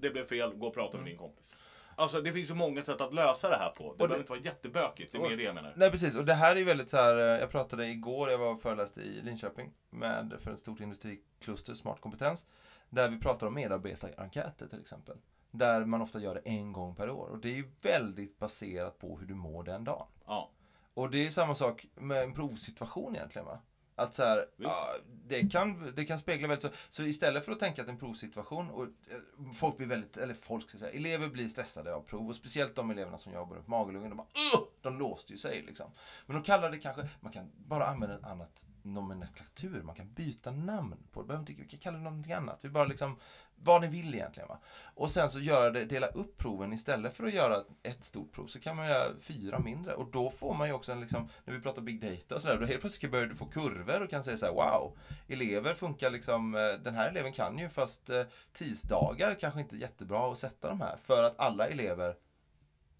det 0.00 0.10
blev 0.10 0.24
fel, 0.24 0.54
gå 0.54 0.66
och 0.66 0.74
prata 0.74 0.96
med 0.96 1.06
din 1.06 1.16
kompis. 1.18 1.54
Alltså 1.96 2.20
det 2.20 2.32
finns 2.32 2.50
ju 2.50 2.54
många 2.54 2.82
sätt 2.82 3.00
att 3.00 3.14
lösa 3.14 3.48
det 3.48 3.56
här 3.56 3.70
på. 3.78 3.82
Det 3.84 3.90
det- 3.94 3.96
behöver 3.98 4.18
inte 4.18 4.32
vara 4.32 4.40
jättebökigt, 4.40 5.12
det 5.12 5.18
är 5.18 5.22
och- 5.22 5.30
mer 5.30 5.36
det 5.36 5.42
jag 5.42 5.54
menar. 5.54 5.72
Nej 5.76 5.90
precis, 5.90 6.16
och 6.16 6.24
det 6.24 6.34
här 6.34 6.52
är 6.52 6.56
ju 6.56 6.64
väldigt 6.64 6.90
så 6.90 6.96
här. 6.96 7.16
eh, 7.16 7.22
Jag 7.40 7.50
pratade 7.50 7.86
igår, 7.86 8.30
jag 8.30 8.38
var 8.38 8.52
och 8.52 8.62
föreläste 8.62 9.00
i 9.00 9.22
Linköping 9.22 9.72
med, 9.90 10.34
för 10.40 10.50
ett 10.52 10.58
stort 10.58 10.80
industrikluster, 10.80 11.74
Smart 11.74 12.00
kompetens. 12.00 12.46
Där 12.90 13.08
vi 13.08 13.18
pratar 13.20 13.46
om 13.46 13.54
medarbetarenkäter 13.54 14.66
till 14.68 14.80
exempel. 14.80 15.16
Där 15.50 15.84
man 15.84 16.02
ofta 16.02 16.18
gör 16.20 16.34
det 16.34 16.40
en 16.44 16.72
gång 16.72 16.94
per 16.94 17.10
år. 17.10 17.28
Och 17.28 17.38
det 17.38 17.48
är 17.48 17.54
ju 17.56 17.70
väldigt 17.82 18.38
baserat 18.38 18.98
på 18.98 19.18
hur 19.18 19.26
du 19.26 19.34
mår 19.34 19.62
den 19.62 19.84
dagen. 19.84 20.06
Ja. 20.26 20.50
Och 20.94 21.10
det 21.10 21.26
är 21.26 21.30
samma 21.30 21.54
sak 21.54 21.86
med 21.94 22.22
en 22.22 22.34
provsituation 22.34 23.16
egentligen 23.16 23.46
va? 23.46 23.58
Att 24.00 24.14
så 24.14 24.24
här, 24.24 24.46
ja, 24.56 24.94
det, 25.28 25.52
kan, 25.52 25.92
det 25.96 26.04
kan 26.04 26.18
spegla 26.18 26.48
väldigt 26.48 26.62
så, 26.62 26.68
så 26.90 27.02
istället 27.02 27.44
för 27.44 27.52
att 27.52 27.58
tänka 27.58 27.82
att 27.82 27.88
en 27.88 27.98
provsituation 27.98 28.70
och 28.70 28.82
eh, 28.82 29.52
folk 29.54 29.76
blir 29.76 29.86
väldigt, 29.86 30.16
eller 30.16 30.34
folk 30.34 30.68
ska 30.68 30.78
säga, 30.78 30.90
elever 30.90 31.28
blir 31.28 31.48
stressade 31.48 31.94
av 31.94 32.00
prov 32.02 32.28
och 32.28 32.34
speciellt 32.34 32.74
de 32.74 32.90
eleverna 32.90 33.18
som 33.18 33.32
jobbar 33.32 33.56
på 33.56 33.70
Magelungen, 33.70 34.10
de 34.10 34.16
bara 34.16 34.26
"Ugh!" 34.54 34.66
De 34.82 34.98
låste 34.98 35.32
ju 35.32 35.38
sig 35.38 35.62
liksom. 35.62 35.90
Men 36.26 36.36
de 36.36 36.42
kallar 36.42 36.70
det 36.70 36.78
kanske, 36.78 37.08
man 37.20 37.32
kan 37.32 37.50
bara 37.56 37.86
använda 37.86 38.16
en 38.16 38.24
annat 38.24 38.66
nomenklatur, 38.82 39.82
man 39.82 39.94
kan 39.94 40.12
byta 40.12 40.50
namn 40.50 40.96
på 41.12 41.22
det, 41.22 41.26
behöver 41.26 41.50
inte, 41.50 41.62
vi 41.62 41.68
kan 41.68 41.80
kalla 41.80 41.98
det 41.98 42.04
någonting 42.04 42.32
annat. 42.32 42.58
Vi 42.62 42.68
bara 42.68 42.84
liksom, 42.84 43.16
vad 43.62 43.80
ni 43.80 43.88
vill 43.88 44.14
egentligen 44.14 44.48
va. 44.48 44.58
Och 44.94 45.10
sen 45.10 45.30
så 45.30 45.40
göra 45.40 45.70
det, 45.70 45.84
dela 45.84 46.06
upp 46.06 46.38
proven 46.38 46.72
istället 46.72 47.14
för 47.14 47.26
att 47.26 47.34
göra 47.34 47.64
ett 47.82 48.04
stort 48.04 48.32
prov 48.32 48.46
så 48.46 48.60
kan 48.60 48.76
man 48.76 48.86
göra 48.86 49.12
fyra 49.20 49.58
mindre 49.58 49.94
och 49.94 50.10
då 50.10 50.30
får 50.30 50.54
man 50.54 50.68
ju 50.68 50.74
också 50.74 50.92
en 50.92 51.00
liksom, 51.00 51.28
när 51.44 51.54
vi 51.54 51.60
pratar 51.60 51.82
big 51.82 52.00
data 52.00 52.34
och 52.34 52.40
sådär, 52.40 52.58
då 52.60 52.66
helt 52.66 52.80
plötsligt 52.80 53.12
börjar 53.12 53.26
du 53.26 53.34
få 53.34 53.46
kurvor 53.46 54.02
och 54.02 54.10
kan 54.10 54.24
säga 54.24 54.36
så 54.36 54.46
här: 54.46 54.52
wow, 54.52 54.98
elever 55.28 55.74
funkar 55.74 56.10
liksom, 56.10 56.54
eh, 56.54 56.72
den 56.84 56.94
här 56.94 57.08
eleven 57.08 57.32
kan 57.32 57.58
ju 57.58 57.68
fast 57.68 58.10
eh, 58.10 58.22
tisdagar 58.52 59.34
kanske 59.34 59.60
inte 59.60 59.76
är 59.76 59.78
jättebra 59.78 60.32
att 60.32 60.38
sätta 60.38 60.68
de 60.68 60.80
här 60.80 60.96
för 60.96 61.22
att 61.22 61.40
alla 61.40 61.68
elever 61.68 62.14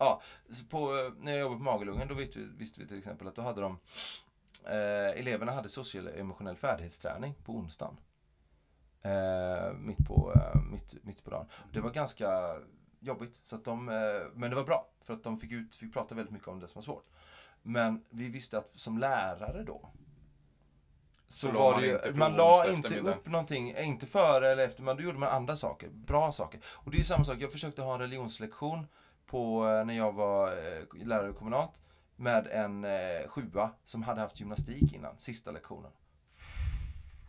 Ja, 0.01 0.23
på, 0.71 0.99
eh, 0.99 1.13
när 1.19 1.33
jag 1.33 1.41
jobbade 1.41 1.59
på 1.59 1.65
Magelungen 1.65 2.09
då 2.09 2.15
visste 2.15 2.39
vi, 2.39 2.45
visste 2.45 2.81
vi 2.81 2.87
till 2.87 2.99
exempel 2.99 3.29
att 3.29 3.35
då 3.35 3.43
hade 3.43 3.61
de 3.61 3.79
eh, 4.65 5.19
Eleverna 5.19 5.53
hade 5.53 5.69
social 5.69 6.07
och 6.09 6.17
emotionell 6.17 6.57
färdighetsträning 6.57 7.35
på 7.45 7.53
onsdagen. 7.53 7.97
Eh, 9.03 9.73
mitt, 9.73 10.07
på, 10.07 10.33
eh, 10.35 10.61
mitt, 10.71 11.05
mitt 11.05 11.25
på 11.25 11.31
dagen. 11.31 11.47
Det 11.73 11.81
var 11.81 11.91
ganska 11.91 12.57
jobbigt. 13.01 13.41
Så 13.43 13.57
att 13.57 13.65
de, 13.65 13.89
eh, 13.89 13.95
men 14.35 14.51
det 14.51 14.57
var 14.57 14.65
bra. 14.65 14.89
För 15.05 15.15
att 15.15 15.25
de 15.25 15.39
fick, 15.39 15.53
ut, 15.53 15.77
fick 15.77 15.93
prata 15.93 16.15
väldigt 16.15 16.33
mycket 16.33 16.49
om 16.49 16.61
det 16.61 16.69
som 16.69 16.79
var 16.79 16.85
svårt. 16.85 17.07
Men 17.63 18.05
vi 18.11 18.29
visste 18.29 18.59
att 18.59 18.71
som 18.75 18.99
lärare 18.99 19.65
då 19.65 19.91
så 21.29 21.47
Så 21.47 21.53
var 21.53 21.73
man 21.73 21.81
det 21.81 21.87
ju, 21.87 21.95
inte 21.95 22.13
man 22.13 22.33
la 22.33 22.71
inte 22.71 22.99
upp 22.99 23.27
någonting, 23.27 23.71
eh, 23.71 23.89
inte 23.89 24.07
före 24.07 24.53
eller 24.53 24.65
efter, 24.65 24.83
men 24.83 24.97
då 24.97 25.03
gjorde 25.03 25.19
man 25.19 25.29
andra 25.29 25.57
saker, 25.57 25.89
bra 25.89 26.33
saker. 26.33 26.61
Och 26.67 26.91
det 26.91 26.97
är 26.97 26.99
ju 26.99 27.05
samma 27.05 27.25
sak, 27.25 27.37
jag 27.41 27.53
försökte 27.53 27.83
ha 27.83 27.95
en 27.95 28.01
religionslektion 28.01 28.87
på, 29.31 29.69
eh, 29.69 29.85
när 29.85 29.95
jag 29.95 30.13
var 30.13 30.53
eh, 30.53 31.07
lärare 31.07 31.33
kommunalt, 31.33 31.83
med 32.17 32.47
en 32.47 32.85
eh, 32.85 33.29
sjua 33.29 33.71
som 33.85 34.03
hade 34.03 34.21
haft 34.21 34.41
gymnastik 34.41 34.95
innan, 34.95 35.19
sista 35.19 35.51
lektionen. 35.51 35.91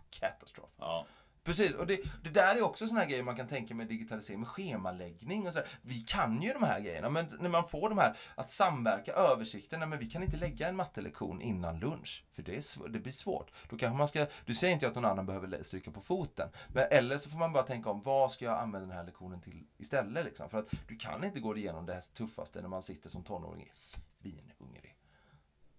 Katastrof. 0.10 0.70
Ja. 0.78 1.06
Precis, 1.44 1.76
och 1.76 1.88
det, 1.88 2.00
det 2.24 2.30
där 2.30 2.56
är 2.56 2.62
också 2.62 2.88
såna 2.88 3.00
här 3.00 3.08
grejer 3.08 3.24
man 3.24 3.36
kan 3.36 3.48
tänka 3.48 3.76
med 3.76 3.88
digitalisering, 3.88 4.40
med 4.40 4.50
schemaläggning 4.50 5.48
och 5.48 5.54
sådär. 5.54 5.68
Vi 5.82 6.00
kan 6.02 6.42
ju 6.42 6.54
de 6.54 6.64
här 6.64 6.80
grejerna, 6.80 7.10
men 7.10 7.28
när 7.40 7.50
man 7.50 7.68
får 7.68 7.90
de 7.90 7.98
här 7.98 8.18
att 8.36 8.50
samverka, 8.50 9.14
översikten, 9.14 9.80
nej, 9.80 9.90
men 9.90 10.00
vi 10.00 10.10
kan 10.10 10.24
inte 10.24 10.38
lägga 10.38 10.68
en 10.70 10.76
mattelektion 10.76 11.42
innan 11.42 11.80
lunch, 11.80 12.24
för 12.32 12.42
det, 12.42 12.56
är 12.56 12.62
sv- 12.62 12.88
det 12.90 13.00
blir 13.00 13.14
svårt. 13.14 13.52
Då 13.70 13.78
kanske 13.78 13.98
man 13.98 14.08
ska, 14.08 14.26
du 14.46 14.54
säger 14.56 14.74
inte 14.74 14.88
att 14.88 14.96
någon 14.96 15.06
annan 15.06 15.26
behöver 15.26 15.64
stryka 15.64 15.92
på 15.92 16.02
foten, 16.02 16.50
men 16.68 16.86
eller 16.92 17.18
så 17.18 17.30
får 17.30 17.40
man 17.40 17.54
bara 17.54 17.64
tänka 17.64 17.90
om, 17.90 18.02
vad 18.02 18.32
ska 18.32 18.46
jag 18.46 18.60
använda 18.60 18.88
den 18.88 18.98
här 18.98 19.04
lektionen 19.06 19.42
till 19.42 19.64
istället 19.78 20.26
liksom? 20.26 20.50
För 20.50 20.60
att 20.60 20.68
du 20.88 20.96
kan 20.98 21.24
inte 21.24 21.40
gå 21.40 21.58
igenom 21.58 21.86
det 21.86 21.94
här 21.94 22.02
tuffaste 22.14 22.62
när 22.62 22.70
man 22.70 22.84
sitter 22.84 23.10
som 23.10 23.24
tonåring, 23.24 23.62
är 23.62 23.76
svinhungrig. 23.76 24.96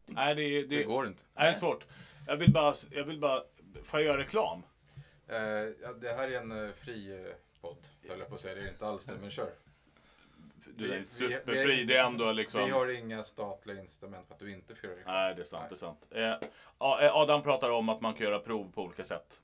Nej, 0.06 0.34
det, 0.34 0.42
är- 0.42 0.66
Det 0.68 0.76
det, 0.76 0.84
går 0.84 1.06
inte. 1.06 1.22
nej, 1.34 1.44
det 1.44 1.50
är 1.50 1.54
svårt. 1.54 1.86
Jag 2.26 2.36
vill 2.36 2.52
bara, 2.52 2.74
jag 2.90 3.04
vill 3.04 3.20
bara, 3.20 3.40
får 3.84 4.00
jag 4.00 4.06
göra 4.06 4.18
reklam? 4.18 4.62
Eh, 5.28 5.92
det 6.00 6.12
här 6.16 6.28
är 6.28 6.40
en 6.40 6.66
eh, 6.66 6.72
fri 6.72 7.26
eh, 7.26 7.34
podd, 7.60 7.76
höll 8.08 8.18
jag 8.18 8.28
på 8.28 8.34
att 8.34 8.40
säga. 8.40 8.54
Det 8.54 8.60
är 8.60 8.68
inte 8.68 8.86
alls 8.86 9.04
det, 9.06 9.12
men 9.20 9.30
kör. 9.30 9.50
Du 10.76 10.92
är 10.94 11.02
superfri, 11.04 11.66
vi- 11.76 11.84
det 11.84 11.96
är 11.96 12.04
ändå 12.06 12.32
liksom... 12.32 12.64
Vi 12.64 12.70
har 12.70 12.88
inga 12.88 13.24
statliga 13.24 13.80
incitament 13.80 14.26
för 14.26 14.34
att 14.34 14.40
du 14.40 14.52
inte 14.52 14.74
får 14.74 14.88
göra 14.90 14.98
reklam. 14.98 15.14
Nej, 15.14 15.34
det 15.34 15.40
är 15.42 15.44
sant. 15.44 15.62
Nej. 15.62 15.68
Det 16.10 16.20
är 16.20 16.32
sant. 16.38 16.48
Eh, 16.80 17.06
eh, 17.06 17.16
Adam 17.16 17.42
pratar 17.42 17.70
om 17.70 17.88
att 17.88 18.00
man 18.00 18.14
kan 18.14 18.26
göra 18.26 18.38
prov 18.38 18.72
på 18.72 18.82
olika 18.82 19.04
sätt. 19.04 19.40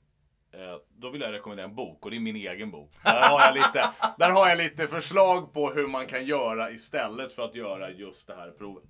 Eh, 0.51 0.77
då 0.97 1.09
vill 1.09 1.21
jag 1.21 1.31
rekommendera 1.33 1.67
en 1.67 1.75
bok 1.75 2.05
och 2.05 2.11
det 2.11 2.17
är 2.17 2.21
min 2.21 2.35
egen 2.35 2.71
bok. 2.71 2.91
Där 3.03 3.29
har 3.29 3.39
jag 3.41 3.53
lite, 3.55 3.89
där 4.17 4.29
har 4.31 4.49
jag 4.49 4.57
lite 4.57 4.87
förslag 4.87 5.53
på 5.53 5.69
hur 5.71 5.87
man 5.87 6.07
kan 6.07 6.25
göra 6.25 6.71
istället 6.71 7.33
för 7.33 7.43
att 7.45 7.55
göra 7.55 7.91
just 7.91 8.27
det 8.27 8.35
här 8.35 8.51
provet. 8.51 8.83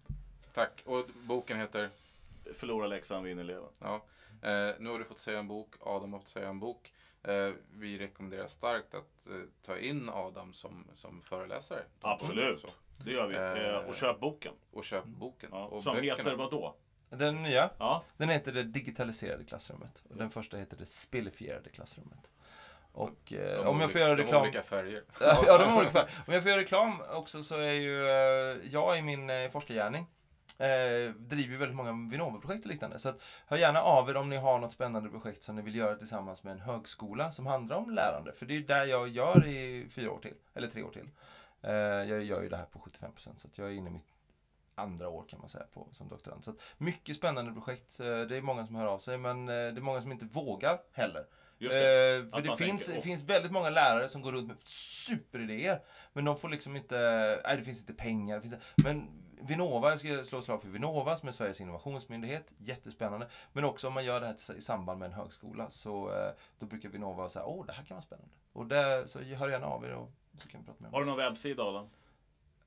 Tack. 0.53 0.81
Och 0.85 1.05
boken 1.13 1.59
heter? 1.59 1.89
Förlora 2.55 2.87
läxan, 2.87 3.23
vinner 3.23 3.43
eleven. 3.43 3.69
Ja. 3.79 4.01
Eh, 4.41 4.69
nu 4.79 4.89
har 4.89 4.99
du 4.99 5.05
fått 5.05 5.19
säga 5.19 5.39
en 5.39 5.47
bok, 5.47 5.75
Adam 5.79 6.13
har 6.13 6.19
fått 6.19 6.29
säga 6.29 6.49
en 6.49 6.59
bok. 6.59 6.93
Eh, 7.23 7.49
vi 7.73 7.97
rekommenderar 7.99 8.47
starkt 8.47 8.93
att 8.93 9.27
eh, 9.27 9.33
ta 9.65 9.77
in 9.77 10.09
Adam 10.09 10.53
som, 10.53 10.87
som 10.95 11.21
föreläsare. 11.21 11.83
Absolut. 12.01 12.61
Så. 12.61 12.67
Det 13.05 13.11
gör 13.11 13.27
vi. 13.27 13.35
Eh, 13.67 13.77
och 13.89 13.95
köp 13.95 14.19
boken. 14.19 14.53
Och 14.71 14.83
köp 14.85 15.05
boken. 15.05 15.49
Ja, 15.53 15.65
och 15.65 15.83
som 15.83 15.95
böckerna. 15.95 16.15
heter 16.17 16.35
vad 16.35 16.51
då? 16.51 16.75
Den 17.09 17.43
nya, 17.43 17.69
Ja, 17.79 18.03
den 18.17 18.29
heter 18.29 18.51
Det 18.51 18.63
digitaliserade 18.63 19.43
klassrummet. 19.43 20.03
Och 20.09 20.15
den 20.15 20.25
Yes. 20.25 20.33
första 20.33 20.57
heter 20.57 20.77
Det 20.77 20.85
spelifierade 20.85 21.69
klassrummet. 21.69 22.31
Och 22.91 23.15
De 23.29 23.37
eh, 23.37 23.67
om 23.67 23.79
jag 23.81 23.91
får 23.91 24.01
göra 24.01 24.15
de 24.15 24.23
reklam... 24.23 24.41
olika 24.41 24.63
färger. 24.63 25.03
ja, 25.19 25.57
de 25.57 25.63
har 25.63 25.77
olika 25.77 25.91
färger. 25.91 26.09
Om 26.27 26.33
jag 26.33 26.43
får 26.43 26.49
göra 26.51 26.61
reklam 26.61 27.01
också 27.11 27.43
så 27.43 27.55
är 27.55 27.71
ju 27.73 28.07
eh, 28.09 28.57
jag 28.71 28.97
i 28.97 29.01
min 29.01 29.29
eh, 29.29 29.49
forskargärning 29.49 30.05
eh, 30.59 31.13
driver 31.13 31.57
väldigt 31.57 31.75
många 31.75 32.09
Vinnova-projekt 32.11 32.65
och 32.65 32.71
liknande. 32.71 32.99
Så 32.99 33.09
att, 33.09 33.21
hör 33.47 33.57
gärna 33.57 33.81
av 33.81 34.09
er 34.09 34.17
om 34.17 34.29
ni 34.29 34.37
har 34.37 34.59
något 34.59 34.73
spännande 34.73 35.09
projekt 35.09 35.43
som 35.43 35.55
ni 35.55 35.61
vill 35.61 35.75
göra 35.75 35.95
tillsammans 35.95 36.43
med 36.43 36.51
en 36.53 36.59
högskola 36.59 37.31
som 37.31 37.45
handlar 37.45 37.75
om 37.75 37.89
lärande. 37.89 38.33
För 38.33 38.45
det 38.45 38.55
är 38.55 38.59
där 38.59 38.85
jag 38.85 39.07
gör 39.09 39.45
i 39.47 39.87
fyra 39.89 40.11
år 40.11 40.19
till, 40.19 40.33
eller 40.53 40.67
tre 40.67 40.83
år 40.83 40.91
till. 40.91 41.09
Eh, 41.61 41.73
jag 41.73 42.23
gör 42.23 42.41
ju 42.41 42.49
det 42.49 42.57
här 42.57 42.65
på 42.65 42.79
75% 42.79 43.37
så 43.37 43.47
att 43.47 43.57
jag 43.57 43.67
är 43.67 43.71
inne 43.71 43.89
i 43.89 43.93
mitt 43.93 44.07
andra 44.75 45.09
år 45.09 45.25
kan 45.29 45.39
man 45.39 45.49
säga 45.49 45.65
på, 45.73 45.87
som 45.91 46.07
doktorand. 46.07 46.43
Så 46.43 46.51
att, 46.51 46.57
mycket 46.77 47.15
spännande 47.15 47.51
projekt. 47.53 47.99
Eh, 47.99 48.05
Det 48.05 48.37
är 48.37 48.41
många 48.41 48.65
som 48.65 48.75
hör 48.75 48.85
av 48.85 48.99
sig 48.99 49.17
men 49.17 49.49
eh, 49.49 49.53
det 49.53 49.79
är 49.79 49.81
många 49.81 50.01
som 50.01 50.11
inte 50.11 50.25
vågar 50.25 50.79
heller. 50.93 51.25
just 51.57 51.73
det. 51.73 52.15
Eh, 52.15 52.29
för 52.33 52.41
det 52.41 52.57
finns, 52.57 52.85
tänker, 52.85 52.99
åh. 52.99 53.03
finns 53.03 53.23
väldigt 53.23 53.51
många 53.51 53.69
lärare 53.69 54.09
som 54.09 54.21
går 54.21 54.31
runt 54.31 54.47
med 54.47 54.57
superidéer. 54.65 55.81
Men 56.13 56.25
de 56.25 56.37
får 56.37 56.49
liksom 56.49 56.75
inte, 56.75 56.97
nej 57.45 57.57
det 57.57 57.63
finns 57.63 57.79
inte 57.79 57.93
pengar. 57.93 58.35
Det 58.35 58.41
finns, 58.41 58.55
men 58.75 59.18
Vinnova, 59.41 59.89
jag 59.89 59.99
ska 59.99 60.23
slå 60.23 60.39
ett 60.39 60.45
slag 60.45 60.61
för 60.61 60.69
Vinnova 60.69 61.15
som 61.15 61.27
är 61.27 61.31
Sveriges 61.33 61.61
innovationsmyndighet. 61.61 62.53
Jättespännande. 62.57 63.27
Men 63.53 63.63
också 63.65 63.87
om 63.87 63.93
man 63.93 64.05
gör 64.05 64.19
det 64.21 64.27
här 64.27 64.55
i 64.57 64.61
samband 64.61 64.99
med 64.99 65.05
en 65.05 65.13
högskola 65.13 65.69
så 65.69 66.11
eh, 66.11 66.31
då 66.59 66.65
brukar 66.65 66.89
Vinnova 66.89 67.29
säga 67.29 67.45
åh 67.45 67.65
det 67.65 67.73
här 67.73 67.83
kan 67.83 67.95
vara 67.95 68.01
spännande. 68.01 68.31
Och 68.53 68.65
det, 68.65 69.07
så 69.07 69.19
hör 69.21 69.49
gärna 69.49 69.67
av 69.67 69.85
er 69.85 69.91
och 69.93 70.11
så 70.37 70.47
kan 70.49 70.59
vi 70.61 70.65
prata 70.65 70.83
med 70.83 70.91
Har 70.91 70.99
du 70.99 71.05
någon 71.05 71.17
webbsida 71.17 71.63
Adam? 71.63 71.89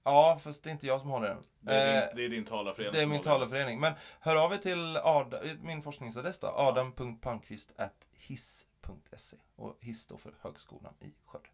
Ja, 0.04 0.38
fast 0.42 0.62
det 0.62 0.70
är 0.70 0.72
inte 0.72 0.86
jag 0.86 1.00
som 1.00 1.10
håller 1.10 1.28
den. 1.28 1.42
Det 1.60 1.74
är 1.74 2.02
Eh, 2.02 2.06
din, 2.08 2.16
det 2.16 2.24
är 2.24 2.28
din 2.28 2.44
talarförening. 2.44 2.92
det 2.92 3.02
är 3.02 3.06
min 3.06 3.22
talarförening. 3.22 3.80
Men 3.80 3.92
hör 4.20 4.44
av 4.44 4.52
er 4.52 4.58
till 4.58 4.96
Ad, 4.96 5.56
min 5.62 5.82
forskningsadress 5.82 6.38
då. 6.38 6.46
adam.palmqvist.hiss.se. 6.46 9.36
Och 9.56 9.76
hiss 9.80 10.02
står 10.02 10.16
för 10.16 10.34
Högskolan 10.40 10.94
i 11.00 11.12
Skövde. 11.26 11.48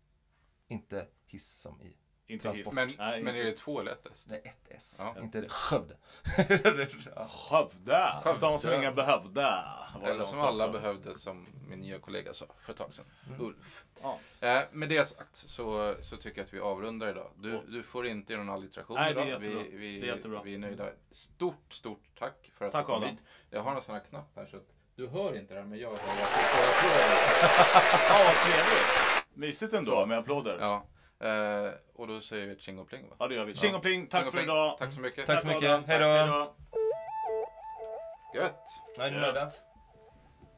Inte 0.68 1.06
hiss 1.26 1.60
som 1.60 1.82
i... 1.82 1.96
Inte 2.30 2.42
Transport. 2.42 2.72
Men, 2.74 2.90
Nej, 2.98 3.22
men 3.22 3.36
är 3.36 3.44
det 3.44 3.52
två 3.52 3.80
eller 3.80 3.92
ett 3.92 4.06
S? 4.12 4.26
Det 4.28 4.34
är 4.34 4.38
ett 4.48 4.66
S. 4.68 5.00
Ja. 5.02 5.22
Inte 5.22 5.40
det 5.40 5.48
Skövde. 5.48 5.96
Skövde. 6.26 6.88
Skövde. 8.22 8.40
De 8.40 8.58
som 8.58 8.72
inga 8.72 8.92
behövde. 8.92 9.54
Eller 10.04 10.24
som 10.24 10.40
alla 10.40 10.66
så. 10.66 10.72
behövde, 10.72 11.18
som 11.18 11.46
min 11.68 11.78
nya 11.80 11.98
kollega 11.98 12.32
sa 12.34 12.46
för 12.60 12.72
ett 12.72 12.78
tag 12.78 12.94
sedan. 12.94 13.04
Mm. 13.28 13.40
Ulf. 13.46 13.84
Ja. 14.02 14.18
Eh, 14.40 14.62
med 14.72 14.88
det 14.88 15.04
sagt 15.04 15.36
så, 15.36 15.94
så 16.00 16.16
tycker 16.16 16.38
jag 16.38 16.44
att 16.46 16.52
vi 16.54 16.60
avrundar 16.60 17.08
idag. 17.08 17.30
Du, 17.36 17.56
Och- 17.56 17.64
du 17.68 17.82
får 17.82 18.06
inte 18.06 18.32
göra 18.32 18.42
någon 18.44 18.54
alliteration 18.54 18.96
Nej, 18.96 19.14
det 19.14 19.20
är 19.20 19.26
idag. 19.26 19.42
jättebra. 19.42 19.62
Vi, 19.70 19.76
vi, 19.76 20.00
Det 20.00 20.08
är 20.08 20.14
jättebra. 20.16 20.42
vi 20.44 20.54
är 20.54 20.58
nöjda. 20.58 20.86
Stort, 21.10 21.72
stort 21.72 22.02
tack 22.18 22.50
för 22.58 22.64
att 22.64 22.72
Tack, 22.72 22.82
du 22.82 22.86
kom 22.86 22.94
Adam. 23.02 23.08
hit. 23.10 23.18
Jag 23.50 23.62
har 23.62 23.76
en 23.76 23.82
sån 23.82 23.94
här 23.94 24.02
knapp 24.10 24.36
här 24.36 24.46
så 24.46 24.56
att 24.56 24.66
du 24.96 25.08
hör 25.08 25.36
inte 25.36 25.54
det 25.54 25.60
här 25.60 25.66
men 25.66 25.78
jag 25.78 25.88
hör 25.88 25.94
att 25.96 26.02
du 26.02 26.06
får 26.08 26.68
applåder. 26.68 27.16
Ja, 28.08 28.24
vad 28.24 28.34
trevligt. 28.34 29.24
Mysigt 29.34 29.74
ändå 29.74 29.90
Så. 29.90 30.06
med 30.06 30.18
applåder. 30.18 30.56
Ja. 30.60 30.84
Ja. 31.18 31.26
Eh, 31.66 31.72
och 31.94 32.06
då 32.06 32.20
säger 32.20 32.46
vi 32.46 32.58
tjing 32.58 32.78
och 32.78 32.88
pling 32.88 33.08
va? 33.18 33.28
det 33.28 33.34
gör 33.34 33.44
vi. 33.44 33.54
Tjing 33.54 33.74
och 33.74 33.82
pling, 33.82 34.06
tack 34.06 34.26
och 34.26 34.32
för 34.32 34.38
pling. 34.38 34.44
idag. 34.44 34.78
Tack 34.78 34.92
så 34.92 35.00
mycket. 35.00 35.26
Tack 35.26 35.40
så 35.40 35.46
mycket. 35.46 35.86
Hej 35.86 35.98
då. 36.00 36.54
Gött! 38.34 38.64
Nej, 38.98 39.10
du 39.10 39.20
nöjda? 39.20 39.50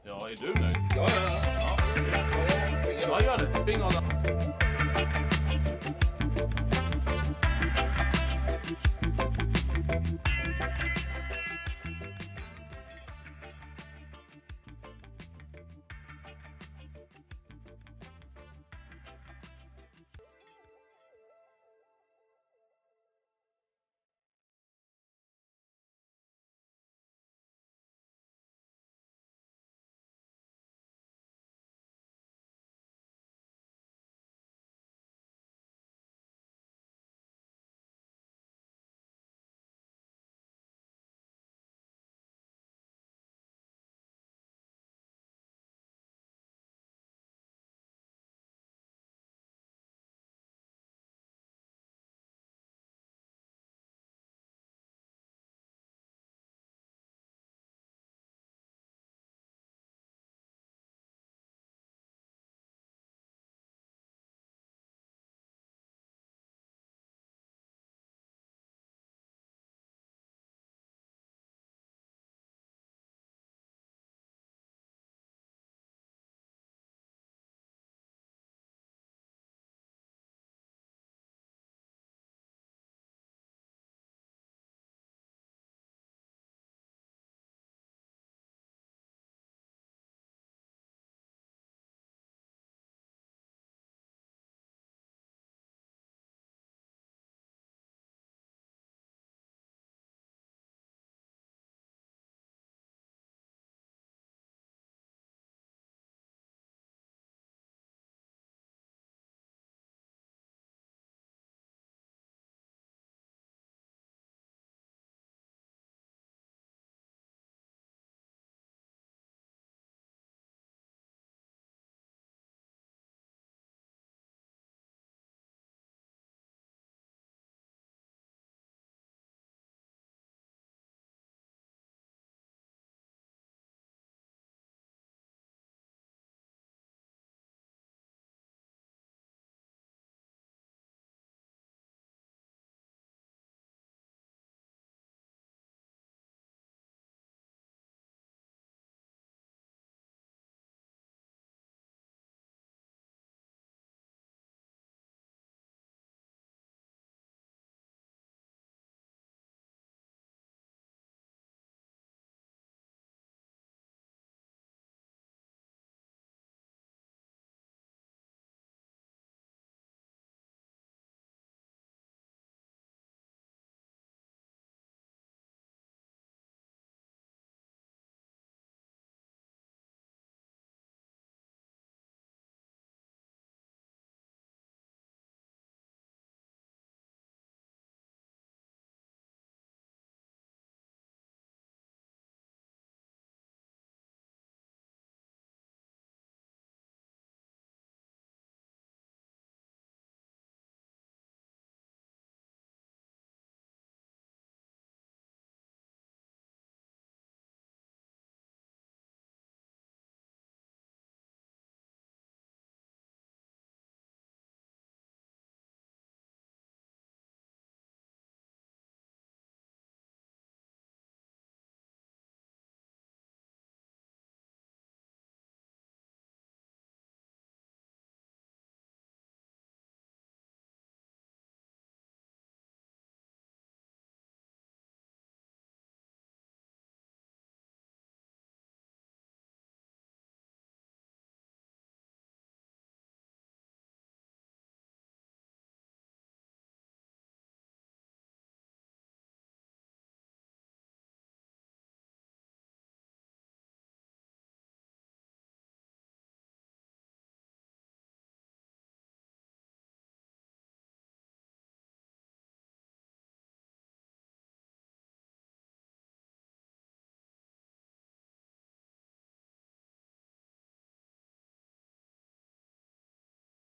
Ja, 0.04 0.16
är 0.16 0.46
du 0.46 0.60
nöjd? 0.60 0.76
Ja, 0.96 1.08
ja, 1.08 1.50
ja. 1.54 1.76
Ja, 3.02 3.22
gör 3.22 3.38
det. 3.66 3.84
Adam. 3.84 4.69